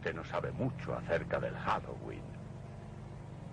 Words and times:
usted 0.00 0.14
no 0.14 0.24
sabe 0.24 0.50
mucho 0.52 0.96
acerca 0.96 1.38
del 1.38 1.54
Halloween. 1.54 2.22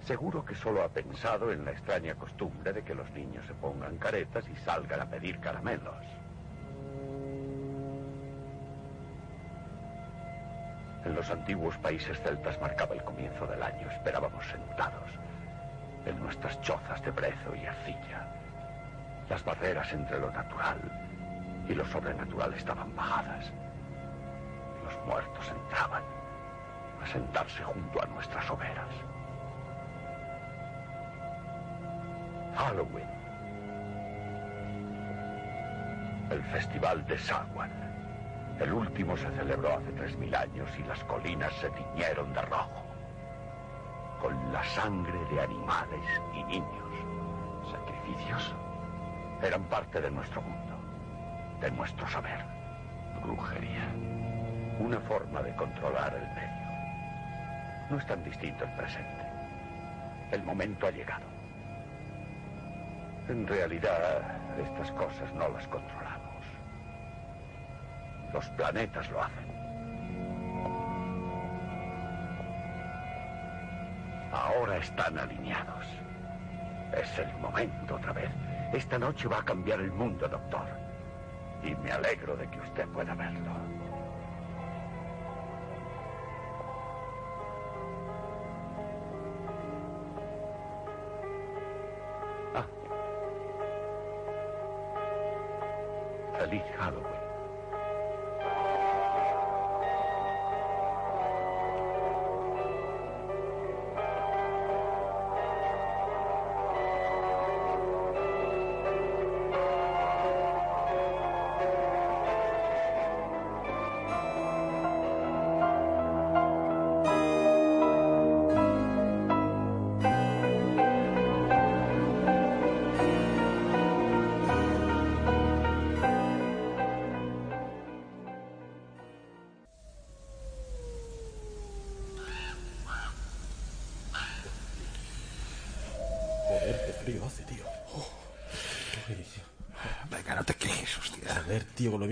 Seguro 0.05 0.45
que 0.45 0.55
solo 0.55 0.81
ha 0.81 0.87
pensado 0.87 1.51
en 1.51 1.65
la 1.65 1.71
extraña 1.71 2.15
costumbre 2.15 2.71
de 2.71 2.85
que 2.85 2.95
los 2.95 3.11
niños 3.11 3.45
se 3.45 3.53
pongan 3.55 3.97
caretas 3.97 4.47
y 4.47 4.55
salgan 4.63 5.01
a 5.01 5.09
pedir 5.09 5.41
caramelos. 5.41 6.05
En 11.03 11.15
los 11.15 11.29
antiguos 11.29 11.77
países 11.79 12.17
celtas 12.21 12.61
marcaba 12.61 12.95
el 12.95 13.03
comienzo 13.03 13.45
del 13.45 13.61
año. 13.61 13.91
Esperábamos 13.91 14.45
sentados 14.45 15.09
en 16.05 16.17
nuestras 16.17 16.61
chozas 16.61 17.01
de 17.01 17.11
brezo 17.11 17.53
y 17.61 17.65
arcilla. 17.65 18.25
Las 19.29 19.43
barreras 19.43 19.91
entre 19.91 20.17
lo 20.17 20.31
natural 20.31 20.79
y 21.67 21.73
lo 21.73 21.85
sobrenatural 21.87 22.53
estaban 22.53 22.95
bajadas. 22.95 23.51
Los 24.85 25.05
muertos 25.05 25.51
entraban 25.51 26.16
a 27.01 27.07
sentarse 27.07 27.63
junto 27.63 28.01
a 28.01 28.05
nuestras 28.07 28.49
hogueras. 28.49 28.87
Halloween. 32.55 33.07
El 36.31 36.43
Festival 36.43 37.05
de 37.05 37.17
Saguan. 37.17 37.71
El 38.59 38.73
último 38.73 39.15
se 39.15 39.29
celebró 39.31 39.75
hace 39.75 39.91
tres 39.91 40.17
mil 40.17 40.33
años 40.35 40.67
y 40.77 40.83
las 40.83 41.03
colinas 41.03 41.53
se 41.61 41.69
tiñeron 41.69 42.33
de 42.33 42.41
rojo. 42.41 42.83
Con 44.19 44.51
la 44.51 44.63
sangre 44.63 45.19
de 45.31 45.41
animales 45.41 46.21
y 46.33 46.43
niños. 46.45 46.87
Sacrificios 47.71 48.55
eran 49.43 49.63
parte 49.65 50.01
de 50.01 50.09
nuestro 50.09 50.41
mundo, 50.41 50.75
de 51.61 51.69
nuestro 51.71 52.07
saber. 52.07 52.43
Brujería. 53.21 53.87
Una 54.79 54.99
forma 55.01 55.41
de 55.43 55.55
controlar 55.55 56.15
el 56.15 56.27
medio. 56.35 56.46
No 57.89 57.97
es 57.97 58.05
tan 58.05 58.23
distinto 58.23 58.65
el 58.65 58.71
presente. 58.71 59.25
El 60.31 60.43
momento 60.43 60.87
ha 60.87 60.91
llegado. 60.91 61.25
En 63.29 63.47
realidad, 63.47 64.21
estas 64.61 64.91
cosas 64.91 65.33
no 65.33 65.47
las 65.49 65.67
controlamos. 65.67 66.45
Los 68.33 68.45
planetas 68.49 69.09
lo 69.09 69.23
hacen. 69.23 69.47
Ahora 74.31 74.77
están 74.77 75.17
alineados. 75.17 75.85
Es 76.93 77.19
el 77.19 77.33
momento 77.37 77.95
otra 77.95 78.13
vez. 78.13 78.29
Esta 78.73 78.99
noche 78.99 79.27
va 79.27 79.39
a 79.39 79.45
cambiar 79.45 79.79
el 79.79 79.91
mundo, 79.91 80.27
doctor. 80.27 80.67
Y 81.63 81.73
me 81.75 81.91
alegro 81.91 82.35
de 82.35 82.47
que 82.49 82.59
usted 82.59 82.87
pueda 82.89 83.15
verlo. 83.15 83.76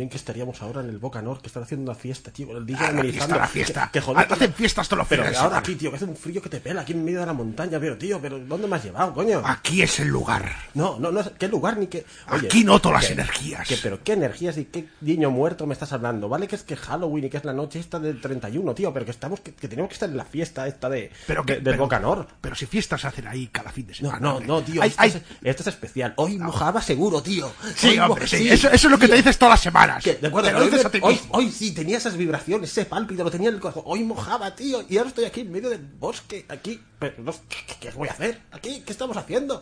Bien 0.06 0.10
que 0.10 0.18
estaríamos 0.18 0.62
ahora 0.62 0.82
en 0.82 0.90
el 0.90 1.00
Boca 1.00 1.22
Nord, 1.22 1.42
que 1.42 1.48
están 1.48 1.64
haciendo 1.64 1.92
una 1.92 2.00
fiesta, 2.00 2.32
tío, 2.32 2.56
el 2.58 2.66
DJ 2.66 2.86
Ah, 2.86 2.92
la 2.92 3.02
fiesta, 3.02 3.38
la 3.38 3.48
fiesta. 3.48 3.86
Que, 3.92 4.00
que 4.00 4.02
joder, 4.06 4.28
hacen 4.32 4.54
fiestas 4.54 4.88
todos 4.88 5.00
los 5.00 5.08
Pero 5.08 5.24
fines 5.24 5.38
ahora 5.38 5.50
semana. 5.50 5.60
aquí, 5.60 5.76
tío, 5.76 5.90
que 5.90 5.96
hace 5.96 6.06
un 6.06 6.16
frío 6.16 6.42
que 6.42 6.50
te 6.50 6.60
pela 6.60 6.82
aquí 6.82 6.94
en 6.94 7.04
medio 7.04 7.20
de 7.22 7.26
la 7.26 7.34
montaña, 7.34 7.80
pero 7.80 7.98
tío, 7.98 8.20
pero 8.22 8.38
¿dónde 8.40 8.68
me 8.68 8.76
has 8.76 8.84
llevado, 8.84 9.14
coño? 9.14 9.42
Aquí 9.44 9.82
es 9.82 10.00
el 10.00 10.08
lugar. 10.10 10.52
No, 10.76 11.00
no, 11.00 11.12
no, 11.12 11.22
¿qué 11.40 11.48
lugar 11.48 11.78
ni 11.78 11.88
qué? 11.88 12.06
Oye, 12.32 12.46
Aquí 12.48 12.64
noto 12.64 12.92
las 12.92 13.08
que- 13.08 13.14
energías. 13.14 13.68
que- 13.68 13.78
pero 13.78 14.04
qué 14.04 14.14
energías 14.14 14.58
y 14.58 14.66
qué 14.66 14.88
niño 15.02 15.32
muerto 15.32 15.66
me 15.66 15.74
estás 15.74 15.92
hablando, 15.94 16.30
¿vale? 16.30 16.48
Que 16.48 16.56
es 16.56 16.64
que 16.64 16.76
Halloween 16.76 17.26
y 17.26 17.30
que 17.30 17.38
es 17.38 17.46
la 17.46 17.54
noche 17.54 17.80
esta 17.80 18.00
del 18.00 18.22
31, 18.22 18.74
tío, 18.76 18.94
pero 18.94 19.06
que 19.06 19.12
estamos, 19.12 19.40
que, 19.40 19.54
que 19.56 19.68
tenemos 19.68 19.90
que 19.90 19.94
estar 19.96 20.10
en 20.10 20.18
la 20.18 20.26
fiesta 20.26 20.68
esta 20.68 20.88
de, 20.90 21.12
Pero 21.26 21.42
de- 21.42 21.46
que, 21.48 21.54
del 21.56 21.64
pero- 21.64 21.78
Boca 21.84 22.00
Nord. 22.00 22.28
Pero 22.42 22.56
si 22.56 22.66
fiestas 22.68 23.02
se 23.02 23.08
hacen 23.08 23.28
ahí 23.28 23.48
cada 23.48 23.72
fin 23.72 23.88
de 23.88 23.94
No, 23.94 23.98
semana. 24.12 24.20
no, 24.20 24.40
no, 24.40 24.62
tío, 24.62 24.82
Hay- 24.84 24.90
esto, 24.90 25.04
Es, 25.04 25.16
esto 25.42 25.62
es 25.64 25.68
especial. 25.68 26.14
Hoy 26.18 26.38
mojaba 26.38 26.82
seguro, 26.82 27.22
tío. 27.24 27.52
Sí, 27.76 27.88
Hoy 27.90 27.98
mo- 28.00 28.06
hombre, 28.08 28.28
sí. 28.28 28.48
Eso, 28.50 28.68
eso 28.70 28.88
es 28.88 28.92
lo 28.92 29.00
que 29.00 29.08
te 29.08 29.16
dices 29.16 29.38
todas 29.38 29.54
las 29.54 29.62
semanas. 30.02 30.04
Que, 30.04 30.16
de 30.16 30.28
acuerdo, 30.28 30.48
Te 30.70 30.84
lo 30.84 30.90
pero 30.92 31.06
hoy, 31.08 31.20
hoy- 31.30 31.52
sí 31.52 31.74
tenía 31.74 31.98
esas 31.98 32.16
vibraciones, 32.18 32.72
ese 32.72 32.86
pálpito, 32.86 33.24
lo 33.24 33.32
tenía 33.32 33.50
en 33.50 33.56
el 33.56 33.62
corazón. 33.62 33.84
Hoy 33.86 34.04
mojaba, 34.04 34.56
tío, 34.56 34.84
y 34.90 34.98
ahora 34.98 35.10
estoy 35.10 35.26
aquí 35.26 35.42
en 35.42 35.52
medio 35.52 35.70
del 35.70 35.82
bosque, 35.82 36.46
aquí. 36.50 36.82
Pero, 37.00 37.16
no, 37.24 37.32
¿qué, 37.32 37.58
qué- 37.68 37.76
qué 37.80 37.92
voy 37.92 38.08
a 38.08 38.12
hacer? 38.12 38.42
¿Aquí? 38.52 38.82
¿Qué 38.86 38.92
estamos 38.92 39.16
haciendo? 39.18 39.62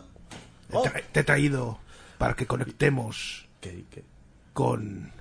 Te, 0.70 0.76
Oh. 0.76 0.84
tra- 0.84 1.02
te 1.12 1.20
he 1.20 1.24
traído 1.24 1.78
para 2.18 2.34
que 2.34 2.46
conectemos 2.46 3.46
¿Qué- 3.60 3.84
qué? 3.90 4.04
con. 4.52 5.12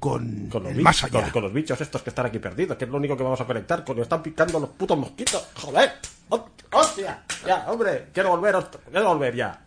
con, 0.00 0.48
Con 0.48 0.62
los, 0.62 0.72
bichos, 0.72 0.84
más 0.84 1.04
allá. 1.04 1.22
con, 1.22 1.30
con 1.30 1.42
los 1.42 1.52
bichos 1.52 1.80
estos 1.80 2.02
que 2.02 2.10
están 2.10 2.26
aquí 2.26 2.38
perdidos, 2.38 2.76
que 2.76 2.84
es 2.84 2.90
lo 2.90 2.96
único 2.98 3.16
que 3.16 3.22
vamos 3.24 3.40
a 3.40 3.44
conectar. 3.46 3.84
Con 3.84 3.98
están 4.00 4.22
picando 4.22 4.60
los 4.60 4.70
putos 4.70 4.96
mosquitos. 4.96 5.44
¡Joder! 5.56 5.92
¡Oh, 6.28 6.48
¡Hostia! 6.72 7.24
Ya, 7.46 7.66
hombre, 7.70 8.08
quiero 8.12 8.28
volver, 8.30 8.54
quiero 8.90 9.08
volver 9.08 9.34
ya. 9.34 9.64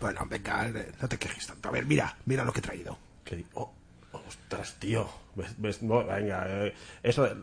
Bueno, 0.00 0.24
venga, 0.30 0.68
eh, 0.68 0.92
no 1.02 1.08
te 1.08 1.18
quejes 1.18 1.46
tanto. 1.48 1.68
A 1.68 1.72
ver, 1.72 1.84
mira, 1.84 2.16
mira 2.24 2.44
lo 2.44 2.52
que 2.52 2.60
he 2.60 2.62
traído. 2.62 2.96
¿Qué 3.24 3.44
oh, 3.54 3.72
ostras, 4.28 4.74
tío. 4.78 5.08
¿Ves, 5.34 5.54
ves? 5.58 5.82
No, 5.82 6.04
venga, 6.04 6.44
eh, 6.48 6.74
eso 7.02 7.26
eh, 7.26 7.34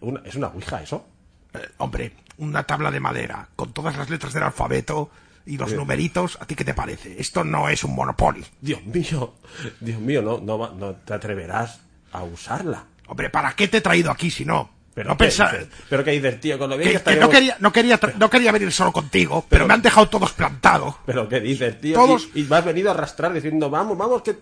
una- 0.00 0.20
es 0.24 0.34
una 0.36 0.48
ouija, 0.48 0.82
eso. 0.82 1.06
Eh, 1.54 1.58
hombre, 1.78 2.12
una 2.38 2.62
tabla 2.64 2.90
de 2.90 3.00
madera 3.00 3.48
con 3.56 3.72
todas 3.72 3.96
las 3.96 4.08
letras 4.10 4.32
del 4.32 4.44
alfabeto 4.44 5.10
y 5.46 5.56
los 5.56 5.72
numeritos, 5.72 6.38
¿a 6.40 6.46
ti 6.46 6.54
qué 6.54 6.64
te 6.64 6.74
parece? 6.74 7.20
Esto 7.20 7.42
no 7.44 7.68
es 7.68 7.82
un 7.82 7.94
Monopoly. 7.94 8.44
Dios 8.60 8.84
mío, 8.84 9.34
Dios 9.80 9.98
mío, 10.00 10.22
no, 10.22 10.38
no, 10.38 10.70
no 10.72 10.92
te 10.94 11.14
atreverás 11.14 11.80
a 12.12 12.22
usarla. 12.22 12.84
Hombre, 13.08 13.30
¿para 13.30 13.52
qué 13.54 13.66
te 13.66 13.78
he 13.78 13.80
traído 13.80 14.10
aquí 14.12 14.30
si 14.30 14.44
no? 14.44 14.70
Pero 15.00 15.10
no 15.10 15.16
¿qué 15.16 15.24
pensa- 15.24 15.50
dices? 15.52 15.68
Pero 15.88 16.04
qué 16.04 16.10
dices, 16.12 16.40
tío, 16.40 16.58
con 16.58 16.70
lo 16.70 16.76
bien 16.76 16.90
que, 16.92 16.98
que, 16.98 17.04
que 17.14 17.16
no 17.16 17.28
quería, 17.30 17.56
no 17.58 17.72
quería, 17.72 17.98
no 18.18 18.28
quería 18.30 18.52
venir 18.52 18.70
solo 18.72 18.92
contigo, 18.92 19.44
pero, 19.48 19.66
me 19.66 19.74
han 19.74 19.82
dejado 19.82 20.08
todos 20.08 20.32
plantados. 20.32 20.94
Pero 21.06 21.28
qué 21.28 21.40
dices, 21.40 21.80
tío. 21.80 21.94
Todos- 21.96 22.28
Y, 22.34 22.40
y 22.40 22.44
me 22.44 22.56
has 22.56 22.64
venido 22.64 22.90
a 22.90 22.94
arrastrar 22.94 23.32
diciendo, 23.32 23.70
vamos, 23.70 23.96
vamos, 23.96 24.22
que... 24.22 24.36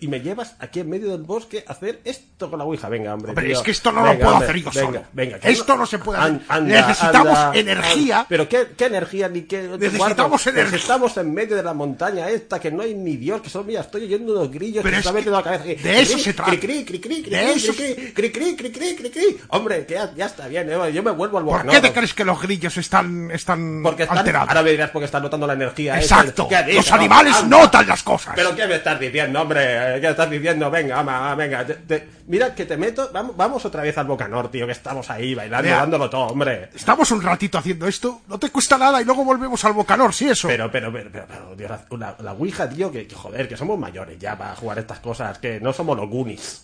y 0.00 0.08
me 0.08 0.20
llevas 0.20 0.54
aquí 0.58 0.80
en 0.80 0.90
medio 0.90 1.10
del 1.12 1.22
bosque 1.22 1.64
a 1.66 1.72
hacer 1.72 2.00
esto 2.04 2.50
con 2.50 2.58
la 2.58 2.64
ouija. 2.64 2.88
Venga, 2.88 3.14
hombre. 3.14 3.30
Hombre, 3.30 3.46
tío. 3.46 3.56
es 3.56 3.62
que 3.62 3.70
esto 3.70 3.92
no 3.92 4.04
lo 4.04 4.18
puedo 4.18 4.30
hombre, 4.32 4.48
hacer 4.48 4.56
yo 4.62 4.70
venga, 4.70 4.86
solo. 4.86 5.04
Venga, 5.12 5.38
que 5.38 5.50
Esto 5.50 5.76
no 5.76 5.86
se 5.86 5.98
puede 5.98 6.18
hacer. 6.20 6.40
Anda, 6.48 6.80
Necesitamos 6.80 7.38
anda, 7.38 7.58
energía. 7.58 8.16
anda. 8.16 8.26
Pero 8.28 8.48
qué, 8.48 8.68
qué 8.76 8.84
energía 8.86 9.28
ni 9.28 9.42
qué. 9.42 9.62
Necesitamos 9.78 10.46
energía. 10.46 10.70
que 10.70 10.76
Estamos 10.76 11.16
en 11.16 11.32
medio 11.32 11.56
de 11.56 11.62
la 11.62 11.74
montaña 11.74 12.28
esta, 12.28 12.58
que 12.58 12.70
no 12.70 12.82
hay 12.82 12.94
ni 12.94 13.16
Dios, 13.16 13.40
que 13.42 13.50
solo, 13.50 13.64
mira, 13.64 13.80
estoy 13.82 14.04
oyendo 14.04 14.32
unos 14.32 14.50
grillos 14.50 14.82
Pero 14.82 14.96
que 14.96 15.02
se 15.02 15.24
que 15.24 15.30
la 15.30 15.42
cabeza. 15.42 15.64
de 15.82 16.00
eso 16.00 16.18
se 16.18 16.32
trata. 16.32 16.50
Cri, 16.50 16.58
cri, 16.58 16.84
cri, 16.84 16.98
cri, 17.00 17.22
cri, 17.22 17.30
De 17.30 17.38
cri, 17.52 17.52
eso 17.52 17.72
cri, 17.74 17.94
cri, 18.12 18.30
cri, 18.32 18.56
cri, 18.56 18.70
cri, 18.72 18.94
cri, 18.96 19.10
cri. 19.10 19.36
Hombre, 19.48 19.84
que 19.86 19.98
ya, 20.06 20.14
ya 20.14 20.26
está 20.26 20.48
bien, 20.48 20.68
eh, 20.70 20.92
yo 20.92 21.02
me 21.02 21.10
vuelvo 21.10 21.38
al 21.38 21.44
¿Por 21.44 21.66
qué 21.66 21.80
te 21.80 21.92
crees 21.92 22.14
que 22.14 22.24
los 22.24 22.40
grillos 22.40 22.76
están, 22.76 23.30
están 23.30 23.82
Porque 23.82 24.02
están, 24.04 24.18
alterados? 24.18 24.48
ahora 24.48 24.62
me 24.62 24.70
dirás 24.70 24.90
porque 24.90 25.06
están 25.06 25.22
notando 25.22 25.46
la 25.46 25.52
energía. 25.54 25.98
esa. 25.98 26.20
Exacto. 26.20 26.48
Los 26.72 26.92
animales 26.92 27.44
notan 27.46 27.86
las 27.86 28.02
cosas. 28.02 28.34
¿Pero 28.36 28.54
qué 28.54 28.66
me 28.66 28.76
estás 28.76 28.98
diciendo, 28.98 29.42
hombre? 29.42 29.98
¿Qué 30.00 30.08
estás 30.08 30.30
diciendo? 30.30 30.70
Venga, 30.70 30.98
ama, 31.00 31.34
venga. 31.34 31.64
te- 31.66 31.74
te- 31.74 32.08
mira 32.26 32.54
que 32.54 32.64
te 32.66 32.76
meto. 32.76 33.10
Vamos, 33.12 33.36
vamos 33.36 33.64
otra 33.64 33.82
vez 33.82 33.96
al 33.98 34.06
Bocanor, 34.06 34.50
tío, 34.50 34.66
que 34.66 34.72
estamos 34.72 35.08
ahí 35.10 35.34
bailando, 35.34 35.64
Mira. 35.64 35.78
dándolo 35.78 36.08
todo, 36.10 36.26
hombre. 36.28 36.70
Estamos 36.74 37.10
un 37.10 37.22
ratito 37.22 37.58
haciendo 37.58 37.86
esto, 37.86 38.22
no 38.28 38.38
te 38.38 38.50
cuesta 38.50 38.78
nada 38.78 39.00
y 39.00 39.04
luego 39.04 39.24
volvemos 39.24 39.64
al 39.64 39.72
bocanor, 39.72 40.12
sí, 40.14 40.28
eso. 40.28 40.48
Pero, 40.48 40.70
pero, 40.70 40.92
pero, 40.92 41.10
pero, 41.12 41.26
pero, 41.28 41.56
Dios, 41.56 41.70
la, 41.98 42.16
la 42.20 42.32
Ouija, 42.32 42.68
tío, 42.68 42.90
que, 42.90 43.06
que 43.06 43.14
joder, 43.14 43.48
que 43.48 43.56
somos 43.56 43.78
mayores 43.78 44.18
ya 44.18 44.36
para 44.36 44.54
jugar 44.56 44.78
estas 44.78 45.00
cosas, 45.00 45.38
que 45.38 45.60
no 45.60 45.72
somos 45.72 45.96
los 45.96 46.08
Goonies. 46.08 46.62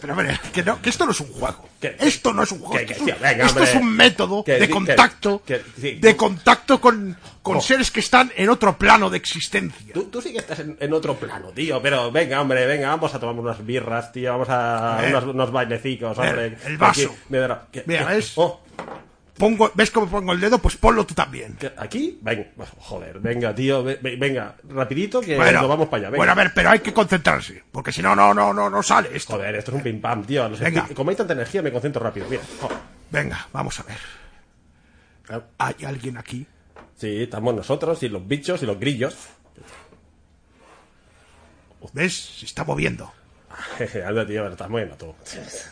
Pero 0.00 0.14
ver, 0.16 0.38
que, 0.52 0.62
no, 0.62 0.80
que 0.80 0.90
esto 0.90 1.04
no 1.04 1.12
es 1.12 1.20
un 1.20 1.32
juego. 1.32 1.68
Que- 1.80 1.96
esto 2.00 2.32
no 2.32 2.42
es 2.42 2.52
un 2.52 2.58
juego. 2.60 2.86
que- 2.86 2.92
esto, 2.92 3.06
es 3.08 3.20
venga, 3.20 3.46
esto 3.46 3.62
es 3.62 3.70
hombre. 3.74 3.86
un 3.88 3.96
método 3.96 4.42
de 4.46 4.70
contacto, 4.70 5.42
sí. 5.80 5.92
de 6.00 6.16
contacto 6.16 6.80
con, 6.80 7.16
con 7.42 7.56
Oh. 7.56 7.60
seres 7.60 7.90
que 7.90 8.00
están 8.00 8.32
en 8.36 8.48
otro 8.48 8.76
plano 8.76 9.08
de 9.10 9.16
existencia. 9.18 9.92
Tú, 9.94 10.04
tú 10.04 10.20
sí 10.20 10.32
que 10.32 10.38
estás 10.38 10.58
en, 10.60 10.76
en 10.80 10.92
otro 10.92 11.14
plano, 11.16 11.48
tío, 11.50 11.80
pero 11.80 12.10
venga, 12.10 12.40
hombre, 12.40 12.66
venga, 12.66 12.88
vamos 12.88 13.14
a 13.14 13.20
tomar 13.20 13.34
unas 13.36 13.64
birras, 13.64 14.12
tío, 14.12 14.32
vamos 14.32 14.48
a 14.48 14.98
A 14.98 15.06
unos, 15.08 15.24
unos 15.24 15.52
bailecicos, 15.52 16.18
hombre. 16.18 16.56
el 16.64 16.76
vaso. 16.78 17.02
Aquí, 17.02 17.10
mira, 17.28 17.66
Mira, 17.86 18.04
¿ves? 18.06 18.32
Oh, 18.36 18.60
Pongo, 19.38 19.70
¿Ves 19.74 19.90
cómo 19.90 20.08
pongo 20.08 20.32
el 20.32 20.40
dedo? 20.40 20.58
Pues 20.58 20.76
ponlo 20.76 21.04
tú 21.04 21.12
también. 21.14 21.58
¿Aquí? 21.76 22.18
Venga, 22.22 22.46
joder, 22.78 23.18
venga, 23.20 23.54
tío, 23.54 23.84
ve- 23.84 23.98
ve- 24.00 24.16
venga, 24.16 24.56
rapidito 24.68 25.20
que 25.20 25.36
Bueno, 25.36 25.60
nos 25.60 25.68
vamos 25.68 25.88
para 25.88 26.00
allá, 26.02 26.10
venga. 26.10 26.18
bueno, 26.18 26.32
a 26.32 26.34
ver, 26.36 26.52
pero 26.54 26.70
hay 26.70 26.78
que 26.78 26.94
concentrarse, 26.94 27.62
porque 27.70 27.92
si 27.92 28.00
no, 28.00 28.16
no, 28.16 28.32
no, 28.32 28.54
no, 28.54 28.70
no 28.70 28.82
sale 28.82 29.10
esto. 29.14 29.34
Joder, 29.34 29.54
esto 29.56 29.72
es 29.72 29.76
un 29.76 29.82
pim 29.82 30.00
pam, 30.00 30.24
tío. 30.24 30.48
Venga. 30.50 30.88
Como 30.94 31.10
hay 31.10 31.16
tanta 31.16 31.34
energía, 31.34 31.60
me 31.62 31.70
concentro 31.70 32.02
rápido. 32.02 32.26
Mira, 32.30 32.42
joder. 32.60 32.78
Venga, 33.10 33.46
vamos 33.52 33.78
a 33.78 33.82
ver. 33.82 35.42
¿Hay 35.58 35.84
alguien 35.84 36.16
aquí? 36.16 36.46
Sí, 36.96 37.24
estamos 37.24 37.54
nosotros 37.54 38.02
y 38.02 38.08
los 38.08 38.26
bichos 38.26 38.62
y 38.62 38.66
los 38.66 38.78
grillos. 38.80 39.14
¿Ves? 41.92 42.14
Se 42.40 42.46
está 42.46 42.64
moviendo. 42.64 43.12
Anda, 44.06 44.26
tío, 44.26 44.42
me 44.42 44.48
lo 44.48 44.52
estás 44.52 44.68
moviendo 44.68 44.96
tú. 44.96 45.14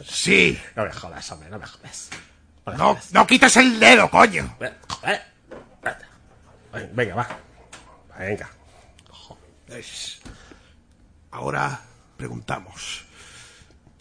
Sí. 0.05 0.59
No 0.77 0.85
me 0.85 0.93
jodas, 0.93 1.33
hombre, 1.33 1.49
no 1.51 1.59
me 1.59 1.67
jodas. 1.67 2.11
No 2.67 2.99
No, 3.13 3.27
quites 3.27 3.57
el 3.57 3.79
dedo, 3.79 4.11
coño. 4.11 4.57
Joder. 4.89 5.23
Venga, 6.93 7.15
va. 7.15 7.29
Venga. 8.19 8.51
Es- 9.69 10.21
Ahora 11.31 11.81
preguntamos. 12.17 13.05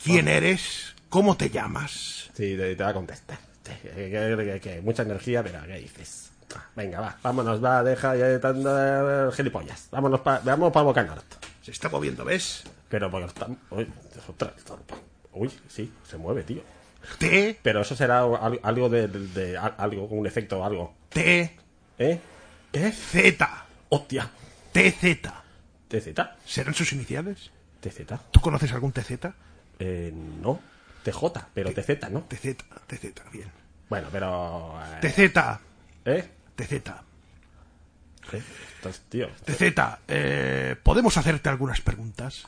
¿Quién 0.04 0.28
eres? 0.28 0.94
¿Cómo 1.10 1.36
te 1.38 1.50
llamas? 1.50 2.30
Sí, 2.36 2.56
te, 2.58 2.76
te 2.76 2.84
va 2.84 2.90
a 2.90 2.94
contestar. 2.94 3.38
Que, 3.64 3.80
que- 3.94 4.36
que- 4.38 4.60
que 4.62 4.82
mucha 4.82 5.04
energía, 5.04 5.44
pero 5.44 5.62
¿qué 5.66 5.78
dices? 5.78 6.32
Ah, 6.56 6.64
Venga, 6.76 7.00
va, 7.00 7.18
vámonos, 7.24 7.64
va, 7.64 7.84
deja 7.84 8.16
ya 8.16 8.26
de 8.26 8.40
tanta 8.40 9.32
gilipollas. 9.36 9.88
Vámonos 9.92 10.20
para 10.22 10.40
vamos 10.40 10.72
pa 10.72 10.82
Boca 10.84 11.02
Norte. 11.04 11.38
Se 11.64 11.72
está 11.72 11.90
moviendo, 11.90 12.24
¿ves? 12.26 12.64
Pero 12.90 13.10
porque 13.10 13.28
está... 13.28 13.48
Uy, 13.72 13.92
ostras, 14.30 14.52
está- 14.58 14.76
uy, 15.32 15.52
sí, 15.70 15.92
se 16.08 16.18
mueve, 16.18 16.44
tío. 16.44 16.62
T, 17.18 17.60
Pero 17.62 17.82
eso 17.82 17.96
será 17.96 18.22
al- 18.22 18.60
algo 18.64 18.90
de, 18.90 19.08
de- 19.08 19.28
de- 19.28 19.58
algo, 19.58 20.06
un 20.06 20.26
efecto 20.28 20.60
o 20.60 20.64
algo. 20.66 20.96
T, 21.10 21.56
¿Eh? 22.00 22.20
¿Qué? 22.72 22.92
Z. 22.92 23.66
¡Hostia! 23.90 24.30
TZ. 24.72 25.22
¿TZ? 25.88 26.08
¿Serán 26.46 26.74
sus 26.74 26.92
iniciales? 26.94 27.52
¿TZ? 27.82 28.02
¿Tú 28.32 28.40
conoces 28.42 28.72
algún 28.74 28.92
TZ? 28.92 29.12
Eh, 29.80 30.12
no. 30.42 30.60
TJ, 31.04 31.24
pero 31.54 31.72
TZ, 31.74 32.10
¿no? 32.10 32.22
TZ, 32.22 32.56
TZ, 32.88 33.32
bien. 33.32 33.52
Bueno, 33.90 34.08
pero... 34.12 34.80
eh, 35.02 35.08
TZ, 35.08 35.38
¿Eh? 36.06 36.30
TZ. 36.56 36.72
¿Eh? 38.32 38.42
Entonces, 38.78 39.04
tío... 39.10 39.28
TZ, 39.46 39.62
eh, 40.08 40.76
¿podemos 40.82 41.16
hacerte 41.18 41.50
algunas 41.50 41.82
preguntas? 41.82 42.48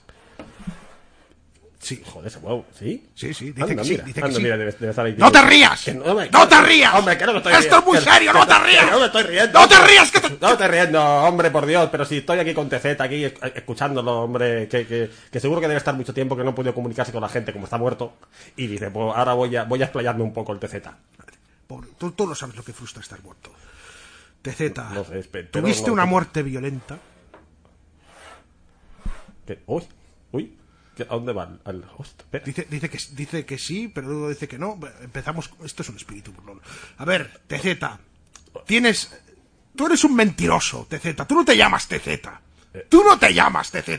Sí. 1.85 2.01
Joder, 2.03 2.31
se 2.31 2.39
mueve, 2.39 2.63
¿sí? 2.79 3.07
Sí, 3.13 3.31
sí, 3.35 3.51
dice 3.51 3.61
Anda, 3.61 3.75
que 3.75 3.83
sí, 3.83 3.91
mira, 3.91 4.03
que 4.05 4.19
anda, 4.21 4.35
sí. 4.37 4.41
mira, 4.41 4.57
debe, 4.57 4.71
debe 4.71 4.89
estar 4.89 5.05
ahí, 5.05 5.15
¡No 5.19 5.31
te 5.31 5.41
rías! 5.43 5.83
Que 5.83 5.93
¡No 5.93 6.47
te 6.47 6.61
rías! 6.63 6.95
Hombre, 6.95 7.15
que 7.15 7.25
no 7.27 7.31
me 7.33 7.37
estoy 7.37 7.53
¡Esto 7.53 7.77
es 7.77 7.85
muy 7.85 7.97
riendo, 7.99 8.11
serio, 8.11 8.31
que- 8.33 8.39
no 8.39 8.47
te 8.47 8.59
rías! 8.59 8.91
no 8.91 8.99
me 8.99 9.05
estoy 9.05 9.23
riendo. 9.23 9.59
¡No 9.59 9.67
te 9.67 9.87
rías, 9.87 10.11
que 10.11 10.19
te- 10.19 10.37
No 10.41 10.49
estoy 10.49 10.67
riendo, 10.67 11.03
hombre, 11.03 11.51
por 11.51 11.65
Dios, 11.67 11.87
pero 11.91 12.03
si 12.05 12.17
estoy 12.17 12.39
aquí 12.39 12.55
con 12.55 12.69
TZ, 12.69 12.99
aquí 13.01 13.25
es- 13.25 13.33
escuchándolo, 13.53 14.21
hombre, 14.23 14.67
que, 14.67 14.87
que, 14.87 15.11
que 15.31 15.39
seguro 15.39 15.61
que 15.61 15.67
debe 15.67 15.77
estar 15.77 15.93
mucho 15.93 16.11
tiempo 16.11 16.35
que 16.35 16.43
no 16.43 16.49
ha 16.49 16.55
podido 16.55 16.73
comunicarse 16.73 17.11
con 17.11 17.21
la 17.21 17.29
gente 17.29 17.53
como 17.53 17.65
está 17.65 17.77
muerto. 17.77 18.13
Y 18.55 18.65
dice, 18.65 18.89
pues 18.89 19.15
ahora 19.15 19.33
voy 19.33 19.55
a, 19.55 19.65
voy 19.65 19.79
a 19.81 19.85
explayarme 19.85 20.23
un 20.23 20.33
poco 20.33 20.53
el 20.53 20.59
TZ. 20.59 20.77
Pobre, 21.67 21.87
tú, 21.99 22.13
tú 22.13 22.25
no 22.25 22.33
sabes 22.33 22.55
lo 22.55 22.63
que 22.63 22.73
frustra 22.73 23.03
estar 23.03 23.21
muerto. 23.21 23.51
TZ, 24.41 24.75
No 24.91 25.03
sé, 25.05 25.21
¿tuviste 25.51 25.91
una 25.91 26.05
muerte 26.05 26.41
violenta? 26.41 26.97
Que- 29.45 29.59
uy, 29.67 29.83
uy, 30.31 30.43
¿qué- 30.45 30.64
¿a 31.03 31.07
dónde 31.15 31.33
va? 31.33 31.49
Al, 31.65 31.83
espera. 31.99 32.45
Dice, 32.45 32.67
dice, 32.69 32.89
que, 32.89 32.99
dice 33.11 33.45
que 33.45 33.57
sí, 33.57 33.87
pero 33.93 34.07
luego 34.07 34.29
dice 34.29 34.47
que 34.47 34.57
no. 34.57 34.79
Empezamos. 35.01 35.49
Esto 35.63 35.81
es 35.83 35.89
un 35.89 35.97
espíritu 35.97 36.31
burlón. 36.31 36.61
A 36.97 37.05
ver, 37.05 37.41
TZ. 37.47 37.77
Tienes. 38.65 39.11
Tú 39.75 39.85
eres 39.87 40.03
un 40.03 40.15
mentiroso, 40.15 40.87
TZ. 40.89 41.27
Tú 41.27 41.35
no 41.35 41.43
te 41.45 41.57
llamas 41.57 41.87
TZ. 41.87 42.19
Tú 42.89 43.03
no 43.03 43.17
te 43.17 43.33
llamas 43.33 43.71
TZ. 43.71 43.89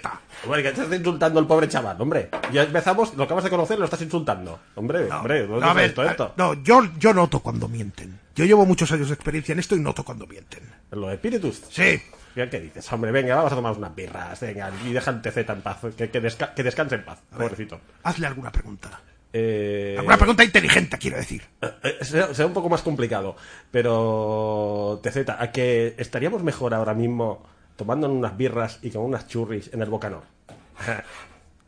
Hombre, 0.45 0.63
que 0.63 0.69
estás 0.69 0.93
insultando 0.93 1.41
al 1.41 1.47
pobre 1.47 1.69
chaval, 1.69 2.01
hombre. 2.01 2.31
Ya 2.53 2.63
empezamos, 2.65 3.15
lo 3.15 3.25
acabas 3.25 3.45
de 3.45 3.51
conocer, 3.51 3.79
lo 3.79 3.85
estás 3.87 4.03
insultando. 4.03 4.61
Hombre, 4.75 5.09
No, 5.09 5.19
hombre, 5.19 5.47
no, 5.47 5.55
¿dónde 5.55 5.67
a 5.67 5.73
ver, 5.73 5.95
esto? 5.99 6.35
no, 6.37 6.55
yo, 6.63 6.83
yo 6.99 7.15
noto 7.15 7.41
cuando 7.41 7.69
mienten. 7.69 8.19
Yo 8.35 8.45
llevo 8.45 8.67
muchos 8.67 8.93
años 8.93 9.09
de 9.09 9.15
experiencia 9.15 9.53
en 9.55 9.61
esto 9.61 9.77
y 9.77 9.81
noto 9.81 10.05
cuando 10.05 10.27
mienten. 10.27 10.63
Los 10.91 11.13
espíritus. 11.13 11.63
Sí. 11.71 12.01
Mira, 12.37 12.49
¿Qué 12.51 12.61
dices? 12.61 12.93
Hombre, 12.93 13.11
venga, 13.11 13.35
vamos 13.35 13.51
a 13.53 13.57
tomar 13.57 13.73
unas 13.77 13.95
birras, 13.95 14.39
venga, 14.41 14.71
y 14.85 14.93
deja 14.93 15.11
el 15.11 15.23
TZ 15.23 15.39
en 15.39 15.63
paz, 15.63 15.79
que, 15.97 16.11
que, 16.11 16.23
desca- 16.23 16.53
que 16.55 16.63
descanse 16.63 16.95
en 16.97 17.05
paz, 17.05 17.19
pobrecito. 17.37 17.81
Hazle 18.05 18.27
alguna 18.29 18.53
pregunta. 18.53 19.01
Eh, 19.33 19.97
Alguna 19.99 20.17
pregunta 20.19 20.45
inteligente, 20.45 20.97
quiero 20.99 21.17
decir. 21.17 21.43
eh, 21.63 21.99
será, 22.03 22.33
será 22.35 22.47
un 22.47 22.53
poco 22.55 22.69
más 22.69 22.83
complicado, 22.83 23.37
pero 23.71 25.01
TZ, 25.03 25.29
¿a 25.39 25.51
que 25.51 25.95
estaríamos 25.99 26.43
mejor 26.43 26.75
ahora 26.75 26.95
mismo 26.95 27.43
tomando 27.77 28.09
unas 28.11 28.37
birras 28.37 28.79
y 28.83 28.91
con 28.91 29.03
unas 29.03 29.27
churris 29.29 29.71
en 29.73 29.83
el 29.83 29.89
Bocanor? 29.91 30.23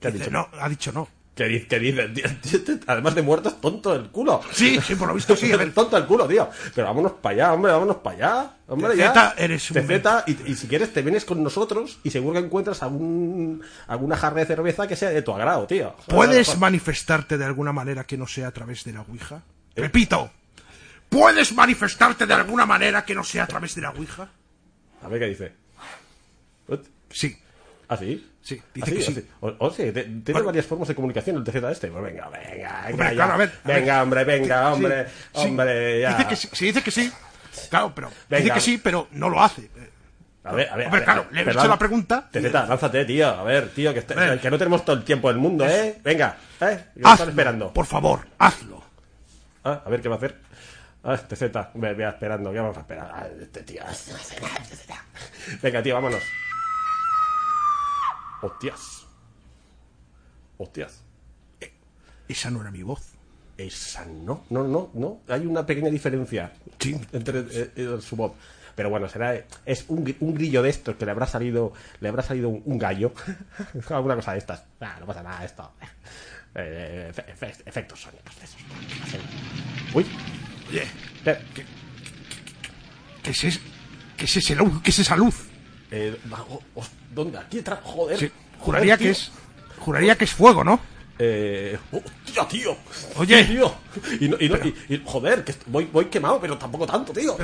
¿Qué 0.01 0.09
ha 0.09 0.11
Dice, 0.11 0.25
dicho? 0.25 0.31
no, 0.31 0.49
ha 0.61 0.69
dicho 0.69 0.93
no. 0.93 1.09
¿Qué 1.39 1.45
dice? 1.47 1.69
¿Qué 1.69 1.79
dice? 1.79 2.09
Tío, 2.09 2.25
tío, 2.43 2.65
tío, 2.65 2.79
Además 2.89 3.15
de 3.15 3.23
muerto 3.23 3.49
es 3.49 3.61
tonto 3.61 3.95
el 3.95 4.09
culo. 4.11 4.41
Sí, 4.51 4.81
sí, 4.85 4.97
por 4.97 5.07
lo 5.07 5.15
visto 5.15 5.37
sí. 5.37 5.53
A 5.53 5.57
ver, 5.57 5.73
tonto 5.73 5.97
el 5.97 6.05
culo, 6.05 6.27
tío. 6.27 6.51
Pero 6.75 6.89
vámonos 6.89 7.13
para 7.13 7.35
allá, 7.35 7.53
hombre, 7.53 7.71
vámonos 7.71 7.97
para 7.99 8.17
allá. 8.17 8.51
Hombre, 8.67 8.97
ya. 8.97 9.35
eres 9.39 9.71
un 9.71 9.87
TZ, 9.87 10.25
y, 10.27 10.51
y 10.51 10.55
si 10.57 10.67
quieres 10.67 10.93
te 10.93 11.01
vienes 11.01 11.25
con 11.25 11.41
nosotros 11.41 12.01
y 12.03 12.11
seguro 12.11 12.41
que 12.41 12.47
encuentras 12.47 12.83
algún, 12.83 13.63
alguna 13.87 14.17
jarra 14.17 14.41
de 14.41 14.47
cerveza 14.47 14.89
que 14.89 14.97
sea 14.97 15.11
de 15.11 15.23
tu 15.23 15.33
agrado, 15.33 15.65
tío. 15.69 15.95
¿Puedes 16.09 16.59
manifestarte 16.59 17.39
de 17.39 17.45
alguna 17.45 17.73
manera 17.73 18.03
que 18.03 18.17
no 18.17 18.27
sea 18.27 18.49
a 18.49 18.53
través 18.53 18.83
de 18.83 18.95
la 18.95 19.03
Ouija? 19.03 19.41
Repito. 19.77 20.33
¿Puedes 21.09 21.53
manifestarte 21.55 22.27
de 22.27 22.35
alguna 22.35 22.67
manera 22.67 23.05
que 23.05 23.15
no 23.15 23.23
sea 23.23 23.45
a 23.45 23.47
través 23.47 23.77
de 23.77 23.83
la 23.83 23.91
Ouija? 23.91 24.29
A 25.05 25.09
ver 25.09 25.21
qué 25.21 25.27
dice. 25.27 25.53
Ut, 26.67 26.85
Sí. 27.11 27.39
¿Ah, 27.89 27.97
sí? 27.97 28.31
Sí, 28.43 28.61
¿Ah, 28.63 28.67
dice 28.75 28.95
que 28.95 29.03
sí. 29.03 29.29
¿Ah, 29.31 29.37
O, 29.41 29.67
o 29.67 29.71
sí, 29.71 29.85
te- 29.93 30.05
tiene 30.05 30.23
Bueno. 30.33 30.47
varias 30.47 30.67
formas 30.67 30.89
de 30.89 30.95
comunicación 30.95 31.37
el 31.37 31.45
TZ 31.45 31.55
este. 31.71 31.89
Pues 31.89 32.05
venga, 32.05 32.29
venga, 32.29 32.51
venga. 32.51 32.87
Hombre, 32.91 33.07
ya. 33.09 33.15
claro, 33.15 33.33
a 33.33 33.37
ver, 33.39 33.49
a 33.65 33.69
venga, 33.69 33.95
ver. 33.95 34.03
hombre, 34.03 34.25
venga, 34.25 34.73
hombre. 34.73 35.07
sí. 35.07 35.41
Hombre, 35.47 36.01
ya. 36.01 36.11
Dice 36.17 36.29
que 36.29 36.37
sí, 36.37 36.49
sí, 36.53 36.65
dice 36.67 36.83
que 36.83 36.91
sí. 36.91 37.13
Claro, 37.71 37.93
pero 37.95 38.11
dice 38.29 38.51
que 38.51 38.61
sí, 38.61 38.79
pero 38.79 39.09
no 39.13 39.29
lo 39.29 39.43
hace. 39.43 39.71
A 40.45 40.53
ver, 40.53 40.69
a 40.71 40.77
ver. 40.77 40.87
Hombre, 40.87 40.87
a 40.87 40.91
ver, 40.91 41.05
claro, 41.05 41.27
le 41.31 41.41
he 41.41 41.51
hecho 41.51 41.67
la 41.69 41.79
pregunta. 41.79 42.29
TZ, 42.31 42.53
lánzate, 42.53 43.05
tío. 43.05 43.29
A 43.29 43.43
ver, 43.43 43.71
tío, 43.71 43.93
que, 43.93 44.01
este- 44.01 44.15
que 44.41 44.51
no 44.51 44.59
tenemos 44.59 44.85
todo 44.85 44.97
el 44.97 45.05
tiempo 45.05 45.29
del 45.29 45.39
mundo, 45.39 45.67
¿eh? 45.67 45.99
Venga, 46.05 46.37
¿eh? 46.61 46.85
Que 46.95 47.01
me 47.01 47.05
Hazlo, 47.09 47.13
están 47.15 47.29
esperando. 47.31 47.73
Por 47.73 47.87
favor, 47.87 48.27
hazlo. 48.39 48.83
Ah, 49.65 49.83
a 49.85 49.89
ver 49.91 50.01
qué 50.01 50.09
va 50.09 50.15
a 50.15 50.19
hacer. 50.19 50.37
Ah, 51.05 51.17
TZ, 51.17 51.43
ve, 51.75 51.95
vea, 51.95 52.11
esperando, 52.11 52.53
¿qué 52.53 52.59
vamos 52.59 52.77
a 52.77 52.81
esperar? 52.81 53.11
Ah, 53.15 53.27
este 53.41 53.63
tío. 53.63 53.83
Venga, 55.63 55.83
tío, 55.83 55.95
vámonos. 55.95 56.23
Hostias. 58.43 59.07
Hostias. 60.59 61.03
Esa 62.29 62.51
no 62.51 62.61
era 62.61 62.71
mi 62.71 62.83
voz. 62.83 63.03
Esa 63.57 64.05
no, 64.05 64.45
no, 64.51 64.65
no, 64.65 64.91
no. 64.95 65.21
Hay 65.29 65.47
una 65.47 65.65
pequeña 65.67 65.91
diferencia 65.91 66.53
Sí. 66.79 66.99
entre 67.13 67.41
eh, 67.41 67.73
eh, 67.75 67.99
su 68.01 68.17
voz. 68.17 68.33
Pero 68.77 68.91
bueno, 68.91 69.09
será 69.09 69.35
es 69.67 69.85
un, 69.89 70.15
un 70.21 70.35
grillo 70.35 70.63
de 70.63 70.69
estos 70.71 70.95
que 70.95 71.05
le 71.05 71.11
habrá 71.11 71.27
salido 71.27 71.73
le 72.01 72.09
habrá 72.09 72.23
salido 72.23 72.49
un, 72.49 72.63
un 72.65 72.79
gallo. 72.79 73.13
Alguna 73.91 74.15
cosa 74.15 74.33
de 74.33 74.39
estas. 74.39 74.65
Ah, 74.81 74.97
no 75.01 75.07
pasa 75.07 75.23
nada, 75.23 75.45
esto. 75.45 75.73
Eh, 76.55 77.13
efe- 77.15 77.27
efe- 77.35 77.63
efectos 77.67 78.01
sónicos. 78.01 78.35
Uy, 79.95 80.07
Oye, 80.71 80.83
espera. 81.17 81.41
¿qué 83.23 83.31
es, 83.31 83.45
es- 83.45 83.61
qué 84.17 84.25
es 84.27 84.37
ese? 84.37 84.57
¿Qué 84.85 84.91
es 84.91 84.99
esa 85.01 85.17
luz? 85.17 85.48
Eh, 85.91 86.17
¿Dónde? 87.15 87.39
Aquí 87.39 87.59
detrás, 87.59 87.81
joder. 87.83 88.19
Sí, 88.19 88.27
Joder, 88.31 88.61
juraría 88.61 88.97
que 88.99 89.11
es. 89.11 89.31
Juraría 89.79 90.17
que 90.17 90.25
es 90.25 90.33
fuego, 90.33 90.63
¿no? 90.65 90.81
Eh, 91.19 91.77
hostia, 91.91 92.47
tío. 92.47 92.77
Oye. 93.17 93.45
tío. 93.45 93.75
Y, 94.21 94.29
no- 94.29 94.37
y 94.39 94.49
no- 94.49 94.57
y- 94.59 94.75
y- 94.95 95.03
joder, 95.05 95.43
que 95.45 95.55
voy, 95.67 95.89
voy 95.93 96.05
quemado, 96.07 96.41
pero 96.41 96.57
tampoco 96.59 96.87
tanto, 96.87 97.13
tío. 97.13 97.37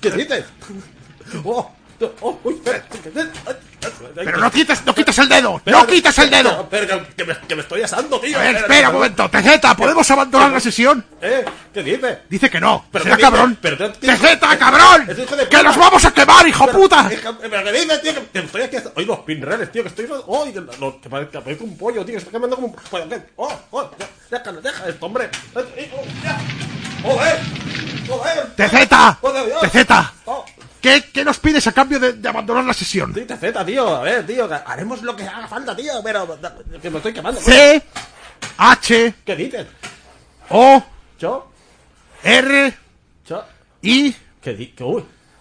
¿Qué, 0.00 0.10
dices? 0.10 0.44
Oh. 1.44 1.70
Pero 4.14 4.38
no 4.38 4.50
quites, 4.50 4.84
no 4.84 4.94
quites 4.94 5.18
el 5.18 5.28
dedo, 5.28 5.60
no 5.64 5.86
quites 5.86 6.18
el 6.18 6.30
dedo. 6.30 6.66
Pero, 6.68 7.06
que, 7.16 7.24
me, 7.24 7.36
que 7.46 7.54
me 7.54 7.62
estoy 7.62 7.82
asando, 7.82 8.18
tío. 8.20 8.38
A 8.38 8.42
ver, 8.42 8.56
espera 8.56 8.88
un 8.88 8.94
momento, 8.96 9.28
TZ, 9.30 9.74
¿podemos 9.76 10.10
abandonar 10.10 10.50
la 10.50 10.60
sesión? 10.60 11.04
¿Eh? 11.20 11.44
¿Qué 11.72 11.82
dices? 11.82 12.18
Dice 12.28 12.50
que 12.50 12.60
no, 12.60 12.84
Pero 12.90 13.04
será 13.04 13.16
¿qué 13.16 13.22
dice? 13.22 13.30
cabrón. 13.32 13.58
Pero 13.60 13.76
tú- 13.92 13.98
TZ, 14.00 14.58
cabrón, 14.58 15.06
que 15.50 15.62
nos 15.62 15.76
vamos 15.76 16.04
a 16.04 16.10
quemar, 16.12 16.48
hijo 16.48 16.66
puta. 16.68 17.08
Pero 17.08 17.64
que 17.64 17.72
dices, 17.72 18.02
tío, 18.02 18.12
que 18.32 18.38
estoy 18.40 18.62
aquí. 18.62 18.76
Oye, 18.94 19.06
los 19.06 19.18
pinreles, 19.20 19.70
tío, 19.72 19.82
que 19.82 19.88
estoy. 19.88 20.06
¡Ay! 20.44 20.52
que, 20.52 21.10
parece 21.40 21.62
un 21.64 21.76
pollo, 21.76 22.04
tío, 22.04 22.14
que 22.14 22.18
está 22.18 22.30
quemando 22.30 22.56
como 22.56 22.68
un. 22.68 23.08
¿qué? 23.08 23.20
¡Oh! 23.36 23.52
¡Oh! 23.70 23.90
Déjalo, 24.30 24.60
deja 24.60 24.88
esto, 24.88 25.06
hombre. 25.06 25.30
Eh, 25.76 25.92
oh, 25.94 26.04
ya. 26.24 26.38
¡Joder! 27.02 27.40
¡Joder! 28.08 28.46
TZ. 28.56 28.88
TZ, 29.70 29.92
Oh. 30.24 30.44
¿Qué, 30.80 31.04
qué 31.12 31.24
nos 31.24 31.38
pides 31.38 31.66
a 31.66 31.72
cambio 31.72 31.98
de, 31.98 32.12
de 32.14 32.28
abandonar 32.28 32.64
la 32.64 32.74
sesión? 32.74 33.12
TZ, 33.12 33.64
tío, 33.66 33.96
a 33.96 34.02
ver, 34.02 34.26
tío, 34.26 34.48
haremos 34.66 35.02
lo 35.02 35.14
que 35.16 35.24
haga 35.24 35.46
falta, 35.48 35.74
tío, 35.76 35.92
pero 36.02 36.38
que 36.80 36.90
me 36.90 36.96
estoy 36.98 37.12
quemando. 37.12 37.40
C, 37.40 37.82
H, 38.58 39.14
¿Qué 39.24 39.36
dices? 39.36 39.66
O, 40.50 40.82
¿Cho? 41.18 41.50
R, 42.22 42.74
¿Cho? 43.24 43.44
I, 43.82 44.14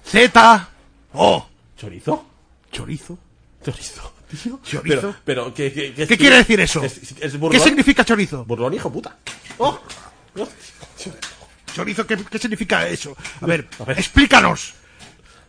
Z, 0.04 0.70
O. 1.14 1.48
¿chorizo? 1.78 2.26
Chorizo. 2.72 3.18
¿Chorizo? 3.64 4.14
Tío. 4.30 4.60
¿Chorizo? 4.64 4.82
Pero, 4.84 5.16
pero 5.24 5.54
¿qué, 5.54 5.72
qué, 5.72 5.94
qué, 5.94 6.08
¿Qué 6.08 6.18
quiere 6.18 6.38
decir 6.38 6.60
eso? 6.60 6.84
Es, 6.84 6.98
es 7.22 7.38
¿Qué 7.52 7.60
significa 7.60 8.04
chorizo? 8.04 8.44
Burlón, 8.44 8.74
hijo 8.74 8.92
puta. 8.92 9.16
Oh. 9.60 9.80
Oh. 10.38 10.48
Chorizo, 11.74 12.08
¿qué, 12.08 12.18
qué 12.30 12.40
significa 12.40 12.88
eso? 12.88 13.16
A 13.42 13.46
ver, 13.46 13.68
A 13.80 13.84
ver. 13.84 14.00
explícanos. 14.00 14.74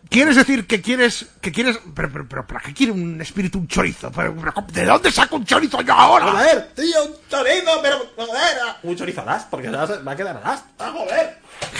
¿Quieres 0.09 0.35
decir 0.35 0.65
que 0.67 0.81
quieres, 0.81 1.25
que 1.41 1.51
quieres, 1.51 1.79
pero, 1.95 2.09
pero, 2.11 2.27
pero, 2.29 2.47
¿para 2.47 2.59
qué 2.61 2.73
quiere 2.73 2.91
un 2.93 3.19
espíritu 3.21 3.59
un 3.59 3.67
chorizo? 3.67 4.11
Pero, 4.11 4.35
pero, 4.35 4.53
¿De 4.71 4.85
dónde 4.85 5.11
saco 5.11 5.35
un 5.35 5.45
chorizo 5.45 5.81
yo 5.81 5.93
ahora? 5.93 6.31
Joder, 6.31 6.71
tío, 6.75 7.03
un 7.05 7.13
chorizo, 7.29 7.79
pero 7.81 7.97
joder. 8.15 8.57
ah. 8.65 8.77
Un 8.83 8.95
chorizo 8.95 9.21
alas, 9.21 9.45
porque 9.49 9.67
se 9.69 9.75
va 9.75 9.83
a- 9.83 10.11
a 10.11 10.15
quedar 10.15 10.37
alas. 10.43 10.63
Ah, 10.79 10.91
joder. 10.93 11.37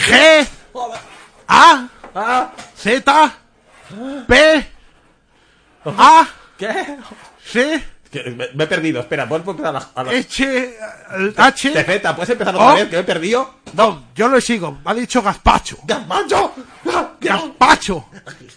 G, 0.07 0.47
Joder. 0.73 0.99
A, 1.47 1.87
Ah, 2.15 2.51
Z, 2.75 3.31
P, 4.27 4.67
A, 5.85 6.27
¿qué? 6.57 6.97
C, 7.45 7.83
Que 8.11 8.23
me, 8.31 8.47
me 8.55 8.63
he 8.63 8.67
perdido, 8.67 9.01
espera, 9.01 9.27
¿puedes 9.27 9.45
empezar 9.47 9.75
a 9.75 9.79
la... 9.79 9.89
a 9.93 10.03
la... 10.03 10.11
H, 10.11 10.77
H. 11.37 11.69
TZ, 11.71 12.13
¿puedes 12.15 12.29
empezar 12.31 12.55
otra 12.55 12.73
vez? 12.73 12.85
Que 12.89 12.95
me 12.95 13.01
he 13.01 13.03
perdido. 13.03 13.55
No, 13.73 14.05
yo 14.15 14.27
lo 14.29 14.39
sigo. 14.41 14.79
Me 14.83 14.91
ha 14.91 14.93
dicho 14.95 15.21
gazpacho. 15.21 15.77
¡Gazpacho! 15.83 16.53
Gazpacho. 17.19 18.05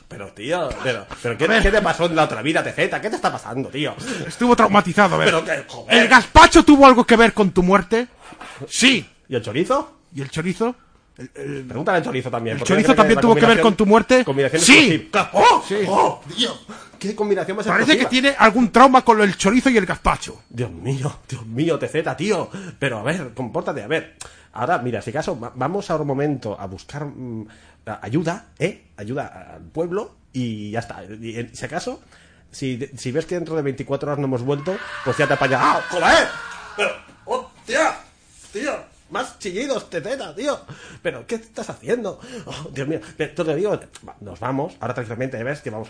Pero, 0.09 0.29
tío, 0.33 0.69
pero, 0.83 1.07
pero 1.23 1.39
¿qué. 1.39 1.47
¿qué 1.63 1.71
te 1.71 1.81
pasó 1.83 2.07
en 2.07 2.17
la 2.17 2.25
otra 2.25 2.43
vida, 2.43 2.63
TZ? 2.63 2.75
¿Qué 2.75 2.89
te 3.11 3.17
está 3.17 3.31
pasando, 3.33 3.69
tío? 3.69 3.95
Estuvo 4.27 4.55
traumatizado, 4.57 5.15
a 5.15 5.19
ver. 5.19 5.27
Pero 5.29 5.45
que, 5.45 5.65
joder. 5.69 5.99
¿El 6.03 6.09
gazpacho 6.09 6.65
tuvo 6.65 6.87
algo 6.87 7.05
que 7.05 7.17
ver 7.17 7.33
con 7.33 7.51
tu 7.51 7.63
muerte? 7.63 8.09
Sí. 8.69 9.09
¿Y 9.29 9.35
el 9.37 9.43
chorizo? 9.43 9.99
¿Y 10.15 10.23
el 10.23 10.31
chorizo? 10.31 10.75
El- 11.17 11.31
el- 11.35 11.65
Pregúntale 11.65 11.99
al 11.99 12.05
chorizo 12.05 12.31
también. 12.31 12.57
¿El 12.59 12.65
chorizo 12.65 12.95
también 12.95 13.21
tuvo 13.21 13.35
que 13.35 13.47
ver 13.47 13.61
con 13.61 13.75
tu 13.75 13.87
muerte? 13.87 14.25
Combinación 14.25 14.61
Sí. 14.63 15.11
¡Oh! 15.33 15.63
Sí. 15.67 15.77
¡Oh! 15.87 16.21
Tío, 16.35 16.51
¿qué 16.99 17.15
combinación 17.15 17.57
más 17.57 17.67
Parece 17.67 17.97
que 17.99 18.07
tiene 18.07 18.35
algún 18.39 18.71
trauma 18.73 19.03
con 19.03 19.19
del 19.19 19.37
chorizo 19.37 19.71
y 19.71 19.77
el 19.77 19.87
gazpacho. 19.87 20.43
Dios 20.49 20.71
mío, 20.71 21.21
Dios 21.29 21.47
mío, 21.47 21.79
TZ, 21.79 22.17
tío. 22.17 22.51
Pero 22.79 22.99
a 22.99 23.03
ver, 23.03 23.33
compórtate, 23.35 23.83
a 23.83 23.87
ver. 23.87 24.17
Ahora, 24.53 24.79
mira, 24.79 25.01
si 25.01 25.11
acaso, 25.11 25.39
va- 25.39 25.53
vamos 25.55 25.89
ahora 25.91 26.03
un 26.03 26.09
momento 26.09 26.59
a 26.59 26.67
buscar 26.67 27.05
mm, 27.05 27.47
ayuda, 27.87 28.47
¿eh? 28.59 28.89
Ayuda 28.97 29.55
al 29.57 29.63
pueblo 29.63 30.17
y 30.33 30.71
ya 30.71 30.81
está. 30.81 31.03
Y, 31.05 31.39
en- 31.39 31.55
si 31.55 31.65
acaso, 31.65 32.01
si, 32.51 32.89
si 32.97 33.11
ves 33.13 33.27
que 33.27 33.35
dentro 33.37 33.57
de 33.57 33.63
24 33.63 34.09
horas 34.09 34.19
no 34.19 34.27
hemos 34.27 34.43
vuelto, 34.43 34.77
pues 35.05 35.17
ya 35.17 35.27
te 35.27 35.35
apaña. 35.35 35.59
¡Ah, 35.61 35.81
joder! 35.91 36.29
Pero, 36.77 36.91
¡hostia! 37.25 37.95
Tío, 38.53 38.73
más 39.11 39.39
chillidos, 39.39 39.91
TZ, 39.91 40.35
tío. 40.37 40.59
Pero, 41.03 41.27
¿qué 41.27 41.37
estás 41.37 41.71
haciendo? 41.71 42.21
Oh, 42.47 42.71
Dios 42.73 42.89
mío, 42.89 43.01
te 43.17 43.29
te 43.29 43.55
digo, 43.55 43.79
nos 44.21 44.41
vamos, 44.41 44.75
ahora 44.81 44.95
tranquilamente 44.95 45.43
ves 45.43 45.61
que 45.61 45.71
vamos. 45.71 45.89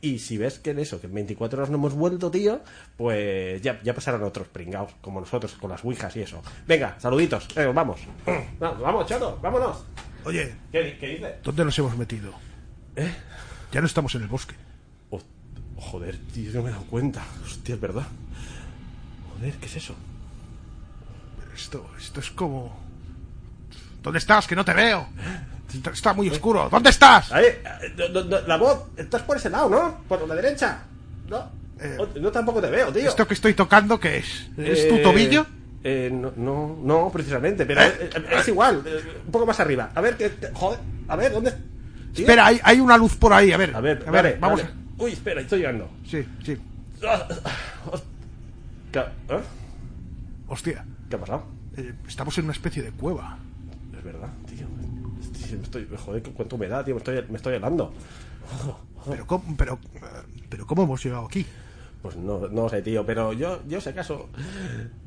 Y 0.00 0.18
si 0.18 0.38
ves 0.38 0.58
que 0.58 0.70
en 0.70 0.78
eso, 0.78 1.00
que 1.00 1.06
en 1.06 1.14
24 1.14 1.58
horas 1.58 1.70
no 1.70 1.76
hemos 1.76 1.94
vuelto, 1.94 2.30
tío, 2.30 2.60
pues 2.96 3.60
ya, 3.62 3.80
ya 3.82 3.94
pasarán 3.94 4.22
otros 4.22 4.48
pringados, 4.48 4.92
como 5.00 5.20
nosotros, 5.20 5.52
con 5.54 5.70
las 5.70 5.84
ouijas 5.84 6.14
y 6.16 6.22
eso. 6.22 6.42
Venga, 6.66 6.98
saluditos, 6.98 7.48
eh, 7.56 7.66
vamos. 7.66 8.00
Vamos, 8.58 8.80
vamos, 8.80 9.06
chato, 9.06 9.38
vámonos. 9.42 9.84
Oye, 10.24 10.54
¿Qué, 10.72 10.96
qué 10.98 11.08
dices? 11.08 11.34
¿dónde 11.42 11.64
nos 11.64 11.78
hemos 11.78 11.96
metido? 11.96 12.32
¿Eh? 12.96 13.14
Ya 13.72 13.80
no 13.80 13.86
estamos 13.86 14.14
en 14.14 14.22
el 14.22 14.28
bosque. 14.28 14.54
Oh, 15.10 15.20
joder, 15.76 16.18
tío, 16.32 16.50
no 16.52 16.62
me 16.62 16.70
he 16.70 16.72
dado 16.72 16.84
cuenta. 16.84 17.24
Hostia, 17.44 17.74
es 17.74 17.80
verdad. 17.80 18.06
Joder, 19.38 19.54
¿qué 19.54 19.66
es 19.66 19.76
eso? 19.76 19.94
Esto, 21.56 21.90
esto 21.98 22.20
es 22.20 22.30
como... 22.30 22.76
¿Dónde 24.02 24.18
estás? 24.18 24.46
Que 24.46 24.54
no 24.54 24.64
te 24.64 24.72
veo. 24.74 25.08
Está- 25.92 26.12
muy 26.12 26.28
oscuro. 26.28 26.68
¿Dónde 26.70 26.90
estás? 26.90 27.32
Ahí, 27.32 27.46
eh, 27.46 28.42
la 28.46 28.56
voz, 28.56 28.84
estás 28.96 29.22
por 29.22 29.36
ese 29.36 29.50
lado, 29.50 29.68
¿no? 29.68 30.02
Por 30.08 30.26
la 30.28 30.34
derecha. 30.34 30.82
No, 31.28 31.50
Eh, 31.80 31.96
Oh, 31.98 32.06
no 32.20 32.30
tampoco 32.30 32.60
te 32.62 32.70
veo, 32.70 32.90
tío. 32.92 33.08
¿Esto 33.08 33.26
que 33.26 33.34
estoy 33.34 33.52
tocando 33.54 33.98
qué 34.00 34.18
es? 34.18 34.48
¿Es 34.56 34.88
tu 34.88 34.94
Eh, 34.94 35.02
tobillo? 35.02 35.44
Eh, 35.84 36.10
no, 36.12 36.32
no, 36.36 36.78
no, 36.82 37.10
precisamente, 37.12 37.66
pero 37.66 37.82
Eh, 37.82 38.10
es 38.32 38.48
igual, 38.48 38.82
un 39.26 39.30
poco 39.32 39.44
más 39.46 39.60
arriba. 39.60 39.90
A 39.94 40.00
ver, 40.00 40.16
que, 40.16 40.30
joder, 40.54 40.78
a 41.08 41.16
ver, 41.16 41.32
¿dónde? 41.32 41.52
Tío. 42.14 42.24
Espera, 42.24 42.46
hay, 42.46 42.60
hay 42.62 42.80
una 42.80 42.96
luz 42.96 43.14
por 43.16 43.32
ahí. 43.34 43.52
A 43.52 43.56
ver, 43.58 43.74
A 43.76 43.80
ver, 43.80 44.02
a 44.06 44.10
ver, 44.10 44.22
vale, 44.22 44.36
vamos. 44.40 44.62
vale. 44.62 44.74
Uy, 44.98 45.12
espera, 45.12 45.40
estoy 45.42 45.58
llegando. 45.58 45.90
Sí, 46.08 46.26
sí. 46.44 46.56
Ah, 47.06 47.28
¿Qué, 48.92 48.98
¿eh? 49.00 49.40
Hostia, 50.48 50.84
¿Qué 51.08 51.16
ha 51.16 51.18
pasado? 51.20 51.44
eh, 51.76 51.94
estamos 52.08 52.36
en 52.38 52.44
una 52.44 52.52
especie 52.52 52.82
de 52.82 52.90
cueva. 52.90 53.38
Es 53.96 54.04
verdad, 54.04 54.28
tío. 54.46 54.66
Estoy, 55.20 55.56
me 55.58 55.62
estoy, 55.64 55.88
joder, 55.96 56.22
cuánta 56.22 56.56
humedad, 56.56 56.84
tío, 56.84 56.94
me 56.94 56.98
estoy, 56.98 57.24
me 57.28 57.36
estoy 57.36 57.54
helando. 57.54 57.92
Pero 59.08 59.26
cómo, 59.26 59.56
pero, 59.56 59.78
eh, 59.94 60.00
pero 60.48 60.66
cómo 60.66 60.82
hemos 60.82 61.02
llegado 61.04 61.26
aquí. 61.26 61.46
Pues 62.06 62.18
no, 62.18 62.38
no 62.52 62.68
sé, 62.68 62.82
tío, 62.82 63.04
pero 63.04 63.32
yo, 63.32 63.62
yo 63.66 63.80
si 63.80 63.88
acaso 63.88 64.28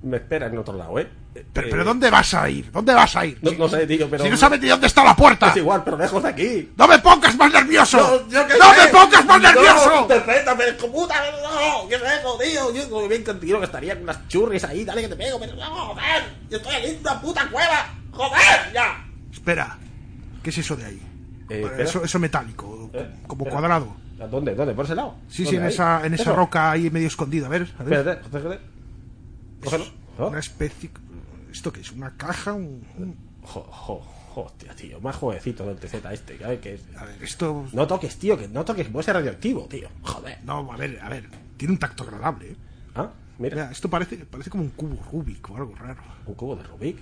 me 0.04 0.18
espera 0.18 0.48
en 0.48 0.58
otro 0.58 0.76
lado, 0.76 1.00
¿eh? 1.00 1.08
Pero, 1.54 1.68
Eh, 1.68 1.70
pero 1.72 1.86
¿dónde 1.86 2.10
vas 2.10 2.34
a 2.34 2.50
ir? 2.50 2.70
¿Dónde 2.74 2.94
vas 2.94 3.16
a 3.16 3.26
ir? 3.26 3.38
No, 3.42 3.52
no 3.54 3.70
sé, 3.70 3.88
tío, 3.88 4.10
pero... 4.10 4.26
Si 4.26 4.30
no 4.30 4.36
sabes 4.36 4.60
ni 4.60 4.68
dónde 4.68 4.88
está 4.88 5.02
la 5.06 5.16
puerta. 5.16 5.48
Es 5.48 5.56
igual, 5.56 5.82
pero 5.86 5.98
lejos 5.98 6.22
de 6.22 6.28
aquí. 6.28 6.72
¡No 6.76 6.90
me 6.90 7.00
pongas 7.00 7.38
más 7.38 7.54
nervioso! 7.54 7.98
No, 7.98 8.42
¡No 8.42 8.74
me 8.74 8.88
pongas 8.92 9.26
más 9.26 9.42
No, 9.42 9.48
nervioso! 9.50 10.08
pero 10.10 10.78
como 10.78 10.94
puta, 10.94 11.16
no, 11.42 11.88
¿qué 11.88 11.96
es 11.96 12.02
eso, 12.02 12.38
tío? 12.38 12.74
Yo 12.74 12.90
como 12.90 13.08
bien 13.08 13.24
contigo 13.24 13.60
que 13.60 13.66
estaría 13.66 13.94
con 13.94 14.04
unas 14.04 14.28
churris 14.28 14.66
ahí, 14.66 14.84
dale 14.84 15.04
que 15.04 15.08
te 15.08 15.16
pego, 15.16 15.40
pero 15.40 15.56
no, 15.56 15.64
joder, 15.94 16.24
yo 16.50 16.58
estoy 16.58 16.76
aquí 16.76 16.88
en 16.88 17.00
una 17.00 17.22
puta 17.22 17.50
cueva, 17.50 17.94
joder, 18.12 18.74
ya. 18.74 19.06
Espera, 19.32 19.78
¿qué 20.44 20.50
es 20.50 20.58
eso 20.58 20.76
de 20.76 20.84
ahí? 20.86 21.02
Eh, 21.50 21.66
eso, 21.80 22.04
eso 22.04 22.20
metálico, 22.20 22.90
Eh, 22.94 23.10
como 23.26 23.46
espera. 23.46 23.52
cuadrado. 23.62 23.96
¿A 24.22 24.28
¿Dónde? 24.28 24.56
¿Dónde? 24.56 24.74
¿Por 24.74 24.86
ese 24.86 24.96
lado? 24.96 25.16
Sí, 25.30 25.46
sí, 25.46 25.56
en 25.56 25.64
Ahí. 25.64 25.70
esa, 25.70 26.06
en 26.06 26.14
esa 26.14 26.34
roca 26.34 26.72
ahí 26.72 26.90
medio 26.90 27.08
escondida. 27.08 27.46
A 27.48 27.50
ver, 27.50 27.70
a 27.80 27.84
ver. 27.84 27.94
Espérate, 28.00 28.22
espérate. 28.26 28.60
Cógelo. 29.64 29.86
Una 30.18 30.40
especie... 30.40 30.90
¿Esto 31.52 31.72
qué 31.74 31.82
es? 31.82 31.92
¿Una 31.92 32.12
caja? 32.18 32.54
Un- 32.54 32.84
un- 32.98 33.16
Jo, 33.42 33.62
jo, 33.72 34.06
hostia, 34.36 34.76
tío, 34.76 35.00
más 35.02 35.16
jovencito 35.16 35.66
del 35.66 35.78
TZ 35.78 35.96
este, 36.12 36.38
que, 36.38 36.46
a 36.46 36.50
ver, 36.50 36.60
que 36.60 36.74
es... 36.76 36.82
A 36.98 37.06
ver, 37.06 37.16
esto... 37.24 37.66
No 37.74 37.88
toques, 37.88 38.18
tío, 38.18 38.38
que 38.38 38.48
no 38.48 38.64
toques, 38.66 38.88
puede 38.90 39.04
ser 39.04 39.16
radioactivo, 39.16 39.66
tío. 39.66 39.88
Joder. 40.04 40.38
No, 40.44 40.72
a 40.72 40.78
ver, 40.78 41.00
a 41.02 41.10
ver. 41.10 41.28
Tiene 41.58 41.74
un 41.74 41.80
tacto 41.80 42.04
agradable, 42.04 42.52
¿eh? 42.52 42.56
Ah, 42.96 43.10
mira, 43.40 43.56
Mira, 43.56 43.72
esto 43.72 43.90
parece, 43.90 44.18
parece 44.18 44.50
como 44.50 44.64
un 44.64 44.70
cubo 44.70 44.98
Rubik 45.12 45.50
o 45.50 45.56
algo 45.58 45.74
raro. 45.76 46.02
un 46.26 46.34
cubo 46.36 46.56
de 46.58 46.64
Rubik. 46.64 46.98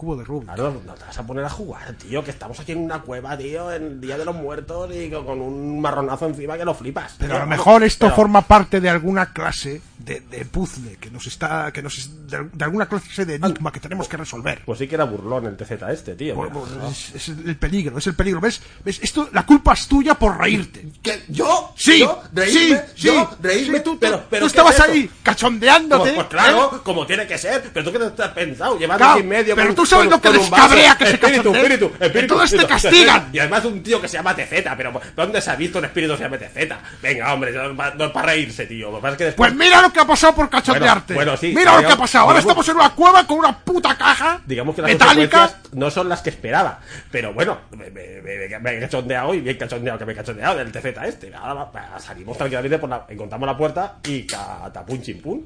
Cubo 0.00 0.16
de 0.16 0.24
Rubik. 0.24 0.46
Claro, 0.46 0.80
no 0.86 0.94
te 0.94 1.04
vas 1.04 1.18
a 1.18 1.26
poner 1.26 1.44
a 1.44 1.50
jugar, 1.50 1.92
tío, 1.92 2.24
que 2.24 2.30
estamos 2.30 2.58
aquí 2.58 2.72
en 2.72 2.78
una 2.78 3.02
cueva, 3.02 3.36
tío, 3.36 3.70
en 3.70 3.82
el 3.84 4.00
Día 4.00 4.16
de 4.16 4.24
los 4.24 4.34
Muertos 4.34 4.90
y 4.96 5.10
con 5.10 5.42
un 5.42 5.78
marronazo 5.78 6.26
encima 6.26 6.56
que 6.56 6.64
lo 6.64 6.72
flipas. 6.72 7.16
Pero 7.18 7.32
tío. 7.32 7.36
a 7.36 7.40
lo 7.40 7.46
mejor 7.46 7.82
esto 7.84 8.06
Pero- 8.06 8.16
forma 8.16 8.40
parte 8.40 8.80
de 8.80 8.88
alguna 8.88 9.30
clase 9.34 9.82
de, 9.98 10.20
de 10.20 10.46
puzzle 10.46 10.96
que 10.96 11.10
nos 11.10 11.26
está, 11.26 11.70
que 11.70 11.82
nos 11.82 12.08
de, 12.26 12.48
de 12.50 12.64
alguna 12.64 12.86
clase 12.88 13.26
de 13.26 13.34
enigma 13.34 13.70
que 13.70 13.80
tenemos 13.80 14.08
que 14.08 14.16
resolver. 14.16 14.62
Pues 14.64 14.78
sí 14.78 14.88
que 14.88 14.94
era 14.94 15.04
burlón 15.04 15.44
el 15.44 15.58
TZ 15.58 15.72
este, 15.90 16.14
tío. 16.14 16.34
Bueno, 16.34 16.64
mira. 16.64 16.80
pues 16.86 17.10
es, 17.14 17.28
es 17.28 17.36
el 17.44 17.56
peligro, 17.56 17.98
es 17.98 18.06
el 18.06 18.14
peligro. 18.14 18.40
¿Ves? 18.40 18.62
¿Ves? 18.82 19.00
Esto, 19.02 19.28
la 19.34 19.44
culpa 19.44 19.74
es 19.74 19.86
tuya 19.86 20.14
por 20.14 20.38
reírte. 20.38 20.88
¿Qué? 21.02 21.24
¿Yo? 21.28 21.74
Sí, 21.76 22.00
¿Yo? 22.00 22.22
¿Reírme? 22.32 22.80
sí, 22.94 23.06
¿Yo? 23.08 23.30
¿Reírme? 23.42 23.78
sí, 23.78 23.84
tú, 23.84 23.98
pero, 23.98 24.20
tú- 24.20 24.24
pero 24.30 24.46
tú 24.46 24.52
¿qué 24.52 24.56
estabas 24.58 24.74
es 24.76 24.80
ahí 24.80 25.10
cachondeándote. 25.22 26.02
Pues, 26.04 26.14
pues 26.14 26.26
claro, 26.28 26.76
¿eh? 26.76 26.78
como 26.82 27.06
tiene 27.06 27.26
que 27.26 27.36
ser. 27.36 27.70
Pero 27.74 27.84
tú 27.84 27.92
qué 27.92 27.98
te 28.10 28.22
has 28.22 28.30
pensado, 28.30 28.78
llevando 28.78 29.04
Claro, 29.04 29.20
en 29.20 29.28
medio 29.28 29.54
pero 29.54 29.66
con- 29.68 29.76
tú 29.76 29.84
sabes 29.90 30.10
lo 30.10 30.20
que 30.20 30.28
con 30.28 30.36
les 30.36 30.44
un 30.44 30.50
vaso. 30.50 30.68
cabrea 30.68 30.96
que 30.98 31.06
se 31.06 31.12
espíritu, 31.14 31.54
espíritu, 31.54 31.84
espíritu, 32.00 32.18
Entonces 32.18 32.50
te 32.50 32.56
espíritu. 32.56 32.68
castigan. 33.06 33.28
Y 33.32 33.38
además 33.38 33.64
un 33.64 33.82
tío 33.82 34.00
que 34.00 34.08
se 34.08 34.16
llama 34.16 34.34
TZ, 34.34 34.62
pero 34.76 35.00
¿dónde 35.16 35.40
se 35.40 35.50
ha 35.50 35.56
visto 35.56 35.78
un 35.78 35.84
espíritu 35.84 36.12
que 36.14 36.18
se 36.18 36.24
llama 36.24 36.38
TZ? 36.38 36.74
Venga, 37.02 37.34
hombre, 37.34 37.52
no 37.52 38.12
para 38.12 38.26
reírse, 38.26 38.66
tío. 38.66 38.90
Lo 38.90 39.00
que 39.16 39.24
después... 39.24 39.34
Pues 39.50 39.54
mira 39.54 39.82
lo 39.82 39.92
que 39.92 40.00
ha 40.00 40.06
pasado 40.06 40.34
por 40.34 40.48
cachondearte. 40.48 41.14
Bueno, 41.14 41.32
bueno, 41.32 41.40
sí, 41.40 41.52
mira 41.54 41.74
lo 41.80 41.86
que 41.86 41.92
ha 41.92 41.96
pasado. 41.96 42.24
Ahora 42.26 42.40
digamos- 42.40 42.66
estamos 42.66 42.68
en 42.68 42.76
una 42.76 42.94
cueva 42.94 43.26
con 43.26 43.38
una 43.38 43.56
puta 43.58 43.96
caja 43.96 44.40
Digamos 44.46 44.74
que 44.74 44.82
las 44.82 44.90
metálica. 44.92 45.50
no 45.72 45.90
son 45.90 46.08
las 46.08 46.20
que 46.22 46.30
esperaba. 46.30 46.80
Pero 47.10 47.32
bueno, 47.32 47.58
me, 47.76 47.90
me- 47.90 48.20
me- 48.22 48.58
me 48.58 48.76
he 48.76 48.80
cachondeado 48.80 49.34
y 49.34 49.40
bien 49.40 49.56
cachondeado 49.56 49.98
que 49.98 50.04
me 50.06 50.12
he 50.12 50.16
cachondeado 50.16 50.56
del 50.58 50.70
TZ 50.72 50.84
este. 51.06 51.32
Ahora 51.34 51.70
salimos 51.98 52.36
tranquilamente, 52.38 52.78
por 52.78 52.88
la, 52.90 53.04
encontramos 53.08 53.46
la 53.46 53.56
puerta 53.56 53.96
y 54.04 54.22
catapum 54.24 55.00
chimpum. 55.00 55.40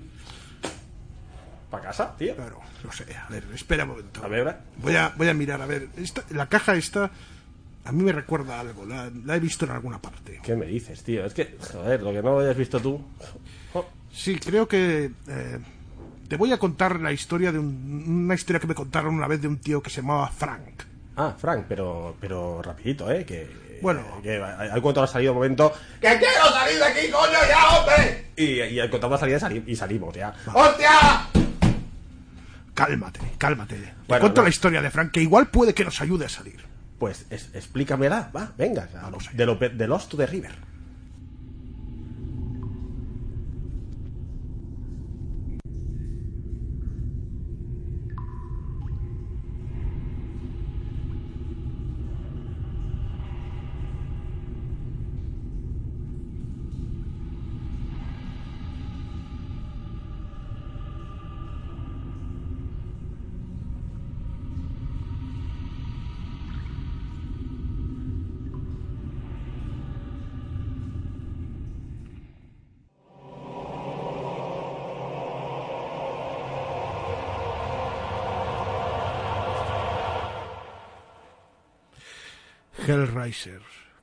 Para 1.74 1.86
casa, 1.88 2.14
tío. 2.18 2.34
Claro, 2.36 2.60
no 2.82 2.92
sé. 2.92 3.04
A 3.16 3.28
ver, 3.30 3.44
espera 3.54 3.84
un 3.84 3.90
momento. 3.90 4.24
A 4.24 4.28
ver, 4.28 4.46
¿eh? 4.48 4.54
Voy 4.78 4.96
a, 4.96 5.12
voy 5.16 5.28
a 5.28 5.34
mirar, 5.34 5.60
a 5.62 5.66
ver. 5.66 5.88
Esta, 5.96 6.22
la 6.30 6.46
caja 6.48 6.74
esta 6.74 7.10
a 7.84 7.92
mí 7.92 8.02
me 8.02 8.12
recuerda 8.12 8.60
algo. 8.60 8.84
La, 8.86 9.10
la 9.24 9.36
he 9.36 9.40
visto 9.40 9.64
en 9.64 9.72
alguna 9.72 10.00
parte. 10.00 10.40
¿Qué 10.42 10.54
me 10.56 10.66
dices, 10.66 11.02
tío? 11.02 11.24
Es 11.24 11.34
que, 11.34 11.56
joder, 11.72 12.02
lo 12.02 12.12
que 12.12 12.22
no 12.22 12.38
hayas 12.40 12.56
visto 12.56 12.80
tú. 12.80 13.00
Oh, 13.74 13.84
Sí, 14.12 14.38
creo 14.38 14.68
que 14.68 15.10
eh, 15.28 15.58
te 16.28 16.36
voy 16.36 16.52
a 16.52 16.58
contar 16.58 17.00
la 17.00 17.10
historia 17.12 17.50
de 17.52 17.58
un- 17.58 18.04
una 18.26 18.34
historia 18.34 18.60
que 18.60 18.66
me 18.68 18.74
contaron 18.74 19.14
una 19.14 19.26
vez 19.26 19.42
de 19.42 19.48
un 19.48 19.58
tío 19.58 19.82
que 19.82 19.90
se 19.90 20.00
llamaba 20.02 20.28
Frank. 20.28 20.82
Ah, 21.16 21.34
Frank, 21.36 21.64
pero, 21.68 22.16
pero 22.20 22.62
rapidito, 22.62 23.10
¿eh? 23.10 23.24
Que, 23.24 23.78
Bueno. 23.82 24.02
que 24.22 24.36
al 24.40 24.80
cuento 24.80 25.02
ha 25.02 25.06
salido 25.06 25.32
un 25.32 25.38
momento 25.38 25.72
¡Que 26.00 26.16
quiero 26.18 26.44
salir 26.52 26.78
de 26.78 26.84
aquí, 26.84 27.10
coño, 27.10 27.38
ya, 27.48 27.68
hombre! 27.78 28.26
y, 28.36 28.44
y 28.62 28.80
al 28.80 28.88
cuento 28.88 29.08
va 29.10 29.16
a 29.16 29.18
salir 29.20 29.36
y 29.36 29.40
sali- 29.40 29.64
y 29.66 29.76
salimos 29.76 30.14
ya. 30.14 30.32
¡Hostia! 30.54 31.43
Cálmate, 32.74 33.20
cálmate. 33.38 33.76
Te 33.76 33.92
Bueno, 34.08 34.20
cuento 34.22 34.40
no. 34.40 34.44
la 34.44 34.50
historia 34.50 34.82
de 34.82 34.90
Frank, 34.90 35.12
que 35.12 35.22
igual 35.22 35.46
puede 35.48 35.74
que 35.74 35.84
nos 35.84 36.00
ayude 36.00 36.26
a 36.26 36.28
salir. 36.28 36.64
Pues 36.98 37.26
es- 37.30 37.50
explícamela, 37.54 38.30
va, 38.34 38.52
venga. 38.58 38.88
Vamos 38.94 39.28
de, 39.32 39.46
lo, 39.46 39.56
de 39.56 39.86
Lost 39.88 40.10
to 40.10 40.16
the 40.16 40.26
River. 40.26 40.52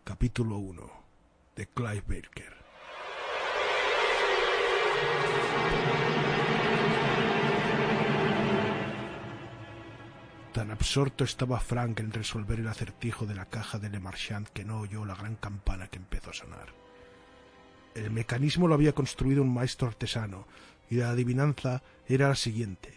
Capítulo 0.04 0.58
1, 0.58 0.92
de 1.56 1.66
Clive 1.68 2.04
Barker. 2.06 2.54
Tan 10.52 10.70
absorto 10.72 11.24
estaba 11.24 11.62
Frank 11.62 12.02
en 12.02 12.12
resolver 12.12 12.60
el 12.60 12.68
acertijo 12.68 13.26
de 13.26 13.36
la 13.36 13.46
caja 13.46 13.80
de 13.80 13.90
Le 13.90 14.02
Marchand 14.02 14.50
que 14.50 14.66
no 14.66 14.82
oyó 14.82 15.06
la 15.06 15.16
gran 15.16 15.38
campana 15.38 15.88
que 15.88 15.98
empezó 15.98 16.32
a 16.32 16.34
sonar. 16.34 16.68
El 17.96 18.12
mecanismo 18.12 18.68
lo 18.68 18.74
había 18.74 18.94
construido 18.94 19.44
un 19.44 19.54
maestro 19.54 19.88
artesano 19.88 20.46
y 20.90 20.96
la 20.96 21.12
adivinanza 21.12 21.82
era 22.06 22.28
la 22.28 22.36
siguiente, 22.36 22.94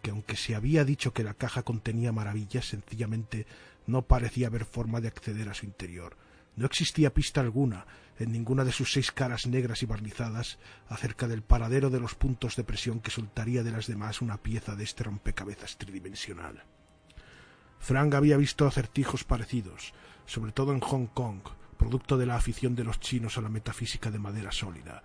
que 0.00 0.10
aunque 0.10 0.36
se 0.36 0.54
había 0.54 0.86
dicho 0.86 1.12
que 1.12 1.22
la 1.22 1.34
caja 1.34 1.64
contenía 1.64 2.12
maravillas, 2.12 2.64
sencillamente 2.64 3.46
no 3.86 4.02
parecía 4.02 4.48
haber 4.48 4.64
forma 4.64 5.00
de 5.00 5.08
acceder 5.08 5.48
a 5.48 5.54
su 5.54 5.66
interior. 5.66 6.16
No 6.56 6.66
existía 6.66 7.12
pista 7.12 7.40
alguna 7.40 7.86
en 8.18 8.32
ninguna 8.32 8.64
de 8.64 8.72
sus 8.72 8.92
seis 8.92 9.12
caras 9.12 9.46
negras 9.46 9.82
y 9.82 9.86
barnizadas 9.86 10.58
acerca 10.88 11.28
del 11.28 11.42
paradero 11.42 11.90
de 11.90 12.00
los 12.00 12.14
puntos 12.14 12.56
de 12.56 12.64
presión 12.64 13.00
que 13.00 13.10
soltaría 13.10 13.62
de 13.62 13.72
las 13.72 13.86
demás 13.86 14.22
una 14.22 14.38
pieza 14.38 14.74
de 14.74 14.84
este 14.84 15.04
rompecabezas 15.04 15.76
tridimensional. 15.76 16.64
Frank 17.78 18.14
había 18.14 18.36
visto 18.36 18.66
acertijos 18.66 19.24
parecidos, 19.24 19.92
sobre 20.24 20.52
todo 20.52 20.72
en 20.72 20.80
Hong 20.80 21.06
Kong, 21.06 21.40
producto 21.76 22.16
de 22.16 22.26
la 22.26 22.36
afición 22.36 22.74
de 22.74 22.84
los 22.84 23.00
chinos 23.00 23.36
a 23.36 23.42
la 23.42 23.50
metafísica 23.50 24.10
de 24.10 24.18
madera 24.18 24.50
sólida. 24.50 25.02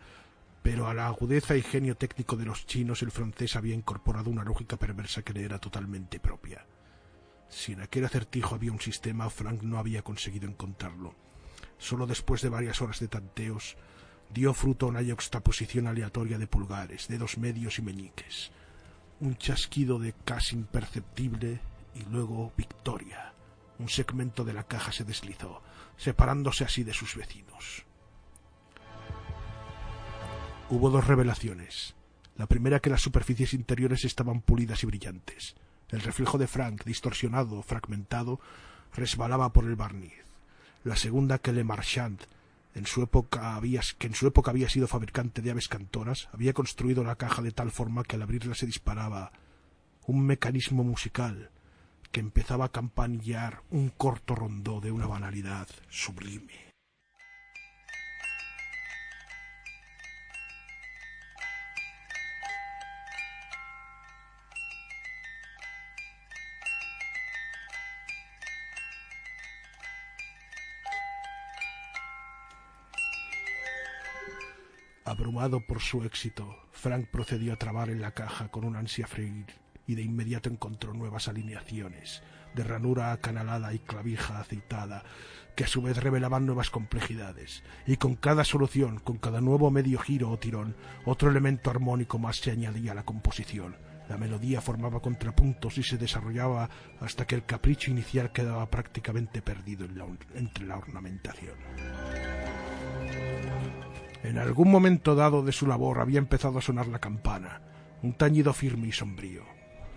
Pero 0.63 0.88
a 0.88 0.93
la 0.93 1.07
agudeza 1.07 1.55
y 1.55 1.61
genio 1.61 1.97
técnico 1.97 2.38
de 2.38 2.45
los 2.45 2.65
chinos 2.65 3.01
el 3.01 3.11
francés 3.11 3.55
había 3.55 3.75
incorporado 3.75 4.29
una 4.29 4.43
lógica 4.43 4.77
perversa 4.77 5.21
que 5.21 5.33
le 5.33 5.43
era 5.43 5.59
totalmente 5.59 6.19
propia. 6.19 6.65
Si 7.51 7.74
en 7.74 7.81
aquel 7.81 8.05
acertijo 8.05 8.55
había 8.55 8.72
un 8.72 8.79
sistema, 8.79 9.29
Frank 9.29 9.62
no 9.62 9.77
había 9.77 10.01
conseguido 10.01 10.48
encontrarlo. 10.48 11.13
Solo 11.77 12.08
después 12.08 12.41
de 12.41 12.50
varias 12.50 12.81
horas 12.81 13.00
de 13.00 13.10
tanteos, 13.10 13.75
dio 14.34 14.53
fruto 14.53 14.86
a 14.86 14.89
una 14.89 15.01
yuxtaposición 15.01 15.88
aleatoria 15.88 16.38
de 16.38 16.48
pulgares, 16.48 17.10
dedos 17.10 17.38
medios 17.38 17.77
y 17.77 17.81
meñiques. 17.81 18.51
Un 19.20 19.36
chasquido 19.36 20.00
de 20.00 20.13
casi 20.24 20.55
imperceptible 20.55 21.60
y 21.93 22.03
luego 22.10 22.53
victoria. 22.55 23.34
Un 23.79 23.89
segmento 23.89 24.46
de 24.46 24.53
la 24.53 24.63
caja 24.63 24.93
se 24.93 25.03
deslizó, 25.03 25.61
separándose 25.98 26.64
así 26.64 26.83
de 26.83 26.94
sus 26.94 27.16
vecinos. 27.18 27.85
Hubo 30.70 30.90
dos 30.90 31.05
revelaciones. 31.05 31.96
La 32.37 32.48
primera 32.48 32.79
que 32.79 32.90
las 32.90 33.01
superficies 33.01 33.53
interiores 33.53 34.05
estaban 34.05 34.42
pulidas 34.42 34.83
y 34.83 34.85
brillantes. 34.85 35.55
El 35.92 36.01
reflejo 36.01 36.38
de 36.38 36.48
Frank, 36.48 36.84
distorsionado 36.86 37.62
fragmentado, 37.64 38.40
resbalaba 38.96 39.51
por 39.51 39.66
el 39.66 39.75
barniz. 39.75 40.14
La 40.84 40.96
segunda 40.96 41.38
que 41.38 41.51
Le 41.51 41.64
Marchand, 41.64 42.20
en 42.74 42.86
su 42.86 43.04
época 43.04 43.56
había, 43.56 43.82
que 43.98 44.08
en 44.08 44.16
su 44.16 44.25
época 44.25 44.51
había 44.51 44.70
sido 44.70 44.88
fabricante 44.88 45.42
de 45.42 45.51
aves 45.51 45.68
cantoras, 45.68 46.30
había 46.34 46.54
construido 46.54 47.04
la 47.04 47.18
caja 47.18 47.42
de 47.42 47.51
tal 47.51 47.72
forma 47.72 48.04
que 48.04 48.16
al 48.16 48.22
abrirla 48.22 48.56
se 48.56 48.66
disparaba 48.66 49.32
un 50.08 50.25
mecanismo 50.25 50.84
musical 50.84 51.51
que 52.12 52.22
empezaba 52.22 52.66
a 52.66 52.72
campanillar 52.72 53.62
un 53.70 53.90
corto 53.90 54.36
rondó 54.36 54.82
de 54.82 54.92
una 54.92 55.08
banalidad 55.08 55.68
sublime. 55.90 56.71
Abrumado 75.42 75.66
por 75.66 75.82
su 75.82 76.04
éxito, 76.04 76.56
Frank 76.72 77.08
procedió 77.08 77.54
a 77.54 77.56
trabar 77.56 77.90
en 77.90 78.00
la 78.00 78.12
caja 78.12 78.50
con 78.50 78.64
una 78.64 78.77
ansia 78.77 79.08
febril 79.08 79.48
y 79.88 79.96
de 79.96 80.04
inmediato 80.04 80.51
encontró 80.51 80.94
nuevas 80.94 81.27
alineaciones, 81.27 82.22
de 82.54 82.64
ranura 82.64 83.12
acanalada 83.12 83.74
y 83.74 83.80
clavija 83.80 84.40
aceitada, 84.40 85.04
que 85.56 85.64
a 85.64 85.68
su 85.68 85.82
vez 85.82 85.98
revelaban 85.98 86.46
nuevas 86.46 86.70
complejidades, 86.70 87.64
y 87.88 87.98
con 87.98 88.14
cada 88.14 88.44
solución, 88.44 89.00
con 89.00 89.18
cada 89.18 89.42
nuevo 89.42 89.72
medio 89.72 89.98
giro 89.98 90.30
o 90.30 90.38
tirón, 90.38 90.75
otro 91.06 91.32
elemento 91.32 91.72
armónico 91.72 92.20
más 92.20 92.36
se 92.36 92.51
añadía 92.51 92.92
a 92.92 92.96
la 92.96 93.06
composición. 93.06 93.75
La 94.10 94.18
melodía 94.18 94.62
formaba 94.62 95.00
contrapuntos 95.00 95.75
y 95.80 95.82
se 95.82 95.98
desarrollaba 95.98 96.70
hasta 97.00 97.25
que 97.25 97.34
el 97.34 97.46
capricho 97.46 97.90
inicial 97.90 98.32
quedaba 98.32 98.70
prácticamente 98.70 99.42
perdido 99.42 99.88
entre 100.36 100.68
la 100.68 100.77
ornamentación. 100.77 101.56
En 104.24 104.38
algún 104.38 104.70
momento 104.70 105.16
dado 105.16 105.44
de 105.44 105.51
su 105.51 105.66
labor 105.68 106.00
había 106.00 106.20
empezado 106.20 106.60
a 106.60 106.62
sonar 106.62 106.88
la 106.88 107.00
campana, 107.00 107.62
un 108.03 108.14
tañido 108.14 108.53
firme 108.53 108.88
y 108.88 108.92
sombrío. 108.92 109.44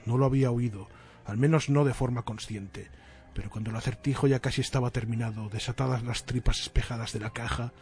No 0.07 0.17
lo 0.19 0.25
había 0.27 0.51
oído, 0.51 0.89
al 1.27 1.37
menos 1.37 1.69
no 1.69 1.85
de 1.85 1.95
forma 1.95 2.23
consciente, 2.23 2.91
pero 3.35 3.51
cuando 3.51 3.71
el 3.71 3.77
acertijo 3.77 4.27
ya 4.27 4.41
casi 4.41 4.61
estaba 4.61 4.91
terminado, 4.91 5.49
desatadas 5.49 6.03
las 6.05 6.25
tripas 6.25 6.61
espejadas 6.61 7.13
de 7.13 7.21
la 7.21 7.31
caja, 7.31 7.73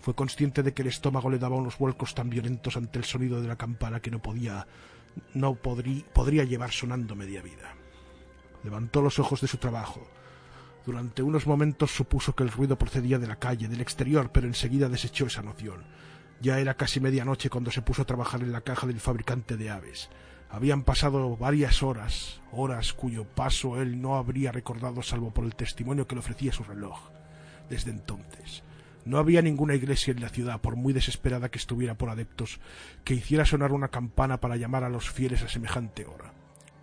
fue 0.00 0.14
consciente 0.14 0.62
de 0.62 0.74
que 0.74 0.82
el 0.82 0.88
estómago 0.88 1.30
le 1.30 1.38
daba 1.38 1.56
unos 1.56 1.78
vuelcos 1.78 2.14
tan 2.14 2.28
violentos 2.28 2.76
ante 2.76 2.98
el 2.98 3.04
sonido 3.04 3.40
de 3.40 3.48
la 3.48 3.56
campana 3.56 4.00
que 4.00 4.10
no 4.10 4.20
podía, 4.20 4.66
no 5.34 5.54
podrí- 5.54 6.04
podría 6.04 6.44
llevar 6.44 6.72
sonando 6.72 7.16
media 7.16 7.40
vida. 7.42 7.74
Levantó 8.62 9.00
los 9.00 9.18
ojos 9.18 9.40
de 9.40 9.48
su 9.48 9.56
trabajo. 9.58 10.06
Durante 10.86 11.24
unos 11.24 11.48
momentos 11.48 11.90
supuso 11.90 12.36
que 12.36 12.44
el 12.44 12.52
ruido 12.52 12.78
procedía 12.78 13.18
de 13.18 13.26
la 13.26 13.36
calle, 13.36 13.66
del 13.66 13.80
exterior, 13.80 14.30
pero 14.32 14.46
enseguida 14.46 14.88
desechó 14.88 15.26
esa 15.26 15.42
noción. 15.42 15.82
Ya 16.40 16.60
era 16.60 16.74
casi 16.74 17.00
medianoche 17.00 17.50
cuando 17.50 17.72
se 17.72 17.82
puso 17.82 18.02
a 18.02 18.06
trabajar 18.06 18.42
en 18.42 18.52
la 18.52 18.60
caja 18.60 18.86
del 18.86 19.00
fabricante 19.00 19.56
de 19.56 19.68
aves. 19.68 20.10
Habían 20.48 20.84
pasado 20.84 21.36
varias 21.36 21.82
horas, 21.82 22.40
horas 22.52 22.92
cuyo 22.92 23.24
paso 23.24 23.82
él 23.82 24.00
no 24.00 24.14
habría 24.14 24.52
recordado 24.52 25.02
salvo 25.02 25.32
por 25.32 25.44
el 25.44 25.56
testimonio 25.56 26.06
que 26.06 26.14
le 26.14 26.20
ofrecía 26.20 26.52
su 26.52 26.62
reloj. 26.62 27.10
Desde 27.68 27.90
entonces, 27.90 28.62
no 29.04 29.18
había 29.18 29.42
ninguna 29.42 29.74
iglesia 29.74 30.12
en 30.12 30.20
la 30.20 30.28
ciudad, 30.28 30.60
por 30.60 30.76
muy 30.76 30.92
desesperada 30.92 31.48
que 31.48 31.58
estuviera 31.58 31.96
por 31.96 32.10
adeptos, 32.10 32.60
que 33.02 33.14
hiciera 33.14 33.44
sonar 33.44 33.72
una 33.72 33.88
campana 33.88 34.40
para 34.40 34.56
llamar 34.56 34.84
a 34.84 34.88
los 34.88 35.10
fieles 35.10 35.42
a 35.42 35.48
semejante 35.48 36.06
hora. 36.06 36.32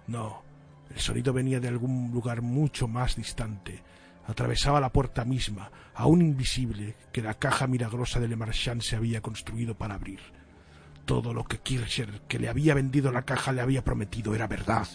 No, 0.07 0.43
el 0.93 0.99
sonido 0.99 1.31
venía 1.31 1.59
de 1.61 1.69
algún 1.69 2.11
lugar 2.11 2.41
mucho 2.41 2.89
más 2.89 3.15
distante. 3.15 3.81
Atravesaba 4.25 4.79
la 4.79 4.91
puerta 4.91 5.25
misma, 5.25 5.71
aún 5.93 6.21
invisible, 6.21 6.95
que 7.11 7.21
la 7.21 7.33
caja 7.33 7.67
milagrosa 7.67 8.19
de 8.19 8.27
Le 8.27 8.35
Marchand 8.35 8.81
se 8.81 8.95
había 8.95 9.21
construido 9.21 9.75
para 9.75 9.95
abrir. 9.95 10.19
Todo 11.05 11.33
lo 11.33 11.43
que 11.43 11.59
Kircher, 11.59 12.21
que 12.27 12.39
le 12.39 12.47
había 12.47 12.73
vendido 12.73 13.11
la 13.11 13.23
caja, 13.23 13.51
le 13.51 13.61
había 13.61 13.83
prometido 13.83 14.33
era 14.33 14.47
verdad. 14.47 14.87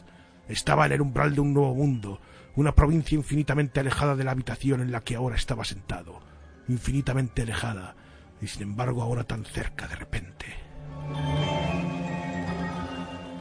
Estaba 0.49 0.87
en 0.87 0.93
el 0.93 1.03
umbral 1.03 1.35
de 1.35 1.43
un 1.43 1.53
nuevo 1.53 1.75
mundo, 1.75 2.21
una 2.57 2.75
provincia 2.75 3.15
infinitamente 3.15 3.81
alejada 3.81 4.17
de 4.17 4.25
la 4.25 4.31
habitación 4.31 4.81
en 4.81 4.91
la 4.91 5.03
que 5.03 5.15
ahora 5.15 5.37
estaba 5.37 5.65
sentado, 5.65 6.21
infinitamente 6.67 7.43
alejada, 7.43 7.95
y 8.41 8.47
sin 8.47 8.63
embargo 8.63 9.03
ahora 9.03 9.25
tan 9.25 9.45
cerca 9.45 9.87
de 9.87 9.97
repente. 9.97 10.47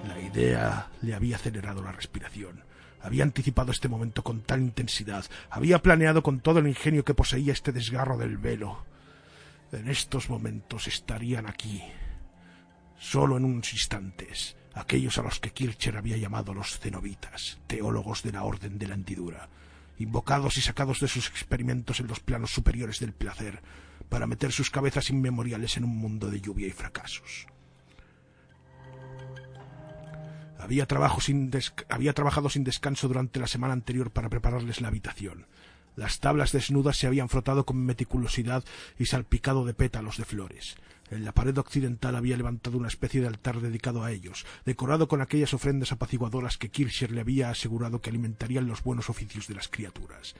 La 0.05 0.19
idea 0.19 0.87
le 1.01 1.15
había 1.15 1.37
acelerado 1.37 1.81
la 1.81 1.93
respiración. 1.93 2.63
Había 3.01 3.23
anticipado 3.23 3.71
este 3.71 3.87
momento 3.87 4.23
con 4.23 4.41
tal 4.41 4.61
intensidad, 4.61 5.25
había 5.49 5.81
planeado 5.81 6.23
con 6.23 6.39
todo 6.39 6.59
el 6.59 6.67
ingenio 6.67 7.05
que 7.05 7.13
poseía 7.13 7.53
este 7.53 7.71
desgarro 7.71 8.17
del 8.17 8.37
velo. 8.37 8.85
En 9.71 9.87
estos 9.89 10.29
momentos 10.29 10.87
estarían 10.87 11.47
aquí, 11.47 11.83
solo 12.97 13.37
en 13.37 13.45
unos 13.45 13.73
instantes, 13.73 14.55
aquellos 14.73 15.17
a 15.17 15.23
los 15.23 15.39
que 15.39 15.51
Kircher 15.51 15.97
había 15.97 16.17
llamado 16.17 16.53
los 16.53 16.79
cenobitas, 16.79 17.59
teólogos 17.67 18.23
de 18.23 18.31
la 18.31 18.43
Orden 18.43 18.77
de 18.77 18.87
la 18.87 18.95
Hendidura, 18.95 19.49
invocados 19.99 20.57
y 20.57 20.61
sacados 20.61 20.99
de 20.99 21.07
sus 21.07 21.27
experimentos 21.27 21.99
en 21.99 22.07
los 22.07 22.19
planos 22.19 22.51
superiores 22.51 22.99
del 22.99 23.13
placer, 23.13 23.61
para 24.09 24.27
meter 24.27 24.51
sus 24.51 24.69
cabezas 24.69 25.09
inmemoriales 25.09 25.77
en 25.77 25.83
un 25.83 25.97
mundo 25.97 26.29
de 26.29 26.39
lluvia 26.39 26.67
y 26.67 26.71
fracasos. 26.71 27.47
Había, 30.67 30.85
había 31.87 32.13
trabajado 32.13 32.49
sin 32.49 32.65
descanso 32.65 33.07
durante 33.07 33.39
la 33.39 33.47
semana 33.47 33.71
anterior 33.71 34.11
para 34.11 34.27
prepararles 34.27 34.81
la 34.81 34.89
habitación. 34.89 35.45
Las 35.95 36.19
tablas 36.19 36.51
desnudas 36.51 36.97
se 36.97 37.07
habían 37.07 37.29
frotado 37.29 37.65
con 37.65 37.77
meticulosidad 37.77 38.65
y 38.99 39.05
salpicado 39.05 39.63
de 39.63 39.73
pétalos 39.73 40.17
de 40.17 40.25
flores. 40.25 40.75
En 41.09 41.23
la 41.23 41.31
pared 41.31 41.57
occidental 41.57 42.17
había 42.17 42.35
levantado 42.35 42.77
una 42.77 42.89
especie 42.89 43.21
de 43.21 43.27
altar 43.27 43.61
dedicado 43.61 44.03
a 44.03 44.11
ellos, 44.11 44.45
decorado 44.65 45.07
con 45.07 45.21
aquellas 45.21 45.53
ofrendas 45.53 45.93
apaciguadoras 45.93 46.57
que 46.57 46.67
Kircher 46.67 47.11
le 47.11 47.21
había 47.21 47.49
asegurado 47.49 48.01
que 48.01 48.09
alimentarían 48.09 48.67
los 48.67 48.83
buenos 48.83 49.09
oficios 49.09 49.47
de 49.47 49.55
las 49.55 49.69
criaturas. 49.69 50.35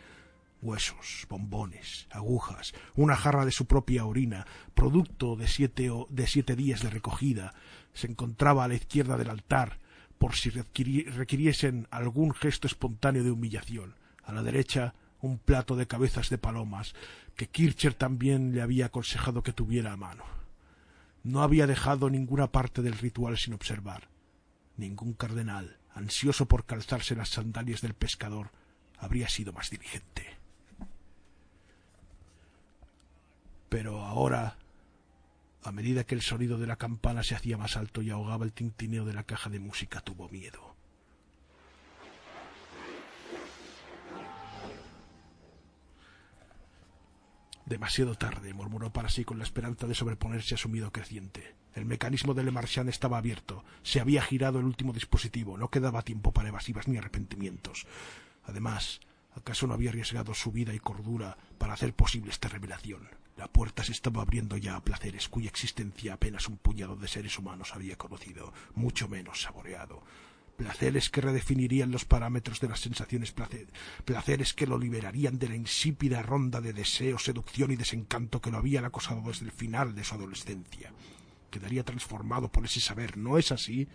Huesos, 0.62 1.26
bombones, 1.30 2.08
agujas, 2.12 2.74
una 2.96 3.16
jarra 3.16 3.46
de 3.46 3.54
su 3.54 3.66
propia 3.66 4.04
orina, 4.04 4.46
producto 4.76 5.38
de 5.38 5.48
siete, 5.48 5.90
de 6.10 6.28
siete 6.28 6.58
días 6.58 6.84
de 6.84 6.90
recogida, 6.90 7.54
se 7.94 8.08
encontraba 8.08 8.66
a 8.66 8.68
la 8.68 8.76
izquierda 8.76 9.16
del 9.16 9.30
altar, 9.30 9.80
por 10.18 10.36
si 10.36 10.50
requiriesen 10.50 11.88
algún 11.92 12.34
gesto 12.34 12.68
espontáneo 12.68 13.24
de 13.24 13.32
humillación. 13.32 13.96
A 14.24 14.34
la 14.34 14.44
derecha, 14.44 14.94
un 15.22 15.38
plato 15.38 15.76
de 15.76 15.88
cabezas 15.88 16.30
de 16.30 16.38
palomas, 16.38 16.94
que 17.36 17.48
Kircher 17.48 17.94
también 17.94 18.54
le 18.54 18.62
había 18.62 18.88
aconsejado 18.88 19.44
que 19.44 19.54
tuviera 19.54 19.94
a 19.94 19.98
mano. 19.98 20.24
No 21.24 21.44
había 21.44 21.68
dejado 21.68 22.10
ninguna 22.10 22.48
parte 22.48 22.82
del 22.82 22.98
ritual 22.98 23.38
sin 23.38 23.54
observar. 23.54 24.08
Ningún 24.76 25.14
cardenal, 25.14 25.78
ansioso 25.94 26.48
por 26.48 26.66
calzarse 26.66 27.16
las 27.16 27.30
sandalias 27.30 27.82
del 27.82 27.94
pescador, 27.94 28.52
habría 28.98 29.30
sido 29.30 29.54
más 29.54 29.70
diligente. 29.70 30.38
Pero 33.70 34.04
ahora 34.04 34.58
a 35.68 35.72
medida 35.74 36.06
que 36.06 36.16
el 36.16 36.22
sonido 36.22 36.58
de 36.58 36.68
la 36.68 36.78
campana 36.78 37.24
se 37.24 37.36
hacía 37.36 37.58
más 37.58 37.76
alto 37.76 38.02
y 38.02 38.10
ahogaba 38.10 38.46
el 38.46 38.54
tintineo 38.54 39.04
de 39.04 39.14
la 39.14 39.24
caja 39.24 39.50
de 39.50 39.60
música, 39.60 40.00
tuvo 40.00 40.30
miedo. 40.30 40.76
Demasiado 47.66 48.16
tarde, 48.16 48.54
murmuró 48.54 48.94
para 48.94 49.10
sí 49.10 49.26
con 49.26 49.40
la 49.40 49.44
esperanza 49.44 49.88
de 49.88 49.94
sobreponerse 49.94 50.56
a 50.56 50.58
su 50.58 50.70
miedo 50.70 50.94
creciente. 50.94 51.56
El 51.76 51.84
mecanismo 51.84 52.34
de 52.34 52.46
Le 52.46 52.52
Marchand 52.52 52.88
estaba 52.88 53.18
abierto. 53.18 53.66
Se 53.84 54.00
había 54.00 54.22
girado 54.22 54.60
el 54.60 54.66
último 54.66 54.94
dispositivo. 54.94 55.58
No 55.58 55.70
quedaba 55.70 56.02
tiempo 56.02 56.32
para 56.32 56.48
evasivas 56.48 56.88
ni 56.88 56.98
arrepentimientos. 56.98 57.86
Además, 58.46 59.02
¿acaso 59.36 59.68
no 59.68 59.74
había 59.74 59.90
arriesgado 59.90 60.34
su 60.34 60.54
vida 60.54 60.74
y 60.74 60.80
cordura 60.80 61.38
para 61.58 61.74
hacer 61.74 61.94
posible 61.94 62.32
esta 62.32 62.48
revelación? 62.48 63.10
La 63.38 63.48
puerta 63.48 63.84
se 63.84 63.92
estaba 63.92 64.24
abriendo 64.24 64.58
ya 64.58 64.76
a 64.76 64.84
placeres 64.84 65.30
cuya 65.30 65.50
existencia 65.50 66.14
apenas 66.14 66.48
un 66.48 66.58
puñado 66.58 66.96
de 66.96 67.08
seres 67.08 67.38
humanos 67.38 67.72
había 67.76 67.96
conocido, 67.96 68.52
mucho 68.74 69.08
menos 69.08 69.42
saboreado. 69.42 70.02
Placeres 70.58 71.12
que 71.12 71.22
redefinirían 71.22 71.92
los 71.92 72.04
parámetros 72.04 72.60
de 72.60 72.68
las 72.68 72.80
sensaciones, 72.80 73.36
placeres 74.06 74.54
que 74.56 74.66
lo 74.66 74.80
liberarían 74.80 75.38
de 75.38 75.50
la 75.50 75.56
insípida 75.56 76.24
ronda 76.24 76.62
de 76.62 76.74
deseo, 76.74 77.20
seducción 77.20 77.70
y 77.72 77.76
desencanto 77.76 78.42
que 78.42 78.50
lo 78.50 78.58
habían 78.58 78.86
acosado 78.86 79.22
desde 79.22 79.46
el 79.46 79.52
final 79.52 79.94
de 79.94 80.04
su 80.04 80.16
adolescencia. 80.16 80.92
Quedaría 81.52 81.84
transformado 81.84 82.52
por 82.52 82.66
ese 82.66 82.82
saber, 82.82 83.18
¿no 83.18 83.38
es 83.38 83.52
así? 83.52 83.88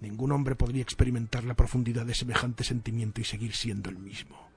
Ningún 0.00 0.32
hombre 0.32 0.56
podría 0.56 0.82
experimentar 0.82 1.44
la 1.44 1.54
profundidad 1.54 2.06
de 2.06 2.14
semejante 2.14 2.64
sentimiento 2.64 3.20
y 3.20 3.24
seguir 3.24 3.54
siendo 3.54 3.88
el 3.88 3.98
mismo. 3.98 4.53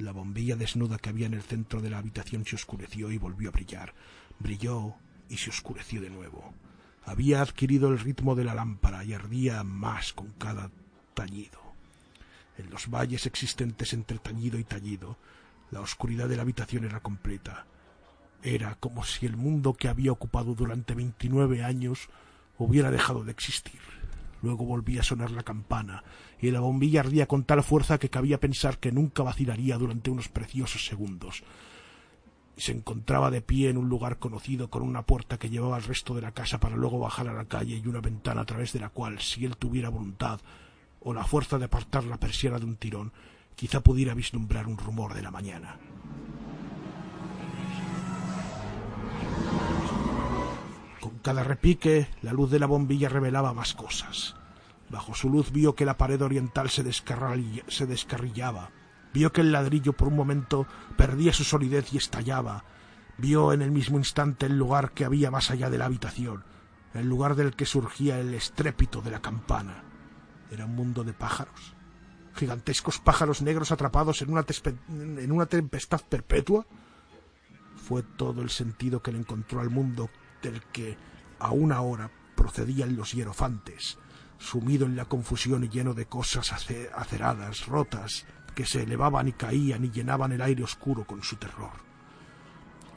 La 0.00 0.12
bombilla 0.12 0.56
desnuda 0.56 0.96
que 0.96 1.10
había 1.10 1.26
en 1.26 1.34
el 1.34 1.42
centro 1.42 1.82
de 1.82 1.90
la 1.90 1.98
habitación 1.98 2.46
se 2.46 2.56
oscureció 2.56 3.12
y 3.12 3.18
volvió 3.18 3.50
a 3.50 3.52
brillar. 3.52 3.92
Brilló 4.38 4.94
y 5.28 5.36
se 5.36 5.50
oscureció 5.50 6.00
de 6.00 6.08
nuevo. 6.08 6.54
Había 7.04 7.42
adquirido 7.42 7.90
el 7.90 7.98
ritmo 7.98 8.34
de 8.34 8.44
la 8.44 8.54
lámpara 8.54 9.04
y 9.04 9.12
ardía 9.12 9.62
más 9.62 10.14
con 10.14 10.30
cada 10.30 10.70
tañido. 11.12 11.60
En 12.56 12.70
los 12.70 12.88
valles 12.88 13.26
existentes 13.26 13.92
entre 13.92 14.18
tañido 14.18 14.58
y 14.58 14.64
tallido, 14.64 15.18
la 15.70 15.82
oscuridad 15.82 16.30
de 16.30 16.36
la 16.36 16.42
habitación 16.42 16.84
era 16.84 17.00
completa. 17.00 17.66
Era 18.42 18.76
como 18.76 19.04
si 19.04 19.26
el 19.26 19.36
mundo 19.36 19.74
que 19.74 19.88
había 19.88 20.12
ocupado 20.12 20.54
durante 20.54 20.94
veintinueve 20.94 21.62
años 21.62 22.08
hubiera 22.56 22.90
dejado 22.90 23.22
de 23.22 23.32
existir. 23.32 23.80
Luego 24.42 24.64
volvía 24.64 25.00
a 25.00 25.04
sonar 25.04 25.30
la 25.30 25.42
campana, 25.42 26.02
y 26.40 26.50
la 26.50 26.60
bombilla 26.60 27.00
ardía 27.00 27.26
con 27.26 27.44
tal 27.44 27.62
fuerza 27.62 27.98
que 27.98 28.08
cabía 28.08 28.40
pensar 28.40 28.78
que 28.78 28.92
nunca 28.92 29.22
vacilaría 29.22 29.76
durante 29.76 30.10
unos 30.10 30.28
preciosos 30.28 30.86
segundos. 30.86 31.42
Se 32.56 32.72
encontraba 32.72 33.30
de 33.30 33.42
pie 33.42 33.70
en 33.70 33.76
un 33.76 33.88
lugar 33.88 34.18
conocido 34.18 34.68
con 34.70 34.82
una 34.82 35.02
puerta 35.02 35.38
que 35.38 35.50
llevaba 35.50 35.76
al 35.76 35.82
resto 35.82 36.14
de 36.14 36.22
la 36.22 36.32
casa 36.32 36.60
para 36.60 36.76
luego 36.76 36.98
bajar 36.98 37.28
a 37.28 37.32
la 37.32 37.46
calle 37.46 37.76
y 37.76 37.86
una 37.86 38.00
ventana 38.00 38.42
a 38.42 38.46
través 38.46 38.72
de 38.72 38.80
la 38.80 38.90
cual, 38.90 39.20
si 39.20 39.44
él 39.44 39.56
tuviera 39.56 39.88
voluntad 39.88 40.40
o 41.00 41.14
la 41.14 41.24
fuerza 41.24 41.58
de 41.58 41.64
apartar 41.64 42.04
la 42.04 42.18
persiana 42.18 42.58
de 42.58 42.66
un 42.66 42.76
tirón, 42.76 43.12
quizá 43.56 43.80
pudiera 43.80 44.14
vislumbrar 44.14 44.66
un 44.66 44.78
rumor 44.78 45.14
de 45.14 45.22
la 45.22 45.30
mañana. 45.30 45.78
Con 51.00 51.18
cada 51.18 51.42
repique, 51.42 52.10
la 52.20 52.32
luz 52.34 52.50
de 52.50 52.58
la 52.58 52.66
bombilla 52.66 53.08
revelaba 53.08 53.54
más 53.54 53.72
cosas. 53.72 54.36
Bajo 54.90 55.14
su 55.14 55.30
luz 55.30 55.50
vio 55.50 55.74
que 55.74 55.86
la 55.86 55.96
pared 55.96 56.20
oriental 56.20 56.68
se, 56.68 56.82
descarrillaba. 56.82 58.70
Vio 59.14 59.32
que 59.32 59.40
el 59.40 59.52
ladrillo 59.52 59.94
por 59.94 60.08
un 60.08 60.16
momento 60.16 60.66
perdía 60.98 61.32
su 61.32 61.44
solidez 61.44 61.94
y 61.94 61.96
estallaba. 61.96 62.64
Vio 63.16 63.52
en 63.52 63.62
el 63.62 63.70
mismo 63.70 63.96
instante 63.98 64.46
el 64.46 64.58
lugar 64.58 64.92
que 64.92 65.04
había 65.06 65.30
más 65.30 65.50
allá 65.50 65.70
de 65.70 65.78
la 65.78 65.86
habitación, 65.86 66.44
el 66.92 67.08
lugar 67.08 67.34
del 67.34 67.54
que 67.54 67.66
surgía 67.66 68.18
el 68.18 68.34
estrépito 68.34 69.00
de 69.00 69.10
la 69.10 69.22
campana. 69.22 69.84
Era 70.50 70.66
un 70.66 70.74
mundo 70.74 71.02
de 71.02 71.14
pájaros. 71.14 71.74
Gigantescos 72.34 72.98
pájaros 72.98 73.42
negros 73.42 73.72
atrapados 73.72 74.20
en 74.22 74.32
una, 74.32 74.44
en 74.88 75.32
una 75.32 75.46
tempestad 75.46 76.02
perpetua. 76.02 76.66
Fue 77.76 78.02
todo 78.02 78.42
el 78.42 78.50
sentido 78.50 79.02
que 79.02 79.12
le 79.12 79.18
encontró 79.18 79.60
al 79.60 79.70
mundo 79.70 80.10
del 80.42 80.62
que 80.64 80.96
aún 81.38 81.72
ahora 81.72 82.10
procedían 82.34 82.96
los 82.96 83.12
hierofantes, 83.12 83.98
sumido 84.38 84.86
en 84.86 84.96
la 84.96 85.04
confusión 85.04 85.64
y 85.64 85.68
lleno 85.68 85.94
de 85.94 86.06
cosas 86.06 86.52
aceradas, 86.52 87.66
rotas, 87.66 88.26
que 88.54 88.66
se 88.66 88.82
elevaban 88.82 89.28
y 89.28 89.32
caían 89.32 89.84
y 89.84 89.90
llenaban 89.90 90.32
el 90.32 90.42
aire 90.42 90.64
oscuro 90.64 91.06
con 91.06 91.22
su 91.22 91.36
terror. 91.36 91.72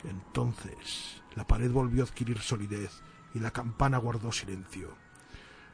Entonces 0.03 1.21
la 1.35 1.45
pared 1.45 1.71
volvió 1.71 2.03
a 2.03 2.07
adquirir 2.07 2.39
solidez 2.39 3.01
y 3.33 3.39
la 3.39 3.51
campana 3.51 3.97
guardó 3.97 4.31
silencio. 4.31 4.95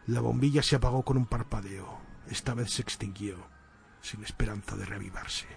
La 0.08 0.22
bombilla 0.22 0.64
se 0.64 0.76
apagó 0.76 1.04
con 1.04 1.18
un 1.18 1.26
parpadeo. 1.26 2.00
Esta 2.28 2.54
vez 2.54 2.72
se 2.74 2.82
extinguió, 2.82 3.38
sin 4.02 4.24
esperanza 4.24 4.76
de 4.76 4.86
reavivarse. 4.86 5.48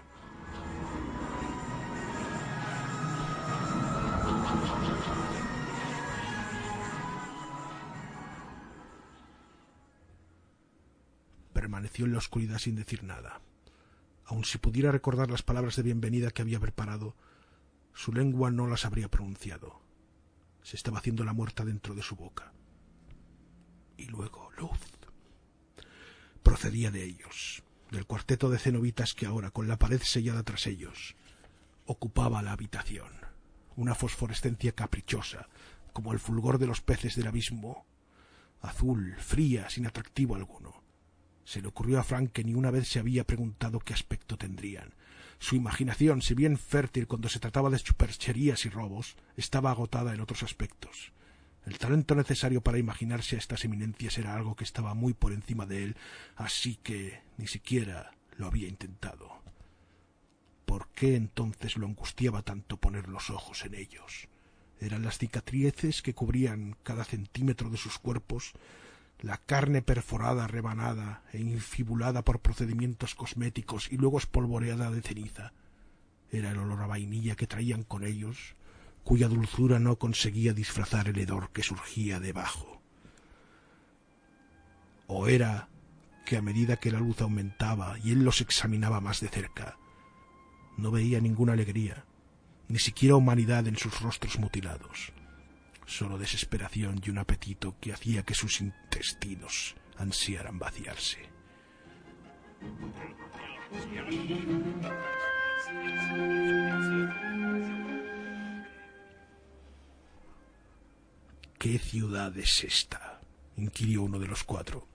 Permaneció 11.63 12.03
en 12.03 12.11
la 12.11 12.17
oscuridad 12.17 12.57
sin 12.57 12.75
decir 12.75 13.05
nada. 13.05 13.39
Aun 14.25 14.43
si 14.43 14.57
pudiera 14.57 14.91
recordar 14.91 15.31
las 15.31 15.43
palabras 15.43 15.77
de 15.77 15.83
bienvenida 15.83 16.29
que 16.29 16.41
había 16.41 16.59
preparado, 16.59 17.15
su 17.93 18.11
lengua 18.11 18.51
no 18.51 18.67
las 18.67 18.83
habría 18.83 19.09
pronunciado. 19.09 19.79
Se 20.61 20.75
estaba 20.75 20.97
haciendo 20.97 21.23
la 21.23 21.31
muerta 21.31 21.63
dentro 21.63 21.95
de 21.95 22.01
su 22.01 22.17
boca. 22.17 22.51
Y 23.95 24.07
luego 24.07 24.51
luz. 24.57 24.77
Procedía 26.43 26.91
de 26.91 27.05
ellos, 27.05 27.63
del 27.91 28.05
cuarteto 28.05 28.49
de 28.49 28.59
cenobitas 28.59 29.13
que 29.13 29.25
ahora, 29.25 29.49
con 29.51 29.69
la 29.69 29.79
pared 29.79 30.01
sellada 30.01 30.43
tras 30.43 30.67
ellos, 30.67 31.15
ocupaba 31.85 32.41
la 32.41 32.51
habitación. 32.51 33.13
Una 33.77 33.95
fosforescencia 33.95 34.73
caprichosa, 34.73 35.47
como 35.93 36.11
el 36.11 36.19
fulgor 36.19 36.57
de 36.57 36.67
los 36.67 36.81
peces 36.81 37.15
del 37.15 37.27
abismo, 37.27 37.85
azul, 38.59 39.15
fría, 39.17 39.69
sin 39.69 39.87
atractivo 39.87 40.35
alguno. 40.35 40.82
Se 41.45 41.61
le 41.61 41.67
ocurrió 41.67 41.99
a 41.99 42.03
Frank 42.03 42.31
que 42.31 42.43
ni 42.43 42.53
una 42.53 42.71
vez 42.71 42.87
se 42.87 42.99
había 42.99 43.25
preguntado 43.25 43.79
qué 43.79 43.93
aspecto 43.93 44.37
tendrían. 44.37 44.93
Su 45.39 45.55
imaginación, 45.55 46.21
si 46.21 46.35
bien 46.35 46.57
fértil 46.57 47.07
cuando 47.07 47.27
se 47.27 47.39
trataba 47.39 47.69
de 47.69 47.79
supercherías 47.79 48.65
y 48.65 48.69
robos, 48.69 49.17
estaba 49.35 49.71
agotada 49.71 50.13
en 50.13 50.21
otros 50.21 50.43
aspectos. 50.43 51.11
El 51.65 51.77
talento 51.77 52.15
necesario 52.15 52.61
para 52.61 52.77
imaginarse 52.77 53.35
a 53.35 53.39
estas 53.39 53.63
eminencias 53.63 54.17
era 54.17 54.35
algo 54.35 54.55
que 54.55 54.63
estaba 54.63 54.93
muy 54.93 55.13
por 55.13 55.31
encima 55.31 55.65
de 55.65 55.83
él, 55.83 55.95
así 56.35 56.75
que 56.75 57.21
ni 57.37 57.47
siquiera 57.47 58.11
lo 58.37 58.47
había 58.47 58.67
intentado. 58.67 59.41
¿Por 60.65 60.89
qué 60.89 61.15
entonces 61.15 61.77
lo 61.77 61.85
angustiaba 61.87 62.41
tanto 62.41 62.77
poner 62.77 63.07
los 63.07 63.29
ojos 63.29 63.63
en 63.65 63.75
ellos? 63.75 64.27
Eran 64.79 65.03
las 65.03 65.17
cicatrices 65.17 66.01
que 66.01 66.13
cubrían 66.13 66.75
cada 66.83 67.05
centímetro 67.05 67.69
de 67.69 67.77
sus 67.77 67.99
cuerpos, 67.99 68.53
la 69.23 69.37
carne 69.37 69.81
perforada, 69.81 70.47
rebanada 70.47 71.23
e 71.31 71.39
infibulada 71.39 72.23
por 72.23 72.41
procedimientos 72.41 73.15
cosméticos 73.15 73.89
y 73.89 73.95
luego 73.95 74.17
espolvoreada 74.17 74.91
de 74.91 75.01
ceniza. 75.01 75.53
Era 76.29 76.51
el 76.51 76.57
olor 76.57 76.81
a 76.81 76.87
vainilla 76.87 77.37
que 77.37 77.47
traían 77.47 77.83
con 77.83 78.03
ellos, 78.03 78.55
cuya 79.05 79.29
dulzura 79.29 79.79
no 79.79 79.97
conseguía 79.97 80.53
disfrazar 80.53 81.07
el 81.07 81.17
hedor 81.17 81.51
que 81.51 81.63
surgía 81.63 82.19
debajo. 82.19 82.81
O 85.07 85.27
era 85.29 85.69
que 86.25 86.35
a 86.35 86.41
medida 86.41 86.75
que 86.75 86.91
la 86.91 86.99
luz 86.99 87.21
aumentaba 87.21 87.97
y 88.03 88.11
él 88.11 88.25
los 88.25 88.41
examinaba 88.41 88.99
más 88.99 89.21
de 89.21 89.29
cerca, 89.29 89.77
no 90.75 90.91
veía 90.91 91.21
ninguna 91.21 91.53
alegría, 91.53 92.03
ni 92.67 92.79
siquiera 92.79 93.15
humanidad 93.15 93.67
en 93.67 93.77
sus 93.77 94.01
rostros 94.01 94.37
mutilados, 94.37 95.13
solo 95.85 96.17
desesperación 96.17 97.01
y 97.03 97.09
un 97.09 97.17
apetito 97.17 97.75
que 97.79 97.93
hacía 97.93 98.23
que 98.23 98.33
sus 98.33 98.61
intestinos 98.61 99.75
ansiaran 99.97 100.59
vaciarse. 100.59 101.19
¿Qué 111.57 111.79
ciudad 111.79 112.37
es 112.37 112.63
esta? 112.63 113.21
inquirió 113.55 114.03
uno 114.03 114.19
de 114.19 114.27
los 114.27 114.43
cuatro. 114.43 114.87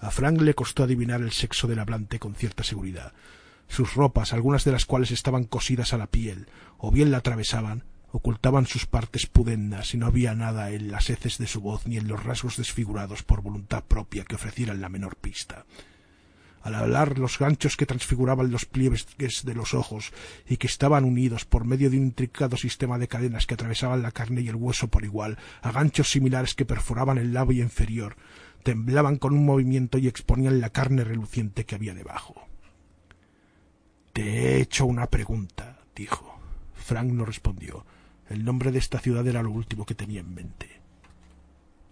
A 0.00 0.10
Frank 0.10 0.40
le 0.40 0.54
costó 0.54 0.84
adivinar 0.84 1.20
el 1.22 1.32
sexo 1.32 1.66
del 1.66 1.78
hablante 1.78 2.18
con 2.18 2.34
cierta 2.34 2.62
seguridad. 2.62 3.12
Sus 3.68 3.94
ropas, 3.94 4.32
algunas 4.32 4.64
de 4.64 4.72
las 4.72 4.84
cuales 4.84 5.10
estaban 5.10 5.44
cosidas 5.44 5.92
a 5.92 5.98
la 5.98 6.06
piel, 6.06 6.46
o 6.78 6.90
bien 6.90 7.10
la 7.10 7.18
atravesaban, 7.18 7.84
ocultaban 8.14 8.64
sus 8.64 8.86
partes 8.86 9.26
pudendas 9.26 9.92
y 9.92 9.98
no 9.98 10.06
había 10.06 10.36
nada 10.36 10.70
en 10.70 10.92
las 10.92 11.10
heces 11.10 11.36
de 11.36 11.48
su 11.48 11.60
voz 11.60 11.84
ni 11.88 11.96
en 11.96 12.06
los 12.06 12.22
rasgos 12.22 12.56
desfigurados 12.56 13.24
por 13.24 13.42
voluntad 13.42 13.82
propia 13.82 14.22
que 14.22 14.36
ofrecieran 14.36 14.80
la 14.80 14.88
menor 14.88 15.16
pista. 15.16 15.66
Al 16.62 16.76
hablar, 16.76 17.18
los 17.18 17.40
ganchos 17.40 17.76
que 17.76 17.86
transfiguraban 17.86 18.52
los 18.52 18.66
pliegues 18.66 19.44
de 19.44 19.54
los 19.56 19.74
ojos 19.74 20.12
y 20.48 20.58
que 20.58 20.68
estaban 20.68 21.04
unidos 21.04 21.44
por 21.44 21.64
medio 21.64 21.90
de 21.90 21.96
un 21.98 22.04
intricado 22.04 22.56
sistema 22.56 22.98
de 22.98 23.08
cadenas 23.08 23.46
que 23.46 23.54
atravesaban 23.54 24.02
la 24.02 24.12
carne 24.12 24.42
y 24.42 24.48
el 24.48 24.54
hueso 24.54 24.86
por 24.86 25.04
igual, 25.04 25.36
a 25.60 25.72
ganchos 25.72 26.08
similares 26.08 26.54
que 26.54 26.64
perforaban 26.64 27.18
el 27.18 27.34
labio 27.34 27.64
inferior, 27.64 28.16
temblaban 28.62 29.16
con 29.16 29.34
un 29.34 29.44
movimiento 29.44 29.98
y 29.98 30.06
exponían 30.06 30.60
la 30.60 30.70
carne 30.70 31.02
reluciente 31.02 31.66
que 31.66 31.74
había 31.74 31.94
debajo. 31.94 32.46
Te 34.12 34.22
he 34.22 34.60
hecho 34.60 34.86
una 34.86 35.08
pregunta, 35.08 35.80
dijo. 35.96 36.38
Frank 36.74 37.10
no 37.10 37.24
respondió. 37.24 37.84
El 38.28 38.44
nombre 38.44 38.72
de 38.72 38.78
esta 38.78 39.00
ciudad 39.00 39.26
era 39.26 39.42
lo 39.42 39.50
último 39.50 39.84
que 39.84 39.94
tenía 39.94 40.20
en 40.20 40.34
mente. 40.34 40.80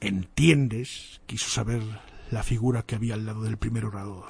¿Entiendes? 0.01 1.21
quiso 1.27 1.49
saber 1.51 1.83
la 2.31 2.42
figura 2.42 2.83
que 2.83 2.95
había 2.95 3.14
al 3.14 3.27
lado 3.27 3.42
del 3.42 3.59
primer 3.59 3.85
orador. 3.85 4.25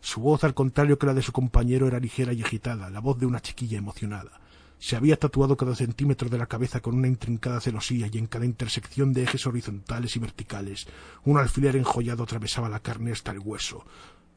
Su 0.00 0.20
voz, 0.20 0.44
al 0.44 0.54
contrario 0.54 0.98
que 0.98 1.06
la 1.06 1.14
de 1.14 1.22
su 1.22 1.32
compañero, 1.32 1.88
era 1.88 1.98
ligera 1.98 2.32
y 2.32 2.42
agitada, 2.42 2.90
la 2.90 3.00
voz 3.00 3.18
de 3.18 3.26
una 3.26 3.40
chiquilla 3.40 3.76
emocionada. 3.76 4.40
Se 4.78 4.94
había 4.94 5.18
tatuado 5.18 5.56
cada 5.56 5.74
centímetro 5.74 6.28
de 6.28 6.38
la 6.38 6.46
cabeza 6.46 6.80
con 6.80 6.94
una 6.94 7.08
intrincada 7.08 7.60
celosía 7.60 8.08
y 8.12 8.18
en 8.18 8.26
cada 8.26 8.44
intersección 8.44 9.12
de 9.12 9.24
ejes 9.24 9.46
horizontales 9.46 10.14
y 10.14 10.18
verticales 10.20 10.86
un 11.24 11.38
alfiler 11.38 11.76
enjollado 11.76 12.22
atravesaba 12.22 12.68
la 12.68 12.80
carne 12.80 13.10
hasta 13.10 13.32
el 13.32 13.40
hueso. 13.40 13.84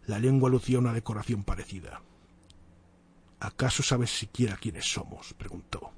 La 0.08 0.17
lengua 0.17 0.49
lucía 0.49 0.80
una 0.80 0.93
decoración 0.93 1.43
parecida. 1.43 2.02
¿Acaso 3.39 3.84
sabes 3.84 4.10
siquiera 4.10 4.58
quiénes 4.58 4.91
somos? 4.91 5.34
preguntó. 5.36 5.91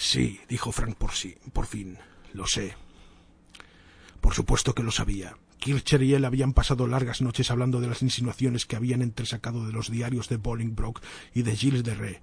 Sí, 0.00 0.38
dijo 0.48 0.70
Frank 0.70 0.94
por 0.94 1.10
sí, 1.10 1.34
por 1.52 1.66
fin. 1.66 1.98
Lo 2.32 2.46
sé. 2.46 2.76
Por 4.20 4.32
supuesto 4.32 4.72
que 4.72 4.84
lo 4.84 4.92
sabía. 4.92 5.36
Kircher 5.58 6.04
y 6.04 6.14
él 6.14 6.24
habían 6.24 6.52
pasado 6.52 6.86
largas 6.86 7.20
noches 7.20 7.50
hablando 7.50 7.80
de 7.80 7.88
las 7.88 8.00
insinuaciones 8.00 8.64
que 8.64 8.76
habían 8.76 9.02
entresacado 9.02 9.66
de 9.66 9.72
los 9.72 9.90
diarios 9.90 10.28
de 10.28 10.36
Bolingbroke 10.36 11.02
y 11.34 11.42
de 11.42 11.56
Gilles 11.56 11.82
de 11.82 11.96
Ré. 11.96 12.22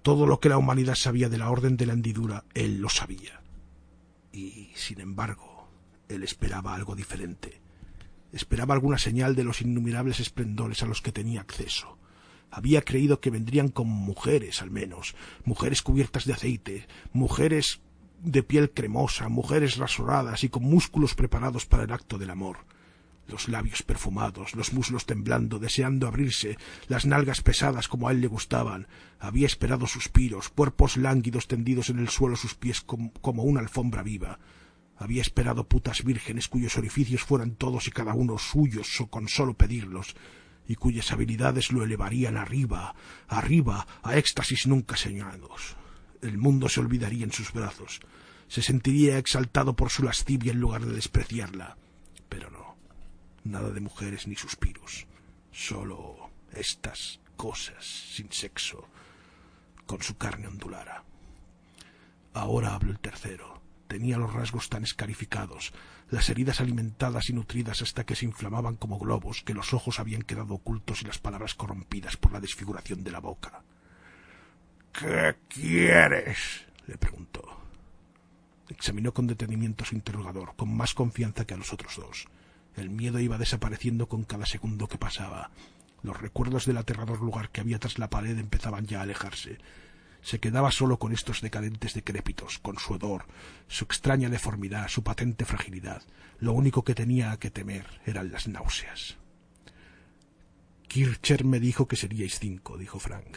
Todo 0.00 0.26
lo 0.26 0.40
que 0.40 0.48
la 0.48 0.56
humanidad 0.56 0.94
sabía 0.94 1.28
de 1.28 1.36
la 1.36 1.50
orden 1.50 1.76
de 1.76 1.84
la 1.84 1.92
hendidura, 1.92 2.44
él 2.54 2.80
lo 2.80 2.88
sabía. 2.88 3.42
Y, 4.32 4.70
sin 4.74 4.98
embargo, 5.02 5.68
él 6.08 6.22
esperaba 6.22 6.74
algo 6.74 6.96
diferente. 6.96 7.60
Esperaba 8.32 8.72
alguna 8.72 8.96
señal 8.96 9.36
de 9.36 9.44
los 9.44 9.60
innumerables 9.60 10.20
esplendores 10.20 10.82
a 10.82 10.86
los 10.86 11.02
que 11.02 11.12
tenía 11.12 11.42
acceso. 11.42 11.99
Había 12.50 12.82
creído 12.82 13.20
que 13.20 13.30
vendrían 13.30 13.68
como 13.68 13.94
mujeres, 13.94 14.62
al 14.62 14.70
menos, 14.70 15.14
mujeres 15.44 15.82
cubiertas 15.82 16.24
de 16.24 16.32
aceite, 16.32 16.88
mujeres 17.12 17.80
de 18.22 18.42
piel 18.42 18.70
cremosa, 18.70 19.28
mujeres 19.28 19.76
rasoradas 19.76 20.44
y 20.44 20.48
con 20.48 20.64
músculos 20.64 21.14
preparados 21.14 21.66
para 21.66 21.84
el 21.84 21.92
acto 21.92 22.18
del 22.18 22.30
amor. 22.30 22.58
Los 23.28 23.48
labios 23.48 23.82
perfumados, 23.82 24.56
los 24.56 24.72
muslos 24.72 25.06
temblando, 25.06 25.60
deseando 25.60 26.08
abrirse, 26.08 26.58
las 26.88 27.06
nalgas 27.06 27.42
pesadas 27.42 27.86
como 27.86 28.08
a 28.08 28.12
él 28.12 28.20
le 28.20 28.26
gustaban. 28.26 28.88
Había 29.20 29.46
esperado 29.46 29.86
suspiros, 29.86 30.48
cuerpos 30.48 30.96
lánguidos 30.96 31.46
tendidos 31.46 31.90
en 31.90 32.00
el 32.00 32.08
suelo 32.08 32.34
sus 32.34 32.54
pies 32.54 32.80
como 32.80 33.44
una 33.44 33.60
alfombra 33.60 34.02
viva. 34.02 34.40
Había 34.96 35.22
esperado 35.22 35.66
putas 35.66 36.04
vírgenes 36.04 36.48
cuyos 36.48 36.76
orificios 36.76 37.22
fueran 37.22 37.52
todos 37.52 37.86
y 37.86 37.90
cada 37.90 38.12
uno 38.12 38.36
suyos 38.36 39.00
o 39.00 39.06
con 39.06 39.28
solo 39.28 39.54
pedirlos, 39.54 40.14
y 40.70 40.76
cuyas 40.76 41.12
habilidades 41.12 41.72
lo 41.72 41.82
elevarían 41.82 42.36
arriba, 42.36 42.94
arriba, 43.28 43.86
a 44.02 44.16
éxtasis 44.16 44.66
nunca 44.66 44.96
señalados 44.96 45.76
el 46.22 46.38
mundo 46.38 46.68
se 46.68 46.80
olvidaría 46.80 47.24
en 47.24 47.32
sus 47.32 47.52
brazos. 47.52 48.00
Se 48.48 48.62
sentiría 48.62 49.18
exaltado 49.18 49.74
por 49.74 49.90
su 49.90 50.02
lascivia 50.02 50.52
en 50.52 50.60
lugar 50.60 50.84
de 50.84 50.94
despreciarla. 50.94 51.76
Pero 52.28 52.50
no, 52.50 52.76
nada 53.44 53.70
de 53.70 53.80
mujeres 53.80 54.26
ni 54.26 54.36
suspiros. 54.36 55.06
Solo 55.52 56.30
estas 56.52 57.20
cosas 57.36 57.84
sin 57.84 58.30
sexo, 58.32 58.86
con 59.86 60.02
su 60.02 60.16
carne 60.16 60.48
ondulara. 60.48 61.04
Ahora 62.34 62.74
hablo 62.74 62.92
el 62.92 62.98
tercero. 62.98 63.59
Tenía 63.90 64.18
los 64.18 64.32
rasgos 64.32 64.68
tan 64.68 64.84
escarificados, 64.84 65.72
las 66.10 66.28
heridas 66.28 66.60
alimentadas 66.60 67.28
y 67.28 67.32
nutridas 67.32 67.82
hasta 67.82 68.06
que 68.06 68.14
se 68.14 68.24
inflamaban 68.24 68.76
como 68.76 69.00
globos, 69.00 69.42
que 69.42 69.52
los 69.52 69.74
ojos 69.74 69.98
habían 69.98 70.22
quedado 70.22 70.54
ocultos 70.54 71.02
y 71.02 71.06
las 71.06 71.18
palabras 71.18 71.56
corrompidas 71.56 72.16
por 72.16 72.30
la 72.30 72.38
desfiguración 72.38 73.02
de 73.02 73.10
la 73.10 73.18
boca. 73.18 73.64
¿Qué 74.92 75.34
quieres? 75.48 76.38
le 76.86 76.98
preguntó. 76.98 77.42
Examinó 78.68 79.12
con 79.12 79.26
detenimiento 79.26 79.84
su 79.84 79.96
interrogador, 79.96 80.54
con 80.54 80.72
más 80.72 80.94
confianza 80.94 81.44
que 81.44 81.54
a 81.54 81.56
los 81.56 81.72
otros 81.72 81.96
dos. 81.96 82.28
El 82.76 82.90
miedo 82.90 83.18
iba 83.18 83.38
desapareciendo 83.38 84.08
con 84.08 84.22
cada 84.22 84.46
segundo 84.46 84.86
que 84.86 84.98
pasaba. 84.98 85.50
Los 86.04 86.20
recuerdos 86.20 86.64
del 86.64 86.76
aterrador 86.76 87.20
lugar 87.20 87.50
que 87.50 87.60
había 87.60 87.80
tras 87.80 87.98
la 87.98 88.08
pared 88.08 88.38
empezaban 88.38 88.86
ya 88.86 89.00
a 89.00 89.02
alejarse. 89.02 89.58
Se 90.22 90.38
quedaba 90.38 90.70
solo 90.70 90.98
con 90.98 91.12
estos 91.12 91.40
decadentes 91.40 91.94
decrépitos, 91.94 92.58
con 92.58 92.78
su 92.78 92.94
odor, 92.94 93.26
su 93.68 93.84
extraña 93.84 94.28
deformidad, 94.28 94.88
su 94.88 95.02
patente 95.02 95.44
fragilidad. 95.44 96.02
Lo 96.38 96.52
único 96.52 96.84
que 96.84 96.94
tenía 96.94 97.36
que 97.38 97.50
temer 97.50 97.86
eran 98.04 98.30
las 98.30 98.48
náuseas. 98.48 99.16
Kircher 100.88 101.44
me 101.44 101.60
dijo 101.60 101.86
que 101.86 101.96
seríais 101.96 102.38
cinco, 102.38 102.76
dijo 102.76 102.98
Frank. 102.98 103.36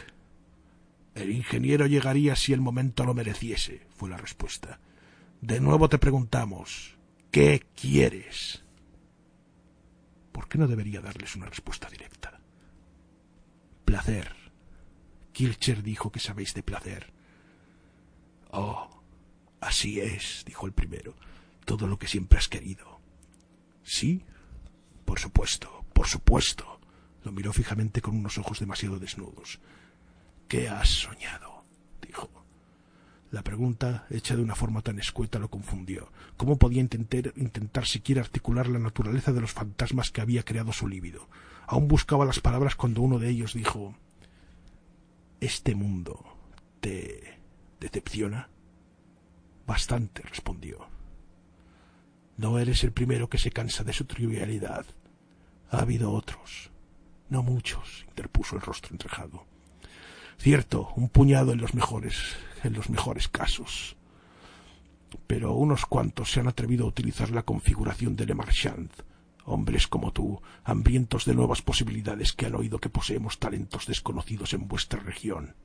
El 1.15 1.29
ingeniero 1.29 1.85
llegaría 1.85 2.35
si 2.35 2.53
el 2.53 2.61
momento 2.61 3.05
lo 3.05 3.13
mereciese, 3.13 3.85
fue 3.95 4.09
la 4.09 4.17
respuesta. 4.17 4.79
De 5.41 5.59
nuevo 5.59 5.87
te 5.87 5.99
preguntamos, 5.99 6.97
¿qué 7.29 7.63
quieres? 7.79 8.63
¿Por 10.31 10.47
qué 10.47 10.57
no 10.57 10.67
debería 10.67 11.01
darles 11.01 11.35
una 11.35 11.45
respuesta 11.45 11.89
directa? 11.89 12.39
Placer. 13.85 14.42
Kircher 15.33 15.83
dijo 15.83 16.11
que 16.11 16.19
sabéis 16.19 16.53
de 16.53 16.63
placer. 16.63 17.11
Oh, 18.51 19.01
así 19.59 19.99
es, 19.99 20.43
dijo 20.45 20.65
el 20.67 20.73
primero. 20.73 21.15
Todo 21.65 21.87
lo 21.87 21.97
que 21.97 22.07
siempre 22.07 22.37
has 22.37 22.47
querido. 22.47 23.01
¿Sí? 23.83 24.23
Por 25.05 25.19
supuesto, 25.19 25.85
por 25.93 26.07
supuesto. 26.07 26.79
Lo 27.23 27.31
miró 27.31 27.51
fijamente 27.51 28.01
con 28.01 28.15
unos 28.15 28.37
ojos 28.37 28.59
demasiado 28.59 28.99
desnudos. 28.99 29.59
¿Qué 30.47 30.69
has 30.69 30.89
soñado? 30.89 31.63
dijo. 32.01 32.29
La 33.31 33.43
pregunta, 33.43 34.05
hecha 34.11 34.35
de 34.35 34.43
una 34.43 34.55
forma 34.55 34.81
tan 34.81 34.99
escueta, 34.99 35.39
lo 35.39 35.49
confundió. 35.49 36.11
¿Cómo 36.37 36.57
podía 36.57 36.81
intentar, 36.81 37.33
intentar 37.37 37.87
siquiera 37.87 38.21
articular 38.21 38.67
la 38.67 38.77
naturaleza 38.77 39.31
de 39.31 39.41
los 39.41 39.51
fantasmas 39.51 40.11
que 40.11 40.21
había 40.21 40.43
creado 40.43 40.71
su 40.73 40.87
líbido? 40.87 41.27
Aún 41.65 41.87
buscaba 41.87 42.25
las 42.25 42.39
palabras 42.39 42.75
cuando 42.75 43.01
uno 43.01 43.17
de 43.17 43.29
ellos 43.29 43.53
dijo 43.53 43.95
¿Este 45.43 45.75
mundo 45.75 46.23
te 46.79 47.37
decepciona? 47.81 48.47
Bastante, 49.67 50.21
respondió. 50.21 50.87
No 52.37 52.59
eres 52.59 52.85
el 52.85 52.93
primero 52.93 53.27
que 53.27 53.37
se 53.37 53.51
cansa 53.51 53.83
de 53.83 53.91
su 53.91 54.05
trivialidad. 54.05 54.85
Ha 55.69 55.79
habido 55.79 56.13
otros. 56.13 56.71
No 57.27 57.43
muchos, 57.43 58.05
interpuso 58.07 58.55
el 58.55 58.61
rostro 58.61 58.93
entrejado. 58.93 59.45
Cierto, 60.37 60.93
un 60.95 61.09
puñado 61.09 61.51
en 61.51 61.59
los 61.59 61.73
mejores, 61.73 62.37
en 62.63 62.71
los 62.71 62.89
mejores 62.89 63.27
casos. 63.27 63.97
Pero 65.27 65.55
unos 65.55 65.85
cuantos 65.85 66.31
se 66.31 66.39
han 66.39 66.47
atrevido 66.47 66.85
a 66.85 66.87
utilizar 66.87 67.31
la 67.31 67.43
configuración 67.43 68.15
de 68.15 68.27
Le 68.27 68.33
Marchand. 68.33 68.91
Hombres 69.45 69.87
como 69.87 70.13
tú, 70.13 70.41
hambrientos 70.63 71.25
de 71.25 71.35
nuevas 71.35 71.61
posibilidades 71.61 72.31
que 72.31 72.45
han 72.45 72.55
oído 72.55 72.79
que 72.79 72.89
poseemos 72.89 73.39
talentos 73.39 73.87
desconocidos 73.87 74.53
en 74.53 74.67
vuestra 74.67 75.01
región. 75.01 75.55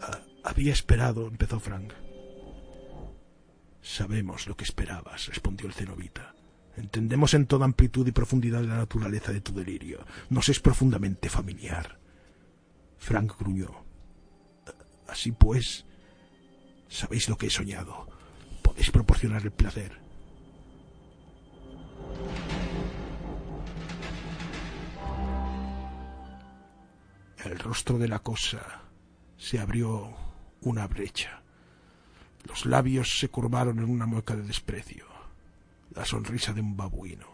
Ah, 0.00 0.18
había 0.42 0.72
esperado, 0.72 1.28
empezó 1.28 1.60
Frank. 1.60 1.92
Sabemos 3.80 4.48
lo 4.48 4.56
que 4.56 4.64
esperabas, 4.64 5.26
respondió 5.26 5.68
el 5.68 5.74
cenobita. 5.74 6.34
Entendemos 6.76 7.34
en 7.34 7.46
toda 7.46 7.66
amplitud 7.66 8.06
y 8.06 8.12
profundidad 8.12 8.62
la 8.62 8.78
naturaleza 8.78 9.32
de 9.32 9.40
tu 9.40 9.52
delirio. 9.52 10.04
Nos 10.30 10.48
es 10.48 10.58
profundamente 10.58 11.28
familiar. 11.28 12.01
Frank 13.02 13.36
gruñó. 13.36 13.68
Así 15.08 15.32
pues, 15.32 15.84
sabéis 16.88 17.28
lo 17.28 17.36
que 17.36 17.46
he 17.48 17.50
soñado. 17.50 18.06
Podéis 18.62 18.92
proporcionar 18.92 19.42
el 19.42 19.50
placer. 19.50 20.00
El 27.44 27.58
rostro 27.58 27.98
de 27.98 28.06
la 28.06 28.20
cosa 28.20 28.82
se 29.36 29.58
abrió 29.58 30.16
una 30.60 30.86
brecha. 30.86 31.42
Los 32.44 32.66
labios 32.66 33.18
se 33.18 33.28
curvaron 33.28 33.80
en 33.80 33.90
una 33.90 34.06
mueca 34.06 34.36
de 34.36 34.42
desprecio, 34.42 35.06
la 35.90 36.04
sonrisa 36.04 36.52
de 36.52 36.60
un 36.60 36.76
babuino. 36.76 37.26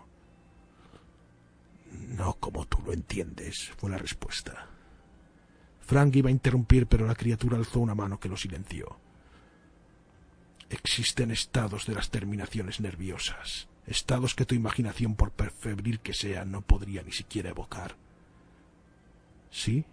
No 1.93 2.33
como 2.41 2.67
tú 2.67 2.79
lo 2.87 2.95
entiendes, 2.95 3.71
fue 3.77 3.91
la 3.91 3.99
respuesta. 3.99 4.78
Frank 5.89 6.15
iba 6.17 6.29
a 6.29 6.31
interrumpir, 6.31 6.87
pero 6.87 7.07
la 7.07 7.15
criatura 7.15 7.57
alzó 7.57 7.81
una 7.81 7.95
mano 7.95 8.21
que 8.21 8.29
lo 8.29 8.37
silenció. 8.37 8.99
Existen 10.69 11.31
estados 11.31 11.87
de 11.87 11.95
las 11.95 12.11
terminaciones 12.11 12.79
nerviosas, 12.81 13.69
estados 13.87 14.35
que 14.35 14.45
tu 14.45 14.55
imaginación, 14.55 15.15
por 15.15 15.33
febril 15.51 16.01
que 16.01 16.13
sea, 16.13 16.45
no 16.45 16.61
podría 16.61 17.03
ni 17.03 17.13
siquiera 17.13 17.49
evocar. 17.49 17.97
¿Sí? 19.51 19.87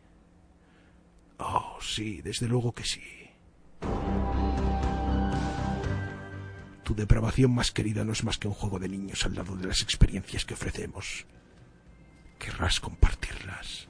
Oh, 1.38 1.77
sí, 1.79 2.21
desde 2.21 2.49
luego 2.49 2.73
que 2.73 2.84
sí. 2.84 3.01
Tu 6.84 6.93
depravación 6.93 7.55
más 7.55 7.71
querida 7.71 8.03
no 8.03 8.12
es 8.12 8.25
más 8.25 8.38
que 8.38 8.49
un 8.49 8.53
juego 8.53 8.79
de 8.79 8.89
niños 8.89 9.25
al 9.25 9.36
lado 9.36 9.55
de 9.55 9.65
las 9.65 9.81
experiencias 9.81 10.43
que 10.43 10.55
ofrecemos. 10.55 11.25
Querrás 12.38 12.81
compartirlas. 12.81 13.88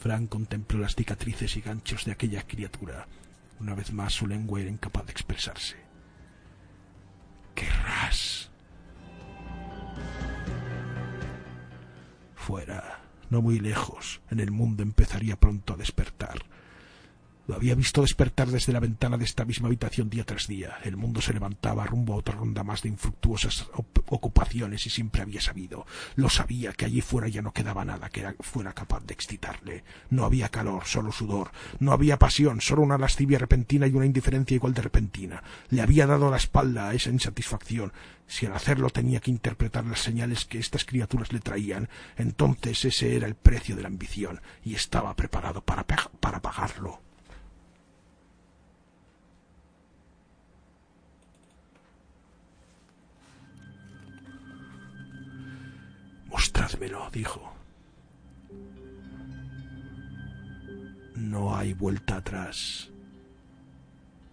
Frank 0.00 0.30
contempló 0.30 0.78
las 0.78 0.94
cicatrices 0.96 1.58
y 1.58 1.60
ganchos 1.60 2.06
de 2.06 2.12
aquella 2.12 2.42
criatura. 2.46 3.06
Una 3.60 3.74
vez 3.74 3.92
más 3.92 4.14
su 4.14 4.26
lengua 4.26 4.58
era 4.58 4.70
incapaz 4.70 5.04
de 5.04 5.12
expresarse. 5.12 5.76
Querrás. 7.54 8.50
Fuera, 12.34 13.00
no 13.28 13.42
muy 13.42 13.60
lejos, 13.60 14.22
en 14.30 14.40
el 14.40 14.50
mundo 14.50 14.82
empezaría 14.82 15.36
pronto 15.36 15.74
a 15.74 15.76
despertar. 15.76 16.46
Lo 17.46 17.56
había 17.56 17.74
visto 17.74 18.02
despertar 18.02 18.48
desde 18.48 18.72
la 18.72 18.80
ventana 18.80 19.16
de 19.16 19.24
esta 19.24 19.44
misma 19.44 19.66
habitación 19.66 20.08
día 20.08 20.24
tras 20.24 20.46
día. 20.46 20.76
El 20.84 20.96
mundo 20.96 21.20
se 21.20 21.32
levantaba 21.32 21.84
rumbo 21.84 22.14
a 22.14 22.18
otra 22.18 22.36
ronda 22.36 22.62
más 22.62 22.82
de 22.82 22.90
infructuosas 22.90 23.68
ocupaciones 24.06 24.86
y 24.86 24.90
siempre 24.90 25.22
había 25.22 25.40
sabido, 25.40 25.86
lo 26.16 26.28
sabía, 26.28 26.72
que 26.72 26.84
allí 26.84 27.00
fuera 27.00 27.28
ya 27.28 27.42
no 27.42 27.52
quedaba 27.52 27.84
nada 27.84 28.08
que 28.08 28.34
fuera 28.40 28.72
capaz 28.72 29.04
de 29.04 29.14
excitarle. 29.14 29.84
No 30.10 30.24
había 30.24 30.48
calor, 30.48 30.84
solo 30.84 31.12
sudor. 31.12 31.50
No 31.78 31.92
había 31.92 32.18
pasión, 32.18 32.60
solo 32.60 32.82
una 32.82 32.98
lascivia 32.98 33.38
repentina 33.38 33.86
y 33.86 33.94
una 33.94 34.06
indiferencia 34.06 34.54
igual 34.54 34.74
de 34.74 34.82
repentina. 34.82 35.42
Le 35.70 35.82
había 35.82 36.06
dado 36.06 36.30
la 36.30 36.36
espalda 36.36 36.88
a 36.88 36.94
esa 36.94 37.10
insatisfacción. 37.10 37.92
Si 38.26 38.46
al 38.46 38.54
hacerlo 38.54 38.90
tenía 38.90 39.20
que 39.20 39.30
interpretar 39.30 39.84
las 39.84 40.00
señales 40.00 40.44
que 40.44 40.58
estas 40.58 40.84
criaturas 40.84 41.32
le 41.32 41.40
traían, 41.40 41.88
entonces 42.16 42.84
ese 42.84 43.16
era 43.16 43.26
el 43.26 43.34
precio 43.34 43.74
de 43.74 43.82
la 43.82 43.88
ambición 43.88 44.40
y 44.64 44.74
estaba 44.74 45.14
preparado 45.16 45.62
para, 45.62 45.84
para 45.84 46.40
pagarlo. 46.40 47.00
Mostrádmelo, 56.30 57.10
dijo. 57.10 57.52
No 61.16 61.56
hay 61.56 61.74
vuelta 61.74 62.16
atrás. 62.16 62.88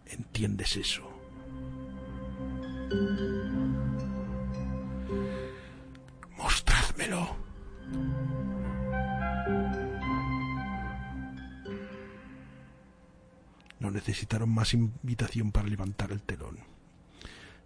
¿Entiendes 0.05 0.77
eso? 0.77 1.03
Mostrádmelo. 6.37 7.35
No 13.79 13.91
necesitaron 13.91 14.49
más 14.49 14.73
invitación 14.73 15.51
para 15.51 15.67
levantar 15.67 16.11
el 16.11 16.21
telón. 16.21 16.59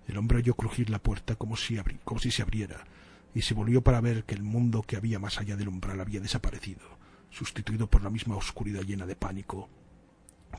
El 0.08 0.18
hombre 0.18 0.40
oyó 0.40 0.56
crujir 0.56 0.90
la 0.90 1.00
puerta 1.00 1.36
como 1.36 1.56
si, 1.58 1.78
como 2.04 2.20
si 2.20 2.32
se 2.32 2.42
abriera 2.42 2.86
y 3.34 3.42
se 3.42 3.54
volvió 3.54 3.82
para 3.82 4.02
ver 4.02 4.24
que 4.26 4.36
el 4.36 4.44
mundo 4.44 4.82
que 4.82 4.98
había 4.98 5.20
más 5.20 5.40
allá 5.40 5.56
del 5.56 5.70
umbral 5.70 6.02
había 6.02 6.20
desaparecido, 6.20 6.82
sustituido 7.30 7.90
por 7.90 8.04
la 8.04 8.10
misma 8.10 8.36
oscuridad 8.36 8.82
llena 8.82 9.06
de 9.06 9.16
pánico 9.16 9.70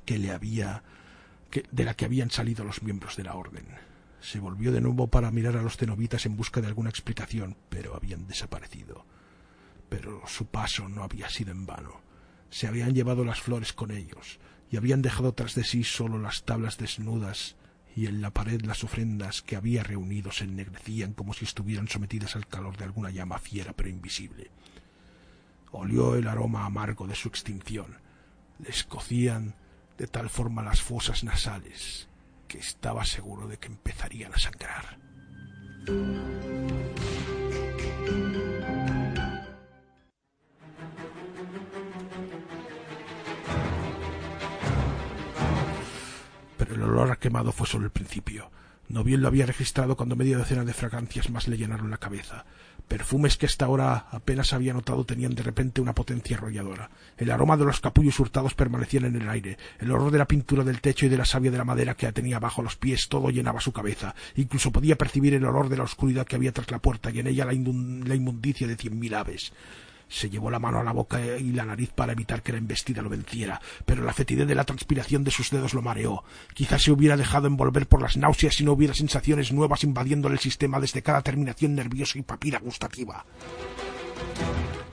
que 0.04 0.18
le 0.18 0.30
había 0.30 0.82
de 1.70 1.84
la 1.84 1.94
que 1.94 2.06
habían 2.06 2.30
salido 2.30 2.64
los 2.64 2.82
miembros 2.82 3.16
de 3.16 3.24
la 3.24 3.34
orden. 3.34 3.66
Se 4.20 4.40
volvió 4.40 4.72
de 4.72 4.80
nuevo 4.80 5.08
para 5.08 5.30
mirar 5.30 5.56
a 5.56 5.62
los 5.62 5.76
cenobitas 5.76 6.24
en 6.24 6.36
busca 6.36 6.60
de 6.60 6.68
alguna 6.68 6.88
explicación, 6.88 7.56
pero 7.68 7.94
habían 7.94 8.26
desaparecido. 8.26 9.04
Pero 9.88 10.22
su 10.26 10.46
paso 10.46 10.88
no 10.88 11.02
había 11.02 11.28
sido 11.28 11.50
en 11.50 11.66
vano. 11.66 12.00
Se 12.48 12.68
habían 12.68 12.94
llevado 12.94 13.24
las 13.24 13.40
flores 13.40 13.72
con 13.74 13.90
ellos, 13.90 14.38
y 14.70 14.78
habían 14.78 15.02
dejado 15.02 15.34
tras 15.34 15.54
de 15.54 15.64
sí 15.64 15.84
solo 15.84 16.18
las 16.18 16.44
tablas 16.44 16.78
desnudas 16.78 17.56
y 17.94 18.06
en 18.06 18.22
la 18.22 18.30
pared 18.30 18.62
las 18.62 18.84
ofrendas 18.84 19.42
que 19.42 19.56
había 19.56 19.82
reunido 19.82 20.32
se 20.32 20.44
ennegrecían 20.44 21.12
como 21.12 21.34
si 21.34 21.44
estuvieran 21.44 21.88
sometidas 21.88 22.36
al 22.36 22.46
calor 22.46 22.76
de 22.76 22.84
alguna 22.84 23.10
llama 23.10 23.38
fiera 23.38 23.72
pero 23.72 23.88
invisible. 23.88 24.50
Olió 25.72 26.14
el 26.14 26.28
aroma 26.28 26.64
amargo 26.64 27.06
de 27.06 27.14
su 27.14 27.28
extinción. 27.28 27.98
Le 28.58 28.70
escocían 28.70 29.54
de 29.98 30.06
tal 30.06 30.28
forma 30.28 30.62
las 30.62 30.80
fosas 30.82 31.24
nasales 31.24 32.08
que 32.48 32.58
estaba 32.58 33.04
seguro 33.04 33.48
de 33.48 33.58
que 33.58 33.68
empezarían 33.68 34.32
a 34.34 34.38
sangrar. 34.38 34.98
El 46.82 46.90
olor 46.90 47.10
a 47.10 47.16
quemado 47.16 47.52
fue 47.52 47.66
solo 47.66 47.84
el 47.84 47.90
principio. 47.90 48.50
No 48.88 49.04
bien 49.04 49.22
lo 49.22 49.28
había 49.28 49.46
registrado 49.46 49.96
cuando 49.96 50.16
media 50.16 50.36
docena 50.36 50.64
de 50.64 50.74
fragancias 50.74 51.30
más 51.30 51.48
le 51.48 51.56
llenaron 51.56 51.90
la 51.90 51.96
cabeza. 51.96 52.44
Perfumes 52.88 53.38
que 53.38 53.46
hasta 53.46 53.64
ahora 53.64 54.06
apenas 54.10 54.52
había 54.52 54.74
notado 54.74 55.06
tenían 55.06 55.34
de 55.34 55.42
repente 55.42 55.80
una 55.80 55.94
potencia 55.94 56.36
arrolladora. 56.36 56.90
El 57.16 57.30
aroma 57.30 57.56
de 57.56 57.64
los 57.64 57.80
capullos 57.80 58.20
hurtados 58.20 58.54
permanecían 58.54 59.06
en 59.06 59.16
el 59.16 59.28
aire. 59.30 59.56
El 59.78 59.92
olor 59.92 60.10
de 60.10 60.18
la 60.18 60.26
pintura 60.26 60.62
del 60.62 60.82
techo 60.82 61.06
y 61.06 61.08
de 61.08 61.16
la 61.16 61.24
savia 61.24 61.50
de 61.50 61.56
la 61.56 61.64
madera 61.64 61.94
que 61.94 62.12
tenía 62.12 62.38
bajo 62.38 62.60
los 62.60 62.76
pies 62.76 63.08
todo 63.08 63.30
llenaba 63.30 63.60
su 63.60 63.72
cabeza. 63.72 64.14
Incluso 64.34 64.72
podía 64.72 64.98
percibir 64.98 65.32
el 65.32 65.46
olor 65.46 65.70
de 65.70 65.78
la 65.78 65.84
oscuridad 65.84 66.26
que 66.26 66.36
había 66.36 66.52
tras 66.52 66.70
la 66.70 66.80
puerta 66.80 67.10
y 67.10 67.20
en 67.20 67.28
ella 67.28 67.46
la, 67.46 67.52
la 67.52 68.14
inmundicia 68.14 68.66
de 68.66 68.76
cien 68.76 68.98
mil 68.98 69.14
aves. 69.14 69.52
Se 70.12 70.28
llevó 70.28 70.50
la 70.50 70.58
mano 70.58 70.78
a 70.78 70.84
la 70.84 70.92
boca 70.92 71.18
y 71.24 71.52
la 71.52 71.64
nariz 71.64 71.90
para 71.90 72.12
evitar 72.12 72.42
que 72.42 72.52
la 72.52 72.58
embestida 72.58 73.00
lo 73.00 73.08
venciera, 73.08 73.62
pero 73.86 74.04
la 74.04 74.12
fetidez 74.12 74.46
de 74.46 74.54
la 74.54 74.64
transpiración 74.64 75.24
de 75.24 75.30
sus 75.30 75.50
dedos 75.50 75.72
lo 75.72 75.80
mareó. 75.80 76.22
Quizás 76.52 76.82
se 76.82 76.92
hubiera 76.92 77.16
dejado 77.16 77.46
envolver 77.46 77.88
por 77.88 78.02
las 78.02 78.18
náuseas 78.18 78.56
si 78.56 78.64
no 78.64 78.72
hubiera 78.72 78.92
sensaciones 78.92 79.52
nuevas 79.52 79.84
invadiéndole 79.84 80.34
el 80.34 80.40
sistema 80.40 80.80
desde 80.80 81.02
cada 81.02 81.22
terminación 81.22 81.74
nerviosa 81.74 82.18
y 82.18 82.22
papila 82.22 82.58
gustativa. 82.58 83.24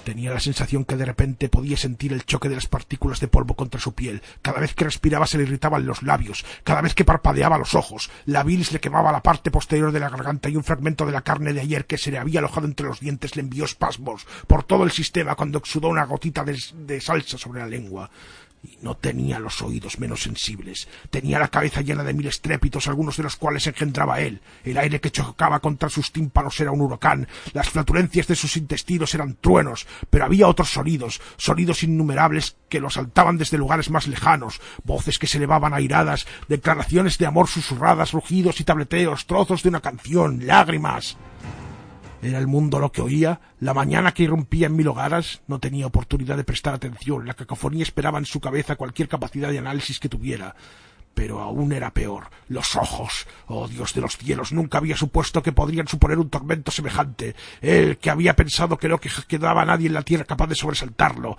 Tenía 0.03 0.31
la 0.31 0.39
sensación 0.39 0.85
que 0.85 0.95
de 0.95 1.05
repente 1.05 1.49
podía 1.49 1.77
sentir 1.77 2.13
el 2.13 2.25
choque 2.25 2.49
de 2.49 2.55
las 2.55 2.67
partículas 2.67 3.19
de 3.19 3.27
polvo 3.27 3.55
contra 3.55 3.79
su 3.79 3.93
piel. 3.93 4.21
Cada 4.41 4.59
vez 4.59 4.73
que 4.73 4.85
respiraba 4.85 5.27
se 5.27 5.37
le 5.37 5.43
irritaban 5.43 5.85
los 5.85 6.03
labios. 6.03 6.45
Cada 6.63 6.81
vez 6.81 6.95
que 6.95 7.05
parpadeaba 7.05 7.57
los 7.57 7.75
ojos. 7.75 8.09
La 8.25 8.43
bilis 8.43 8.71
le 8.71 8.79
quemaba 8.79 9.11
la 9.11 9.23
parte 9.23 9.51
posterior 9.51 9.91
de 9.91 9.99
la 9.99 10.09
garganta 10.09 10.49
y 10.49 10.55
un 10.55 10.63
fragmento 10.63 11.05
de 11.05 11.11
la 11.11 11.21
carne 11.21 11.53
de 11.53 11.61
ayer 11.61 11.85
que 11.85 11.97
se 11.97 12.11
le 12.11 12.17
había 12.17 12.39
alojado 12.39 12.67
entre 12.67 12.87
los 12.87 12.99
dientes 12.99 13.35
le 13.35 13.41
envió 13.41 13.65
espasmos 13.65 14.25
por 14.47 14.63
todo 14.63 14.83
el 14.83 14.91
sistema 14.91 15.35
cuando 15.35 15.59
exudó 15.59 15.89
una 15.89 16.05
gotita 16.05 16.43
de, 16.43 16.57
de 16.73 17.01
salsa 17.01 17.37
sobre 17.37 17.61
la 17.61 17.67
lengua 17.67 18.09
y 18.64 18.78
no 18.82 18.95
tenía 18.95 19.39
los 19.39 19.62
oídos 19.62 19.99
menos 19.99 20.24
sensibles. 20.24 20.88
Tenía 21.10 21.39
la 21.39 21.47
cabeza 21.47 21.82
llena 21.82 22.03
de 22.03 22.14
mil 22.14 22.28
estrépitos, 22.28 22.88
algunos 22.88 23.18
de 23.18 23.24
los 23.24 23.36
cuales 23.36 23.68
engendraba 23.68 24.20
él. 24.22 24.41
El 24.64 24.78
aire 24.78 24.99
que 24.99 25.12
chocaba 25.12 25.60
contra 25.60 25.89
sus 25.89 26.12
tímpanos 26.12 26.60
era 26.60 26.72
un 26.72 26.82
huracán, 26.82 27.28
las 27.53 27.70
flatulencias 27.70 28.28
de 28.28 28.36
sus 28.36 28.57
intestinos 28.57 29.14
eran 29.14 29.36
truenos, 29.36 29.88
pero 30.10 30.26
había 30.26 30.47
otros 30.47 30.72
sonidos, 30.72 31.22
sonidos 31.38 31.84
innumerables 31.84 32.57
que 32.68 32.80
lo 32.80 32.89
saltaban 32.89 33.38
desde 33.38 33.57
lugares 33.57 33.89
más 33.89 34.07
lejanos, 34.07 34.62
voces 34.84 35.20
que 35.20 35.28
se 35.28 35.38
elevaban 35.38 35.74
airadas, 35.74 36.28
declaraciones 36.47 37.18
de 37.18 37.26
amor 37.26 37.47
susurradas, 37.47 38.12
rugidos 38.12 38.60
y 38.60 38.64
tableteos, 38.64 39.26
trozos 39.26 39.64
de 39.64 39.70
una 39.70 39.82
canción, 39.82 40.45
lágrimas. 40.45 41.18
Era 42.22 42.38
el 42.38 42.47
mundo 42.47 42.80
lo 42.80 42.91
que 42.91 43.01
oía, 43.01 43.39
la 43.59 43.74
mañana 43.74 44.13
que 44.13 44.24
irrumpía 44.24 44.67
en 44.67 44.76
mil 44.76 44.89
hogaras 44.89 45.41
no 45.47 45.59
tenía 45.59 45.88
oportunidad 45.88 46.36
de 46.36 46.43
prestar 46.43 46.74
atención, 46.74 47.26
la 47.26 47.34
cacofonía 47.34 47.84
esperaba 47.84 48.20
en 48.20 48.26
su 48.26 48.41
cabeza 48.41 48.76
cualquier 48.76 49.07
capacidad 49.07 49.49
de 49.49 49.59
análisis 49.59 49.99
que 49.99 50.09
tuviera. 50.09 50.55
Pero 51.13 51.39
aún 51.39 51.74
era 51.74 51.91
peor. 51.91 52.30
Los 52.47 52.76
ojos. 52.76 53.28
Oh 53.47 53.67
Dios 53.67 53.93
de 53.93 53.99
los 53.99 54.15
cielos. 54.15 54.53
Nunca 54.53 54.78
había 54.78 54.95
supuesto 54.95 55.41
que 55.41 55.51
podrían 55.51 55.88
suponer 55.88 56.17
un 56.17 56.30
tormento 56.30 56.72
semejante. 56.72 57.36
Él, 57.61 57.97
que 57.97 58.09
había 58.09 58.36
pensado 58.36 58.78
que 58.78 58.88
no 58.88 58.99
quedaba 58.99 59.65
nadie 59.65 59.88
en 59.88 59.95
la 59.95 60.03
tierra 60.03 60.24
capaz 60.24 60.47
de 60.47 60.55
sobresaltarlo. 60.55 61.38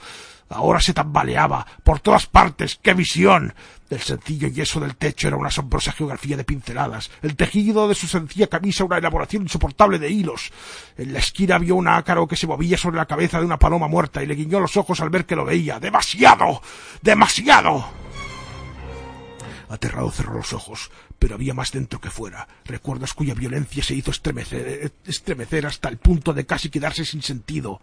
Ahora 0.50 0.80
se 0.80 0.92
tambaleaba. 0.92 1.66
Por 1.82 2.00
todas 2.00 2.26
partes. 2.26 2.78
¡Qué 2.82 2.92
visión! 2.92 3.54
El 3.88 4.00
sencillo 4.00 4.46
yeso 4.46 4.78
del 4.78 4.96
techo 4.96 5.26
era 5.26 5.36
una 5.36 5.48
asombrosa 5.48 5.92
geografía 5.92 6.36
de 6.36 6.44
pinceladas. 6.44 7.10
El 7.22 7.34
tejido 7.34 7.88
de 7.88 7.94
su 7.94 8.06
sencilla 8.06 8.46
camisa 8.46 8.84
una 8.84 8.98
elaboración 8.98 9.42
insoportable 9.42 9.98
de 9.98 10.10
hilos. 10.10 10.52
En 10.96 11.12
la 11.12 11.18
esquina 11.18 11.58
vio 11.58 11.74
un 11.74 11.88
ácaro 11.88 12.28
que 12.28 12.36
se 12.36 12.46
movía 12.46 12.76
sobre 12.76 12.98
la 12.98 13.06
cabeza 13.06 13.40
de 13.40 13.46
una 13.46 13.58
paloma 13.58 13.88
muerta 13.88 14.22
y 14.22 14.26
le 14.26 14.34
guiñó 14.34 14.60
los 14.60 14.76
ojos 14.76 15.00
al 15.00 15.10
ver 15.10 15.26
que 15.26 15.34
lo 15.34 15.44
veía. 15.44 15.80
¡Demasiado! 15.80 16.62
¡Demasiado! 17.02 18.09
Aterrado 19.70 20.10
cerró 20.10 20.34
los 20.34 20.52
ojos, 20.52 20.90
pero 21.18 21.36
había 21.36 21.54
más 21.54 21.70
dentro 21.70 22.00
que 22.00 22.10
fuera, 22.10 22.48
recuerdos 22.64 23.14
cuya 23.14 23.34
violencia 23.34 23.84
se 23.84 23.94
hizo 23.94 24.10
estremecer, 24.10 25.66
hasta 25.66 25.88
el 25.88 25.98
punto 25.98 26.34
de 26.34 26.44
casi 26.44 26.70
quedarse 26.70 27.04
sin 27.04 27.22
sentido. 27.22 27.80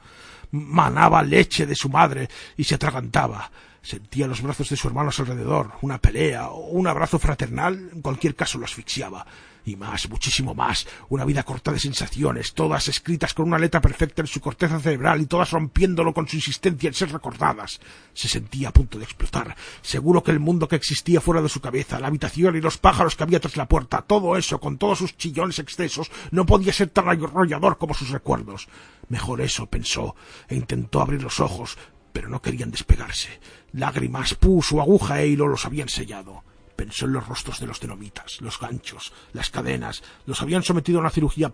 Manaba 0.52 1.24
leche 1.24 1.66
de 1.66 1.76
su 1.76 1.90
madre 1.90 2.30
y 2.58 2.66
se 2.66 2.76
atragantaba. 2.76 3.50
Sentía 3.82 4.28
los 4.28 4.42
brazos 4.42 4.70
de 4.70 4.76
su 4.76 4.90
hermano 4.90 5.10
a 5.10 5.14
su 5.14 5.22
alrededor, 5.22 5.72
una 5.82 5.98
pelea 5.98 6.50
o 6.50 6.72
un 6.72 6.88
abrazo 6.88 7.20
fraternal, 7.20 7.90
en 7.94 8.02
cualquier 8.02 8.36
caso 8.36 8.58
lo 8.58 8.66
asfixiaba 8.66 9.26
y 9.68 9.76
más, 9.76 10.09
muchísimo 10.09 10.55
más, 10.55 10.88
una 11.09 11.26
vida 11.26 11.43
corta 11.43 11.72
de 11.72 11.80
sensaciones, 11.80 12.53
todas 12.53 12.88
escritas 12.88 13.34
con 13.34 13.47
una 13.47 13.59
letra 13.59 13.82
perfecta 13.82 14.22
en 14.22 14.28
su 14.28 14.39
corteza 14.39 14.80
cerebral 14.80 15.22
y 15.22 15.26
todas 15.26 15.51
rompiéndolo 15.51 16.13
con 16.13 16.28
su 16.28 16.38
insistencia 16.38 16.88
en 16.88 16.93
ser 16.93 17.11
recordadas. 17.11 17.80
Se 18.13 18.28
sentía 18.28 18.70
a 18.70 18.74
punto 18.74 18.97
de 18.97 19.03
explotar, 19.03 19.55
seguro 19.82 20.24
que 20.24 20.32
el 20.32 20.39
mundo 20.39 20.68
que 20.68 20.78
existía 20.78 21.22
fuera 21.22 21.41
de 21.41 21.49
su 21.49 21.59
cabeza, 21.59 21.99
la 21.99 22.07
habitación 22.07 22.55
y 22.55 22.61
los 22.61 22.78
pájaros 22.78 23.15
que 23.15 23.24
había 23.24 23.39
tras 23.39 23.57
la 23.57 23.68
puerta, 23.68 24.01
todo 24.01 24.38
eso, 24.38 24.59
con 24.59 24.78
todos 24.78 24.99
sus 24.99 25.18
chillones 25.18 25.59
excesos, 25.59 26.09
no 26.32 26.45
podía 26.45 26.72
ser 26.72 26.89
tan 26.89 27.09
arrollador 27.09 27.78
como 27.78 27.93
sus 27.93 28.09
recuerdos. 28.09 28.68
Mejor 29.09 29.41
eso, 29.41 29.68
pensó, 29.68 30.15
e 30.47 30.55
intentó 30.55 31.01
abrir 31.01 31.22
los 31.22 31.39
ojos, 31.39 31.78
pero 32.13 32.30
no 32.30 32.41
querían 32.41 32.72
despegarse. 32.72 33.39
Lágrimas, 33.74 34.34
pus 34.34 34.72
o 34.72 34.82
aguja 34.82 35.22
e 35.22 35.28
hilo 35.28 35.47
los 35.47 35.65
habían 35.65 35.89
sellado. 35.89 36.43
Pensó 36.78 37.05
en 37.05 37.13
los 37.13 37.28
rostros 37.28 37.59
de 37.59 37.65
los 37.65 37.80
denomitas, 37.80 38.39
los 38.39 38.59
ganchos, 38.59 39.11
las 39.34 39.49
cadenas. 39.49 40.03
Los 40.28 40.43
habían 40.43 40.61
sometido 40.61 40.99
a 40.99 41.01
una 41.01 41.09
cirugía, 41.09 41.51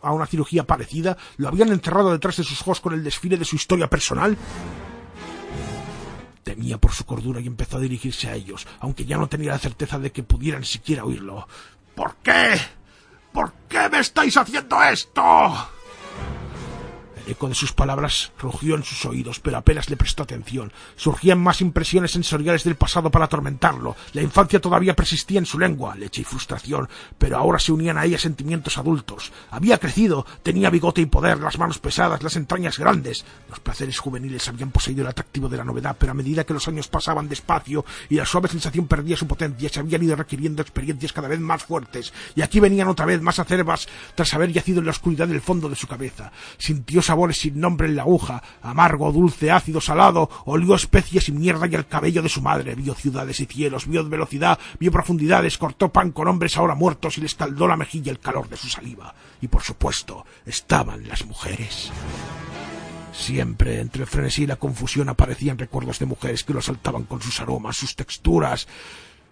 a 0.00 0.12
una 0.12 0.26
cirugía 0.26 0.62
parecida. 0.62 1.16
Lo 1.38 1.48
habían 1.48 1.72
encerrado 1.72 2.12
detrás 2.12 2.36
de 2.36 2.44
sus 2.44 2.62
ojos 2.62 2.80
con 2.80 2.94
el 2.94 3.02
desfile 3.02 3.36
de 3.36 3.44
su 3.44 3.56
historia 3.56 3.90
personal. 3.90 4.38
Temía 6.44 6.78
por 6.78 6.92
su 6.92 7.04
cordura 7.04 7.40
y 7.40 7.48
empezó 7.48 7.78
a 7.78 7.80
dirigirse 7.80 8.28
a 8.28 8.36
ellos, 8.36 8.64
aunque 8.78 9.04
ya 9.04 9.18
no 9.18 9.28
tenía 9.28 9.50
la 9.50 9.58
certeza 9.58 9.98
de 9.98 10.12
que 10.12 10.22
pudieran 10.22 10.64
siquiera 10.64 11.04
oírlo. 11.04 11.48
¿Por 11.96 12.14
qué? 12.22 12.60
¿Por 13.32 13.52
qué 13.68 13.88
me 13.90 13.98
estáis 13.98 14.36
haciendo 14.36 14.80
esto? 14.84 15.68
Eco 17.30 17.48
de 17.48 17.54
sus 17.54 17.72
palabras 17.72 18.32
rugió 18.38 18.74
en 18.74 18.84
sus 18.84 19.04
oídos, 19.04 19.40
pero 19.40 19.58
apenas 19.58 19.90
le 19.90 19.96
prestó 19.96 20.22
atención. 20.22 20.72
Surgían 20.96 21.40
más 21.40 21.60
impresiones 21.60 22.12
sensoriales 22.12 22.64
del 22.64 22.76
pasado 22.76 23.10
para 23.10 23.26
atormentarlo. 23.26 23.96
La 24.12 24.22
infancia 24.22 24.60
todavía 24.60 24.96
persistía 24.96 25.38
en 25.38 25.46
su 25.46 25.58
lengua, 25.58 25.94
leche 25.96 26.22
y 26.22 26.24
frustración, 26.24 26.88
pero 27.18 27.36
ahora 27.38 27.58
se 27.58 27.72
unían 27.72 27.98
a 27.98 28.04
ella 28.04 28.18
sentimientos 28.18 28.78
adultos. 28.78 29.32
Había 29.50 29.78
crecido, 29.78 30.26
tenía 30.42 30.70
bigote 30.70 31.00
y 31.00 31.06
poder, 31.06 31.38
las 31.38 31.58
manos 31.58 31.78
pesadas, 31.78 32.22
las 32.22 32.36
entrañas 32.36 32.78
grandes. 32.78 33.24
Los 33.48 33.60
placeres 33.60 33.98
juveniles 33.98 34.48
habían 34.48 34.70
poseído 34.70 35.02
el 35.02 35.08
atractivo 35.08 35.48
de 35.48 35.56
la 35.56 35.64
novedad, 35.64 35.96
pero 35.98 36.12
a 36.12 36.14
medida 36.14 36.44
que 36.44 36.54
los 36.54 36.68
años 36.68 36.88
pasaban 36.88 37.28
despacio 37.28 37.84
y 38.08 38.16
la 38.16 38.26
suave 38.26 38.48
sensación 38.48 38.86
perdía 38.86 39.16
su 39.16 39.26
potencia, 39.26 39.68
se 39.68 39.80
habían 39.80 40.02
ido 40.02 40.16
requiriendo 40.16 40.62
experiencias 40.62 41.12
cada 41.12 41.28
vez 41.28 41.40
más 41.40 41.62
fuertes, 41.62 42.12
y 42.34 42.42
aquí 42.42 42.60
venían 42.60 42.88
otra 42.88 43.06
vez 43.06 43.20
más 43.20 43.38
acerbas 43.38 43.88
tras 44.14 44.34
haber 44.34 44.52
yacido 44.52 44.80
en 44.80 44.86
la 44.86 44.92
oscuridad 44.92 45.28
del 45.28 45.40
fondo 45.40 45.68
de 45.68 45.76
su 45.76 45.86
cabeza. 45.86 46.32
Sintió 46.58 47.02
sin 47.32 47.60
nombre 47.60 47.86
en 47.88 47.96
la 47.96 48.02
aguja, 48.02 48.42
amargo, 48.62 49.12
dulce, 49.12 49.50
ácido, 49.50 49.80
salado, 49.80 50.30
olió 50.46 50.74
especies 50.74 51.28
y 51.28 51.32
mierda 51.32 51.66
y 51.66 51.74
el 51.74 51.86
cabello 51.86 52.22
de 52.22 52.28
su 52.28 52.40
madre, 52.40 52.74
vio 52.74 52.94
ciudades 52.94 53.40
y 53.40 53.46
cielos, 53.46 53.86
vio 53.86 54.08
velocidad, 54.08 54.58
vio 54.78 54.90
profundidades, 54.90 55.58
cortó 55.58 55.90
pan 55.90 56.12
con 56.12 56.28
hombres 56.28 56.56
ahora 56.56 56.74
muertos 56.74 57.18
y 57.18 57.20
le 57.20 57.26
escaldó 57.26 57.68
la 57.68 57.76
mejilla 57.76 58.10
el 58.10 58.18
calor 58.18 58.48
de 58.48 58.56
su 58.56 58.68
saliva. 58.68 59.14
Y 59.40 59.48
por 59.48 59.62
supuesto, 59.62 60.24
estaban 60.46 61.06
las 61.06 61.24
mujeres. 61.26 61.90
Siempre 63.12 63.80
entre 63.80 64.02
el 64.02 64.08
frenesí 64.08 64.44
y 64.44 64.46
la 64.46 64.56
confusión 64.56 65.08
aparecían 65.08 65.58
recuerdos 65.58 65.98
de 65.98 66.06
mujeres 66.06 66.44
que 66.44 66.52
lo 66.52 66.60
asaltaban 66.60 67.04
con 67.04 67.20
sus 67.20 67.40
aromas, 67.40 67.76
sus 67.76 67.96
texturas, 67.96 68.66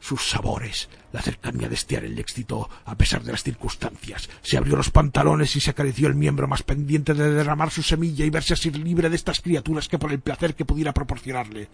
sus 0.00 0.28
sabores. 0.28 0.88
La 1.12 1.22
cercanía 1.22 1.68
de 1.68 1.74
Estiar 1.74 2.02
le 2.02 2.20
excitó, 2.20 2.68
a 2.84 2.94
pesar 2.96 3.22
de 3.22 3.32
las 3.32 3.42
circunstancias. 3.42 4.28
Se 4.42 4.56
abrió 4.56 4.76
los 4.76 4.90
pantalones 4.90 5.56
y 5.56 5.60
se 5.60 5.70
acarició 5.70 6.08
el 6.08 6.14
miembro 6.14 6.46
más 6.46 6.62
pendiente 6.62 7.14
de 7.14 7.32
derramar 7.32 7.70
su 7.70 7.82
semilla 7.82 8.24
y 8.24 8.30
verse 8.30 8.54
así 8.54 8.70
libre 8.70 9.08
de 9.08 9.16
estas 9.16 9.40
criaturas 9.40 9.88
que 9.88 9.98
por 9.98 10.12
el 10.12 10.20
placer 10.20 10.54
que 10.54 10.64
pudiera 10.64 10.92
proporcionarle. 10.92 11.68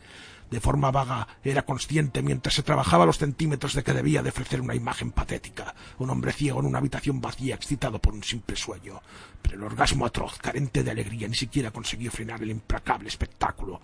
De 0.51 0.61
forma 0.61 0.91
vaga 0.91 1.27
era 1.43 1.63
consciente 1.63 2.23
mientras 2.23 2.55
se 2.55 2.63
trabajaba 2.63 3.07
los 3.07 3.19
centímetros 3.19 3.75
de 3.75 3.83
que 3.83 3.93
debía 3.93 4.23
de 4.23 4.29
ofrecer 4.29 4.61
una 4.61 4.75
imagen 4.75 5.11
patética, 5.11 5.75
un 5.99 6.11
hombre 6.11 6.33
ciego 6.33 6.61
en 6.61 6.67
una 6.67 6.79
habitación 6.79 7.21
vacía 7.21 7.55
excitado 7.55 7.99
por 7.99 8.15
un 8.15 8.23
simple 8.23 8.57
sueño. 8.57 9.01
Pero 9.43 9.57
el 9.57 9.65
orgasmo 9.65 10.07
atroz, 10.07 10.39
carente 10.39 10.83
de 10.83 10.91
alegría, 10.91 11.29
ni 11.29 11.35
siquiera 11.35 11.71
consiguió 11.71 12.11
frenar 12.11 12.43
el 12.43 12.51
implacable 12.51 13.09
espectáculo. 13.09 13.81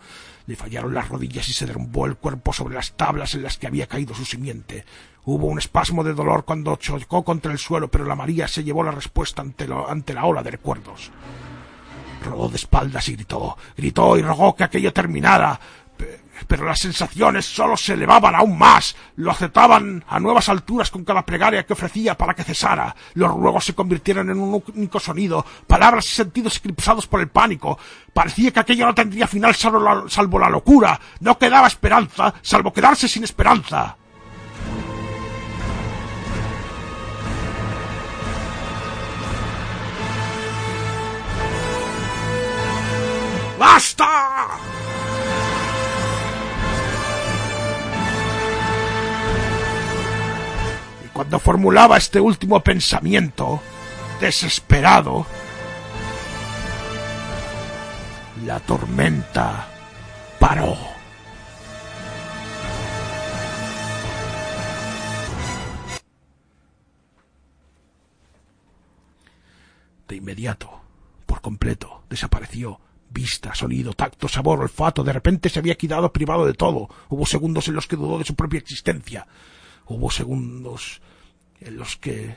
Le 0.46 0.56
fallaron 0.56 0.94
las 0.94 1.08
rodillas 1.08 1.48
y 1.48 1.52
se 1.52 1.66
derrumbó 1.66 2.06
el 2.06 2.16
cuerpo 2.16 2.52
sobre 2.52 2.74
las 2.74 2.92
tablas 2.92 3.34
en 3.34 3.42
las 3.42 3.58
que 3.58 3.66
había 3.66 3.86
caído 3.86 4.14
su 4.14 4.24
simiente. 4.24 4.84
Hubo 5.24 5.46
un 5.46 5.58
espasmo 5.58 6.02
de 6.02 6.14
dolor 6.14 6.44
cuando 6.44 6.76
chocó 6.76 7.24
contra 7.24 7.52
el 7.52 7.58
suelo, 7.58 7.90
pero 7.90 8.04
la 8.04 8.16
María 8.16 8.48
se 8.48 8.64
llevó 8.64 8.82
la 8.82 8.90
respuesta 8.90 9.42
ante, 9.42 9.68
ante 9.88 10.14
la 10.14 10.24
ola 10.24 10.42
de 10.42 10.52
recuerdos. 10.52 11.10
Rodó 12.24 12.48
de 12.48 12.56
espaldas 12.56 13.08
y 13.08 13.14
gritó, 13.14 13.56
gritó 13.76 14.16
y 14.16 14.22
rogó 14.22 14.54
que 14.54 14.64
aquello 14.64 14.92
terminara 14.92 15.58
pero 16.46 16.64
las 16.64 16.80
sensaciones 16.80 17.46
sólo 17.46 17.76
se 17.76 17.94
elevaban 17.94 18.34
aún 18.34 18.58
más, 18.58 18.96
lo 19.16 19.30
aceptaban 19.30 20.04
a 20.08 20.20
nuevas 20.20 20.48
alturas 20.48 20.90
con 20.90 21.04
cada 21.04 21.24
plegaria 21.24 21.64
que 21.64 21.72
ofrecía 21.72 22.16
para 22.16 22.34
que 22.34 22.44
cesara, 22.44 22.94
los 23.14 23.30
ruegos 23.30 23.64
se 23.64 23.74
convirtieron 23.74 24.30
en 24.30 24.38
un 24.38 24.62
único 24.74 25.00
sonido, 25.00 25.44
palabras 25.66 26.06
y 26.06 26.10
sentidos 26.10 26.56
eclipsados 26.56 27.06
por 27.06 27.20
el 27.20 27.28
pánico, 27.28 27.78
parecía 28.12 28.50
que 28.50 28.60
aquello 28.60 28.86
no 28.86 28.94
tendría 28.94 29.26
final 29.26 29.54
salvo 29.54 29.80
la, 29.80 30.04
salvo 30.08 30.38
la 30.38 30.48
locura, 30.48 31.00
no 31.20 31.38
quedaba 31.38 31.66
esperanza, 31.66 32.34
salvo 32.42 32.72
quedarse 32.72 33.08
sin 33.08 33.24
esperanza. 33.24 33.96
¡Basta! 43.58 44.69
Cuando 51.20 51.38
formulaba 51.38 51.98
este 51.98 52.18
último 52.18 52.60
pensamiento, 52.60 53.60
desesperado, 54.22 55.26
la 58.46 58.58
tormenta 58.60 59.68
paró. 60.38 60.78
De 70.08 70.16
inmediato, 70.16 70.70
por 71.26 71.42
completo, 71.42 72.04
desapareció. 72.08 72.80
Vista, 73.10 73.54
sonido, 73.54 73.92
tacto, 73.92 74.26
sabor, 74.26 74.60
olfato. 74.60 75.04
De 75.04 75.12
repente 75.12 75.50
se 75.50 75.58
había 75.58 75.74
quedado 75.74 76.14
privado 76.14 76.46
de 76.46 76.54
todo. 76.54 76.88
Hubo 77.10 77.26
segundos 77.26 77.68
en 77.68 77.74
los 77.74 77.86
que 77.86 77.96
dudó 77.96 78.18
de 78.18 78.24
su 78.24 78.34
propia 78.34 78.60
existencia. 78.60 79.26
Hubo 79.84 80.10
segundos 80.10 81.02
en 81.60 81.76
los 81.76 81.96
que... 81.96 82.36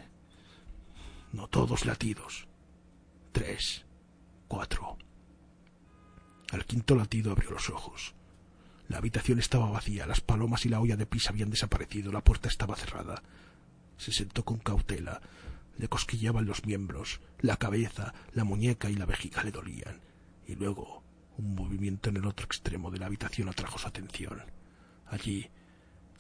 No 1.32 1.48
todos 1.48 1.86
latidos. 1.86 2.48
Tres. 3.32 3.86
Cuatro. 4.48 4.98
Al 6.52 6.66
quinto 6.66 6.96
latido 6.96 7.32
abrió 7.32 7.50
los 7.50 7.70
ojos. 7.70 8.14
La 8.88 8.98
habitación 8.98 9.40
estaba 9.40 9.72
vacía, 9.72 10.06
las 10.06 10.22
palomas 10.22 10.66
y 10.66 10.70
la 10.70 10.80
olla 10.80 10.96
de 10.96 11.08
pis 11.08 11.30
habían 11.30 11.50
desaparecido, 11.50 12.12
la 12.12 12.24
puerta 12.24 12.48
estaba 12.48 12.76
cerrada. 12.76 13.24
Se 13.98 14.12
sentó 14.12 14.46
con 14.46 14.60
cautela, 14.60 15.22
le 15.78 15.88
cosquillaban 15.88 16.46
los 16.46 16.66
miembros, 16.66 17.22
la 17.40 17.58
cabeza, 17.58 18.14
la 18.34 18.44
muñeca 18.44 18.90
y 18.92 18.96
la 18.96 19.06
vejiga 19.06 19.44
le 19.44 19.52
dolían. 19.52 20.02
Y 20.46 20.56
luego 20.56 21.02
un 21.38 21.56
movimiento 21.56 22.10
en 22.10 22.18
el 22.18 22.26
otro 22.26 22.46
extremo 22.46 22.92
de 22.92 23.00
la 23.00 23.08
habitación 23.08 23.50
atrajo 23.50 23.80
su 23.80 23.88
atención. 23.88 24.44
Allí, 25.08 25.50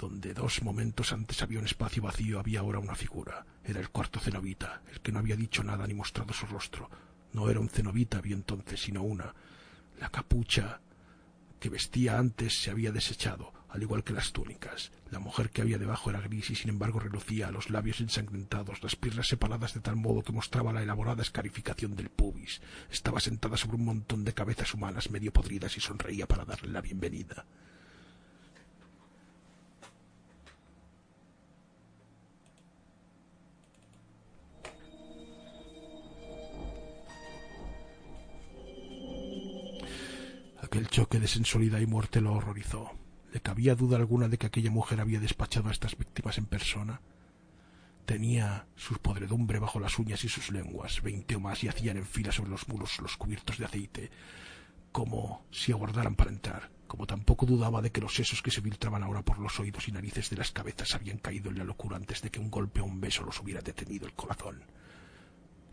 donde 0.03 0.33
dos 0.33 0.61
momentos 0.63 1.13
antes 1.13 1.41
había 1.41 1.59
un 1.59 1.65
espacio 1.65 2.03
vacío, 2.03 2.37
había 2.37 2.59
ahora 2.59 2.79
una 2.79 2.93
figura. 2.93 3.45
Era 3.63 3.79
el 3.79 3.89
cuarto 3.89 4.19
cenobita, 4.19 4.81
el 4.91 4.99
que 4.99 5.13
no 5.13 5.19
había 5.19 5.37
dicho 5.37 5.63
nada 5.63 5.87
ni 5.87 5.93
mostrado 5.93 6.33
su 6.33 6.45
rostro. 6.45 6.89
No 7.31 7.49
era 7.49 7.61
un 7.61 7.69
cenobita, 7.69 8.17
había 8.17 8.35
entonces, 8.35 8.81
sino 8.81 9.01
una. 9.01 9.33
La 10.01 10.09
capucha 10.09 10.81
que 11.61 11.69
vestía 11.69 12.19
antes 12.19 12.61
se 12.61 12.69
había 12.69 12.91
desechado, 12.91 13.53
al 13.69 13.81
igual 13.81 14.03
que 14.03 14.11
las 14.11 14.33
túnicas. 14.33 14.91
La 15.09 15.19
mujer 15.19 15.51
que 15.51 15.61
había 15.61 15.77
debajo 15.77 16.09
era 16.09 16.19
gris 16.19 16.49
y 16.49 16.55
sin 16.55 16.71
embargo 16.71 16.99
relucía, 16.99 17.49
los 17.49 17.69
labios 17.69 18.01
ensangrentados, 18.01 18.83
las 18.83 18.97
piernas 18.97 19.29
separadas 19.29 19.73
de 19.73 19.79
tal 19.79 19.95
modo 19.95 20.21
que 20.21 20.33
mostraba 20.33 20.73
la 20.73 20.83
elaborada 20.83 21.21
escarificación 21.21 21.95
del 21.95 22.09
pubis. 22.09 22.61
Estaba 22.91 23.21
sentada 23.21 23.55
sobre 23.55 23.77
un 23.77 23.85
montón 23.85 24.25
de 24.25 24.33
cabezas 24.33 24.73
humanas 24.73 25.11
medio 25.11 25.31
podridas 25.31 25.77
y 25.77 25.79
sonreía 25.79 26.27
para 26.27 26.43
darle 26.43 26.73
la 26.73 26.81
bienvenida. 26.81 27.45
Aquel 40.73 40.89
choque 40.89 41.19
de 41.19 41.27
sensualidad 41.27 41.81
y 41.81 41.85
muerte 41.85 42.19
lo 42.19 42.33
horrorizó. 42.33 42.89
¿Le 43.31 43.41
cabía 43.41 43.75
duda 43.75 43.95
alguna 43.95 44.27
de 44.27 44.39
que 44.39 44.47
aquella 44.47 44.71
mujer 44.71 45.01
había 45.01 45.19
despachado 45.19 45.69
a 45.69 45.71
estas 45.71 45.95
víctimas 45.95 46.39
en 46.39 46.47
persona? 46.47 46.99
Tenía 48.07 48.65
su 48.75 48.95
podredumbre 48.95 49.59
bajo 49.59 49.79
las 49.79 49.99
uñas 49.99 50.23
y 50.23 50.29
sus 50.29 50.49
lenguas, 50.49 51.03
veinte 51.03 51.35
o 51.35 51.39
más, 51.39 51.63
y 51.63 51.67
hacían 51.67 51.97
en 51.97 52.07
fila 52.07 52.31
sobre 52.31 52.49
los 52.49 52.67
muros 52.69 52.99
los 53.01 53.17
cubiertos 53.17 53.59
de 53.59 53.65
aceite, 53.65 54.09
como 54.91 55.45
si 55.51 55.71
aguardaran 55.71 56.15
para 56.15 56.31
entrar, 56.31 56.71
como 56.87 57.05
tampoco 57.05 57.45
dudaba 57.45 57.83
de 57.83 57.91
que 57.91 58.01
los 58.01 58.15
sesos 58.15 58.41
que 58.41 58.49
se 58.49 58.63
filtraban 58.63 59.03
ahora 59.03 59.21
por 59.21 59.37
los 59.37 59.59
oídos 59.59 59.87
y 59.87 59.91
narices 59.91 60.31
de 60.31 60.37
las 60.37 60.51
cabezas 60.51 60.95
habían 60.95 61.19
caído 61.19 61.51
en 61.51 61.59
la 61.59 61.65
locura 61.65 61.97
antes 61.97 62.23
de 62.23 62.31
que 62.31 62.39
un 62.39 62.49
golpe 62.49 62.81
o 62.81 62.85
un 62.85 62.99
beso 62.99 63.23
los 63.23 63.39
hubiera 63.39 63.61
detenido 63.61 64.07
el 64.07 64.13
corazón. 64.13 64.63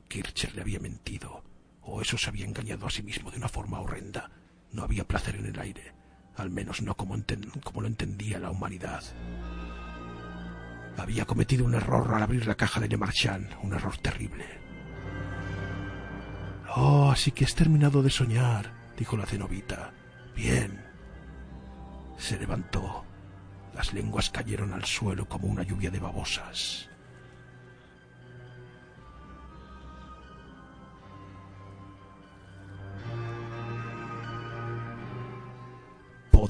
Kircher 0.09 0.55
le 0.55 0.61
había 0.61 0.79
mentido, 0.79 1.43
o 1.81 2.03
eso 2.03 2.19
se 2.19 2.29
había 2.29 2.45
engañado 2.45 2.87
a 2.87 2.91
sí 2.91 3.03
mismo 3.03 3.31
de 3.31 3.39
una 3.39 3.49
forma 3.49 3.81
horrenda. 3.81 4.31
No 4.73 4.83
había 4.83 5.07
placer 5.07 5.37
en 5.37 5.47
el 5.47 5.59
aire, 5.59 5.93
al 6.37 6.51
menos 6.51 6.83
no 6.83 6.95
como, 6.97 7.17
lo 7.17 7.87
entendía 7.87 8.39
la 8.39 8.51
humanidad. 8.51 9.03
Había 10.97 11.25
cometido 11.25 11.65
un 11.65 11.75
error 11.75 12.15
al 12.15 12.23
abrir 12.23 12.47
la 12.47 12.55
caja 12.55 12.81
de 12.81 12.89
Le 12.89 12.97
Marchand, 12.97 13.49
un 13.63 13.73
error 13.73 13.97
terrible. 13.97 14.45
Oh, 16.77 17.11
así 17.11 17.33
que 17.33 17.45
has 17.45 17.55
terminado 17.55 18.03
de 18.03 18.11
soñar, 18.11 18.71
dijo 18.97 19.17
la 19.17 19.27
cenobita. 19.27 19.93
Bien. 20.37 20.85
Se 22.19 22.39
levantó. 22.39 23.05
Las 23.75 23.93
lenguas 23.95 24.31
cayeron 24.31 24.73
al 24.73 24.85
suelo 24.85 25.27
como 25.29 25.49
una 25.49 25.63
lluvia 25.63 25.91
de 25.91 26.01
babosas. 26.01 26.90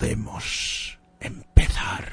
Podemos 0.00 0.98
empezar. 1.20 2.10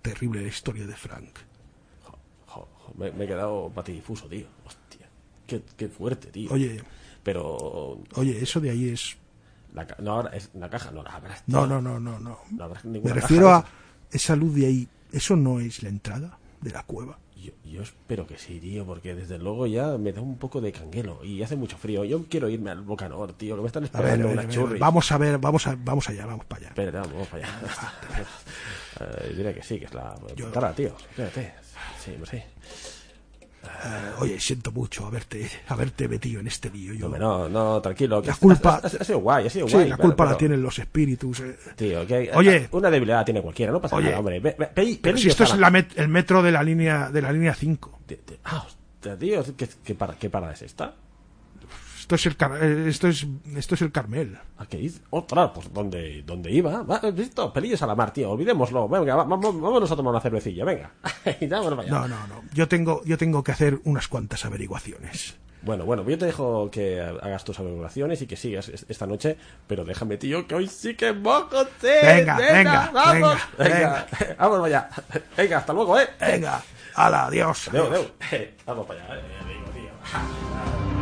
Terrible 0.00 0.40
la 0.40 0.48
historia 0.48 0.86
de 0.86 0.94
Frank. 0.94 1.38
Jo, 2.04 2.18
jo, 2.46 2.68
jo, 2.72 2.94
me, 2.96 3.12
me 3.12 3.24
he 3.24 3.28
quedado 3.28 3.70
patidifuso, 3.74 4.26
tío. 4.28 4.46
Hostia. 4.64 5.06
Qué, 5.46 5.62
qué 5.76 5.88
fuerte, 5.88 6.28
tío. 6.28 6.50
Oye, 6.54 6.82
Pero. 7.26 8.00
oye, 8.14 8.40
eso 8.40 8.60
de 8.60 8.70
ahí 8.70 8.88
es... 8.90 9.16
La, 9.74 9.84
ca- 9.86 9.96
no, 10.00 10.12
ahora 10.12 10.30
es 10.36 10.50
la 10.54 10.70
caja, 10.70 10.90
no 10.92 11.02
la 11.02 11.10
tío. 11.10 11.42
No, 11.48 11.66
no, 11.66 11.82
no, 11.82 11.98
no, 12.00 12.18
no. 12.20 12.38
No 12.52 12.64
abras 12.64 12.84
Me 12.84 13.00
refiero 13.12 13.46
caja 13.48 13.58
a 13.58 14.14
esa 14.16 14.36
luz 14.36 14.54
de 14.54 14.66
ahí. 14.66 14.88
Eso 15.12 15.34
no 15.36 15.58
es 15.60 15.82
la 15.82 15.88
entrada 15.88 16.38
de 16.60 16.70
la 16.70 16.82
cueva. 16.84 17.18
Yo, 17.36 17.52
yo 17.64 17.82
espero 17.82 18.26
que 18.26 18.38
sí, 18.38 18.58
tío, 18.60 18.86
porque 18.86 19.14
desde 19.14 19.38
luego 19.38 19.66
ya 19.66 19.98
me 19.98 20.12
da 20.12 20.20
un 20.20 20.38
poco 20.38 20.60
de 20.60 20.72
canguelo 20.72 21.22
y 21.24 21.42
hace 21.42 21.56
mucho 21.56 21.76
frío. 21.76 22.04
Yo 22.04 22.24
quiero 22.28 22.48
irme 22.48 22.70
al 22.70 22.80
Bocanor, 22.82 23.32
tío, 23.34 23.56
que 23.56 23.60
me 23.62 23.66
están 23.66 23.84
esperando 23.84 24.28
a 24.28 24.28
ver, 24.30 24.38
a 24.38 24.42
ver, 24.64 24.78
vamos 24.78 25.12
a 25.12 25.18
ver, 25.18 25.38
vamos 25.38 25.66
a, 25.66 25.76
vamos 25.78 26.08
allá, 26.08 26.26
vamos 26.26 26.46
para 26.46 26.60
allá. 26.60 26.68
Espera, 26.68 27.00
vamos 27.02 27.28
para 27.28 27.44
allá. 27.46 27.60
Eh, 28.98 29.34
diré 29.36 29.52
que 29.54 29.62
sí, 29.62 29.78
que 29.78 29.84
es 29.84 29.92
la 29.94 30.14
Yo- 30.34 30.46
guitarra, 30.46 30.72
tío. 30.72 30.96
Espérate. 31.10 31.52
Sí, 32.02 32.14
pues 32.16 32.30
sí. 32.30 32.38
Eh, 33.66 34.10
oye, 34.20 34.40
siento 34.40 34.72
mucho 34.72 35.06
haberte, 35.06 35.48
haberte 35.68 36.08
metido 36.08 36.40
en 36.40 36.46
este 36.46 36.70
lío. 36.70 36.94
Yo, 36.94 37.08
no, 37.08 37.48
no, 37.48 37.80
tranquilo. 37.82 38.20
que 38.22 38.28
La 38.28 38.36
culpa- 38.36 38.80
Ha, 38.82 38.86
ha- 38.86 39.00
ha 39.00 39.04
sido 39.04 39.18
guay, 39.20 39.46
ha 39.46 39.50
sido 39.50 39.66
sí, 39.68 39.74
guay. 39.74 39.88
la 39.88 39.96
claro, 39.96 40.08
culpa 40.10 40.24
la 40.24 40.30
pero- 40.30 40.38
tienen 40.38 40.62
los 40.62 40.78
espíritus. 40.78 41.40
eh. 41.40 41.56
Tío, 41.76 42.06
que 42.06 42.30
Oye. 42.34 42.68
una 42.72 42.90
debilidad 42.90 43.24
tiene 43.24 43.42
cualquiera, 43.42 43.72
no 43.72 43.80
pasa 43.80 43.96
Oye. 43.96 44.06
nada, 44.06 44.18
hombre. 44.20 44.40
Peli- 44.40 44.54
Pero 44.56 45.00
peli 45.02 45.18
si 45.20 45.28
esto 45.28 45.44
es 45.44 45.56
la 45.56 45.70
met- 45.70 45.92
el 45.96 46.08
metro 46.08 46.42
de 46.42 46.52
la 46.52 46.62
línea 46.62 47.10
de 47.10 47.22
la 47.22 47.32
línea 47.32 47.54
5. 47.54 48.00
Te- 48.06 48.16
te- 48.16 48.38
Ah, 48.44 48.64
hostia, 48.66 49.16
tío, 49.18 49.42
¿qué, 49.56 49.68
qué, 49.84 49.94
para, 49.94 50.14
¿qué 50.14 50.30
parada 50.30 50.52
es 50.52 50.62
esta? 50.62 50.94
Esto 52.06 52.14
es 52.14 52.26
el 52.26 52.36
eh, 52.60 52.84
esto 52.88 53.08
es 53.08 53.26
esto 53.56 53.74
es 53.74 53.82
el 53.82 53.90
Carmel. 53.90 54.38
¿A 54.58 54.66
qué 54.66 54.76
dice? 54.76 55.00
Otra, 55.10 55.52
pues 55.52 55.72
¿dónde, 55.72 56.22
dónde 56.24 56.52
iba? 56.52 56.82
Va. 56.84 57.00
Pelillos 57.52 57.82
a 57.82 57.86
la 57.88 57.96
mar, 57.96 58.12
tío, 58.12 58.30
olvidémoslo. 58.30 58.88
Venga, 58.88 59.16
va- 59.16 59.24
vamos, 59.24 59.60
vámonos 59.60 59.90
a 59.90 59.96
tomar 59.96 60.12
una 60.12 60.20
cervecilla, 60.20 60.64
venga. 60.64 60.92
No, 61.50 62.06
no, 62.06 62.26
no. 62.28 62.42
Yo 62.54 62.68
tengo 62.68 63.02
yo 63.04 63.18
tengo 63.18 63.42
que 63.42 63.50
hacer 63.50 63.80
unas 63.82 64.06
cuantas 64.06 64.44
averiguaciones. 64.44 65.36
Bueno, 65.62 65.84
bueno, 65.84 66.08
yo 66.08 66.16
te 66.16 66.26
dejo 66.26 66.70
que 66.70 67.00
hagas 67.00 67.42
tus 67.42 67.58
averiguaciones 67.58 68.22
y 68.22 68.28
que 68.28 68.36
sigas 68.36 68.68
es- 68.68 68.86
esta 68.88 69.08
noche, 69.08 69.36
pero 69.66 69.84
déjame, 69.84 70.16
tío, 70.16 70.46
que 70.46 70.54
hoy 70.54 70.68
sí 70.68 70.94
que 70.94 71.12
mojo. 71.12 71.48
Venga, 71.82 72.36
venga, 72.36 72.90
vamos. 72.94 73.38
venga, 73.58 74.06
vamos 74.38 74.64
allá. 74.64 74.88
Venga, 75.36 75.58
hasta 75.58 75.72
luego, 75.72 75.98
eh. 75.98 76.06
Venga, 76.20 76.62
hala, 76.94 77.26
adiós. 77.26 77.66
Adiós. 77.66 78.12
Vamos 78.64 78.86
para 78.86 79.02
allá, 79.06 79.16
eh, 79.16 79.22
amigo, 79.42 79.64
tío. 79.74 80.95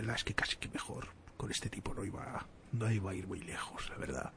Verdad 0.00 0.16
es 0.16 0.24
que 0.24 0.34
casi 0.34 0.56
que 0.56 0.68
mejor. 0.68 1.08
Con 1.36 1.50
este 1.50 1.70
tipo 1.70 1.94
no 1.94 2.04
iba, 2.04 2.46
no 2.72 2.90
iba 2.90 3.10
a 3.10 3.14
ir 3.14 3.26
muy 3.26 3.40
lejos, 3.40 3.88
la 3.90 3.96
verdad. 3.96 4.32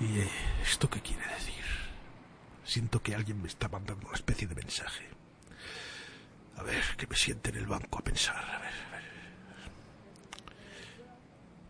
¿Y 0.00 0.18
eh, 0.18 0.30
esto 0.62 0.88
qué 0.90 1.00
quiere 1.00 1.26
decir? 1.28 1.64
Siento 2.64 3.02
que 3.02 3.14
alguien 3.14 3.40
me 3.40 3.48
está 3.48 3.68
mandando 3.68 4.06
una 4.06 4.16
especie 4.16 4.46
de 4.48 4.54
mensaje. 4.54 5.08
A 6.56 6.62
ver, 6.62 6.82
que 6.96 7.06
me 7.06 7.16
siente 7.16 7.50
en 7.50 7.56
el 7.56 7.66
banco 7.66 7.98
a 7.98 8.02
pensar. 8.04 8.36
A 8.36 8.58
ver, 8.58 8.72
a 8.86 8.90
ver. 8.90 9.04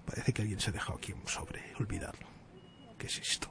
Parece 0.07 0.33
que 0.33 0.43
alguien 0.43 0.61
se 0.61 0.71
ha 0.71 0.73
dejado 0.73 0.99
aquí 0.99 1.13
un 1.13 1.27
sobre 1.27 1.75
olvidado. 1.79 2.19
¿Qué 2.99 3.07
es 3.07 3.19
esto? 3.19 3.51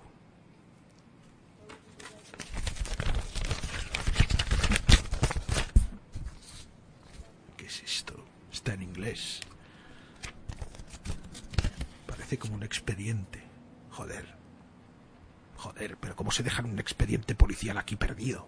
¿Qué 7.58 7.66
es 7.66 7.84
esto? 7.84 8.26
Está 8.64 8.76
en 8.76 8.84
inglés. 8.84 9.42
Parece 12.08 12.40
como 12.40 12.56
un 12.56 12.64
expediente. 12.64 13.44
Joder. 13.92 14.26
Joder, 15.58 15.98
pero 15.98 16.16
¿cómo 16.16 16.32
se 16.32 16.44
dejan 16.44 16.68
un 16.68 16.80
expediente 16.80 17.36
policial 17.36 17.78
aquí 17.78 17.98
perdido? 17.98 18.48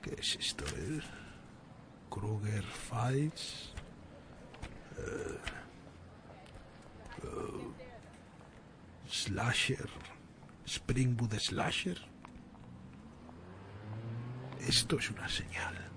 ¿Qué 0.00 0.14
es 0.16 0.36
esto? 0.36 0.64
eh? 0.76 1.00
Kruger 2.08 2.62
Files. 2.62 3.72
Eh, 4.98 5.38
eh, 7.24 7.72
slasher. 9.08 9.90
Springwood 10.64 11.34
Slasher. 11.40 11.98
Esto 14.60 14.96
es 14.96 15.10
una 15.10 15.28
señal. 15.28 15.89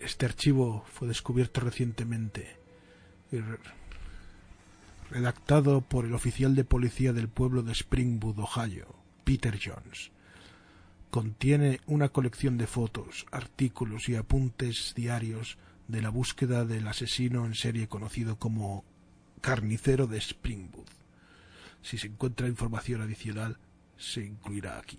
Este, 0.00 0.26
archi- 0.26 0.30
archivo 0.30 0.84
fue 0.92 1.08
descubierto 1.08 1.60
recientemente 1.60 2.56
y 3.32 3.38
re- 3.38 3.58
redactado 5.10 5.80
por 5.80 6.04
el 6.04 6.14
oficial 6.14 6.54
de 6.54 6.64
policía 6.64 7.12
del 7.12 7.28
pueblo 7.28 7.62
de 7.62 7.74
Springwood, 7.74 8.38
Ohio, 8.38 8.94
Peter 9.24 9.58
Jones. 9.62 10.10
Contiene 11.10 11.80
una 11.86 12.08
colección 12.10 12.58
de 12.58 12.66
fotos, 12.66 13.26
artículos 13.30 14.08
y 14.08 14.16
apuntes 14.16 14.92
diarios 14.94 15.56
de 15.88 16.02
la 16.02 16.10
búsqueda 16.10 16.64
del 16.64 16.86
asesino 16.88 17.46
en 17.46 17.54
serie 17.54 17.88
conocido 17.88 18.38
como 18.38 18.84
Carnicero 19.40 20.06
de 20.06 20.20
Springwood. 20.20 20.88
Si 21.82 21.98
se 21.98 22.08
encuentra 22.08 22.48
información 22.48 23.00
adicional, 23.00 23.58
se 23.96 24.24
incluirá 24.24 24.78
aquí. 24.78 24.98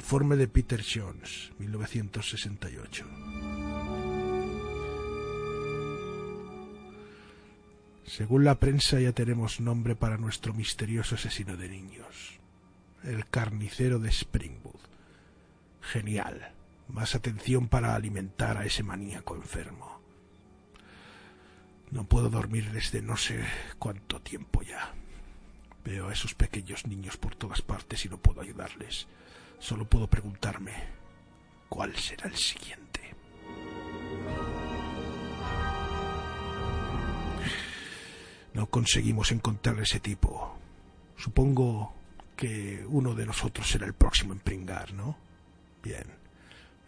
Informe 0.00 0.36
de 0.36 0.48
Peter 0.48 0.82
Jones, 0.82 1.52
1968. 1.58 3.04
Según 8.06 8.44
la 8.44 8.58
prensa 8.58 8.98
ya 8.98 9.12
tenemos 9.12 9.60
nombre 9.60 9.96
para 9.96 10.16
nuestro 10.16 10.54
misterioso 10.54 11.16
asesino 11.16 11.54
de 11.58 11.68
niños. 11.68 12.40
El 13.04 13.26
carnicero 13.26 13.98
de 13.98 14.10
Springwood. 14.10 14.80
Genial. 15.82 16.54
Más 16.88 17.14
atención 17.14 17.68
para 17.68 17.94
alimentar 17.94 18.56
a 18.56 18.64
ese 18.64 18.82
maníaco 18.82 19.36
enfermo. 19.36 20.00
No 21.90 22.04
puedo 22.04 22.30
dormir 22.30 22.72
desde 22.72 23.02
no 23.02 23.18
sé 23.18 23.44
cuánto 23.78 24.18
tiempo 24.22 24.62
ya. 24.62 24.94
Veo 25.84 26.08
a 26.08 26.12
esos 26.14 26.32
pequeños 26.32 26.86
niños 26.86 27.18
por 27.18 27.36
todas 27.36 27.60
partes 27.60 28.06
y 28.06 28.08
no 28.08 28.16
puedo 28.16 28.40
ayudarles. 28.40 29.06
Solo 29.60 29.84
puedo 29.84 30.08
preguntarme, 30.08 30.72
¿cuál 31.68 31.94
será 31.94 32.26
el 32.26 32.36
siguiente? 32.36 33.14
No 38.54 38.66
conseguimos 38.66 39.30
encontrar 39.30 39.78
a 39.78 39.82
ese 39.82 40.00
tipo. 40.00 40.58
Supongo 41.16 41.94
que 42.36 42.84
uno 42.88 43.14
de 43.14 43.26
nosotros 43.26 43.68
será 43.68 43.86
el 43.86 43.92
próximo 43.92 44.32
en 44.32 44.40
pringar, 44.40 44.92
¿no? 44.94 45.16
Bien. 45.82 46.06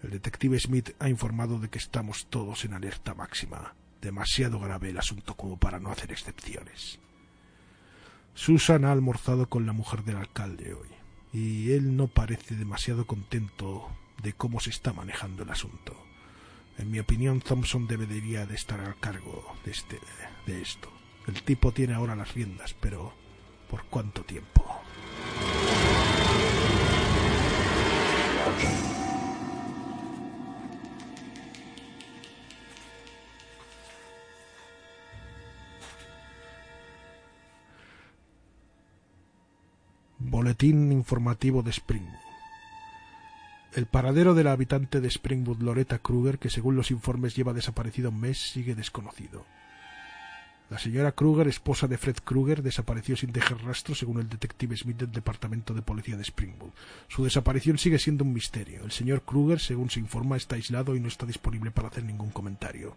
El 0.03 0.11
detective 0.11 0.59
Smith 0.59 0.91
ha 0.99 1.09
informado 1.09 1.59
de 1.59 1.69
que 1.69 1.79
estamos 1.79 2.27
todos 2.31 2.65
en 2.65 2.73
alerta 2.73 3.15
máxima. 3.15 3.75
Demasiado 4.01 4.59
grave 4.59 4.91
el 4.91 4.99
asunto 4.99 5.37
como 5.37 5.59
para 5.59 5.79
no 5.79 5.93
hacer 5.93 6.11
excepciones. 6.11 6.99
Susan 8.35 8.85
ha 8.85 8.93
almorzado 8.93 9.49
con 9.49 9.67
la 9.67 9.73
mujer 9.73 10.03
del 10.03 10.17
alcalde 10.17 10.75
hoy, 10.75 10.89
y 11.33 11.73
él 11.73 11.97
no 11.97 12.09
parece 12.09 12.55
demasiado 12.55 13.07
contento 13.07 13.89
de 14.23 14.33
cómo 14.33 14.61
se 14.61 14.71
está 14.71 14.93
manejando 14.93 15.43
el 15.43 15.51
asunto. 15.51 15.97
En 16.79 16.91
mi 16.91 16.99
opinión, 16.99 17.41
Thompson 17.41 17.87
debería 17.87 18.47
de 18.47 18.55
estar 18.55 18.81
al 18.81 18.99
cargo 18.99 19.55
de, 19.65 19.71
este, 19.71 19.99
de 20.47 20.63
esto. 20.63 20.91
El 21.27 21.43
tipo 21.43 21.73
tiene 21.73 21.95
ahora 21.95 22.17
las 22.17 22.35
riendas, 22.35 22.75
pero 22.81 23.13
¿por 23.71 23.85
cuánto 23.85 24.23
tiempo? 24.25 24.65
Boletín 40.43 40.91
informativo 40.91 41.63
de 41.63 41.71
Springwood. 41.71 42.19
El 43.75 43.87
paradero 43.87 44.35
de 44.35 44.43
la 44.43 44.51
habitante 44.51 45.01
de 45.01 45.09
Springwood, 45.09 45.63
Loretta 45.63 46.01
Kruger, 46.01 46.41
que 46.41 46.51
según 46.51 46.75
los 46.75 46.91
informes 46.91 47.37
lleva 47.37 47.53
desaparecido 47.53 48.11
un 48.11 48.19
mes, 48.19 48.39
sigue 48.39 48.75
desconocido. 48.75 49.47
La 50.69 50.81
señora 50.81 51.13
Kruger, 51.13 51.47
esposa 51.47 51.87
de 51.87 51.97
Fred 51.97 52.17
Kruger, 52.25 52.65
desapareció 52.65 53.17
sin 53.17 53.31
dejar 53.31 53.63
rastro 53.63 53.95
según 53.95 54.19
el 54.19 54.29
detective 54.29 54.77
Smith 54.77 54.97
del 54.97 55.13
Departamento 55.13 55.75
de 55.75 55.83
Policía 55.83 56.17
de 56.17 56.25
Springwood. 56.25 56.73
Su 57.07 57.23
desaparición 57.23 57.79
sigue 57.79 58.01
siendo 58.01 58.25
un 58.25 58.33
misterio. 58.33 58.83
El 58.83 58.91
señor 58.91 59.23
Kruger, 59.23 59.61
según 59.61 59.91
se 59.91 60.01
informa, 60.01 60.37
está 60.37 60.57
aislado 60.57 60.97
y 60.97 61.01
no 61.01 61.07
está 61.07 61.25
disponible 61.25 61.71
para 61.71 61.87
hacer 61.87 62.03
ningún 62.03 62.31
comentario. 62.31 62.97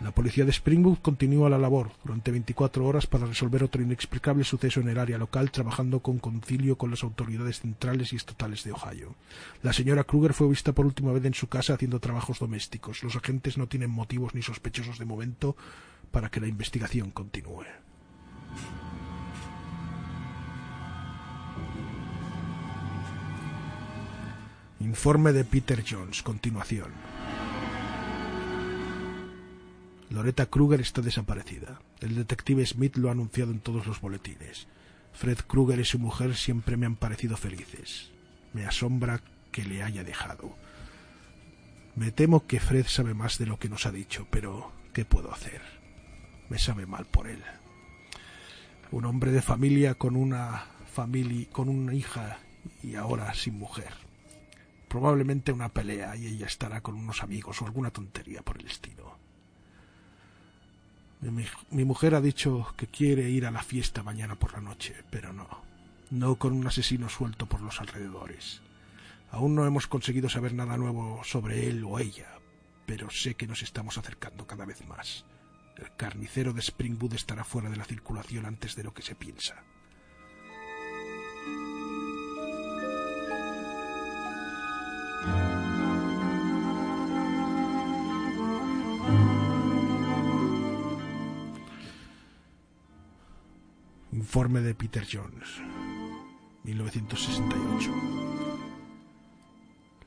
La 0.00 0.12
policía 0.12 0.46
de 0.46 0.52
Springwood 0.52 0.98
continúa 1.00 1.50
la 1.50 1.58
labor 1.58 1.90
durante 2.02 2.30
24 2.30 2.86
horas 2.86 3.06
para 3.06 3.26
resolver 3.26 3.62
otro 3.62 3.82
inexplicable 3.82 4.44
suceso 4.44 4.80
en 4.80 4.88
el 4.88 4.98
área 4.98 5.18
local, 5.18 5.50
trabajando 5.50 6.00
con 6.00 6.18
concilio 6.18 6.78
con 6.78 6.90
las 6.90 7.02
autoridades 7.02 7.60
centrales 7.60 8.14
y 8.14 8.16
estatales 8.16 8.64
de 8.64 8.72
Ohio. 8.72 9.14
La 9.62 9.74
señora 9.74 10.04
Kruger 10.04 10.32
fue 10.32 10.48
vista 10.48 10.72
por 10.72 10.86
última 10.86 11.12
vez 11.12 11.26
en 11.26 11.34
su 11.34 11.48
casa 11.48 11.74
haciendo 11.74 12.00
trabajos 12.00 12.38
domésticos. 12.38 13.02
Los 13.02 13.14
agentes 13.14 13.58
no 13.58 13.66
tienen 13.66 13.90
motivos 13.90 14.34
ni 14.34 14.40
sospechosos 14.40 14.98
de 14.98 15.04
momento 15.04 15.54
para 16.10 16.30
que 16.30 16.40
la 16.40 16.48
investigación 16.48 17.10
continúe. 17.10 17.66
Informe 24.80 25.32
de 25.32 25.44
Peter 25.44 25.84
Jones. 25.86 26.22
Continuación. 26.22 26.90
Loretta 30.10 30.46
Kruger 30.46 30.80
está 30.80 31.02
desaparecida. 31.02 31.80
El 32.00 32.16
detective 32.16 32.66
Smith 32.66 32.96
lo 32.96 33.08
ha 33.08 33.12
anunciado 33.12 33.52
en 33.52 33.60
todos 33.60 33.86
los 33.86 34.00
boletines. 34.00 34.66
Fred 35.12 35.38
Kruger 35.46 35.78
y 35.78 35.84
su 35.84 36.00
mujer 36.00 36.34
siempre 36.34 36.76
me 36.76 36.86
han 36.86 36.96
parecido 36.96 37.36
felices. 37.36 38.10
Me 38.52 38.66
asombra 38.66 39.22
que 39.52 39.64
le 39.64 39.84
haya 39.84 40.02
dejado. 40.02 40.56
Me 41.94 42.10
temo 42.10 42.46
que 42.46 42.58
Fred 42.58 42.86
sabe 42.86 43.14
más 43.14 43.38
de 43.38 43.46
lo 43.46 43.60
que 43.60 43.68
nos 43.68 43.86
ha 43.86 43.92
dicho, 43.92 44.26
pero 44.30 44.72
¿qué 44.92 45.04
puedo 45.04 45.32
hacer? 45.32 45.62
Me 46.48 46.58
sabe 46.58 46.86
mal 46.86 47.06
por 47.06 47.28
él. 47.28 47.42
Un 48.90 49.04
hombre 49.04 49.30
de 49.30 49.42
familia 49.42 49.94
con 49.94 50.16
una 50.16 50.66
familia, 50.92 51.46
con 51.52 51.68
una 51.68 51.94
hija 51.94 52.40
y 52.82 52.96
ahora 52.96 53.32
sin 53.34 53.58
mujer. 53.58 53.92
Probablemente 54.88 55.52
una 55.52 55.68
pelea 55.68 56.16
y 56.16 56.26
ella 56.26 56.46
estará 56.46 56.80
con 56.80 56.96
unos 56.96 57.22
amigos 57.22 57.62
o 57.62 57.66
alguna 57.66 57.92
tontería 57.92 58.42
por 58.42 58.58
el 58.58 58.66
estilo. 58.66 59.09
Mi, 61.22 61.84
mujer 61.84 62.14
ha 62.14 62.20
dicho 62.22 62.72
que 62.78 62.86
quiere 62.86 63.28
ir 63.28 63.44
a 63.44 63.50
la 63.50 63.62
fiesta 63.62 64.02
mañana 64.02 64.36
por 64.36 64.54
la 64.54 64.60
noche, 64.60 64.96
pero 65.10 65.34
no, 65.34 65.48
no 66.10 66.36
con 66.36 66.54
un 66.54 66.66
asesino 66.66 67.10
suelto 67.10 67.44
por 67.44 67.60
los 67.60 67.78
alrededores. 67.80 68.62
Aún 69.30 69.54
no 69.54 69.66
hemos 69.66 69.86
conseguido 69.86 70.30
saber 70.30 70.54
nada 70.54 70.78
nuevo 70.78 71.22
sobre 71.22 71.68
él 71.68 71.84
o 71.84 71.98
ella, 71.98 72.38
pero 72.86 73.10
sé 73.10 73.34
que 73.34 73.46
nos 73.46 73.62
estamos 73.62 73.98
acercando 73.98 74.46
cada 74.46 74.64
vez 74.64 74.86
más. 74.86 75.26
El 75.76 75.94
carnicero 75.94 76.54
de 76.54 76.62
Springwood 76.62 77.14
estará 77.14 77.44
fuera 77.44 77.68
de 77.68 77.76
la 77.76 77.84
circulación 77.84 78.46
antes 78.46 78.74
de 78.74 78.84
lo 78.84 78.94
que 78.94 79.02
se 79.02 79.14
piensa. 79.14 79.62
Informe 94.20 94.60
de 94.60 94.74
Peter 94.74 95.06
Jones, 95.10 95.48
1968. 96.64 97.90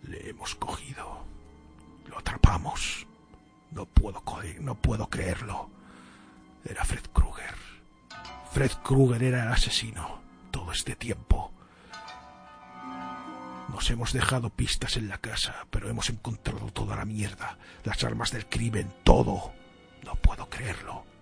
Le 0.03 0.29
hemos 0.29 0.53
cogido. 0.53 1.25
Lo 2.05 2.19
atrapamos. 2.19 3.07
No 3.71 3.87
puedo, 3.87 4.23
no 4.61 4.75
puedo 4.75 5.09
creerlo. 5.09 5.67
Era 6.63 6.85
Fred 6.85 7.05
Krueger. 7.11 7.55
Fred 8.51 8.71
Krueger 8.83 9.23
era 9.23 9.43
el 9.45 9.51
asesino 9.51 10.21
todo 10.51 10.71
este 10.73 10.95
tiempo. 10.95 11.51
Nos 13.69 13.89
hemos 13.89 14.13
dejado 14.13 14.51
pistas 14.51 14.95
en 14.95 15.09
la 15.09 15.17
casa, 15.17 15.65
pero 15.71 15.89
hemos 15.89 16.11
encontrado 16.11 16.71
toda 16.71 16.95
la 16.95 17.05
mierda, 17.05 17.57
las 17.83 18.03
armas 18.03 18.31
del 18.31 18.45
crimen, 18.45 18.93
todo. 19.03 19.53
No 20.05 20.13
puedo 20.17 20.47
creerlo. 20.51 21.12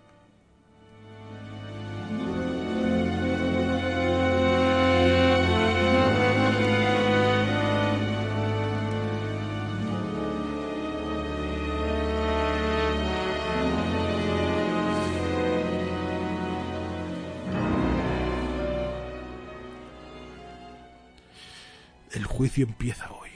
Juicio 22.42 22.66
empieza 22.66 23.08
hoy. 23.12 23.30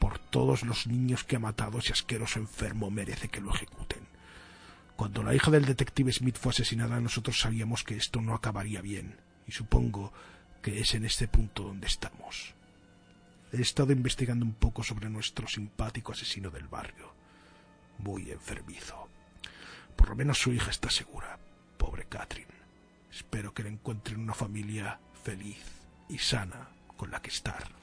Por 0.00 0.18
todos 0.18 0.64
los 0.64 0.88
niños 0.88 1.22
que 1.22 1.36
ha 1.36 1.38
matado 1.38 1.78
ese 1.78 1.92
asqueroso 1.92 2.40
enfermo 2.40 2.90
merece 2.90 3.28
que 3.28 3.40
lo 3.40 3.54
ejecuten. 3.54 4.00
Cuando 4.96 5.22
la 5.22 5.36
hija 5.36 5.52
del 5.52 5.64
detective 5.64 6.12
Smith 6.12 6.36
fue 6.36 6.50
asesinada 6.50 7.00
nosotros 7.00 7.38
sabíamos 7.38 7.84
que 7.84 7.96
esto 7.96 8.20
no 8.20 8.34
acabaría 8.34 8.80
bien, 8.80 9.20
y 9.46 9.52
supongo 9.52 10.12
que 10.62 10.80
es 10.80 10.94
en 10.94 11.04
este 11.04 11.28
punto 11.28 11.62
donde 11.62 11.86
estamos. 11.86 12.54
He 13.52 13.62
estado 13.62 13.92
investigando 13.92 14.44
un 14.44 14.54
poco 14.54 14.82
sobre 14.82 15.08
nuestro 15.08 15.46
simpático 15.46 16.10
asesino 16.10 16.50
del 16.50 16.66
barrio. 16.66 17.14
Muy 17.98 18.32
enfermizo. 18.32 19.08
Por 19.94 20.08
lo 20.08 20.16
menos 20.16 20.40
su 20.40 20.52
hija 20.52 20.72
está 20.72 20.90
segura. 20.90 21.38
Pobre 21.76 22.06
Catherine. 22.08 22.50
Espero 23.12 23.54
que 23.54 23.62
le 23.62 23.68
encuentren 23.68 24.18
una 24.18 24.34
familia 24.34 24.98
feliz 25.22 25.62
y 26.08 26.18
sana 26.18 26.70
con 26.96 27.12
la 27.12 27.22
que 27.22 27.30
estar. 27.30 27.78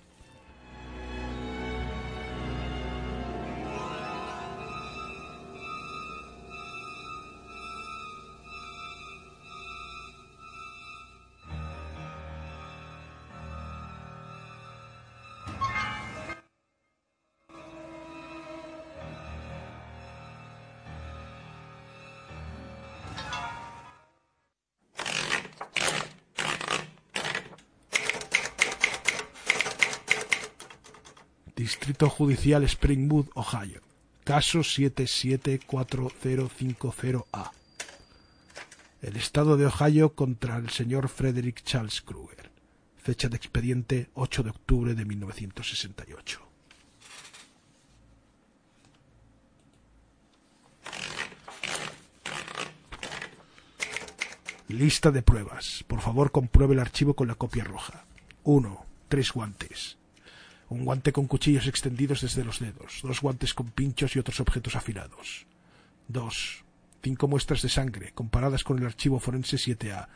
Distrito 31.95 32.13
Judicial 32.13 32.67
Springwood, 32.67 33.27
Ohio. 33.35 33.79
Caso 34.25 34.59
774050A. 34.59 37.51
El 39.01 39.15
Estado 39.15 39.55
de 39.55 39.67
Ohio 39.67 40.13
contra 40.13 40.57
el 40.57 40.69
señor 40.69 41.07
Frederick 41.07 41.63
Charles 41.63 42.01
Krueger. 42.01 42.51
Fecha 42.97 43.29
de 43.29 43.37
expediente 43.37 44.09
8 44.13 44.43
de 44.43 44.49
octubre 44.49 44.93
de 44.93 45.05
1968. 45.05 46.41
Lista 54.67 55.11
de 55.11 55.21
pruebas. 55.21 55.85
Por 55.87 56.01
favor, 56.01 56.33
compruebe 56.33 56.73
el 56.73 56.81
archivo 56.81 57.13
con 57.13 57.29
la 57.29 57.35
copia 57.35 57.63
roja. 57.63 58.03
1. 58.43 58.85
Tres 59.07 59.31
guantes. 59.31 59.97
Un 60.69 60.83
guante 60.83 61.11
con 61.11 61.27
cuchillos 61.27 61.67
extendidos 61.67 62.21
desde 62.21 62.43
los 62.43 62.59
dedos. 62.59 63.01
Dos 63.03 63.21
guantes 63.21 63.53
con 63.53 63.69
pinchos 63.69 64.15
y 64.15 64.19
otros 64.19 64.39
objetos 64.39 64.75
afilados. 64.75 65.45
2. 66.07 66.63
Cinco 67.03 67.27
muestras 67.27 67.61
de 67.61 67.69
sangre, 67.69 68.11
comparadas 68.13 68.63
con 68.63 68.79
el 68.79 68.85
archivo 68.85 69.19
forense 69.19 69.57
7A. 69.57 70.07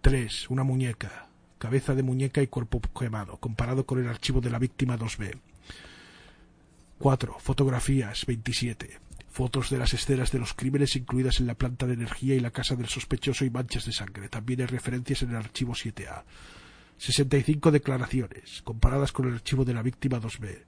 3. 0.00 0.50
Una 0.50 0.62
muñeca. 0.62 1.28
Cabeza 1.58 1.94
de 1.94 2.02
muñeca 2.02 2.40
y 2.40 2.46
cuerpo 2.46 2.80
quemado, 2.80 3.36
comparado 3.38 3.84
con 3.84 4.00
el 4.00 4.08
archivo 4.08 4.40
de 4.40 4.50
la 4.50 4.58
víctima 4.58 4.96
2B. 4.96 5.38
4. 6.98 7.36
Fotografías 7.38 8.24
27. 8.26 8.98
Fotos 9.28 9.70
de 9.70 9.78
las 9.78 9.94
escenas 9.94 10.32
de 10.32 10.38
los 10.38 10.54
crímenes 10.54 10.96
incluidas 10.96 11.40
en 11.40 11.46
la 11.46 11.54
planta 11.54 11.86
de 11.86 11.94
energía 11.94 12.34
y 12.34 12.40
la 12.40 12.50
casa 12.50 12.76
del 12.76 12.88
sospechoso 12.88 13.44
y 13.44 13.50
manchas 13.50 13.86
de 13.86 13.92
sangre. 13.92 14.28
También 14.28 14.60
hay 14.60 14.66
referencias 14.66 15.22
en 15.22 15.30
el 15.30 15.36
archivo 15.36 15.74
7A. 15.74 16.24
65 17.00 17.70
declaraciones, 17.70 18.60
comparadas 18.60 19.10
con 19.10 19.26
el 19.26 19.32
archivo 19.32 19.64
de 19.64 19.72
la 19.72 19.82
víctima 19.82 20.20
2B. 20.20 20.64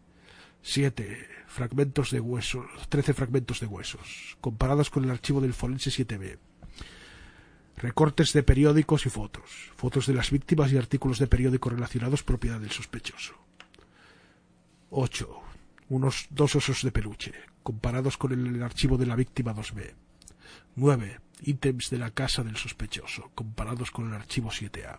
7 0.62 1.28
fragmentos 1.46 2.10
de 2.10 2.20
huesos, 2.20 2.64
13 2.88 3.12
fragmentos 3.12 3.60
de 3.60 3.66
huesos, 3.66 4.38
comparados 4.40 4.88
con 4.88 5.04
el 5.04 5.10
archivo 5.10 5.42
del 5.42 5.52
forense 5.52 5.90
7B. 5.90 6.38
Recortes 7.76 8.32
de 8.32 8.42
periódicos 8.42 9.04
y 9.04 9.10
fotos, 9.10 9.44
fotos 9.76 10.06
de 10.06 10.14
las 10.14 10.30
víctimas 10.30 10.72
y 10.72 10.78
artículos 10.78 11.18
de 11.18 11.26
periódico 11.26 11.68
relacionados 11.68 12.22
propiedad 12.22 12.60
del 12.60 12.70
sospechoso. 12.70 13.34
8. 14.88 15.28
Unos 15.90 16.28
dos 16.30 16.56
osos 16.56 16.82
de 16.82 16.92
peluche, 16.92 17.34
comparados 17.62 18.16
con 18.16 18.32
el 18.32 18.62
archivo 18.62 18.96
de 18.96 19.04
la 19.04 19.16
víctima 19.16 19.54
2B. 19.54 19.92
9. 20.76 21.20
Ítems 21.42 21.90
de 21.90 21.98
la 21.98 22.10
casa 22.10 22.42
del 22.42 22.56
sospechoso, 22.56 23.30
comparados 23.34 23.90
con 23.90 24.08
el 24.08 24.14
archivo 24.14 24.48
7A. 24.48 24.98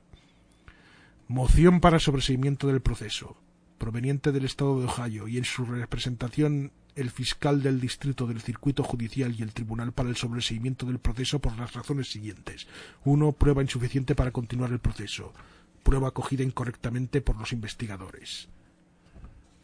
Moción 1.27 1.79
para 1.79 1.99
sobreseimiento 1.99 2.67
del 2.67 2.81
proceso, 2.81 3.37
proveniente 3.77 4.33
del 4.33 4.43
Estado 4.43 4.79
de 4.79 4.87
Ohio 4.87 5.27
y 5.27 5.37
en 5.37 5.45
su 5.45 5.65
representación 5.65 6.73
el 6.95 7.11
fiscal 7.11 7.63
del 7.63 7.79
distrito 7.79 8.27
del 8.27 8.41
circuito 8.41 8.83
judicial 8.83 9.33
y 9.37 9.41
el 9.41 9.53
tribunal 9.53 9.93
para 9.93 10.09
el 10.09 10.17
sobreseimiento 10.17 10.85
del 10.85 10.99
proceso 10.99 11.39
por 11.39 11.57
las 11.57 11.73
razones 11.73 12.11
siguientes. 12.11 12.67
Uno, 13.05 13.31
prueba 13.31 13.61
insuficiente 13.61 14.15
para 14.15 14.31
continuar 14.31 14.71
el 14.71 14.79
proceso. 14.79 15.33
Prueba 15.81 16.09
acogida 16.09 16.43
incorrectamente 16.43 17.21
por 17.21 17.37
los 17.37 17.53
investigadores. 17.53 18.49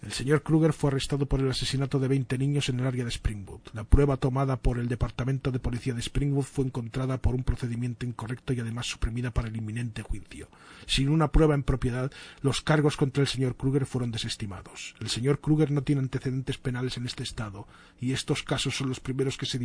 El 0.01 0.13
señor 0.13 0.43
Kruger 0.43 0.71
fue 0.71 0.91
arrestado 0.91 1.25
por 1.25 1.41
el 1.41 1.51
asesinato 1.51 1.99
de 1.99 2.07
20 2.07 2.37
niños 2.37 2.69
en 2.69 2.79
el 2.79 2.87
área 2.87 3.03
de 3.03 3.11
Springwood. 3.11 3.59
La 3.73 3.83
prueba 3.83 4.15
tomada 4.15 4.55
por 4.55 4.79
el 4.79 4.87
Departamento 4.87 5.51
de 5.51 5.59
Policía 5.59 5.93
de 5.93 6.01
Springwood 6.01 6.45
fue 6.45 6.65
encontrada 6.65 7.17
por 7.17 7.35
un 7.35 7.43
procedimiento 7.43 8.05
incorrecto 8.05 8.53
y 8.53 8.61
además 8.61 8.87
suprimida 8.87 9.31
para 9.31 9.49
el 9.49 9.57
inminente 9.57 10.01
juicio. 10.01 10.47
Sin 10.85 11.09
una 11.09 11.33
prueba 11.33 11.53
en 11.53 11.63
propiedad, 11.63 12.11
los 12.41 12.61
cargos 12.61 12.95
contra 12.95 13.21
el 13.21 13.27
señor 13.27 13.57
Kruger 13.57 13.85
fueron 13.85 14.11
desestimados. 14.11 14.95
El 15.01 15.09
señor 15.09 15.41
Kruger 15.41 15.69
no 15.69 15.83
tiene 15.83 16.01
antecedentes 16.01 16.57
penales 16.57 16.95
en 16.95 17.05
este 17.05 17.23
estado, 17.23 17.67
y 17.99 18.13
estos 18.13 18.43
casos 18.43 18.77
son 18.77 18.87
los 18.87 19.01
primeros 19.01 19.37
que 19.37 19.45
se 19.45 19.59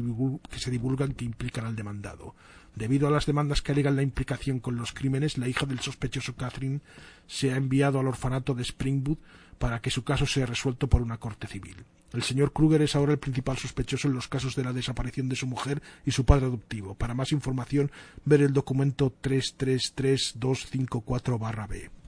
divulgan 0.70 1.14
que 1.14 1.24
implican 1.24 1.64
al 1.64 1.76
demandado. 1.76 2.34
Debido 2.74 3.06
a 3.06 3.10
las 3.10 3.26
demandas 3.26 3.62
que 3.62 3.72
alegan 3.72 3.96
la 3.96 4.02
implicación 4.02 4.58
con 4.58 4.76
los 4.76 4.92
crímenes, 4.92 5.38
la 5.38 5.48
hija 5.48 5.66
del 5.66 5.80
sospechoso 5.80 6.34
Catherine 6.34 6.80
se 7.26 7.52
ha 7.52 7.56
enviado 7.56 8.00
al 8.00 8.08
orfanato 8.08 8.54
de 8.54 8.64
Springwood 8.64 9.18
para 9.58 9.80
que 9.80 9.90
su 9.90 10.02
caso 10.02 10.26
sea 10.26 10.46
resuelto 10.46 10.88
por 10.88 11.00
una 11.00 11.18
corte 11.18 11.46
civil. 11.46 11.76
El 12.12 12.22
señor 12.22 12.52
Kruger 12.52 12.82
es 12.82 12.94
ahora 12.94 13.12
el 13.12 13.18
principal 13.18 13.56
sospechoso 13.58 14.08
en 14.08 14.14
los 14.14 14.28
casos 14.28 14.54
de 14.54 14.64
la 14.64 14.72
desaparición 14.72 15.28
de 15.28 15.36
su 15.36 15.46
mujer 15.46 15.82
y 16.04 16.12
su 16.12 16.24
padre 16.24 16.46
adoptivo. 16.46 16.94
Para 16.94 17.14
más 17.14 17.32
información, 17.32 17.90
ver 18.24 18.42
el 18.42 18.52
documento 18.52 19.12
333254-B. 19.22 22.03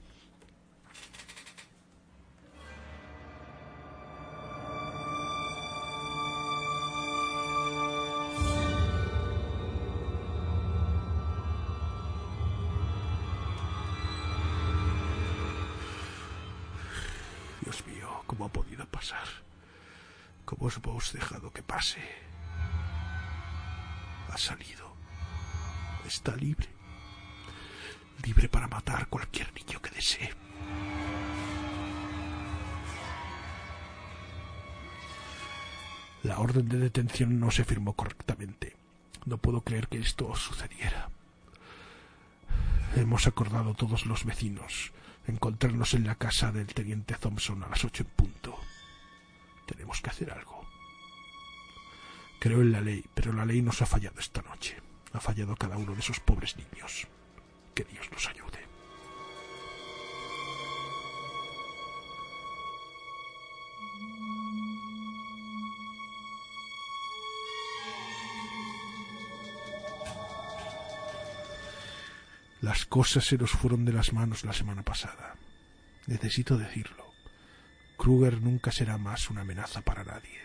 ¿Cómo 20.45 20.67
os 20.67 20.77
hemos 20.77 21.13
dejado 21.13 21.51
que 21.51 21.63
pase? 21.63 21.99
Ha 24.29 24.37
salido. 24.37 24.95
Está 26.05 26.35
libre. 26.35 26.67
Libre 28.23 28.49
para 28.49 28.67
matar 28.67 29.07
cualquier 29.07 29.53
niño 29.53 29.81
que 29.81 29.91
desee. 29.91 30.33
La 36.23 36.39
orden 36.39 36.67
de 36.67 36.79
detención 36.79 37.39
no 37.39 37.51
se 37.51 37.63
firmó 37.63 37.93
correctamente. 37.93 38.75
No 39.25 39.37
puedo 39.37 39.61
creer 39.61 39.87
que 39.87 39.99
esto 39.99 40.35
sucediera. 40.35 41.09
Hemos 42.95 43.27
acordado 43.27 43.73
todos 43.75 44.05
los 44.05 44.25
vecinos 44.25 44.91
encontrarnos 45.27 45.93
en 45.93 46.07
la 46.07 46.15
casa 46.15 46.51
del 46.51 46.67
teniente 46.67 47.15
Thompson 47.15 47.63
a 47.63 47.69
las 47.69 47.83
ocho 47.83 48.03
en 48.03 48.09
punto. 48.09 48.57
Tenemos 49.67 50.01
que 50.01 50.09
hacer 50.09 50.31
algo. 50.31 50.65
Creo 52.39 52.61
en 52.61 52.71
la 52.71 52.81
ley, 52.81 53.05
pero 53.13 53.33
la 53.33 53.45
ley 53.45 53.61
nos 53.61 53.81
ha 53.81 53.85
fallado 53.85 54.19
esta 54.19 54.41
noche. 54.41 54.77
Ha 55.13 55.19
fallado 55.19 55.55
cada 55.55 55.77
uno 55.77 55.93
de 55.93 55.99
esos 55.99 56.19
pobres 56.19 56.55
niños. 56.57 57.07
Que 57.75 57.83
Dios 57.83 58.09
nos 58.11 58.27
ayude. 58.27 58.65
Las 72.61 72.85
cosas 72.85 73.25
se 73.25 73.37
nos 73.37 73.51
fueron 73.51 73.85
de 73.85 73.93
las 73.93 74.13
manos 74.13 74.43
la 74.43 74.53
semana 74.53 74.83
pasada. 74.83 75.35
Necesito 76.07 76.57
decirlo. 76.57 77.06
Kruger 77.97 78.41
nunca 78.41 78.71
será 78.71 78.97
más 78.97 79.29
una 79.29 79.41
amenaza 79.41 79.81
para 79.81 80.03
nadie. 80.03 80.39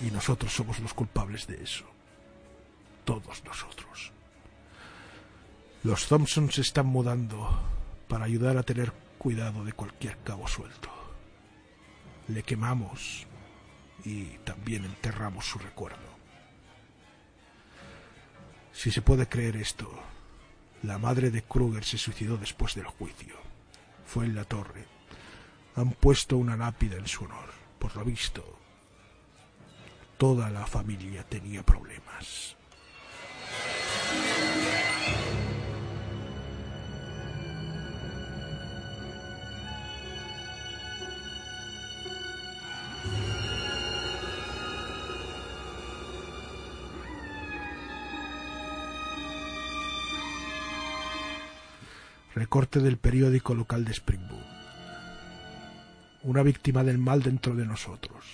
Y 0.00 0.10
nosotros 0.10 0.52
somos 0.52 0.80
los 0.80 0.94
culpables 0.94 1.46
de 1.46 1.62
eso. 1.62 1.84
Todos 3.04 3.44
nosotros. 3.44 4.12
Los 5.84 6.08
Thompson 6.08 6.50
se 6.50 6.62
están 6.62 6.86
mudando 6.86 7.62
para 8.08 8.24
ayudar 8.24 8.56
a 8.56 8.62
tener 8.62 8.92
cuidado 9.18 9.64
de 9.64 9.72
cualquier 9.72 10.18
cabo 10.18 10.48
suelto. 10.48 10.90
Le 12.28 12.42
quemamos 12.42 13.26
y 14.04 14.24
también 14.38 14.84
enterramos 14.84 15.44
su 15.44 15.58
recuerdo. 15.58 16.16
Si 18.72 18.90
se 18.90 19.02
puede 19.02 19.28
creer 19.28 19.56
esto, 19.56 19.90
la 20.82 20.98
madre 20.98 21.30
de 21.30 21.42
Kruger 21.42 21.84
se 21.84 21.98
suicidó 21.98 22.36
después 22.36 22.74
del 22.74 22.86
juicio. 22.86 23.36
Fue 24.06 24.24
en 24.24 24.34
la 24.34 24.44
torre 24.44 24.95
han 25.76 25.90
puesto 25.90 26.38
una 26.38 26.56
lápida 26.56 26.96
en 26.96 27.06
su 27.06 27.24
honor. 27.24 27.50
Por 27.78 27.94
lo 27.96 28.04
visto, 28.04 28.42
toda 30.16 30.50
la 30.50 30.66
familia 30.66 31.22
tenía 31.22 31.62
problemas. 31.62 32.56
Recorte 52.34 52.80
del 52.80 52.98
periódico 52.98 53.54
local 53.54 53.84
de 53.84 53.92
Springwood 53.94 54.45
una 56.26 56.42
víctima 56.42 56.82
del 56.82 56.98
mal 56.98 57.22
dentro 57.22 57.54
de 57.54 57.64
nosotros, 57.64 58.24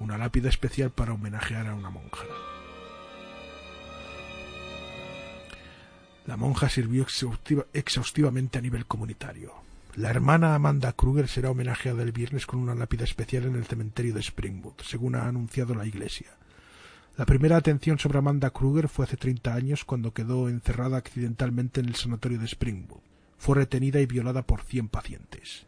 una 0.00 0.18
lápida 0.18 0.48
especial 0.48 0.90
para 0.90 1.12
homenajear 1.12 1.68
a 1.68 1.74
una 1.74 1.88
monja. 1.88 2.24
La 6.26 6.36
monja 6.36 6.68
sirvió 6.68 7.06
exhaustivamente 7.72 8.58
a 8.58 8.62
nivel 8.62 8.86
comunitario. 8.86 9.52
La 9.94 10.10
hermana 10.10 10.56
Amanda 10.56 10.92
Kruger 10.94 11.28
será 11.28 11.52
homenajeada 11.52 12.02
el 12.02 12.10
viernes 12.10 12.44
con 12.44 12.58
una 12.58 12.74
lápida 12.74 13.04
especial 13.04 13.44
en 13.44 13.54
el 13.54 13.66
cementerio 13.66 14.12
de 14.12 14.22
Springwood, 14.22 14.80
según 14.82 15.14
ha 15.14 15.28
anunciado 15.28 15.76
la 15.76 15.86
iglesia. 15.86 16.30
La 17.16 17.24
primera 17.24 17.56
atención 17.56 18.00
sobre 18.00 18.18
Amanda 18.18 18.50
Kruger 18.50 18.88
fue 18.88 19.04
hace 19.04 19.16
30 19.16 19.54
años 19.54 19.84
cuando 19.84 20.12
quedó 20.12 20.48
encerrada 20.48 20.96
accidentalmente 20.96 21.80
en 21.80 21.86
el 21.86 21.94
sanatorio 21.94 22.40
de 22.40 22.46
Springwood. 22.46 23.02
Fue 23.38 23.54
retenida 23.54 24.00
y 24.00 24.06
violada 24.06 24.42
por 24.42 24.62
100 24.62 24.88
pacientes. 24.88 25.66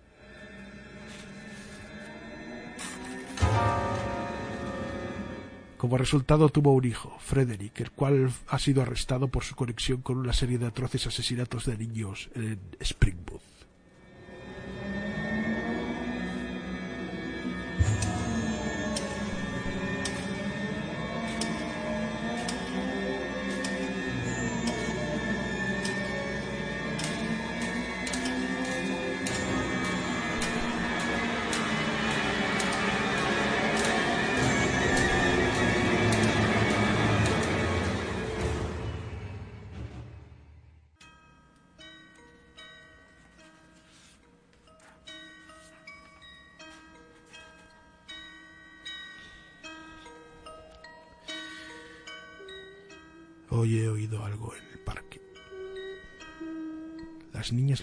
Como 5.77 5.99
resultado 5.99 6.49
tuvo 6.49 6.73
un 6.73 6.85
hijo, 6.85 7.17
Frederick, 7.21 7.81
el 7.81 7.91
cual 7.93 8.33
ha 8.49 8.59
sido 8.59 8.83
arrestado 8.83 9.29
por 9.29 9.45
su 9.45 9.55
conexión 9.55 10.01
con 10.01 10.17
una 10.17 10.33
serie 10.33 10.59
de 10.59 10.67
atroces 10.67 11.07
asesinatos 11.07 11.67
de 11.67 11.77
niños 11.77 12.31
en 12.35 12.59
Springwood. 12.81 13.46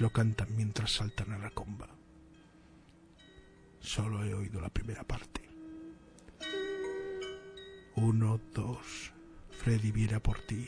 lo 0.03 0.09
cantan 0.09 0.53
mientras 0.53 0.95
saltan 0.95 1.31
a 1.31 1.37
la 1.37 1.49
comba. 1.51 1.87
Solo 3.79 4.25
he 4.25 4.33
oído 4.33 4.59
la 4.59 4.67
primera 4.67 5.05
parte. 5.05 5.49
Uno, 7.95 8.37
dos. 8.53 9.13
Freddy 9.49 9.93
viera 9.93 10.19
por 10.19 10.41
ti. 10.41 10.67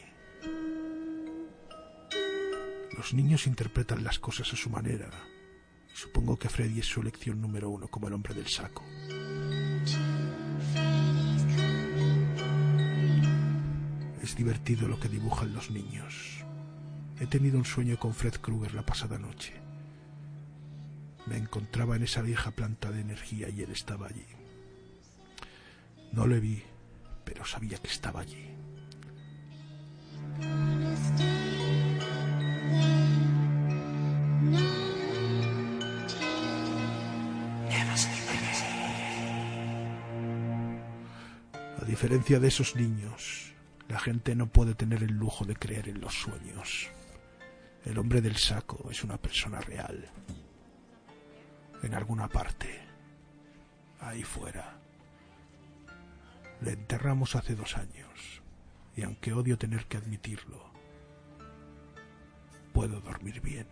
Los 2.96 3.14
niños 3.14 3.46
interpretan 3.46 4.06
las 4.06 4.20
cosas 4.20 4.54
a 4.54 4.56
su 4.56 4.70
manera. 4.70 5.12
Supongo 5.94 6.40
que 6.40 6.48
Freddy 6.48 6.80
es 6.80 6.86
su 6.86 7.02
elección 7.02 7.42
número 7.42 7.70
uno 7.70 7.90
como 7.90 8.08
el 8.08 8.14
hombre 8.14 8.34
del 8.34 8.48
saco. 8.48 8.86
Es 14.24 14.34
divertido 14.38 14.88
lo 14.88 14.98
que 14.98 15.10
dibujan 15.10 15.54
los 15.54 15.72
niños. 15.72 16.45
He 17.18 17.28
tenido 17.28 17.58
un 17.58 17.66
sueño 17.66 17.98
con 17.98 18.14
Fred 18.14 18.36
Krueger 18.36 18.74
la 18.74 18.86
pasada 18.86 19.18
noche. 19.18 19.54
Me 21.28 21.38
encontraba 21.38 21.96
en 21.96 22.04
esa 22.04 22.22
vieja 22.22 22.52
planta 22.52 22.92
de 22.92 23.02
energía 23.02 23.48
y 23.50 23.62
él 23.62 23.72
estaba 23.72 24.08
allí. 24.08 24.26
No 26.12 26.28
le 26.28 26.40
vi, 26.42 26.62
pero 27.24 27.46
sabía 27.46 27.78
que 27.78 27.88
estaba 27.88 28.20
allí. 28.20 28.50
A 41.82 41.86
diferencia 41.86 42.40
de 42.42 42.48
esos 42.50 42.76
niños, 42.76 43.54
la 43.88 44.00
gente 44.00 44.36
no 44.36 44.48
puede 44.48 44.76
tener 44.76 45.02
el 45.02 45.14
lujo 45.14 45.46
de 45.46 45.56
creer 45.56 45.88
en 45.88 46.02
los 46.02 46.14
sueños. 46.14 46.90
El 47.86 48.00
hombre 48.00 48.20
del 48.20 48.36
saco 48.36 48.90
es 48.90 49.04
una 49.04 49.18
persona 49.18 49.62
real. 49.62 50.10
En 51.84 51.94
alguna 51.94 52.28
parte. 52.28 52.82
Ahí 54.00 54.24
fuera. 54.24 54.80
Le 56.62 56.72
enterramos 56.72 57.36
hace 57.36 57.56
dos 57.56 57.78
años. 57.78 58.42
Y 58.96 59.04
aunque 59.04 59.34
odio 59.34 59.58
tener 59.58 59.86
que 59.86 59.98
admitirlo, 59.98 60.66
puedo 62.74 63.02
dormir 63.02 63.40
bien. 63.42 63.68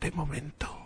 De 0.00 0.10
momento. 0.12 0.79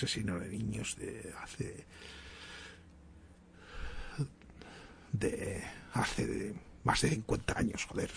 Asesino 0.00 0.38
de 0.38 0.48
niños 0.48 0.96
de 0.96 1.32
hace. 1.42 1.84
de. 5.12 5.62
hace 5.92 6.26
de 6.26 6.54
más 6.84 7.02
de 7.02 7.10
50 7.10 7.58
años, 7.58 7.84
joder. 7.84 8.10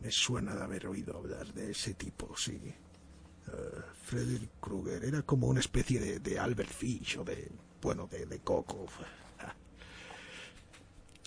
Me 0.00 0.10
suena 0.10 0.56
de 0.56 0.62
haber 0.62 0.86
oído 0.86 1.16
hablar 1.16 1.52
de 1.52 1.70
ese 1.72 1.94
tipo, 1.94 2.34
sí. 2.36 2.58
Eh, 2.62 3.82
Frederick 4.04 4.58
Krueger 4.60 5.04
era 5.04 5.22
como 5.22 5.48
una 5.48 5.60
especie 5.60 6.00
de, 6.00 6.18
de 6.18 6.38
Albert 6.38 6.70
Fish 6.72 7.18
o 7.18 7.24
de. 7.24 7.50
bueno, 7.82 8.06
de, 8.06 8.24
de 8.24 8.38
Coco. 8.38 8.86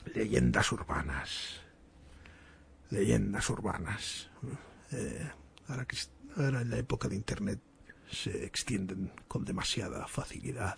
Leyendas 0.15 0.71
urbanas. 0.71 1.64
Leyendas 2.89 3.49
urbanas. 3.49 4.29
Eh, 4.91 5.29
ahora, 5.67 5.85
que, 5.85 5.97
ahora 6.37 6.61
en 6.61 6.69
la 6.69 6.77
época 6.77 7.07
de 7.07 7.15
Internet 7.15 7.59
se 8.11 8.45
extienden 8.45 9.11
con 9.27 9.45
demasiada 9.45 10.07
facilidad. 10.07 10.77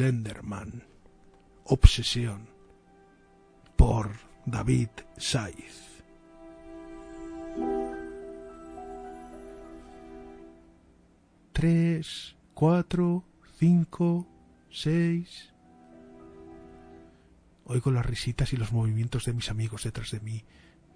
Slenderman. 0.00 0.82
Obsesión. 1.64 2.48
Por 3.76 4.08
David 4.46 4.88
Saiz. 5.18 6.02
Tres, 11.52 12.34
cuatro, 12.54 13.24
cinco, 13.58 14.26
seis. 14.70 15.52
Oigo 17.66 17.90
las 17.90 18.06
risitas 18.06 18.54
y 18.54 18.56
los 18.56 18.72
movimientos 18.72 19.26
de 19.26 19.34
mis 19.34 19.50
amigos 19.50 19.84
detrás 19.84 20.12
de 20.12 20.20
mí, 20.20 20.44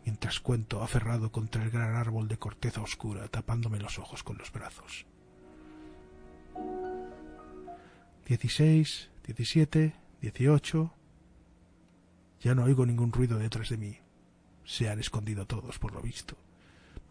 mientras 0.07 0.41
cuento 0.41 0.83
aferrado 0.83 1.31
contra 1.31 1.63
el 1.63 1.71
gran 1.71 1.95
árbol 1.95 2.27
de 2.27 2.39
corteza 2.39 2.81
oscura, 2.81 3.29
tapándome 3.29 3.81
los 3.81 3.99
ojos 3.99 4.23
con 4.23 4.39
los 4.39 4.51
brazos. 4.51 5.05
16, 8.27 9.11
17, 9.27 9.95
18. 10.21 10.93
Ya 12.41 12.55
no 12.55 12.65
oigo 12.65 12.87
ningún 12.87 13.13
ruido 13.13 13.39
detrás 13.39 13.69
de 13.69 13.77
mí. 13.77 13.99
Se 14.65 14.89
han 14.89 14.99
escondido 14.99 15.47
todos, 15.47 15.79
por 15.79 15.93
lo 15.93 16.01
visto. 16.01 16.37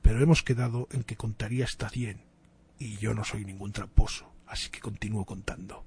Pero 0.01 0.21
hemos 0.21 0.43
quedado 0.43 0.87
en 0.91 1.03
que 1.03 1.15
contaría 1.15 1.65
hasta 1.65 1.89
100. 1.89 2.21
Y 2.79 2.97
yo 2.97 3.13
no 3.13 3.23
soy 3.23 3.45
ningún 3.45 3.71
tramposo, 3.71 4.31
así 4.47 4.69
que 4.69 4.79
continúo 4.79 5.25
contando. 5.25 5.85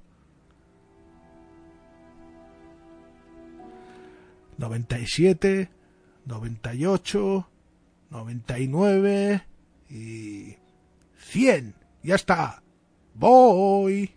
97, 4.58 5.68
98, 6.24 7.48
99 8.10 9.42
y 9.90 10.56
100. 11.18 11.74
Ya 12.02 12.14
está. 12.14 12.62
Voy. 13.14 14.15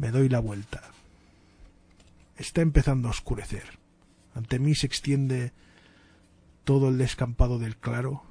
Me 0.00 0.10
doy 0.10 0.30
la 0.30 0.40
vuelta. 0.40 0.80
Está 2.38 2.62
empezando 2.62 3.08
a 3.08 3.10
oscurecer. 3.10 3.78
Ante 4.34 4.58
mí 4.58 4.74
se 4.74 4.86
extiende 4.86 5.52
todo 6.64 6.88
el 6.88 6.96
descampado 6.96 7.58
del 7.58 7.76
claro 7.76 8.22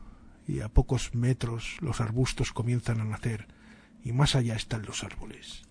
y 0.47 0.61
a 0.61 0.69
pocos 0.69 1.13
metros 1.13 1.77
los 1.79 2.01
arbustos 2.01 2.53
comienzan 2.53 2.99
a 3.01 3.05
nacer 3.05 3.45
y 4.03 4.13
más 4.13 4.33
allá 4.33 4.55
están 4.55 4.81
los 4.81 5.03
árboles. 5.03 5.61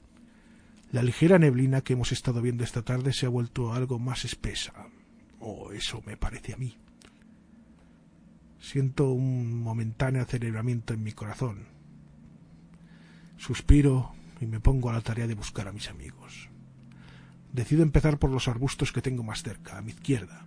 La 0.92 1.02
ligera 1.02 1.40
neblina 1.40 1.80
que 1.80 1.94
hemos 1.94 2.12
estado 2.12 2.42
viendo 2.42 2.62
esta 2.62 2.82
tarde 2.82 3.12
se 3.12 3.26
ha 3.26 3.30
vuelto 3.30 3.72
algo 3.72 3.98
más 3.98 4.24
espesa, 4.24 4.86
o 5.40 5.72
eso 5.72 6.00
me 6.06 6.16
parece 6.16 6.52
a 6.54 6.58
mí. 6.58 6.76
Siento 8.60 9.10
un 9.10 9.60
momentáneo 9.60 10.22
aceleramiento 10.22 10.94
en 10.94 11.02
mi 11.02 11.10
corazón. 11.10 11.66
Suspiro 13.36 14.14
y 14.40 14.46
me 14.46 14.60
pongo 14.60 14.90
a 14.90 14.92
la 14.92 15.00
tarea 15.00 15.26
de 15.26 15.34
buscar 15.34 15.68
a 15.68 15.72
mis 15.72 15.88
amigos. 15.88 16.48
Decido 17.52 17.82
empezar 17.82 18.18
por 18.18 18.30
los 18.30 18.48
arbustos 18.48 18.92
que 18.92 19.02
tengo 19.02 19.22
más 19.22 19.42
cerca, 19.42 19.78
a 19.78 19.82
mi 19.82 19.90
izquierda. 19.90 20.46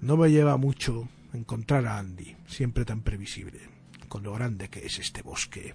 No 0.00 0.16
me 0.16 0.30
lleva 0.30 0.56
mucho 0.56 1.08
encontrar 1.32 1.86
a 1.86 1.98
Andy, 1.98 2.36
siempre 2.46 2.84
tan 2.84 3.02
previsible, 3.02 3.60
con 4.08 4.22
lo 4.22 4.32
grande 4.32 4.68
que 4.68 4.86
es 4.86 4.98
este 4.98 5.22
bosque. 5.22 5.74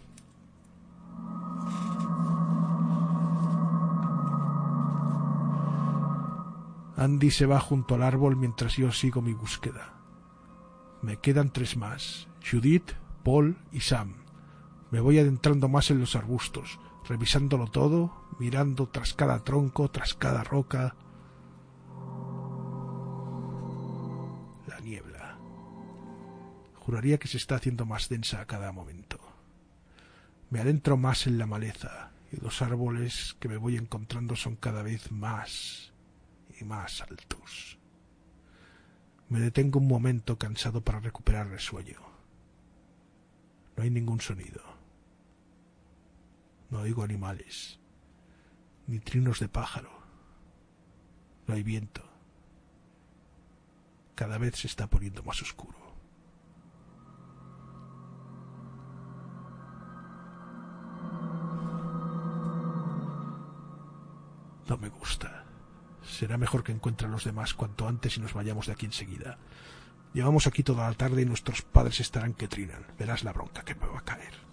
Andy 6.96 7.32
se 7.32 7.48
va 7.48 7.60
junto 7.60 7.96
al 7.96 8.04
árbol 8.04 8.36
mientras 8.36 8.78
yo 8.78 8.92
sigo 8.92 9.22
mi 9.22 9.34
búsqueda. 9.34 9.94
Me 11.02 11.18
quedan 11.18 11.52
tres 11.52 11.76
más, 11.76 12.28
Judith, 12.48 12.92
Paul 13.24 13.58
y 13.72 13.80
Sam. 13.80 14.21
Me 14.92 15.00
voy 15.00 15.20
adentrando 15.20 15.70
más 15.70 15.90
en 15.90 16.00
los 16.00 16.16
arbustos, 16.16 16.80
revisándolo 17.08 17.68
todo, 17.68 18.28
mirando 18.40 18.90
tras 18.90 19.14
cada 19.14 19.44
tronco, 19.44 19.90
tras 19.90 20.14
cada 20.14 20.44
roca. 20.44 20.96
Juraría 26.92 27.20
que 27.20 27.28
se 27.28 27.38
está 27.38 27.56
haciendo 27.56 27.86
más 27.86 28.10
densa 28.10 28.42
a 28.42 28.48
cada 28.48 28.72
momento. 28.72 29.20
Me 30.50 30.60
adentro 30.60 30.98
más 30.98 31.28
en 31.28 31.38
la 31.38 31.46
maleza 31.46 32.12
y 32.32 32.38
los 32.38 32.62
árboles 32.62 33.38
que 33.40 33.48
me 33.48 33.58
voy 33.58 33.78
encontrando 33.78 34.36
son 34.36 34.56
cada 34.56 34.82
vez 34.82 35.12
más 35.12 35.94
y 36.60 36.66
más 36.66 37.02
altos. 37.02 37.78
Me 39.30 39.40
detengo 39.40 39.80
un 39.80 39.88
momento 39.88 40.38
cansado 40.38 40.84
para 40.84 41.00
recuperar 41.00 41.48
el 41.54 41.60
sueño. 41.60 42.00
No 43.78 43.84
hay 43.84 43.92
ningún 43.92 44.20
sonido. 44.20 44.62
No 46.72 46.80
oigo 46.80 47.04
animales, 47.04 47.80
ni 48.88 49.00
trinos 49.00 49.42
de 49.42 49.50
pájaro. 49.50 49.92
No 51.46 51.54
hay 51.54 51.64
viento. 51.64 52.02
Cada 54.16 54.38
vez 54.38 54.56
se 54.56 54.68
está 54.68 54.88
poniendo 54.88 55.22
más 55.24 55.42
oscuro. 55.42 55.78
No 64.70 64.78
me 64.78 64.88
gusta. 64.88 65.44
Será 66.02 66.38
mejor 66.38 66.64
que 66.64 66.72
encuentre 66.72 67.08
a 67.08 67.12
los 67.12 67.26
demás 67.26 67.54
cuanto 67.54 67.86
antes 67.86 68.16
y 68.16 68.22
nos 68.22 68.34
vayamos 68.34 68.68
de 68.68 68.72
aquí 68.72 68.86
enseguida. 68.86 69.38
Llevamos 70.14 70.48
aquí 70.48 70.64
toda 70.64 70.88
la 70.88 70.96
tarde 70.96 71.24
y 71.24 71.26
nuestros 71.26 71.64
padres 71.64 72.00
estarán 72.00 72.34
que 72.34 72.48
trinan. 72.48 72.86
Verás 72.98 73.26
la 73.26 73.34
bronca 73.34 73.64
que 73.64 73.76
me 73.76 73.88
va 73.88 74.00
a 74.00 74.06
caer. 74.06 74.51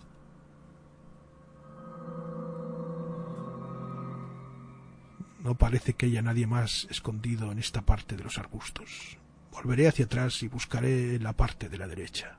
No 5.39 5.55
parece 5.55 5.95
que 5.95 6.07
haya 6.07 6.22
nadie 6.22 6.47
más 6.47 6.86
escondido 6.91 7.53
en 7.53 7.59
esta 7.59 7.82
parte 7.82 8.16
de 8.16 8.24
los 8.24 8.39
arbustos. 8.39 9.16
Volveré 9.53 9.89
hacia 9.89 10.07
atrás 10.07 10.43
y 10.43 10.49
buscaré 10.49 11.18
la 11.20 11.32
parte 11.32 11.68
de 11.68 11.78
la 11.78 11.86
derecha. 11.86 12.36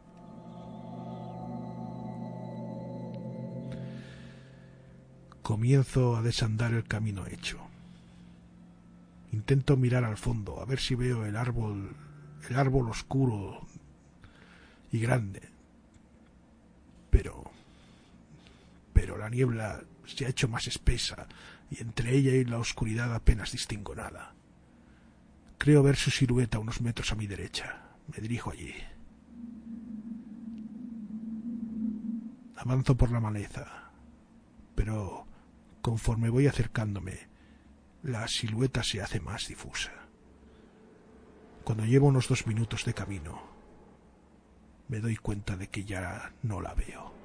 Comienzo 5.41 6.17
a 6.17 6.21
desandar 6.21 6.73
el 6.73 6.83
camino 6.83 7.25
hecho. 7.25 7.59
Intento 9.31 9.77
mirar 9.77 10.03
al 10.03 10.17
fondo, 10.17 10.61
a 10.61 10.65
ver 10.65 10.79
si 10.79 10.95
veo 10.95 11.25
el 11.25 11.37
árbol, 11.37 11.95
el 12.49 12.55
árbol 12.55 12.89
oscuro 12.89 13.65
y 14.91 14.99
grande. 14.99 15.41
Pero, 17.09 17.49
pero 18.93 19.17
la 19.17 19.29
niebla 19.29 19.81
se 20.05 20.25
ha 20.25 20.29
hecho 20.29 20.47
más 20.47 20.67
espesa 20.67 21.27
y 21.69 21.81
entre 21.81 22.15
ella 22.15 22.31
y 22.31 22.45
la 22.45 22.57
oscuridad 22.57 23.13
apenas 23.13 23.51
distingo 23.51 23.95
nada. 23.95 24.35
Creo 25.57 25.83
ver 25.83 25.97
su 25.97 26.09
silueta 26.09 26.59
unos 26.59 26.81
metros 26.81 27.11
a 27.11 27.15
mi 27.15 27.27
derecha. 27.27 27.83
Me 28.07 28.21
dirijo 28.21 28.51
allí. 28.51 28.73
Avanzo 32.55 32.97
por 32.97 33.11
la 33.11 33.19
maleza, 33.19 33.91
pero 34.75 35.27
conforme 35.81 36.29
voy 36.29 36.47
acercándome, 36.47 37.27
la 38.03 38.27
silueta 38.27 38.83
se 38.83 39.01
hace 39.01 39.19
más 39.19 39.47
difusa. 39.47 39.91
Cuando 41.63 41.85
llevo 41.85 42.07
unos 42.07 42.27
dos 42.27 42.47
minutos 42.47 42.85
de 42.85 42.93
camino, 42.93 43.41
me 44.87 44.99
doy 44.99 45.17
cuenta 45.17 45.55
de 45.55 45.67
que 45.67 45.85
ya 45.85 46.33
no 46.41 46.61
la 46.61 46.73
veo. 46.73 47.18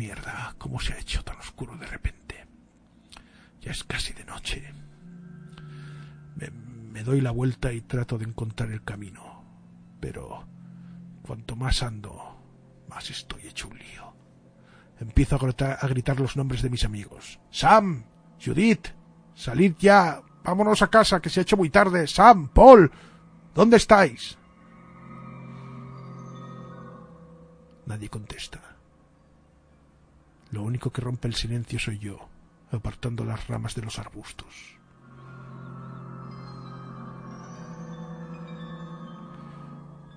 Mierda, 0.00 0.54
¿cómo 0.56 0.80
se 0.80 0.94
ha 0.94 0.98
hecho 0.98 1.22
tan 1.22 1.36
oscuro 1.36 1.76
de 1.76 1.84
repente? 1.84 2.46
Ya 3.60 3.70
es 3.70 3.84
casi 3.84 4.14
de 4.14 4.24
noche. 4.24 4.72
Me, 6.90 7.02
doy 7.04 7.20
la 7.20 7.32
vuelta 7.32 7.70
y 7.70 7.82
trato 7.82 8.16
de 8.16 8.24
encontrar 8.24 8.70
el 8.70 8.82
camino, 8.82 9.44
pero 10.00 10.48
cuanto 11.20 11.54
más 11.54 11.82
ando, 11.82 12.18
más 12.88 13.10
estoy 13.10 13.46
hecho 13.46 13.68
un 13.68 13.76
lío. 13.76 14.14
Empiezo 15.00 15.36
a 15.36 15.38
gritar, 15.38 15.78
a 15.78 15.86
gritar 15.86 16.18
los 16.18 16.34
nombres 16.34 16.62
de 16.62 16.70
mis 16.70 16.86
amigos. 16.86 17.38
Sam, 17.50 18.06
Judith, 18.42 18.88
salid 19.34 19.74
ya, 19.78 20.22
vámonos 20.42 20.80
a 20.80 20.88
casa, 20.88 21.20
que 21.20 21.28
se 21.28 21.40
ha 21.40 21.42
hecho 21.42 21.58
muy 21.58 21.68
tarde. 21.68 22.06
Sam, 22.06 22.48
Paul, 22.48 22.90
¿dónde 23.54 23.76
estáis? 23.76 24.38
Nadie 27.84 28.08
contesta. 28.08 28.69
Lo 30.50 30.62
único 30.62 30.90
que 30.90 31.00
rompe 31.00 31.28
el 31.28 31.34
silencio 31.34 31.78
soy 31.78 31.98
yo, 31.98 32.28
apartando 32.72 33.24
las 33.24 33.46
ramas 33.46 33.74
de 33.74 33.82
los 33.82 33.98
arbustos. 33.98 34.76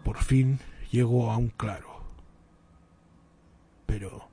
Por 0.03 0.17
fin 0.17 0.59
llego 0.91 1.31
a 1.31 1.37
un 1.37 1.49
claro. 1.49 2.03
Pero 3.85 4.27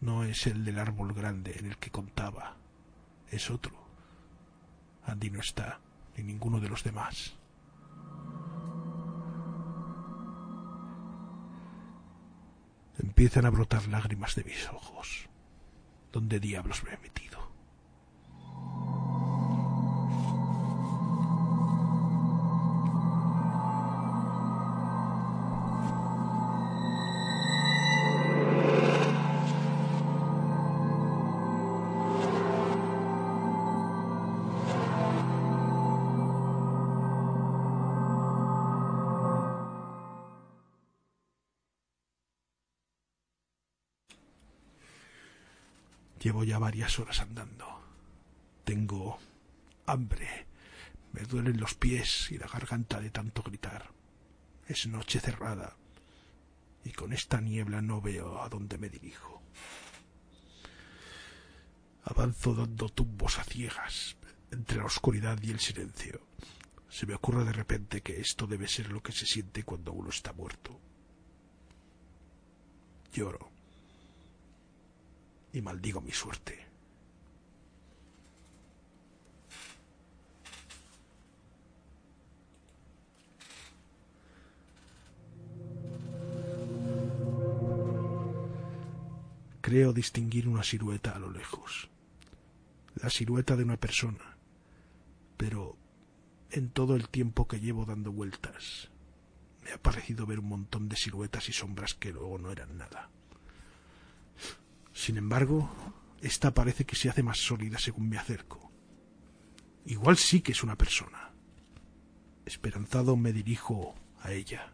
no 0.00 0.24
es 0.24 0.46
el 0.46 0.64
del 0.64 0.78
árbol 0.78 1.12
grande 1.12 1.56
en 1.58 1.66
el 1.66 1.76
que 1.76 1.90
contaba, 1.90 2.56
es 3.30 3.50
otro. 3.50 3.72
Andy 5.06 5.30
no 5.30 5.40
está, 5.40 5.80
ni 6.16 6.24
ninguno 6.24 6.58
de 6.58 6.68
los 6.68 6.84
demás. 6.84 7.34
Empiezan 12.98 13.46
a 13.46 13.50
brotar 13.50 13.88
lágrimas 13.88 14.34
de 14.34 14.44
mis 14.44 14.68
ojos. 14.68 15.28
¿Dónde 16.12 16.40
diablos 16.40 16.84
me 16.84 16.92
he 16.92 16.98
metido? 16.98 17.41
Llevo 46.32 46.44
ya 46.44 46.58
varias 46.58 46.98
horas 46.98 47.20
andando. 47.20 47.66
Tengo 48.64 49.18
hambre. 49.84 50.46
Me 51.12 51.20
duelen 51.24 51.60
los 51.60 51.74
pies 51.74 52.30
y 52.30 52.38
la 52.38 52.46
garganta 52.46 53.02
de 53.02 53.10
tanto 53.10 53.42
gritar. 53.42 53.90
Es 54.66 54.86
noche 54.86 55.20
cerrada 55.20 55.76
y 56.86 56.92
con 56.92 57.12
esta 57.12 57.38
niebla 57.42 57.82
no 57.82 58.00
veo 58.00 58.40
a 58.40 58.48
dónde 58.48 58.78
me 58.78 58.88
dirijo. 58.88 59.42
Avanzo 62.04 62.54
dando 62.54 62.88
tumbos 62.88 63.38
a 63.38 63.44
ciegas 63.44 64.16
entre 64.50 64.78
la 64.78 64.86
oscuridad 64.86 65.38
y 65.42 65.50
el 65.50 65.60
silencio. 65.60 66.22
Se 66.88 67.04
me 67.04 67.12
ocurre 67.12 67.44
de 67.44 67.52
repente 67.52 68.00
que 68.00 68.22
esto 68.22 68.46
debe 68.46 68.68
ser 68.68 68.90
lo 68.90 69.02
que 69.02 69.12
se 69.12 69.26
siente 69.26 69.64
cuando 69.64 69.92
uno 69.92 70.08
está 70.08 70.32
muerto. 70.32 70.80
Lloro 73.12 73.51
y 75.52 75.60
maldigo 75.60 76.00
mi 76.00 76.12
suerte. 76.12 76.66
Creo 89.60 89.92
distinguir 89.92 90.48
una 90.48 90.62
silueta 90.62 91.12
a 91.12 91.18
lo 91.18 91.30
lejos, 91.30 91.88
la 92.96 93.08
silueta 93.08 93.56
de 93.56 93.64
una 93.64 93.78
persona, 93.78 94.36
pero 95.36 95.76
en 96.50 96.68
todo 96.68 96.94
el 96.94 97.08
tiempo 97.08 97.48
que 97.48 97.60
llevo 97.60 97.86
dando 97.86 98.12
vueltas, 98.12 98.90
me 99.64 99.72
ha 99.72 99.78
parecido 99.78 100.26
ver 100.26 100.40
un 100.40 100.48
montón 100.48 100.88
de 100.88 100.96
siluetas 100.96 101.48
y 101.48 101.52
sombras 101.52 101.94
que 101.94 102.12
luego 102.12 102.36
no 102.38 102.50
eran 102.50 102.76
nada. 102.76 103.08
Sin 104.92 105.16
embargo, 105.16 105.70
esta 106.20 106.54
parece 106.54 106.84
que 106.84 106.96
se 106.96 107.08
hace 107.08 107.22
más 107.22 107.38
sólida 107.38 107.78
según 107.78 108.08
me 108.08 108.18
acerco. 108.18 108.70
Igual 109.86 110.16
sí 110.16 110.40
que 110.40 110.52
es 110.52 110.62
una 110.62 110.76
persona. 110.76 111.32
Esperanzado 112.44 113.16
me 113.16 113.32
dirijo 113.32 113.94
a 114.20 114.32
ella. 114.32 114.72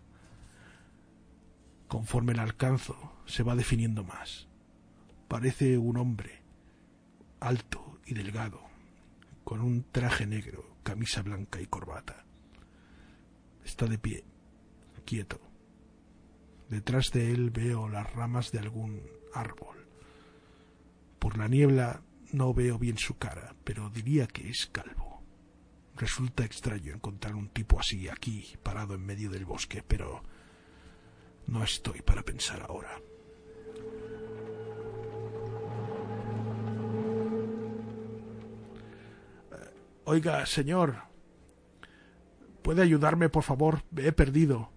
Conforme 1.87 2.35
la 2.35 2.43
alcanzo, 2.43 3.17
se 3.27 3.43
va 3.43 3.57
definiendo 3.57 4.05
más. 4.05 4.49
Parece 5.29 5.79
un 5.79 5.97
hombre, 5.97 6.43
alto 7.41 7.99
y 8.05 8.15
delgado, 8.15 8.61
con 9.45 9.61
un 9.61 9.85
traje 9.91 10.27
negro, 10.27 10.77
camisa 10.83 11.23
blanca 11.23 11.61
y 11.61 11.67
corbata. 11.67 12.25
Está 13.65 13.87
de 13.87 13.99
pie, 13.99 14.25
quieto. 15.09 15.41
Detrás 16.69 17.11
de 17.13 17.33
él 17.33 17.51
veo 17.51 17.89
las 17.89 18.13
ramas 18.13 18.53
de 18.53 18.59
algún 18.59 19.03
árbol. 19.33 19.88
Por 21.29 21.37
la 21.37 21.47
niebla 21.47 22.01
No 22.33 22.55
veo 22.55 22.79
bien 22.79 22.97
su 22.97 23.19
cara, 23.19 23.55
pero 23.63 23.91
diría 23.91 24.27
que 24.27 24.49
es 24.49 24.67
calvo. 24.73 25.23
Resulta 25.95 26.43
extraño 26.43 26.95
encontrar 26.95 27.35
un 27.35 27.51
tipo 27.51 27.79
así 27.79 28.09
aquí, 28.09 28.57
parado 28.63 28.95
en 28.95 29.05
medio 29.05 29.29
del 29.29 29.45
bosque, 29.45 29.85
pero 29.87 30.23
no 31.47 31.63
estoy 31.63 32.01
para 32.01 32.23
pensar 32.23 32.63
ahora. 32.63 32.99
Eh, 39.53 39.75
Oiga, 40.05 40.47
señor, 40.47 40.97
¿puede 42.63 42.81
ayudarme, 42.81 43.29
por 43.29 43.43
favor? 43.43 43.83
Me 43.91 44.07
he 44.07 44.13
perdido. 44.13 44.71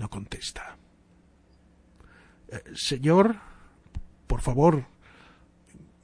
No 0.00 0.08
contesta. 0.08 0.78
Eh, 2.48 2.62
señor, 2.74 3.36
por 4.26 4.40
favor, 4.40 4.86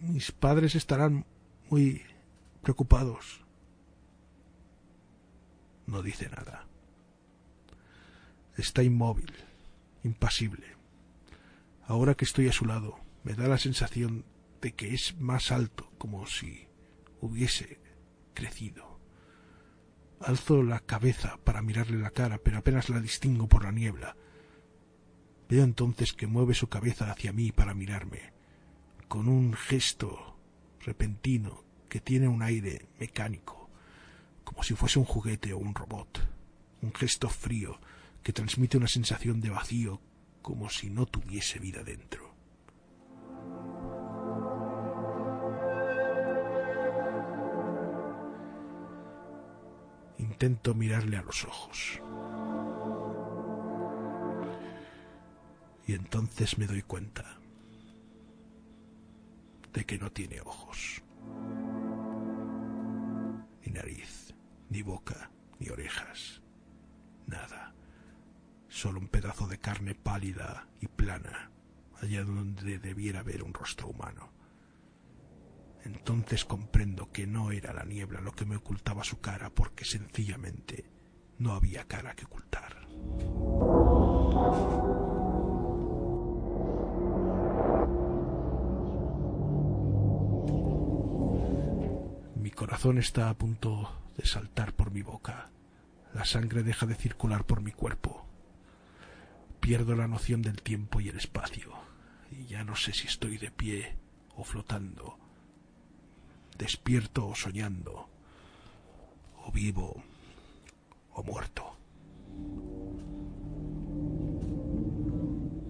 mis 0.00 0.32
padres 0.32 0.74
estarán 0.74 1.24
muy 1.70 2.02
preocupados. 2.60 3.40
No 5.86 6.02
dice 6.02 6.28
nada. 6.28 6.66
Está 8.58 8.82
inmóvil, 8.82 9.32
impasible. 10.04 10.66
Ahora 11.86 12.16
que 12.16 12.26
estoy 12.26 12.48
a 12.48 12.52
su 12.52 12.66
lado, 12.66 13.00
me 13.24 13.32
da 13.32 13.48
la 13.48 13.56
sensación 13.56 14.26
de 14.60 14.74
que 14.74 14.92
es 14.92 15.16
más 15.16 15.50
alto, 15.50 15.90
como 15.96 16.26
si 16.26 16.68
hubiese 17.22 17.80
crecido. 18.34 18.95
Alzo 20.20 20.62
la 20.62 20.80
cabeza 20.80 21.38
para 21.44 21.62
mirarle 21.62 21.98
la 21.98 22.10
cara, 22.10 22.38
pero 22.38 22.58
apenas 22.58 22.88
la 22.88 23.00
distingo 23.00 23.48
por 23.48 23.64
la 23.64 23.72
niebla. 23.72 24.16
Veo 25.48 25.62
entonces 25.62 26.12
que 26.12 26.26
mueve 26.26 26.54
su 26.54 26.68
cabeza 26.68 27.10
hacia 27.10 27.32
mí 27.32 27.52
para 27.52 27.74
mirarme, 27.74 28.32
con 29.08 29.28
un 29.28 29.52
gesto 29.54 30.36
repentino 30.80 31.64
que 31.88 32.00
tiene 32.00 32.28
un 32.28 32.42
aire 32.42 32.88
mecánico, 32.98 33.70
como 34.42 34.62
si 34.62 34.74
fuese 34.74 34.98
un 34.98 35.04
juguete 35.04 35.52
o 35.52 35.58
un 35.58 35.74
robot, 35.74 36.28
un 36.82 36.92
gesto 36.94 37.28
frío 37.28 37.78
que 38.22 38.32
transmite 38.32 38.76
una 38.76 38.88
sensación 38.88 39.40
de 39.40 39.50
vacío 39.50 40.00
como 40.42 40.68
si 40.68 40.90
no 40.90 41.06
tuviese 41.06 41.58
vida 41.58 41.84
dentro. 41.84 42.25
Intento 50.36 50.74
mirarle 50.74 51.16
a 51.16 51.22
los 51.22 51.44
ojos. 51.44 51.98
Y 55.86 55.94
entonces 55.94 56.58
me 56.58 56.66
doy 56.66 56.82
cuenta 56.82 57.38
de 59.72 59.86
que 59.86 59.96
no 59.96 60.12
tiene 60.12 60.42
ojos, 60.42 61.02
ni 63.64 63.72
nariz, 63.72 64.34
ni 64.68 64.82
boca, 64.82 65.30
ni 65.58 65.70
orejas, 65.70 66.42
nada, 67.26 67.72
solo 68.68 69.00
un 69.00 69.08
pedazo 69.08 69.46
de 69.46 69.56
carne 69.56 69.94
pálida 69.94 70.68
y 70.82 70.86
plana, 70.86 71.50
allá 72.02 72.24
donde 72.24 72.78
debiera 72.78 73.20
haber 73.20 73.42
un 73.42 73.54
rostro 73.54 73.88
humano. 73.88 74.35
Entonces 75.86 76.44
comprendo 76.44 77.12
que 77.12 77.28
no 77.28 77.52
era 77.52 77.72
la 77.72 77.84
niebla 77.84 78.20
lo 78.20 78.32
que 78.32 78.44
me 78.44 78.56
ocultaba 78.56 79.04
su 79.04 79.20
cara, 79.20 79.50
porque 79.50 79.84
sencillamente 79.84 80.84
no 81.38 81.52
había 81.52 81.84
cara 81.84 82.14
que 82.16 82.24
ocultar. 82.24 82.86
Mi 92.34 92.50
corazón 92.50 92.98
está 92.98 93.30
a 93.30 93.34
punto 93.34 93.88
de 94.16 94.26
saltar 94.26 94.72
por 94.72 94.90
mi 94.90 95.02
boca. 95.02 95.50
La 96.14 96.24
sangre 96.24 96.64
deja 96.64 96.86
de 96.86 96.96
circular 96.96 97.44
por 97.44 97.60
mi 97.60 97.70
cuerpo. 97.70 98.26
Pierdo 99.60 99.94
la 99.94 100.08
noción 100.08 100.42
del 100.42 100.62
tiempo 100.62 101.00
y 101.00 101.10
el 101.10 101.16
espacio. 101.16 101.72
Y 102.32 102.46
ya 102.46 102.64
no 102.64 102.74
sé 102.74 102.92
si 102.92 103.06
estoy 103.06 103.38
de 103.38 103.52
pie 103.52 103.96
o 104.34 104.42
flotando, 104.42 105.18
despierto 106.56 107.26
o 107.26 107.34
soñando, 107.34 108.08
o 109.44 109.52
vivo 109.52 110.02
o 111.12 111.22
muerto. 111.22 111.76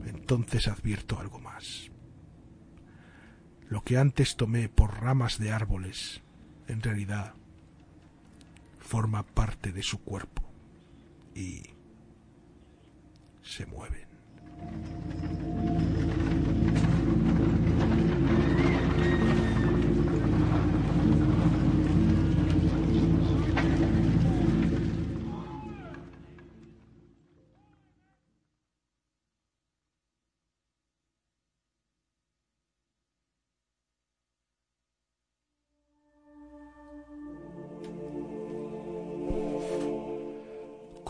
Entonces 0.06 0.68
advierto 0.68 1.18
algo 1.20 1.38
más. 1.38 1.90
Lo 3.68 3.82
que 3.82 3.98
antes 3.98 4.36
tomé 4.36 4.68
por 4.68 5.00
ramas 5.00 5.38
de 5.38 5.52
árboles 5.52 6.22
en 6.68 6.82
realidad 6.82 7.34
forma 8.78 9.24
parte 9.24 9.72
de 9.72 9.82
su 9.82 10.00
cuerpo 10.02 10.42
y 11.34 11.62
se 13.42 13.66
mueven. 13.66 14.06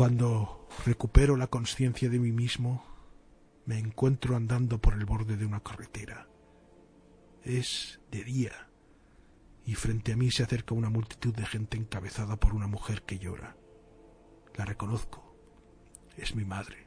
Cuando 0.07 0.69
recupero 0.87 1.37
la 1.37 1.49
conciencia 1.49 2.09
de 2.09 2.20
mí 2.20 2.31
mismo, 2.31 2.87
me 3.65 3.77
encuentro 3.77 4.37
andando 4.37 4.81
por 4.81 4.95
el 4.95 5.05
borde 5.05 5.37
de 5.37 5.45
una 5.45 5.59
carretera. 5.59 6.28
Es 7.43 7.99
de 8.12 8.23
día 8.23 8.69
y 9.65 9.74
frente 9.74 10.12
a 10.12 10.16
mí 10.16 10.31
se 10.31 10.45
acerca 10.45 10.77
una 10.77 10.91
multitud 10.91 11.35
de 11.35 11.45
gente 11.45 11.77
encabezada 11.77 12.37
por 12.37 12.55
una 12.55 12.69
mujer 12.69 13.03
que 13.03 13.19
llora. 13.19 13.57
La 14.55 14.65
reconozco. 14.65 15.37
Es 16.16 16.37
mi 16.37 16.45
madre. 16.45 16.87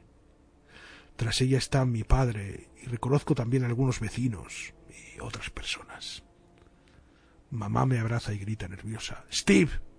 Tras 1.16 1.42
ella 1.42 1.58
está 1.58 1.84
mi 1.84 2.04
padre 2.04 2.70
y 2.82 2.86
reconozco 2.86 3.34
también 3.34 3.64
algunos 3.64 4.00
vecinos 4.00 4.72
y 4.88 5.20
otras 5.20 5.50
personas. 5.50 6.24
Mamá 7.50 7.84
me 7.84 7.98
abraza 7.98 8.32
y 8.32 8.38
grita 8.38 8.66
nerviosa. 8.66 9.26
Steve. 9.30 9.89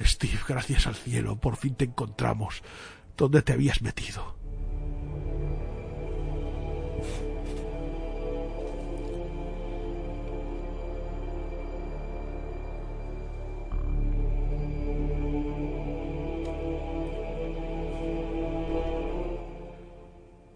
Steve, 0.00 0.40
gracias 0.48 0.86
al 0.86 0.94
cielo, 0.94 1.36
por 1.36 1.56
fin 1.56 1.74
te 1.74 1.84
encontramos. 1.84 2.62
¿Dónde 3.16 3.42
te 3.42 3.52
habías 3.52 3.82
metido? 3.82 4.34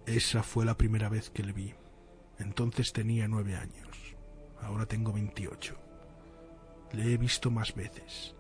Esa 0.07 0.43
fue 0.43 0.65
la 0.65 0.77
primera 0.77 1.09
vez 1.09 1.29
que 1.29 1.43
le 1.43 1.53
vi. 1.53 1.75
Entonces 2.39 2.93
tenía 2.93 3.27
nueve 3.27 3.57
años. 3.57 4.17
Ahora 4.63 4.87
tengo 4.87 5.13
veintiocho. 5.13 5.77
Le 6.93 7.13
he 7.13 7.17
visto 7.17 7.51
más 7.51 7.75
veces, 7.75 8.35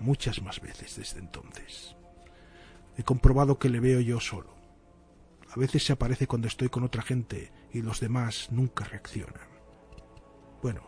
muchas 0.00 0.42
más 0.42 0.60
veces 0.60 0.96
desde 0.96 1.18
entonces. 1.18 1.96
He 2.96 3.02
comprobado 3.02 3.58
que 3.58 3.68
le 3.68 3.80
veo 3.80 4.00
yo 4.00 4.20
solo. 4.20 4.54
A 5.54 5.58
veces 5.58 5.84
se 5.84 5.92
aparece 5.92 6.26
cuando 6.26 6.48
estoy 6.48 6.68
con 6.68 6.84
otra 6.84 7.02
gente 7.02 7.52
y 7.72 7.82
los 7.82 8.00
demás 8.00 8.48
nunca 8.50 8.84
reaccionan. 8.84 9.48
Bueno, 10.62 10.82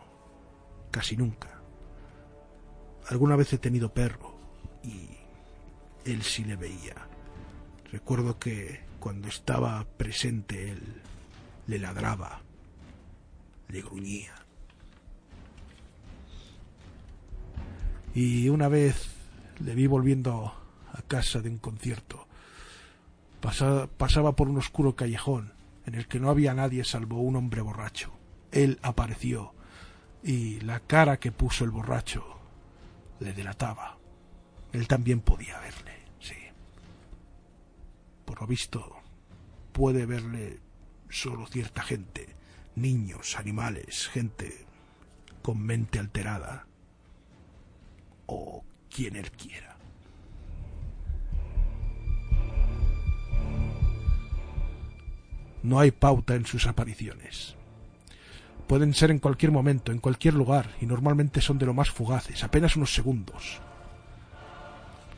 casi 0.91 1.17
nunca. 1.17 1.61
Alguna 3.07 3.35
vez 3.35 3.53
he 3.53 3.57
tenido 3.57 3.93
perro 3.93 4.35
y 4.83 5.09
él 6.05 6.23
sí 6.23 6.43
le 6.43 6.55
veía. 6.55 7.07
Recuerdo 7.91 8.39
que 8.39 8.83
cuando 8.99 9.27
estaba 9.27 9.85
presente 9.97 10.71
él 10.71 11.01
le 11.67 11.79
ladraba, 11.79 12.41
le 13.67 13.81
gruñía. 13.81 14.44
Y 18.15 18.49
una 18.49 18.67
vez 18.69 19.09
le 19.59 19.75
vi 19.75 19.85
volviendo 19.87 20.53
a 20.93 21.01
casa 21.03 21.41
de 21.41 21.49
un 21.49 21.57
concierto. 21.57 22.27
Pasa- 23.41 23.87
pasaba 23.97 24.35
por 24.35 24.47
un 24.49 24.57
oscuro 24.57 24.95
callejón 24.95 25.53
en 25.85 25.95
el 25.95 26.07
que 26.07 26.19
no 26.19 26.29
había 26.29 26.53
nadie 26.53 26.83
salvo 26.83 27.19
un 27.21 27.35
hombre 27.35 27.61
borracho. 27.61 28.11
Él 28.51 28.79
apareció 28.81 29.53
y 30.23 30.61
la 30.61 30.79
cara 30.79 31.19
que 31.19 31.31
puso 31.31 31.63
el 31.65 31.71
borracho 31.71 32.23
le 33.19 33.33
delataba. 33.33 33.97
Él 34.71 34.87
también 34.87 35.19
podía 35.21 35.59
verle, 35.59 35.93
sí. 36.19 36.35
por 38.25 38.41
lo 38.41 38.47
visto, 38.47 38.95
puede 39.71 40.05
verle 40.05 40.59
solo 41.09 41.45
cierta 41.47 41.81
gente, 41.83 42.35
niños, 42.75 43.37
animales, 43.37 44.07
gente 44.09 44.65
con 45.41 45.61
mente 45.61 45.99
alterada, 45.99 46.65
o 48.25 48.63
quien 48.89 49.15
él 49.15 49.31
quiera. 49.31 49.75
No 55.63 55.79
hay 55.79 55.91
pauta 55.91 56.35
en 56.35 56.45
sus 56.45 56.67
apariciones. 56.67 57.55
Pueden 58.67 58.93
ser 58.93 59.11
en 59.11 59.19
cualquier 59.19 59.51
momento, 59.51 59.91
en 59.91 59.99
cualquier 59.99 60.33
lugar, 60.33 60.71
y 60.81 60.85
normalmente 60.85 61.41
son 61.41 61.57
de 61.57 61.65
lo 61.65 61.73
más 61.73 61.89
fugaces, 61.89 62.43
apenas 62.43 62.75
unos 62.75 62.93
segundos. 62.93 63.61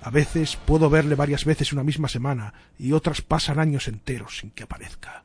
A 0.02 0.10
veces 0.10 0.58
puedo 0.66 0.90
verle 0.90 1.16
varias 1.16 1.44
veces 1.44 1.74
una 1.74 1.84
misma 1.84 2.08
semana, 2.08 2.54
y 2.78 2.94
otras 2.94 3.22
pasan 3.22 3.60
años 3.60 3.88
enteros 3.88 4.38
sin 4.38 4.52
que 4.52 4.64
aparezca. 4.64 5.24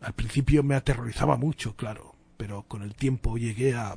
Al 0.00 0.12
principio 0.12 0.62
me 0.62 0.74
aterrorizaba 0.74 1.36
mucho, 1.36 1.74
claro, 1.74 2.14
pero 2.36 2.62
con 2.62 2.82
el 2.82 2.94
tiempo 2.94 3.36
llegué 3.36 3.74
a... 3.74 3.96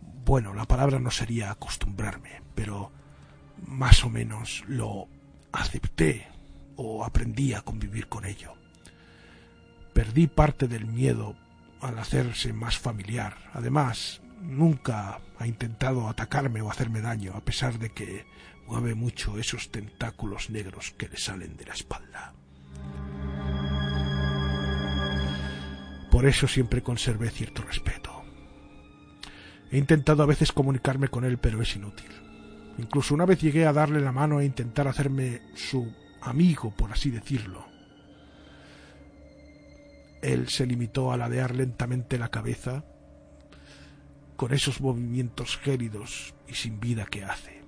Bueno, 0.00 0.54
la 0.54 0.64
palabra 0.64 0.98
no 0.98 1.10
sería 1.10 1.50
acostumbrarme, 1.50 2.42
pero 2.54 2.92
más 3.66 4.04
o 4.04 4.10
menos 4.10 4.64
lo 4.66 5.08
acepté 5.52 6.28
o 6.76 7.04
aprendí 7.04 7.52
a 7.54 7.62
convivir 7.62 8.08
con 8.08 8.24
ello. 8.24 8.54
Perdí 9.92 10.28
parte 10.28 10.68
del 10.68 10.86
miedo 10.86 11.36
al 11.80 11.98
hacerse 11.98 12.52
más 12.52 12.78
familiar. 12.78 13.36
Además, 13.52 14.22
nunca 14.40 15.20
ha 15.38 15.46
intentado 15.46 16.08
atacarme 16.08 16.62
o 16.62 16.70
hacerme 16.70 17.00
daño, 17.00 17.34
a 17.34 17.44
pesar 17.44 17.78
de 17.78 17.90
que 17.90 18.26
mueve 18.66 18.94
mucho 18.94 19.38
esos 19.38 19.70
tentáculos 19.70 20.50
negros 20.50 20.92
que 20.96 21.08
le 21.08 21.16
salen 21.16 21.56
de 21.56 21.66
la 21.66 21.74
espalda. 21.74 22.34
Por 26.10 26.26
eso 26.26 26.48
siempre 26.48 26.82
conservé 26.82 27.30
cierto 27.30 27.62
respeto. 27.62 28.19
He 29.70 29.78
intentado 29.78 30.22
a 30.22 30.26
veces 30.26 30.52
comunicarme 30.52 31.08
con 31.08 31.24
él, 31.24 31.38
pero 31.38 31.62
es 31.62 31.76
inútil. 31.76 32.10
Incluso 32.78 33.14
una 33.14 33.26
vez 33.26 33.40
llegué 33.40 33.66
a 33.66 33.72
darle 33.72 34.00
la 34.00 34.12
mano 34.12 34.40
e 34.40 34.44
intentar 34.44 34.88
hacerme 34.88 35.42
su 35.54 35.94
amigo, 36.22 36.70
por 36.70 36.92
así 36.92 37.10
decirlo. 37.10 37.66
Él 40.22 40.48
se 40.48 40.66
limitó 40.66 41.12
a 41.12 41.16
ladear 41.16 41.54
lentamente 41.54 42.18
la 42.18 42.30
cabeza 42.30 42.84
con 44.36 44.52
esos 44.52 44.80
movimientos 44.80 45.56
gélidos 45.58 46.34
y 46.48 46.54
sin 46.54 46.80
vida 46.80 47.06
que 47.06 47.24
hace. 47.24 47.62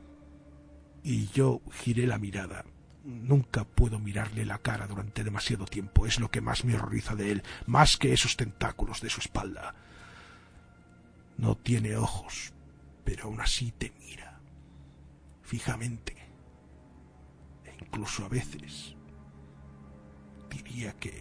Y 1.02 1.28
yo 1.28 1.60
giré 1.70 2.06
la 2.06 2.18
mirada. 2.18 2.64
Nunca 3.04 3.64
puedo 3.64 3.98
mirarle 3.98 4.46
la 4.46 4.58
cara 4.58 4.86
durante 4.86 5.24
demasiado 5.24 5.64
tiempo. 5.64 6.06
Es 6.06 6.20
lo 6.20 6.30
que 6.30 6.40
más 6.40 6.64
me 6.64 6.74
horroriza 6.74 7.14
de 7.14 7.32
él, 7.32 7.42
más 7.66 7.96
que 7.96 8.12
esos 8.12 8.36
tentáculos 8.36 9.00
de 9.00 9.10
su 9.10 9.20
espalda. 9.20 9.74
No 11.36 11.56
tiene 11.56 11.96
ojos, 11.96 12.52
pero 13.04 13.24
aún 13.24 13.40
así 13.40 13.72
te 13.72 13.92
mira 13.98 14.40
fijamente. 15.42 16.16
E 17.64 17.74
incluso 17.84 18.24
a 18.24 18.28
veces 18.28 18.96
diría 20.48 20.92
que 20.94 21.12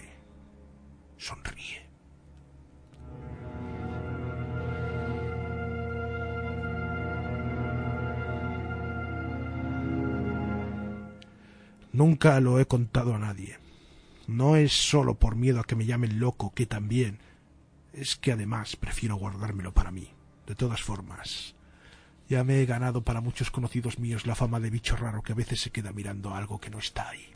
sonríe. 1.18 1.90
Nunca 11.94 12.40
lo 12.40 12.60
he 12.60 12.66
contado 12.66 13.16
a 13.16 13.20
nadie. 13.20 13.58
No 14.28 14.56
es 14.56 14.72
solo 14.72 15.16
por 15.20 15.36
miedo 15.36 15.60
a 15.60 15.66
que 15.66 15.76
me 15.76 15.86
llamen 15.86 16.20
loco, 16.20 16.54
que 16.54 16.66
también. 16.66 17.20
Es 17.94 18.16
que 18.16 18.32
además 18.32 18.76
prefiero 18.76 19.16
guardármelo 19.16 19.74
para 19.74 19.92
mí. 19.92 20.14
De 20.48 20.56
todas 20.56 20.82
formas, 20.82 21.56
ya 22.30 22.44
me 22.44 22.62
he 22.62 22.66
ganado 22.66 23.04
para 23.04 23.22
muchos 23.22 23.52
conocidos 23.52 24.00
míos 24.00 24.26
la 24.26 24.36
fama 24.36 24.60
de 24.60 24.70
bicho 24.70 24.96
raro 24.96 25.22
que 25.22 25.34
a 25.34 25.36
veces 25.36 25.60
se 25.60 25.70
queda 25.70 25.92
mirando 25.92 26.34
algo 26.34 26.60
que 26.60 26.70
no 26.70 26.80
está 26.80 27.10
ahí. 27.10 27.28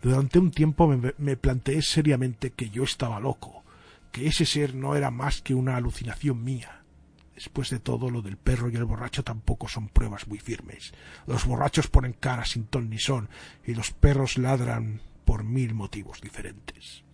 Durante 0.00 0.38
un 0.38 0.50
tiempo 0.50 0.88
me, 0.88 1.36
planteé 1.36 1.82
seriamente 1.82 2.50
que 2.50 2.70
yo 2.70 2.84
estaba 2.84 3.20
loco, 3.20 3.64
que 4.10 4.26
ese 4.26 4.46
ser 4.46 4.74
no 4.74 4.94
era 4.96 5.10
más 5.10 5.42
que 5.42 5.54
una 5.54 5.76
alucinación 5.76 6.42
mía. 6.42 6.82
Después 7.34 7.70
de 7.70 7.80
todo, 7.80 8.10
lo 8.10 8.22
del 8.22 8.36
perro 8.36 8.68
y 8.68 8.76
el 8.76 8.84
borracho 8.84 9.24
tampoco 9.24 9.68
son 9.68 9.88
pruebas 9.88 10.28
muy 10.28 10.38
firmes. 10.38 10.92
Los 11.26 11.44
borrachos 11.44 11.88
ponen 11.88 12.12
cara 12.12 12.44
sin 12.44 12.64
ton 12.64 12.90
ni 12.90 12.98
son, 12.98 13.28
y 13.64 13.74
los 13.74 13.90
perros 13.92 14.38
ladran 14.38 15.00
por 15.24 15.44
mil 15.44 15.74
motivos 15.74 16.20
diferentes. 16.20 17.04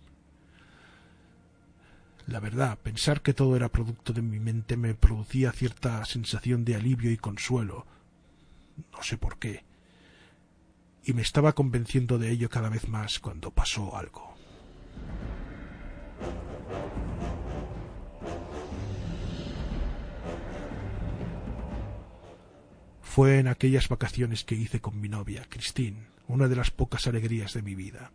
La 2.29 2.39
verdad, 2.39 2.77
pensar 2.77 3.21
que 3.23 3.33
todo 3.33 3.55
era 3.55 3.69
producto 3.69 4.13
de 4.13 4.21
mi 4.21 4.39
mente 4.39 4.77
me 4.77 4.93
producía 4.93 5.51
cierta 5.51 6.05
sensación 6.05 6.63
de 6.63 6.75
alivio 6.75 7.11
y 7.11 7.17
consuelo. 7.17 7.87
No 8.91 9.01
sé 9.01 9.17
por 9.17 9.39
qué. 9.39 9.63
Y 11.03 11.13
me 11.13 11.23
estaba 11.23 11.53
convenciendo 11.53 12.19
de 12.19 12.29
ello 12.29 12.47
cada 12.47 12.69
vez 12.69 12.87
más 12.87 13.17
cuando 13.17 13.49
pasó 13.49 13.97
algo. 13.97 14.35
Fue 23.01 23.39
en 23.39 23.47
aquellas 23.47 23.89
vacaciones 23.89 24.43
que 24.43 24.53
hice 24.53 24.81
con 24.81 25.01
mi 25.01 25.09
novia, 25.09 25.47
Christine, 25.49 26.05
una 26.27 26.47
de 26.47 26.57
las 26.57 26.69
pocas 26.69 27.07
alegrías 27.07 27.55
de 27.55 27.63
mi 27.63 27.73
vida. 27.73 28.11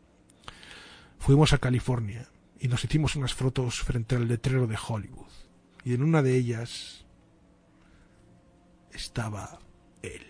Fuimos 1.19 1.53
a 1.53 1.59
California 1.59 2.29
y 2.61 2.69
nos 2.69 2.85
hicimos 2.85 3.17
unas 3.17 3.35
fotos 3.35 3.81
frente 3.81 4.17
al 4.17 4.29
letrero 4.29 4.67
de 4.67 4.79
Hollywood. 4.89 5.31
Y 5.85 5.95
en 5.95 6.03
una 6.03 6.23
de 6.23 6.37
ellas 6.37 7.05
estaba 8.93 9.59
él. 10.03 10.27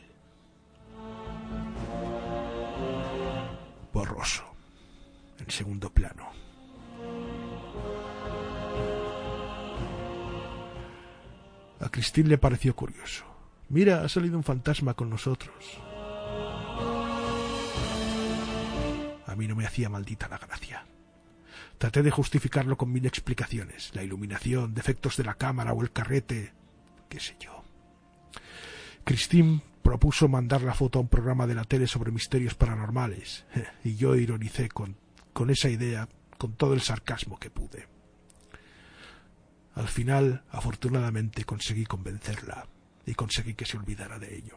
Borroso, 3.92 4.44
en 5.38 5.50
segundo 5.50 5.90
plano. 5.90 6.30
A 11.80 11.88
Christine 11.90 12.30
le 12.30 12.38
pareció 12.38 12.74
curioso. 12.74 13.24
Mira, 13.68 14.02
ha 14.02 14.08
salido 14.08 14.36
un 14.36 14.44
fantasma 14.44 14.94
con 14.94 15.10
nosotros. 15.10 15.54
A 19.26 19.36
mí 19.36 19.46
no 19.46 19.54
me 19.54 19.66
hacía 19.66 19.88
maldita 19.88 20.28
la 20.28 20.38
gracia. 20.38 20.86
Traté 21.84 22.02
de 22.02 22.10
justificarlo 22.10 22.78
con 22.78 22.90
mil 22.90 23.04
explicaciones. 23.04 23.90
La 23.92 24.02
iluminación, 24.02 24.72
defectos 24.72 25.18
de 25.18 25.24
la 25.24 25.34
cámara 25.34 25.74
o 25.74 25.82
el 25.82 25.92
carrete, 25.92 26.54
qué 27.10 27.20
sé 27.20 27.36
yo. 27.38 27.62
Christine 29.04 29.60
propuso 29.82 30.26
mandar 30.26 30.62
la 30.62 30.72
foto 30.72 30.98
a 30.98 31.02
un 31.02 31.08
programa 31.08 31.46
de 31.46 31.54
la 31.54 31.64
tele 31.64 31.86
sobre 31.86 32.10
misterios 32.10 32.54
paranormales, 32.54 33.44
y 33.84 33.96
yo 33.96 34.16
ironicé 34.16 34.70
con, 34.70 34.96
con 35.34 35.50
esa 35.50 35.68
idea 35.68 36.08
con 36.38 36.54
todo 36.54 36.72
el 36.72 36.80
sarcasmo 36.80 37.38
que 37.38 37.50
pude. 37.50 37.86
Al 39.74 39.88
final, 39.88 40.42
afortunadamente, 40.52 41.44
conseguí 41.44 41.84
convencerla 41.84 42.66
y 43.04 43.12
conseguí 43.12 43.52
que 43.52 43.66
se 43.66 43.76
olvidara 43.76 44.18
de 44.18 44.34
ello. 44.34 44.56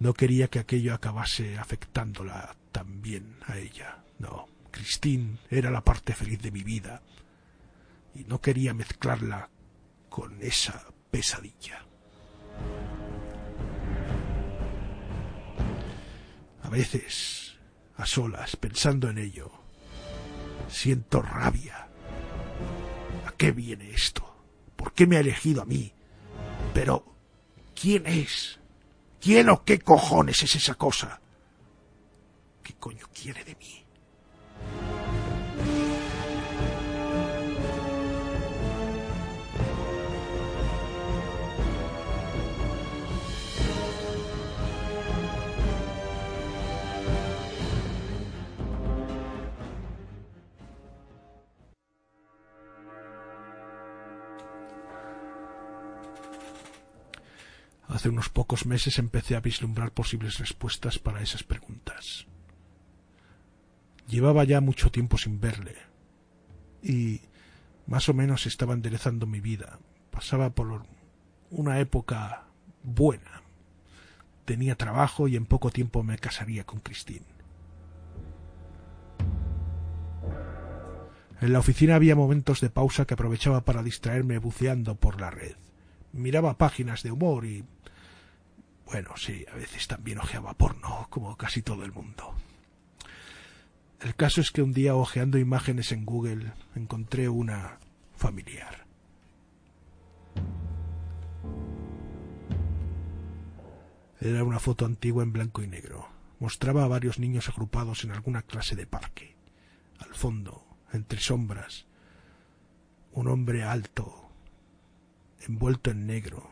No 0.00 0.14
quería 0.14 0.48
que 0.48 0.60
aquello 0.60 0.94
acabase 0.94 1.58
afectándola 1.58 2.56
también 2.72 3.36
a 3.46 3.58
ella. 3.58 3.98
No, 4.18 4.47
Christine 4.70 5.38
era 5.50 5.70
la 5.70 5.82
parte 5.82 6.14
feliz 6.14 6.40
de 6.42 6.50
mi 6.50 6.62
vida 6.62 7.02
y 8.14 8.24
no 8.24 8.40
quería 8.40 8.74
mezclarla 8.74 9.48
con 10.08 10.42
esa 10.42 10.84
pesadilla. 11.10 11.84
A 16.62 16.68
veces, 16.70 17.56
a 17.96 18.04
solas, 18.04 18.56
pensando 18.56 19.08
en 19.08 19.18
ello, 19.18 19.50
siento 20.68 21.22
rabia. 21.22 21.88
¿A 23.26 23.32
qué 23.32 23.52
viene 23.52 23.90
esto? 23.90 24.36
¿Por 24.76 24.92
qué 24.92 25.06
me 25.06 25.16
ha 25.16 25.20
elegido 25.20 25.62
a 25.62 25.64
mí? 25.64 25.92
Pero, 26.74 27.04
¿quién 27.74 28.06
es? 28.06 28.58
¿Quién 29.20 29.48
o 29.48 29.64
qué 29.64 29.78
cojones 29.78 30.42
es 30.42 30.56
esa 30.56 30.74
cosa? 30.74 31.20
¿Qué 32.62 32.74
coño 32.74 33.06
quiere 33.14 33.44
de 33.44 33.54
mí? 33.56 33.87
Hace 57.98 58.10
unos 58.10 58.28
pocos 58.28 58.64
meses 58.64 59.00
empecé 59.00 59.34
a 59.34 59.40
vislumbrar 59.40 59.90
posibles 59.90 60.38
respuestas 60.38 61.00
para 61.00 61.20
esas 61.20 61.42
preguntas. 61.42 62.28
Llevaba 64.08 64.44
ya 64.44 64.60
mucho 64.62 64.90
tiempo 64.90 65.18
sin 65.18 65.38
verle 65.38 65.76
y 66.82 67.20
más 67.86 68.08
o 68.08 68.14
menos 68.14 68.46
estaba 68.46 68.72
enderezando 68.72 69.26
mi 69.26 69.40
vida. 69.40 69.78
Pasaba 70.10 70.50
por 70.50 70.82
una 71.50 71.78
época 71.78 72.44
buena. 72.82 73.42
Tenía 74.46 74.76
trabajo 74.76 75.28
y 75.28 75.36
en 75.36 75.44
poco 75.44 75.70
tiempo 75.70 76.02
me 76.02 76.18
casaría 76.18 76.64
con 76.64 76.80
Christine. 76.80 77.26
En 81.40 81.52
la 81.52 81.58
oficina 81.58 81.94
había 81.94 82.16
momentos 82.16 82.60
de 82.62 82.70
pausa 82.70 83.04
que 83.06 83.14
aprovechaba 83.14 83.64
para 83.64 83.82
distraerme 83.82 84.38
buceando 84.38 84.96
por 84.96 85.20
la 85.20 85.30
red. 85.30 85.56
Miraba 86.12 86.56
páginas 86.56 87.02
de 87.02 87.12
humor 87.12 87.44
y... 87.44 87.64
Bueno, 88.86 89.10
sí, 89.16 89.44
a 89.52 89.54
veces 89.54 89.86
también 89.86 90.18
ojeaba 90.18 90.54
porno, 90.54 91.06
como 91.10 91.36
casi 91.36 91.60
todo 91.60 91.84
el 91.84 91.92
mundo. 91.92 92.34
El 94.00 94.14
caso 94.14 94.40
es 94.40 94.52
que 94.52 94.62
un 94.62 94.72
día 94.72 94.94
hojeando 94.94 95.38
imágenes 95.38 95.90
en 95.90 96.04
Google 96.04 96.52
encontré 96.76 97.28
una 97.28 97.80
familiar. 98.14 98.86
Era 104.20 104.44
una 104.44 104.60
foto 104.60 104.84
antigua 104.84 105.24
en 105.24 105.32
blanco 105.32 105.62
y 105.62 105.66
negro. 105.66 106.08
Mostraba 106.38 106.84
a 106.84 106.88
varios 106.88 107.18
niños 107.18 107.48
agrupados 107.48 108.04
en 108.04 108.12
alguna 108.12 108.42
clase 108.42 108.76
de 108.76 108.86
parque. 108.86 109.34
Al 109.98 110.14
fondo, 110.14 110.64
entre 110.92 111.18
sombras, 111.20 111.86
un 113.12 113.26
hombre 113.26 113.64
alto, 113.64 114.30
envuelto 115.40 115.90
en 115.90 116.06
negro 116.06 116.50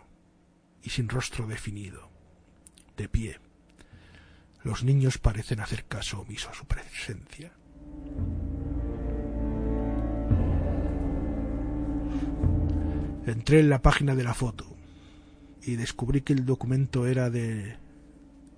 y 0.82 0.90
sin 0.90 1.08
rostro 1.08 1.46
definido, 1.46 2.08
de 2.96 3.08
pie, 3.08 3.38
los 4.66 4.82
niños 4.82 5.18
parecen 5.18 5.60
hacer 5.60 5.84
caso 5.84 6.22
omiso 6.22 6.50
a 6.50 6.54
su 6.54 6.66
presencia. 6.66 7.52
Entré 13.26 13.60
en 13.60 13.70
la 13.70 13.80
página 13.80 14.16
de 14.16 14.24
la 14.24 14.34
foto 14.34 14.76
y 15.62 15.76
descubrí 15.76 16.22
que 16.22 16.32
el 16.32 16.44
documento 16.44 17.06
era 17.06 17.30
de 17.30 17.76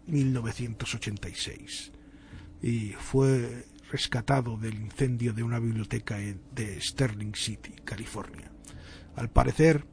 1986 0.07 1.93
y 2.63 2.93
fue 2.93 3.67
rescatado 3.93 4.57
del 4.57 4.77
incendio 4.81 5.35
de 5.35 5.43
una 5.43 5.59
biblioteca 5.59 6.17
de 6.17 6.81
Sterling 6.81 7.35
City, 7.35 7.75
California. 7.85 8.51
Al 9.15 9.29
parecer, 9.29 9.85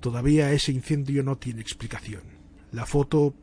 todavía 0.00 0.52
ese 0.52 0.72
incendio 0.72 1.22
no 1.22 1.36
tiene 1.36 1.60
explicación. 1.60 2.22
La 2.70 2.86
foto 2.86 3.34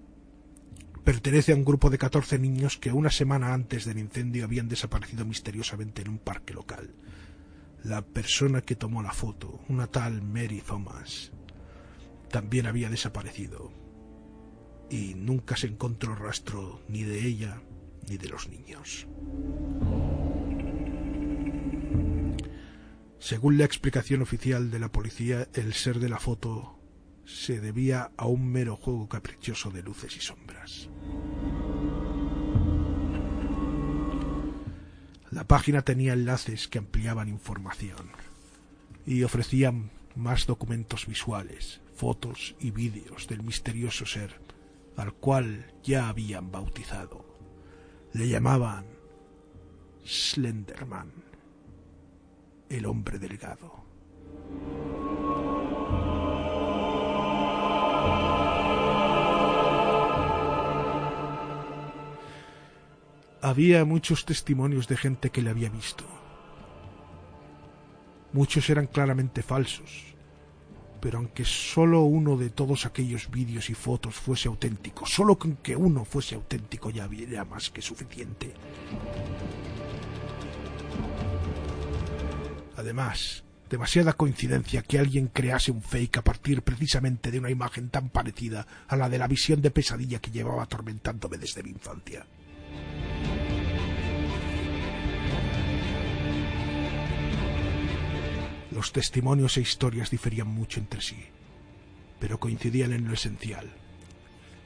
pertenece 1.09 1.53
a 1.53 1.55
un 1.55 1.65
grupo 1.65 1.89
de 1.89 1.97
14 1.97 2.37
niños 2.37 2.77
que 2.77 2.91
una 2.91 3.09
semana 3.09 3.55
antes 3.55 3.83
del 3.83 3.97
incendio 3.97 4.45
habían 4.45 4.69
desaparecido 4.69 5.25
misteriosamente 5.25 6.03
en 6.03 6.09
un 6.09 6.19
parque 6.19 6.53
local. 6.53 6.93
La 7.83 8.03
persona 8.03 8.61
que 8.61 8.75
tomó 8.75 9.01
la 9.01 9.11
foto, 9.11 9.59
una 9.69 9.87
tal 9.87 10.21
Mary 10.21 10.61
Thomas, 10.61 11.31
también 12.29 12.67
había 12.67 12.91
desaparecido 12.91 13.73
y 14.91 15.15
nunca 15.15 15.57
se 15.57 15.65
encontró 15.65 16.13
rastro 16.13 16.79
ni 16.87 17.01
de 17.01 17.25
ella 17.25 17.59
ni 18.07 18.17
de 18.17 18.29
los 18.29 18.47
niños. 18.47 19.07
Según 23.17 23.57
la 23.57 23.65
explicación 23.65 24.21
oficial 24.21 24.69
de 24.69 24.77
la 24.77 24.91
policía, 24.91 25.47
el 25.55 25.73
ser 25.73 25.97
de 25.97 26.09
la 26.09 26.19
foto 26.19 26.77
se 27.25 27.59
debía 27.59 28.11
a 28.15 28.27
un 28.27 28.47
mero 28.47 28.75
juego 28.75 29.09
caprichoso 29.09 29.71
de 29.71 29.81
luces 29.81 30.15
y 30.15 30.19
sombras. 30.19 30.48
La 35.31 35.43
página 35.43 35.83
tenía 35.83 36.13
enlaces 36.13 36.67
que 36.67 36.79
ampliaban 36.79 37.29
información 37.29 38.09
y 39.05 39.23
ofrecían 39.23 39.91
más 40.15 40.47
documentos 40.47 41.05
visuales, 41.05 41.81
fotos 41.95 42.55
y 42.59 42.71
vídeos 42.71 43.27
del 43.27 43.43
misterioso 43.43 44.05
ser 44.05 44.39
al 44.99 45.13
cual 45.13 45.65
ya 45.81 46.09
habían 46.09 46.51
bautizado. 46.51 47.25
Le 48.11 48.27
llamaban 48.27 48.85
Slenderman, 50.05 51.11
el 52.69 52.85
hombre 52.85 53.17
delgado. 53.17 53.85
Había 63.41 63.85
muchos 63.85 64.25
testimonios 64.25 64.89
de 64.89 64.97
gente 64.97 65.29
que 65.29 65.41
le 65.41 65.49
había 65.49 65.69
visto. 65.69 66.03
Muchos 68.33 68.69
eran 68.69 68.87
claramente 68.87 69.43
falsos, 69.43 70.13
pero 70.99 71.19
aunque 71.19 71.45
solo 71.45 72.01
uno 72.01 72.35
de 72.35 72.49
todos 72.49 72.85
aquellos 72.85 73.31
vídeos 73.31 73.69
y 73.69 73.75
fotos 73.75 74.15
fuese 74.15 74.49
auténtico, 74.49 75.05
solo 75.05 75.39
con 75.39 75.55
que 75.55 75.77
uno 75.77 76.03
fuese 76.03 76.35
auténtico 76.35 76.89
ya 76.89 77.05
había 77.05 77.45
más 77.45 77.69
que 77.69 77.81
suficiente. 77.81 78.53
Además, 82.75 83.45
demasiada 83.69 84.13
coincidencia 84.13 84.81
que 84.81 84.99
alguien 84.99 85.27
crease 85.27 85.71
un 85.71 85.81
fake 85.81 86.17
a 86.17 86.23
partir 86.23 86.61
precisamente 86.61 87.31
de 87.31 87.39
una 87.39 87.49
imagen 87.49 87.89
tan 87.89 88.09
parecida 88.09 88.67
a 88.89 88.97
la 88.97 89.07
de 89.07 89.17
la 89.17 89.27
visión 89.27 89.61
de 89.61 89.71
pesadilla 89.71 90.19
que 90.19 90.31
llevaba 90.31 90.63
atormentándome 90.63 91.37
desde 91.37 91.63
mi 91.63 91.69
infancia. 91.69 92.25
Los 98.71 98.93
testimonios 98.93 99.57
e 99.57 99.61
historias 99.61 100.09
diferían 100.09 100.47
mucho 100.47 100.79
entre 100.79 101.01
sí, 101.01 101.17
pero 102.19 102.39
coincidían 102.39 102.93
en 102.93 103.07
lo 103.07 103.13
esencial. 103.13 103.69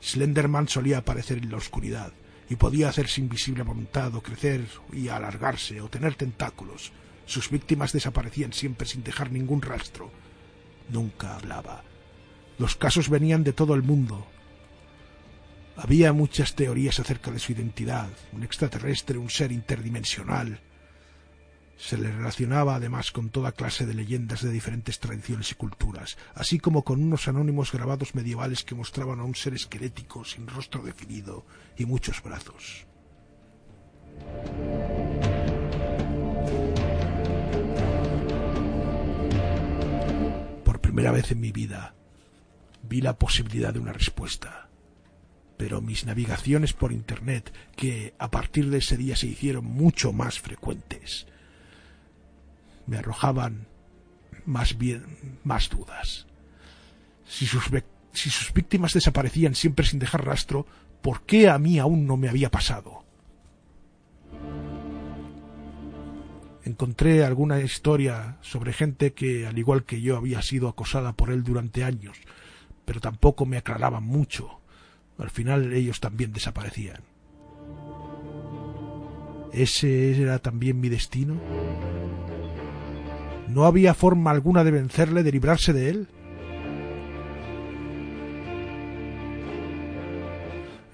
Slenderman 0.02 0.68
solía 0.68 1.00
aparecer 1.00 1.40
en 1.40 1.50
la 1.50 1.58
oscuridad 1.58 2.14
y 2.50 2.56
podía 2.56 2.90
hacerse 2.90 3.22
invisible 3.22 3.62
a 3.62 3.66
voluntad 3.66 4.14
o 4.14 4.22
crecer 4.22 4.68
y 4.92 5.08
alargarse 5.08 5.82
o 5.82 5.90
tener 5.90 6.16
tentáculos. 6.16 6.92
Sus 7.26 7.50
víctimas 7.50 7.94
desaparecían 7.94 8.54
siempre 8.54 8.86
sin 8.86 9.04
dejar 9.04 9.32
ningún 9.32 9.62
rastro. 9.62 10.12
Nunca 10.90 11.36
hablaba. 11.36 11.84
Los 12.60 12.76
casos 12.76 13.10
venían 13.10 13.44
de 13.44 13.54
todo 13.54 13.74
el 13.74 13.82
mundo. 13.82 14.28
Había 15.76 16.14
muchas 16.14 16.56
teorías 16.56 17.00
acerca 17.00 17.32
de 17.32 17.40
su 17.40 17.52
identidad, 17.52 18.10
un 18.32 18.44
extraterrestre, 18.44 19.18
un 19.18 19.30
ser 19.30 19.52
interdimensional, 19.52 20.60
se 21.78 21.98
le 21.98 22.12
relacionaba 22.12 22.76
además 22.76 23.12
con 23.12 23.30
toda 23.30 23.52
clase 23.52 23.86
de 23.86 23.94
leyendas 23.94 24.42
de 24.42 24.52
diferentes 24.52 25.00
tradiciones 25.00 25.52
y 25.52 25.56
culturas, 25.56 26.18
así 26.34 26.58
como 26.58 26.84
con 26.84 27.04
unos 27.04 27.28
anónimos 27.28 27.72
grabados 27.72 28.16
medievales 28.16 28.64
que 28.64 28.74
mostraban 28.74 29.20
a 29.20 29.24
un 29.24 29.36
ser 29.36 29.54
esquelético 29.54 30.24
sin 30.24 30.48
rostro 30.48 30.82
definido 30.82 31.46
y 31.78 31.86
muchos 31.86 32.24
brazos. 32.24 32.86
Por 40.64 40.80
primera 40.80 41.12
vez 41.12 41.32
en 41.32 41.42
mi 41.42 41.52
vida 41.52 41.96
vi 42.84 43.02
la 43.02 43.18
posibilidad 43.18 43.74
de 43.74 43.80
una 43.80 43.92
respuesta. 43.92 44.70
Pero 45.58 45.82
mis 45.82 46.06
navegaciones 46.06 46.74
por 46.74 46.92
Internet, 46.92 47.54
que 47.76 48.14
a 48.18 48.32
partir 48.32 48.70
de 48.70 48.80
ese 48.80 48.98
día 48.98 49.16
se 49.16 49.28
hicieron 49.28 49.66
mucho 49.66 50.12
más 50.12 50.40
frecuentes, 50.40 51.28
me 52.88 52.98
arrojaban 52.98 53.68
más 54.46 54.78
bien 54.78 55.40
más 55.44 55.70
dudas. 55.70 56.28
Si 57.26 57.46
sus, 57.46 57.64
si 58.12 58.30
sus 58.30 58.54
víctimas 58.54 58.94
desaparecían 58.94 59.56
siempre 59.56 59.86
sin 59.86 60.00
dejar 60.00 60.26
rastro, 60.26 60.66
¿por 61.02 61.22
qué 61.26 61.50
a 61.50 61.58
mí 61.58 61.80
aún 61.80 62.06
no 62.06 62.18
me 62.18 62.30
había 62.30 62.52
pasado? 62.52 63.04
Encontré 66.66 67.26
alguna 67.26 67.60
historia 67.60 68.38
sobre 68.42 68.72
gente 68.72 69.14
que, 69.14 69.46
al 69.46 69.58
igual 69.58 69.84
que 69.84 70.02
yo, 70.02 70.16
había 70.16 70.42
sido 70.42 70.70
acosada 70.70 71.14
por 71.14 71.30
él 71.30 71.44
durante 71.44 71.84
años, 71.84 72.18
pero 72.86 73.02
tampoco 73.02 73.46
me 73.46 73.58
aclaraban 73.58 74.04
mucho. 74.04 74.62
Al 75.18 75.30
final 75.30 75.74
ellos 75.74 76.00
también 76.00 76.34
desaparecían. 76.34 77.02
¿Ese 79.54 80.20
era 80.20 80.40
también 80.40 80.80
mi 80.82 80.90
destino? 80.90 81.40
¿No 83.48 83.66
había 83.66 83.94
forma 83.94 84.32
alguna 84.32 84.64
de 84.64 84.72
vencerle, 84.72 85.22
de 85.22 85.32
librarse 85.32 85.74
de 85.74 85.90
él? 85.90 86.08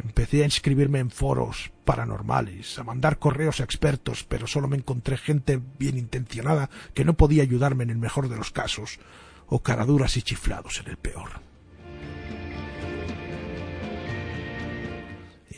Empecé 0.03 0.41
a 0.41 0.45
inscribirme 0.45 0.99
en 0.99 1.09
foros 1.09 1.71
paranormales, 1.85 2.77
a 2.77 2.83
mandar 2.83 3.19
correos 3.19 3.61
a 3.61 3.63
expertos, 3.63 4.25
pero 4.27 4.47
solo 4.47 4.67
me 4.67 4.75
encontré 4.75 5.15
gente 5.15 5.61
bien 5.79 5.97
intencionada 5.97 6.69
que 6.93 7.05
no 7.05 7.13
podía 7.13 7.43
ayudarme 7.43 7.85
en 7.85 7.91
el 7.91 7.97
mejor 7.97 8.27
de 8.27 8.35
los 8.35 8.51
casos, 8.51 8.99
o 9.47 9.63
caraduras 9.63 10.17
y 10.17 10.21
chiflados 10.21 10.81
en 10.81 10.89
el 10.89 10.97
peor. 10.97 11.48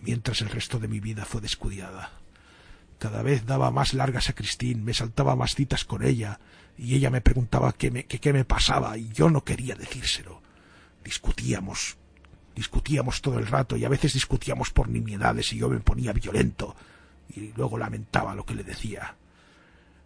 Mientras 0.01 0.41
el 0.41 0.49
resto 0.49 0.79
de 0.79 0.87
mi 0.87 0.99
vida 0.99 1.25
fue 1.25 1.41
descuidada, 1.41 2.11
Cada 2.99 3.23
vez 3.23 3.47
daba 3.47 3.71
más 3.71 3.95
largas 3.95 4.29
a 4.29 4.33
Christine, 4.33 4.79
me 4.83 4.93
saltaba 4.93 5.35
más 5.35 5.55
citas 5.55 5.85
con 5.85 6.03
ella, 6.03 6.39
y 6.77 6.93
ella 6.93 7.09
me 7.09 7.21
preguntaba 7.21 7.73
qué 7.73 7.89
me, 7.89 8.05
qué 8.05 8.31
me 8.31 8.45
pasaba, 8.45 8.95
y 8.95 9.09
yo 9.09 9.31
no 9.31 9.43
quería 9.43 9.73
decírselo. 9.73 10.41
Discutíamos, 11.03 11.97
discutíamos 12.55 13.21
todo 13.21 13.39
el 13.39 13.47
rato, 13.47 13.75
y 13.75 13.85
a 13.85 13.89
veces 13.89 14.13
discutíamos 14.13 14.69
por 14.69 14.87
nimiedades, 14.87 15.51
y 15.51 15.57
yo 15.57 15.67
me 15.67 15.79
ponía 15.79 16.13
violento, 16.13 16.75
y 17.35 17.51
luego 17.57 17.79
lamentaba 17.79 18.35
lo 18.35 18.45
que 18.45 18.53
le 18.53 18.63
decía. 18.63 19.15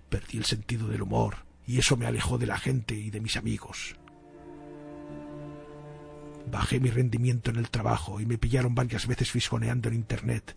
Perdí 0.08 0.38
el 0.38 0.46
sentido 0.46 0.88
del 0.88 1.02
humor, 1.02 1.40
y 1.68 1.80
eso 1.80 1.98
me 1.98 2.06
alejó 2.06 2.38
de 2.38 2.48
la 2.48 2.58
gente 2.58 2.96
y 2.96 3.10
de 3.10 3.20
mis 3.20 3.36
amigos. 3.36 3.98
Bajé 6.52 6.80
mi 6.80 6.90
rendimiento 6.90 7.50
en 7.50 7.58
el 7.58 7.70
trabajo 7.70 8.20
y 8.20 8.26
me 8.26 8.38
pillaron 8.38 8.76
varias 8.76 9.08
veces 9.08 9.32
fisgoneando 9.32 9.90
en 9.90 9.96
Internet, 9.96 10.56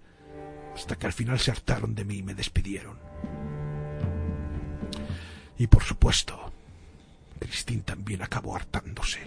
hasta 0.75 0.97
que 0.97 1.07
al 1.07 1.13
final 1.13 1.39
se 1.39 1.51
hartaron 1.51 1.95
de 1.95 2.05
mí 2.05 2.19
y 2.19 2.23
me 2.23 2.35
despidieron. 2.35 2.99
Y 5.59 5.67
por 5.67 5.83
supuesto, 5.83 6.53
Christine 7.39 7.83
también 7.83 8.23
acabó 8.23 8.55
hartándose. 8.55 9.21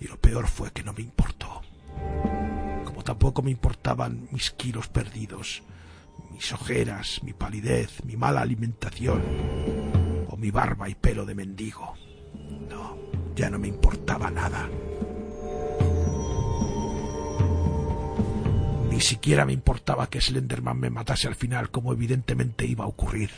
Y 0.00 0.08
lo 0.08 0.20
peor 0.20 0.46
fue 0.48 0.72
que 0.72 0.82
no 0.82 0.92
me 0.92 1.02
importó. 1.02 1.62
Como 2.84 3.02
tampoco 3.04 3.42
me 3.42 3.50
importaban 3.50 4.28
mis 4.32 4.50
kilos 4.50 4.88
perdidos, 4.88 5.62
mis 6.32 6.52
ojeras, 6.52 7.20
mi 7.22 7.32
palidez, 7.32 8.04
mi 8.04 8.16
mala 8.16 8.40
alimentación 8.40 9.22
o 10.28 10.36
mi 10.36 10.50
barba 10.50 10.88
y 10.88 10.94
pelo 10.94 11.24
de 11.24 11.34
mendigo. 11.34 11.94
No, 12.68 12.96
ya 13.36 13.50
no 13.50 13.58
me 13.58 13.68
importaba 13.68 14.30
nada. 14.30 14.68
Ni 18.90 19.00
siquiera 19.00 19.44
me 19.44 19.52
importaba 19.52 20.08
que 20.08 20.22
Slenderman 20.22 20.80
me 20.80 20.88
matase 20.88 21.28
al 21.28 21.34
final, 21.34 21.70
como 21.70 21.92
evidentemente 21.92 22.64
iba 22.64 22.84
a 22.84 22.88
ocurrir. 22.88 23.30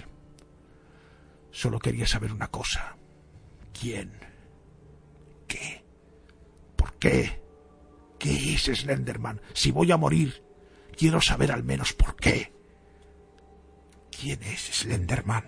Solo 1.50 1.80
quería 1.80 2.06
saber 2.06 2.32
una 2.32 2.46
cosa. 2.46 2.96
¿Quién? 3.78 4.12
¿Qué? 5.48 5.84
¿Por 6.76 6.94
qué? 6.94 7.42
¿Qué 8.20 8.54
es 8.54 8.62
Slenderman? 8.62 9.40
Si 9.52 9.72
voy 9.72 9.90
a 9.90 9.96
morir, 9.96 10.44
quiero 10.96 11.20
saber 11.20 11.50
al 11.50 11.64
menos 11.64 11.92
por 11.92 12.14
qué. 12.14 12.52
¿Quién 14.12 14.40
es 14.44 14.60
Slenderman? 14.60 15.44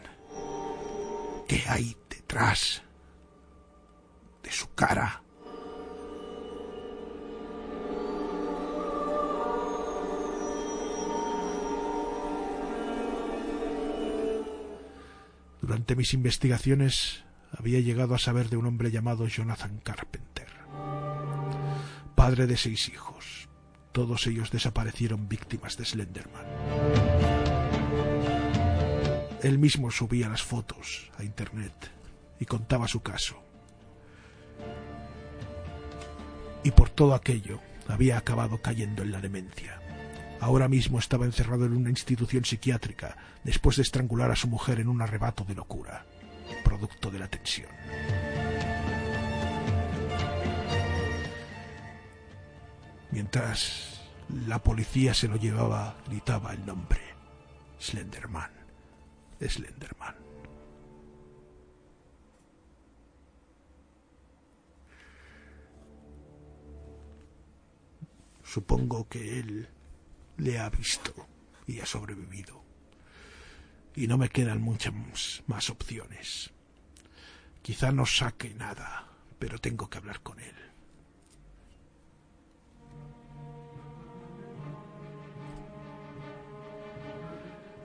¿Qué 1.47 1.63
hay 1.69 1.97
detrás 2.09 2.83
de 4.43 4.53
su 4.53 4.73
cara? 4.75 5.23
Durante 15.61 15.95
mis 15.95 16.15
investigaciones 16.15 17.25
había 17.53 17.81
llegado 17.81 18.15
a 18.15 18.19
saber 18.19 18.49
de 18.49 18.57
un 18.57 18.67
hombre 18.67 18.91
llamado 18.91 19.27
Jonathan 19.29 19.79
Carpenter, 19.79 20.49
padre 22.15 22.47
de 22.47 22.57
seis 22.57 22.89
hijos. 22.89 23.49
Todos 23.93 24.27
ellos 24.27 24.51
desaparecieron 24.51 25.29
víctimas 25.29 25.77
de 25.77 25.85
Slenderman. 25.85 26.47
Él 29.43 29.59
mismo 29.59 29.91
subía 29.91 30.29
las 30.29 30.43
fotos 30.43 31.11
a 31.19 31.25
Internet 31.25 31.91
y 32.39 32.47
contaba 32.47 32.87
su 32.89 33.01
caso. 33.01 33.50
Y 36.63 36.71
por 36.73 36.91
todo 36.91 37.15
aquello 37.15 37.61
había 37.89 38.19
acabado 38.19 38.61
cayendo 38.61 39.03
en 39.03 39.13
la 39.13 39.21
demencia. 39.21 39.81
Ahora 40.41 40.69
mismo 40.69 40.99
estaba 40.99 41.27
encerrado 41.27 41.67
en 41.67 41.77
una 41.77 41.91
institución 41.91 42.45
psiquiátrica 42.45 43.17
después 43.45 43.77
de 43.77 43.83
estrangular 43.83 44.31
a 44.31 44.37
su 44.37 44.49
mujer 44.49 44.81
en 44.81 44.89
un 44.89 45.03
arrebato 45.03 45.45
de 45.45 45.55
locura, 45.55 46.07
producto 46.65 47.11
de 47.11 47.19
la 47.19 47.29
tensión. 47.29 47.71
Mientras 53.11 54.01
la 54.47 54.63
policía 54.63 55.15
se 55.15 55.29
lo 55.29 55.37
llevaba, 55.37 55.97
gritaba 56.07 56.53
el 56.53 56.65
nombre. 56.65 57.01
Slenderman. 57.79 58.51
Slenderman. 59.41 60.20
Supongo 68.53 69.09
que 69.09 69.39
él 69.39 69.69
le 70.37 70.59
ha 70.59 70.69
visto 70.71 71.15
y 71.69 71.79
ha 71.79 71.87
sobrevivido. 71.87 72.65
Y 73.95 74.09
no 74.09 74.19
me 74.19 74.29
quedan 74.29 74.61
muchas 74.61 74.93
más 75.47 75.71
opciones. 75.71 76.51
Quizá 77.63 77.93
no 77.93 78.07
saque 78.07 78.53
nada, 78.55 79.07
pero 79.39 79.61
tengo 79.61 79.89
que 79.89 79.99
hablar 79.99 80.21
con 80.23 80.41
él. 80.41 80.57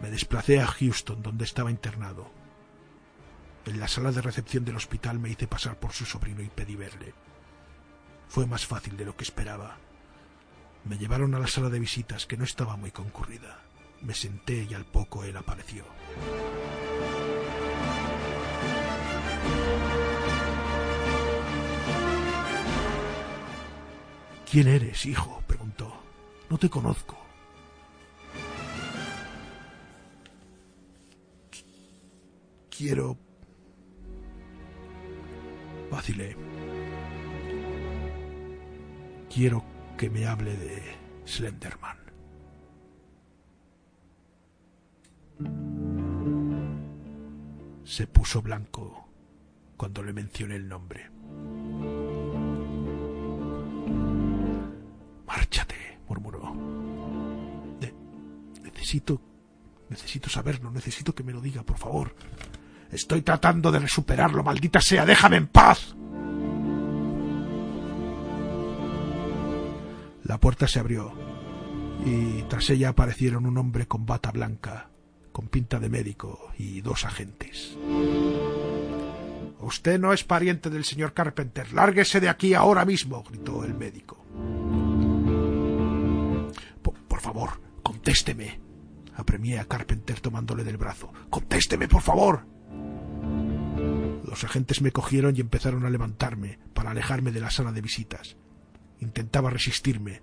Me 0.02 0.10
desplacé 0.10 0.62
a 0.62 0.66
Houston, 0.66 1.22
donde 1.22 1.46
estaba 1.46 1.70
internado. 1.70 2.32
En 3.66 3.80
la 3.80 3.88
sala 3.88 4.12
de 4.12 4.24
recepción 4.24 4.66
del 4.66 4.78
hospital 4.78 5.20
me 5.20 5.30
hice 5.30 5.48
pasar 5.48 5.80
por 5.80 5.94
su 5.94 6.06
sobrino 6.06 6.42
y 6.42 6.50
pedí 6.50 6.76
verle. 6.76 7.14
Fue 8.30 8.48
más 8.48 8.66
fácil 8.66 8.98
de 8.98 9.06
lo 9.06 9.16
que 9.16 9.26
esperaba. 9.26 9.78
Me 10.86 10.99
llevaron 10.99 11.34
a 11.34 11.40
la 11.40 11.48
sala 11.48 11.70
de 11.70 11.80
visitas, 11.80 12.28
que 12.28 12.38
no 12.38 12.44
estaba 12.44 12.78
muy 12.78 12.91
concurrida. 12.91 13.60
Me 14.02 14.14
senté 14.14 14.68
y 14.70 14.76
al 14.76 14.86
poco 14.86 15.24
él 15.24 15.36
apareció. 15.36 15.84
¿Quién 24.49 24.68
eres, 24.68 25.06
hijo? 25.07 25.41
preguntó. 25.48 25.91
No 26.52 26.57
te 26.60 26.70
conozco. 26.70 27.18
Quiero... 32.70 33.18
Vacilé. 35.90 36.36
Quiero 39.34 39.75
que 39.98 40.10
me 40.10 40.26
hable 40.26 40.56
de 40.58 40.82
Slenderman. 41.26 41.98
Se 47.84 48.08
puso 48.08 48.42
blanco 48.42 49.08
cuando 49.78 50.04
le 50.04 50.14
mencioné 50.14 50.56
el 50.56 50.68
nombre. 50.68 51.10
Márchate, 55.26 56.00
murmuró. 56.08 56.56
necesito... 58.64 59.22
Necesito 59.88 60.32
saberlo, 60.32 60.72
necesito 60.72 61.14
que 61.14 61.24
me 61.24 61.32
lo 61.32 61.40
diga, 61.40 61.62
por 61.62 61.78
favor. 61.78 62.16
Estoy 62.92 63.22
tratando 63.22 63.72
de 63.72 63.88
superarlo, 63.88 64.44
maldita 64.44 64.82
sea, 64.82 65.06
déjame 65.06 65.38
en 65.38 65.48
paz. 65.48 65.96
La 70.26 70.40
puerta 70.40 70.68
se 70.68 70.80
abrió 70.80 71.14
y 72.04 72.42
tras 72.50 72.70
ella 72.72 72.90
aparecieron 72.90 73.46
un 73.46 73.60
hombre 73.60 73.88
con 73.88 74.08
bata 74.08 74.32
blanca, 74.32 74.90
con 75.32 75.48
pinta 75.48 75.80
de 75.80 75.88
médico 75.88 76.52
y 76.58 76.82
dos 76.82 77.06
agentes. 77.06 77.78
Usted 79.60 80.00
no 80.00 80.14
es 80.14 80.24
pariente 80.24 80.72
del 80.72 80.84
señor 80.84 81.14
Carpenter. 81.14 81.72
Lárguese 81.74 82.20
de 82.20 82.30
aquí 82.30 82.56
ahora 82.56 82.86
mismo, 82.86 83.24
gritó 83.24 83.64
el 83.64 83.76
médico. 83.76 84.26
Por, 86.82 87.22
favor, 87.22 87.62
contésteme. 87.84 88.60
Apremié 89.16 89.60
a 89.60 89.66
Carpenter 89.66 90.20
tomándole 90.22 90.64
del 90.64 90.78
brazo. 90.78 91.14
Contésteme, 91.30 91.88
por 91.88 92.02
favor. 92.02 92.48
Los 94.28 94.44
agentes 94.44 94.82
me 94.82 94.92
cogieron 94.92 95.36
y 95.36 95.42
empezaron 95.42 95.86
a 95.86 95.90
levantarme 95.90 96.58
para 96.74 96.92
alejarme 96.92 97.32
de 97.32 97.40
la 97.40 97.52
sala 97.52 97.72
de 97.72 97.82
visitas. 97.82 98.38
Intentaba 99.06 99.52
resistirme 99.52 100.22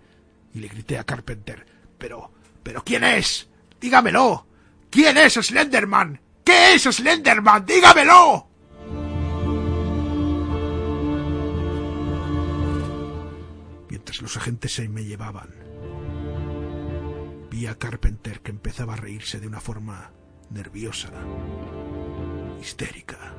y 0.52 0.59
le 0.59 0.68
grité 0.68 0.98
a 0.98 1.04
Carpenter. 1.04 1.64
Pero, 1.98 2.32
pero 2.62 2.82
¿quién 2.84 3.04
es? 3.04 3.48
Dígamelo. 3.80 4.46
¿Quién 4.90 5.16
es 5.16 5.34
Slenderman? 5.34 6.20
¿Qué 6.44 6.74
es 6.74 6.82
Slenderman? 6.82 7.64
Dígamelo. 7.64 8.48
Mientras 13.88 14.20
los 14.20 14.36
agentes 14.36 14.74
se 14.74 14.88
me 14.88 15.04
llevaban, 15.04 15.50
vi 17.50 17.66
a 17.66 17.78
Carpenter 17.78 18.40
que 18.40 18.50
empezaba 18.50 18.94
a 18.94 18.96
reírse 18.96 19.38
de 19.38 19.46
una 19.46 19.60
forma 19.60 20.10
nerviosa, 20.50 21.10
histérica. 22.60 23.34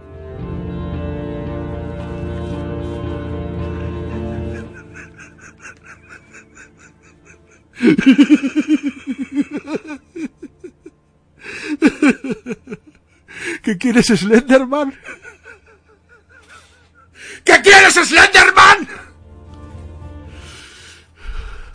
¿Qué 13.64 13.78
quieres, 13.78 14.08
Slenderman? 14.08 14.94
¿Qué 17.44 17.62
quieres, 17.62 17.94
Slenderman? 17.96 18.88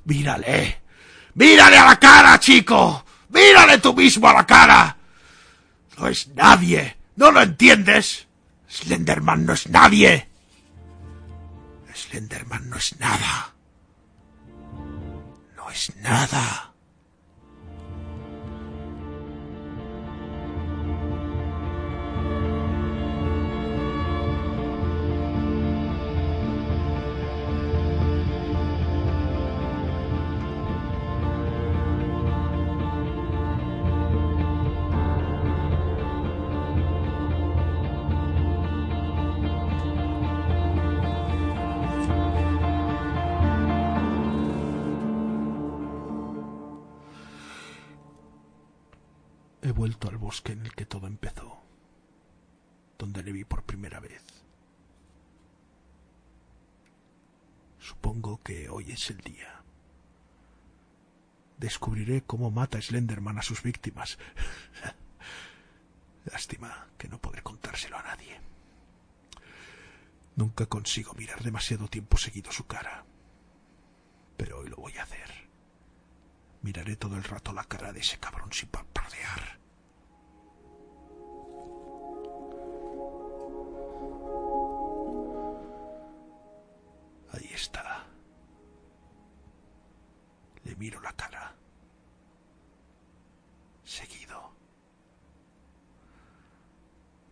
Mírale. 0.04 0.80
Mírale 1.34 1.76
a 1.76 1.86
la 1.86 1.98
cara, 1.98 2.38
chico. 2.40 3.04
Mírale 3.30 3.78
tú 3.78 3.94
mismo 3.94 4.28
a 4.28 4.34
la 4.34 4.46
cara. 4.46 4.96
No 5.98 6.08
es 6.08 6.28
nadie. 6.28 6.96
¿No 7.16 7.30
lo 7.30 7.42
entiendes? 7.42 8.26
Slenderman 8.68 9.44
no 9.44 9.52
es 9.52 9.68
nadie. 9.68 10.28
Slenderman 11.94 12.70
no 12.70 12.76
es 12.76 12.98
nada. 13.00 13.54
No 15.68 15.74
es 15.74 15.92
nada. 15.96 16.67
El 59.06 59.18
día. 59.18 59.62
Descubriré 61.56 62.22
cómo 62.22 62.50
mata 62.50 62.80
Slenderman 62.80 63.38
a 63.38 63.42
sus 63.42 63.62
víctimas. 63.62 64.18
Lástima 66.24 66.88
que 66.98 67.08
no 67.08 67.20
podré 67.20 67.42
contárselo 67.42 67.96
a 67.96 68.02
nadie. 68.02 68.40
Nunca 70.36 70.66
consigo 70.66 71.14
mirar 71.14 71.42
demasiado 71.42 71.88
tiempo 71.88 72.16
seguido 72.16 72.52
su 72.52 72.66
cara. 72.66 73.04
Pero 74.36 74.58
hoy 74.58 74.68
lo 74.68 74.76
voy 74.76 74.96
a 74.98 75.04
hacer. 75.04 75.48
Miraré 76.62 76.96
todo 76.96 77.16
el 77.16 77.24
rato 77.24 77.52
la 77.52 77.64
cara 77.64 77.92
de 77.92 78.00
ese 78.00 78.18
cabrón 78.18 78.52
sin 78.52 78.68
parpadear. 78.68 79.58
Le 90.68 90.76
miro 90.76 91.00
la 91.00 91.12
cara. 91.14 91.56
Seguido. 93.84 94.52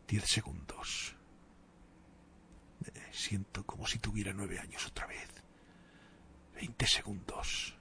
Diez 0.08 0.24
segundos. 0.24 1.14
Me 2.80 3.12
siento 3.12 3.66
como 3.66 3.86
si 3.86 3.98
tuviera 3.98 4.32
nueve 4.32 4.58
años 4.58 4.86
otra 4.86 5.06
vez. 5.06 5.28
Veinte 6.54 6.86
segundos. 6.86 7.76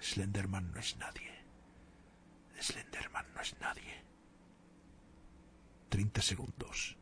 Slenderman 0.00 0.70
no 0.70 0.78
es 0.78 0.96
nadie. 0.98 1.34
Slenderman 2.60 3.26
no 3.34 3.40
es 3.40 3.58
nadie. 3.58 4.04
Treinta 5.88 6.22
segundos. 6.22 6.96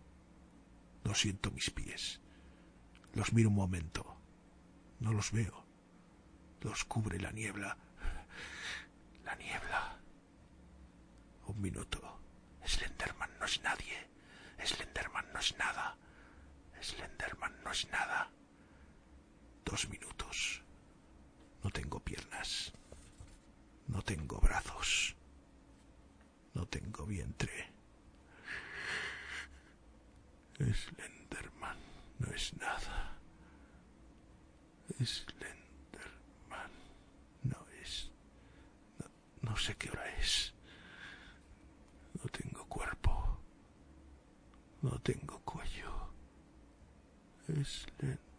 No 1.05 1.15
siento 1.15 1.51
mis 1.51 1.69
pies. 1.69 2.23
Los 3.13 3.35
miro 3.35 3.51
un 3.51 3.57
momento. 3.57 4.17
No 5.01 5.13
los 5.13 5.33
veo. 5.33 5.62
Los 6.63 6.85
cubre 6.85 7.19
la 7.21 7.31
niebla. 7.33 7.77
La 9.25 9.35
niebla. 9.37 9.99
Un 11.47 11.61
minuto. 11.61 12.21
Slenderman 12.65 13.31
no 13.39 13.47
es 13.47 13.61
nadie. 13.63 14.09
Slenderman 14.65 15.33
no 15.33 15.41
es 15.41 15.57
nada. 15.59 15.97
Slenderman 16.81 17.63
no 17.65 17.71
es 17.71 17.89
nada. 17.91 18.31
Dos 19.65 19.89
minutos. 19.89 20.63
No 21.63 21.71
tengo 21.71 22.01
piernas. 22.01 22.73
No 23.89 24.03
tengo 24.03 24.41
brazos. 24.41 25.17
No 26.55 26.67
tengo 26.67 27.07
vientre. 27.07 27.73
Slenderman 30.59 31.79
no 32.19 32.33
es 32.33 32.55
nada. 32.55 33.19
Slenderman 35.05 36.71
no 37.43 37.67
es. 37.83 38.11
No, 39.53 39.59
sé 39.59 39.77
qué 39.77 39.91
hora 39.91 40.03
es. 40.19 40.55
No 42.15 42.31
tengo 42.31 42.67
cuerpo. 42.69 43.39
No 44.81 44.99
tengo 45.01 45.41
cuello. 45.41 45.93
Slenderman 47.47 48.17
no. 48.17 48.32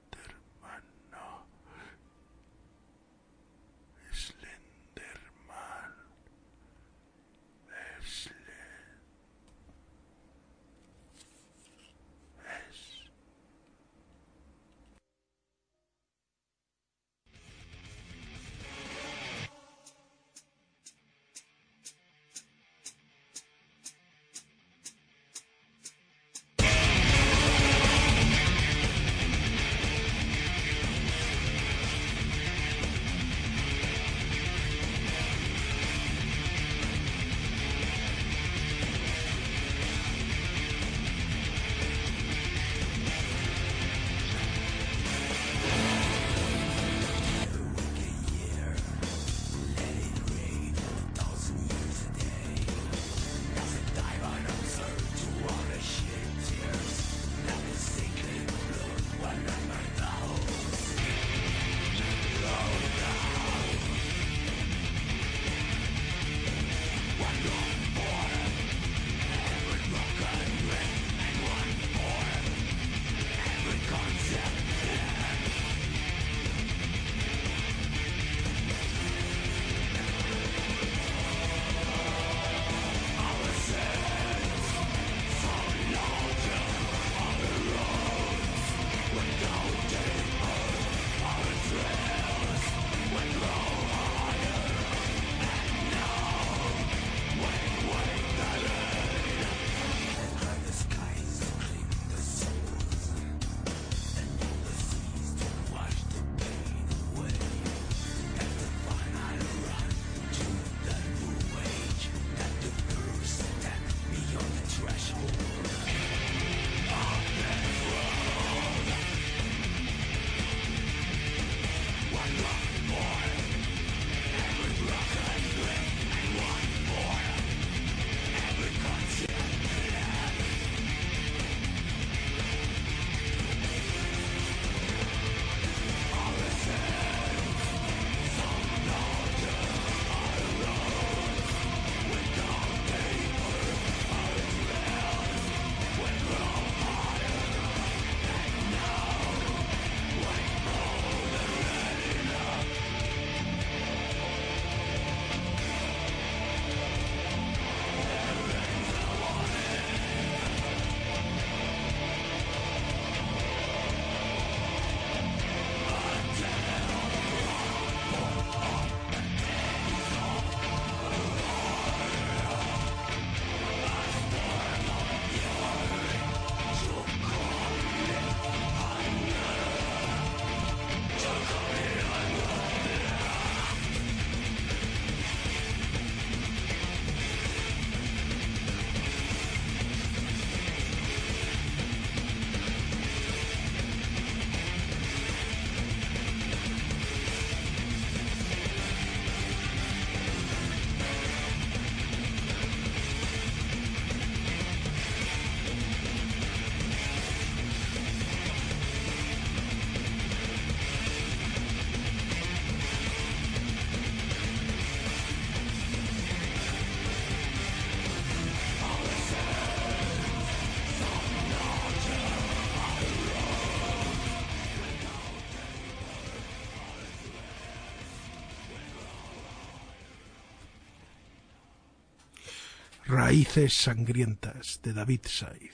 Raíces 233.34 233.74
sangrientas 233.74 234.80
de 234.84 234.94
David 234.94 235.22
Saiz. 235.26 235.74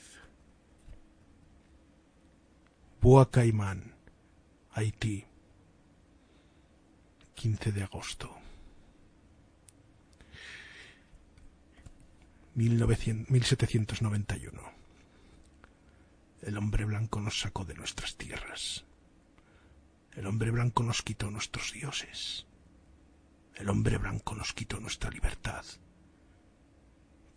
Boa 3.02 3.30
Caimán, 3.30 3.96
Haití, 4.72 5.26
15 7.36 7.74
de 7.74 7.84
agosto. 7.84 8.34
1791. 12.56 14.62
El 16.44 16.58
hombre 16.58 16.86
blanco 16.86 17.20
nos 17.20 17.42
sacó 17.42 17.66
de 17.66 17.74
nuestras 17.74 18.16
tierras. 18.16 18.86
El 20.16 20.28
hombre 20.28 20.52
blanco 20.52 20.84
nos 20.84 21.02
quitó 21.02 21.30
nuestros 21.30 21.74
dioses. 21.74 22.46
El 23.56 23.68
hombre 23.68 23.98
blanco 23.98 24.34
nos 24.34 24.54
quitó 24.54 24.80
nuestra 24.80 25.10
libertad. 25.10 25.66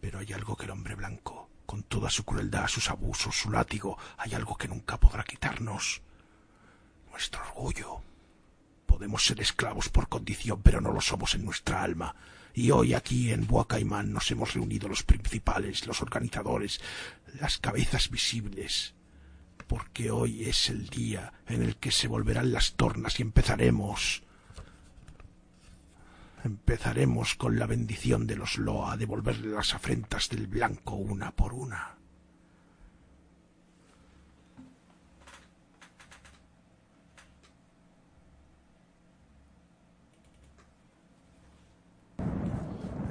Pero 0.03 0.19
hay 0.19 0.33
algo 0.33 0.57
que 0.57 0.65
el 0.65 0.73
hombre 0.73 0.97
blanco, 0.97 1.49
con 1.65 1.85
toda 1.85 2.11
su 2.11 2.25
crueldad, 2.25 2.67
sus 2.67 2.91
abusos, 2.91 3.37
su 3.37 3.53
látigo, 3.53 3.97
hay 4.19 4.35
algo 4.35 4.57
que 4.57 4.67
nunca 4.67 4.99
podrá 4.99 5.23
quitarnos. 5.23 6.03
Nuestro 7.09 7.41
orgullo. 7.43 8.03
Podemos 8.85 9.25
ser 9.25 9.41
esclavos 9.41 9.89
por 9.91 10.09
condición, 10.09 10.61
pero 10.61 10.81
no 10.81 10.93
lo 10.93 11.01
somos 11.01 11.37
en 11.37 11.45
nuestra 11.45 11.85
alma. 11.85 12.17
Y 12.53 12.73
hoy 12.73 12.95
aquí 12.95 13.31
en 13.31 13.47
Buacaimán 13.47 14.13
nos 14.13 14.29
hemos 14.33 14.55
reunido 14.55 14.89
los 14.89 15.05
principales, 15.05 15.87
los 15.87 16.03
organizadores, 16.03 16.81
las 17.39 17.59
cabezas 17.59 18.11
visibles, 18.11 18.95
porque 19.69 20.11
hoy 20.11 20.49
es 20.49 20.69
el 20.69 20.89
día 20.89 21.33
en 21.47 21.63
el 21.63 21.77
que 21.77 21.93
se 21.93 22.09
volverán 22.09 22.53
las 22.53 22.73
tornas 22.73 23.21
y 23.21 23.23
empezaremos 23.23 24.25
Empezaremos 26.45 27.37
con 27.37 27.57
la 27.57 27.67
bendición 27.67 28.27
de 28.27 28.35
los 28.35 28.59
Loa 28.59 28.93
a 28.93 28.97
devolverle 28.97 29.49
las 29.49 29.75
afrentas 29.75 30.29
del 30.29 30.49
blanco 30.49 30.97
una 30.97 31.31
por 31.31 31.55
una. 31.55 31.97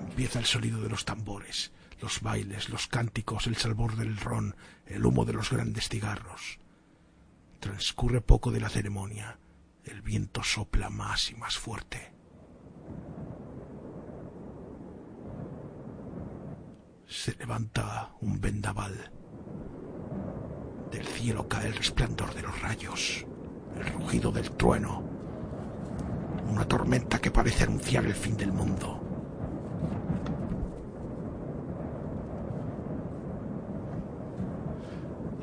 Empieza 0.09 0.39
el 0.39 0.45
sonido 0.45 0.81
de 0.81 0.89
los 0.89 1.05
tambores, 1.05 1.71
los 2.01 2.21
bailes, 2.21 2.67
los 2.67 2.87
cánticos, 2.87 3.47
el 3.47 3.55
sabor 3.55 3.95
del 3.95 4.17
ron, 4.17 4.57
el 4.85 5.05
humo 5.05 5.23
de 5.23 5.33
los 5.33 5.49
grandes 5.49 5.87
cigarros. 5.87 6.59
Transcurre 7.61 8.19
poco 8.19 8.51
de 8.51 8.59
la 8.59 8.69
ceremonia. 8.69 9.39
El 9.85 10.01
viento 10.01 10.43
sopla 10.43 10.89
más 10.89 11.31
y 11.31 11.35
más 11.35 11.57
fuerte. 11.57 12.20
Se 17.11 17.35
levanta 17.35 18.13
un 18.21 18.39
vendaval. 18.39 19.11
Del 20.89 21.05
cielo 21.05 21.45
cae 21.45 21.67
el 21.67 21.75
resplandor 21.75 22.33
de 22.33 22.41
los 22.41 22.61
rayos, 22.61 23.25
el 23.75 23.85
rugido 23.93 24.31
del 24.31 24.51
trueno, 24.51 25.03
una 26.49 26.65
tormenta 26.65 27.19
que 27.19 27.29
parece 27.29 27.65
anunciar 27.65 28.05
el 28.05 28.15
fin 28.15 28.37
del 28.37 28.53
mundo. 28.53 28.97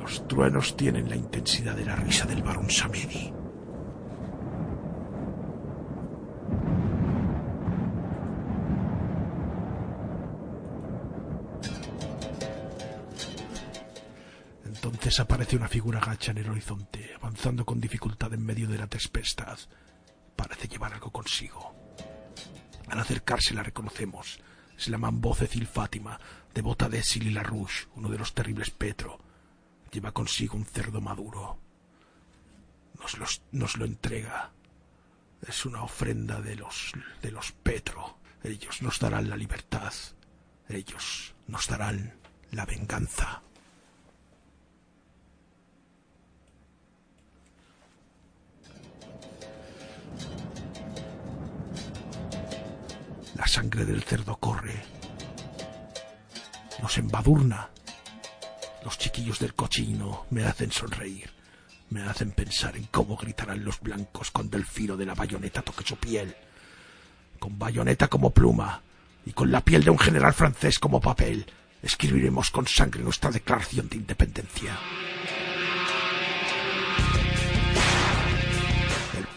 Los 0.01 0.27
truenos 0.27 0.75
tienen 0.75 1.11
la 1.11 1.17
intensidad 1.17 1.77
de 1.77 1.85
la 1.85 1.97
risa 1.97 2.25
del 2.25 2.43
barón 2.43 2.71
Samedi. 2.71 3.38
Aparece 15.19 15.57
una 15.57 15.69
figura 15.69 16.01
gacha 16.01 16.33
en 16.33 16.39
el 16.39 16.51
horizonte, 16.51 17.15
avanzando 17.15 17.65
con 17.65 17.81
dificultad 17.81 18.35
en 18.35 18.45
medio 18.45 18.69
de 18.69 18.77
la 18.77 18.87
tempestad. 18.87 19.59
Parece 20.37 20.69
llevar 20.69 20.93
algo 20.93 21.11
consigo. 21.11 21.75
Al 22.89 23.01
acercarse 23.01 23.55
la 23.55 23.63
reconocemos. 23.63 24.39
Es 24.77 24.89
la 24.89 24.99
mambo 24.99 25.35
Cecil 25.35 25.69
devota 26.53 26.89
de 26.89 27.03
Silly 27.03 27.31
LaRouche, 27.31 27.89
uno 27.97 28.11
de 28.11 28.19
los 28.19 28.35
terribles 28.35 28.71
Petro. 28.71 29.19
Lleva 29.91 30.13
consigo 30.13 30.57
un 30.57 30.67
cerdo 30.67 31.01
maduro. 31.01 31.59
Nos, 33.01 33.43
nos 33.51 33.77
lo 33.79 33.87
entrega. 33.87 34.53
Es 35.41 35.65
una 35.65 35.83
ofrenda 35.83 36.41
de 36.43 36.55
los, 36.55 36.93
de 37.23 37.31
los 37.33 37.53
Petro. 37.53 38.19
Ellos 38.45 38.83
nos 38.83 39.01
darán 39.01 39.31
la 39.31 39.37
libertad. 39.37 39.93
Ellos 40.69 41.35
nos 41.47 41.67
darán 41.67 42.15
la 42.51 42.67
venganza. 42.67 43.43
La 53.35 53.47
sangre 53.47 53.85
del 53.85 54.03
cerdo 54.03 54.37
corre. 54.37 54.75
Nos 56.83 56.99
embadurna. 56.99 57.71
Los 58.85 58.99
chiquillos 58.99 59.39
del 59.39 59.55
cochino 59.55 60.27
me 60.31 60.45
hacen 60.45 60.73
sonreír. 60.73 61.31
Me 61.91 62.03
hacen 62.03 62.33
pensar 62.33 62.77
en 62.77 62.85
cómo 62.85 63.17
gritarán 63.17 63.65
los 63.65 63.81
blancos 63.81 64.31
cuando 64.31 64.57
el 64.57 64.65
filo 64.65 64.97
de 64.97 65.07
la 65.07 65.15
bayoneta 65.15 65.63
toque 65.63 65.85
su 65.85 65.97
piel. 65.97 66.35
Con 67.39 67.59
bayoneta 67.59 68.09
como 68.09 68.31
pluma 68.31 68.83
y 69.25 69.33
con 69.33 69.51
la 69.51 69.61
piel 69.61 69.85
de 69.85 69.91
un 69.91 69.99
general 69.99 70.35
francés 70.35 70.79
como 70.79 71.01
papel, 71.01 71.47
escribiremos 71.83 72.51
con 72.51 72.67
sangre 72.67 73.03
nuestra 73.03 73.31
declaración 73.31 73.89
de 73.89 73.97
independencia. 73.97 74.79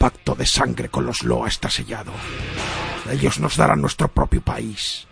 Pacto 0.02 0.34
de 0.34 0.48
sangre 0.48 0.90
con 0.90 1.06
los 1.06 1.22
Loa 1.22 1.48
está 1.48 1.70
sellado. 1.70 2.12
Ellos 3.12 3.40
nos 3.40 3.56
darán 3.56 3.82
nuestro 3.82 4.08
propio 4.08 4.42
país. 4.42 5.06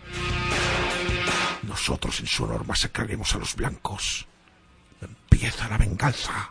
Nosotros 1.62 2.18
en 2.18 2.26
su 2.26 2.42
honor 2.42 2.66
masacraremos 2.66 3.32
a 3.32 3.38
los 3.38 3.54
blancos. 3.54 4.26
Empieza 5.00 5.68
la 5.68 5.78
venganza. 5.78 6.50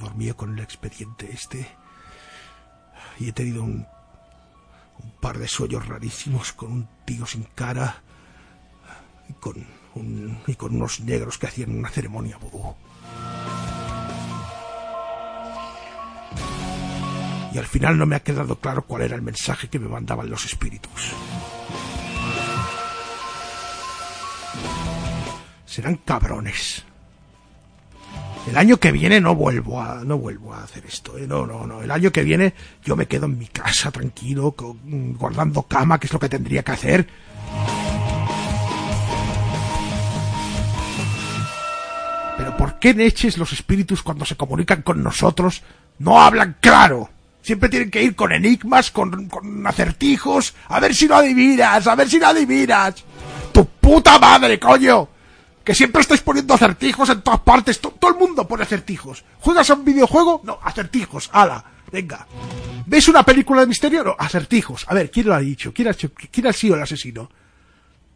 Dormido 0.00 0.36
con 0.36 0.52
el 0.58 0.60
expediente 0.64 1.30
este. 1.32 1.68
Y 3.18 3.28
he 3.28 3.32
tenido 3.32 3.62
un, 3.62 3.86
un 4.98 5.10
par 5.20 5.38
de 5.38 5.46
sueños 5.48 5.86
rarísimos 5.86 6.52
con 6.52 6.72
un 6.72 6.88
tío 7.04 7.26
sin 7.26 7.44
cara 7.54 8.02
y 9.28 9.32
con, 9.34 9.64
un- 9.94 10.38
y 10.46 10.54
con 10.54 10.74
unos 10.74 11.00
negros 11.00 11.38
que 11.38 11.46
hacían 11.46 11.76
una 11.78 11.88
ceremonia 11.90 12.36
vudú. 12.38 12.74
Y 17.52 17.58
al 17.58 17.66
final 17.66 17.98
no 17.98 18.06
me 18.06 18.14
ha 18.16 18.20
quedado 18.22 18.56
claro 18.60 18.82
cuál 18.86 19.02
era 19.02 19.16
el 19.16 19.22
mensaje 19.22 19.68
que 19.68 19.78
me 19.80 19.88
mandaban 19.88 20.30
los 20.30 20.44
espíritus. 20.44 21.12
Serán 25.66 25.96
cabrones. 25.96 26.79
El 28.50 28.58
año 28.58 28.78
que 28.78 28.90
viene 28.90 29.20
no 29.20 29.36
vuelvo 29.36 29.80
a 29.80 30.02
no 30.04 30.18
vuelvo 30.18 30.52
a 30.52 30.64
hacer 30.64 30.84
esto. 30.84 31.16
¿eh? 31.16 31.24
No, 31.24 31.46
no, 31.46 31.68
no. 31.68 31.82
El 31.82 31.90
año 31.92 32.10
que 32.10 32.24
viene 32.24 32.52
yo 32.84 32.96
me 32.96 33.06
quedo 33.06 33.26
en 33.26 33.38
mi 33.38 33.46
casa 33.46 33.92
tranquilo, 33.92 34.56
guardando 34.56 35.62
cama, 35.62 36.00
que 36.00 36.08
es 36.08 36.12
lo 36.12 36.18
que 36.18 36.28
tendría 36.28 36.64
que 36.64 36.72
hacer. 36.72 37.06
Pero 42.36 42.56
¿por 42.56 42.80
qué 42.80 42.92
leches 42.92 43.38
los 43.38 43.52
espíritus 43.52 44.02
cuando 44.02 44.24
se 44.24 44.36
comunican 44.36 44.82
con 44.82 45.00
nosotros 45.00 45.62
no 46.00 46.20
hablan 46.20 46.56
claro? 46.60 47.08
Siempre 47.42 47.68
tienen 47.68 47.90
que 47.90 48.02
ir 48.02 48.16
con 48.16 48.32
enigmas, 48.32 48.90
con, 48.90 49.28
con 49.28 49.64
acertijos. 49.64 50.56
A 50.66 50.80
ver 50.80 50.92
si 50.92 51.06
lo 51.06 51.14
adivinas, 51.14 51.86
a 51.86 51.94
ver 51.94 52.10
si 52.10 52.18
lo 52.18 52.26
adivinas. 52.26 52.96
¡Tu 53.52 53.64
puta 53.64 54.18
madre, 54.18 54.58
coño! 54.58 55.19
Que 55.70 55.74
siempre 55.76 56.02
estáis 56.02 56.20
poniendo 56.20 56.52
acertijos 56.52 57.08
en 57.10 57.22
todas 57.22 57.38
partes. 57.42 57.80
To- 57.80 57.92
todo 57.92 58.10
el 58.10 58.16
mundo 58.18 58.44
pone 58.48 58.64
acertijos. 58.64 59.22
¿Juegas 59.38 59.70
a 59.70 59.74
un 59.74 59.84
videojuego? 59.84 60.40
No, 60.42 60.58
acertijos. 60.64 61.30
Ala, 61.32 61.64
venga. 61.92 62.26
¿Ves 62.86 63.06
una 63.06 63.22
película 63.22 63.60
de 63.60 63.68
misterio? 63.68 64.02
No, 64.02 64.16
acertijos. 64.18 64.84
A 64.88 64.94
ver, 64.94 65.12
¿quién 65.12 65.28
lo 65.28 65.34
ha 65.36 65.38
dicho? 65.38 65.72
¿Quién 65.72 65.86
ha, 65.86 65.92
hecho- 65.92 66.10
quién 66.32 66.48
ha 66.48 66.52
sido 66.52 66.74
el 66.74 66.82
asesino? 66.82 67.30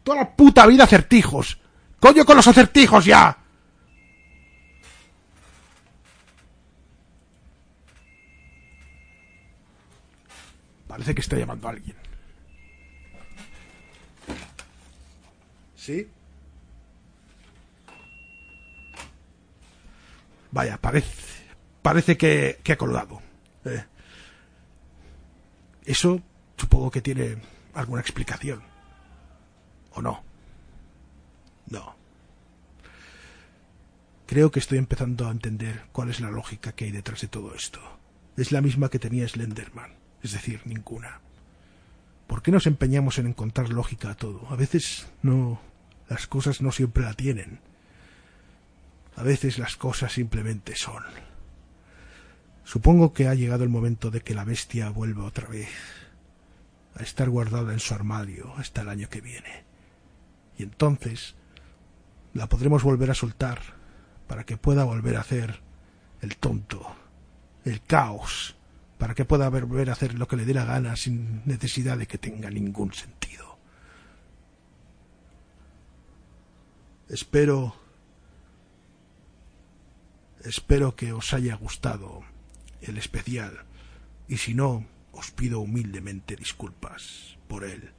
Toda 0.03 0.17
la 0.17 0.35
puta 0.35 0.67
vida 0.67 0.83
acertijos. 0.83 1.57
Coño 1.97 2.25
con 2.25 2.35
los 2.35 2.45
acertijos 2.45 3.05
ya. 3.05 3.37
Parece 10.87 11.15
que 11.15 11.21
está 11.21 11.37
llamando 11.37 11.67
a 11.67 11.71
alguien. 11.71 11.95
¿Sí? 15.75 16.07
Vaya, 20.55 20.77
parece, 20.77 21.43
parece 21.81 22.15
que, 22.15 22.61
que 22.63 22.71
ha 22.71 22.77
colgado. 22.77 23.21
Eh, 23.65 23.83
eso 25.83 26.21
supongo 26.55 26.89
que 26.91 27.01
tiene 27.01 27.39
alguna 27.73 27.99
explicación. 27.99 28.63
¿O 29.91 30.01
no? 30.01 30.23
No. 31.67 31.97
Creo 34.27 34.49
que 34.49 34.59
estoy 34.59 34.77
empezando 34.77 35.27
a 35.27 35.31
entender 35.31 35.87
cuál 35.91 36.09
es 36.09 36.21
la 36.21 36.31
lógica 36.31 36.71
que 36.71 36.85
hay 36.85 36.91
detrás 36.91 37.19
de 37.19 37.27
todo 37.27 37.53
esto. 37.53 37.81
Es 38.37 38.53
la 38.53 38.61
misma 38.61 38.87
que 38.87 38.97
tenía 38.97 39.27
Slenderman, 39.27 39.91
es 40.23 40.31
decir, 40.31 40.61
ninguna. 40.63 41.19
¿Por 42.27 42.41
qué 42.41 42.51
nos 42.51 42.65
empeñamos 42.65 43.17
en 43.17 43.27
encontrar 43.27 43.71
lógica 43.71 44.11
a 44.11 44.15
todo? 44.15 44.47
A 44.49 44.55
veces 44.55 45.05
no, 45.21 45.59
las 46.07 46.27
cosas 46.27 46.61
no 46.61 46.71
siempre 46.71 47.03
la 47.03 47.13
tienen. 47.13 47.59
A 49.15 49.23
veces 49.23 49.57
las 49.57 49.77
cosas 49.77 50.13
simplemente 50.13 50.75
son. 50.75 51.03
Supongo 52.63 53.13
que 53.13 53.27
ha 53.27 53.35
llegado 53.35 53.63
el 53.63 53.69
momento 53.69 54.11
de 54.11 54.21
que 54.21 54.33
la 54.33 54.43
bestia 54.43 54.89
vuelva 54.89 55.25
otra 55.25 55.47
vez 55.47 55.69
a 56.95 57.03
estar 57.03 57.29
guardada 57.29 57.73
en 57.73 57.79
su 57.79 57.93
armario 57.93 58.53
hasta 58.57 58.81
el 58.81 58.89
año 58.89 59.09
que 59.09 59.21
viene. 59.21 59.63
Y 60.57 60.63
entonces 60.63 61.35
la 62.33 62.47
podremos 62.47 62.83
volver 62.83 63.11
a 63.11 63.15
soltar 63.15 63.61
para 64.27 64.45
que 64.45 64.57
pueda 64.57 64.83
volver 64.83 65.15
a 65.15 65.21
hacer 65.21 65.61
el 66.21 66.37
tonto, 66.37 66.95
el 67.63 67.81
caos, 67.83 68.55
para 68.97 69.13
que 69.13 69.25
pueda 69.25 69.49
volver 69.49 69.89
a 69.89 69.93
hacer 69.93 70.15
lo 70.15 70.27
que 70.27 70.37
le 70.37 70.45
dé 70.45 70.53
la 70.53 70.65
gana 70.65 70.95
sin 70.95 71.43
necesidad 71.45 71.97
de 71.97 72.07
que 72.07 72.17
tenga 72.17 72.49
ningún 72.49 72.93
sentido. 72.93 73.57
Espero 77.09 77.84
espero 80.45 80.95
que 80.95 81.13
os 81.13 81.33
haya 81.33 81.55
gustado 81.55 82.23
el 82.81 82.97
especial 82.97 83.65
y 84.27 84.37
si 84.37 84.53
no 84.53 84.85
os 85.11 85.31
pido 85.31 85.59
humildemente 85.59 86.35
disculpas 86.35 87.37
por 87.47 87.63
él. 87.63 87.91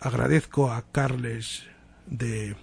Agradezco 0.00 0.72
a 0.72 0.82
Carles 0.92 1.64
de 2.06 2.56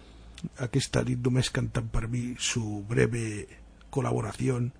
aquesta 0.61 1.01
nit 1.05 1.21
només 1.21 1.49
cantant 1.53 1.87
per 1.89 2.07
mi 2.09 2.35
su 2.37 2.83
breve 2.89 3.47
colaboración 3.89 4.73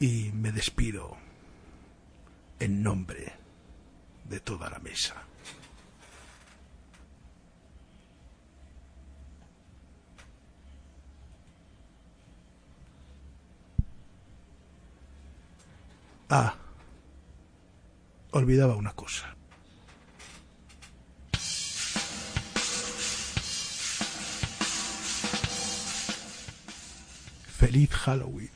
y 0.00 0.30
me 0.32 0.52
despido 0.52 1.16
en 2.58 2.82
nombre 2.82 3.32
de 4.28 4.40
toda 4.40 4.70
la 4.70 4.78
mesa. 4.78 5.22
Ah, 16.28 16.56
olvidaba 18.32 18.74
una 18.74 18.92
cosa. 18.92 19.36
Feliz 27.58 27.90
Halloween. 27.90 28.55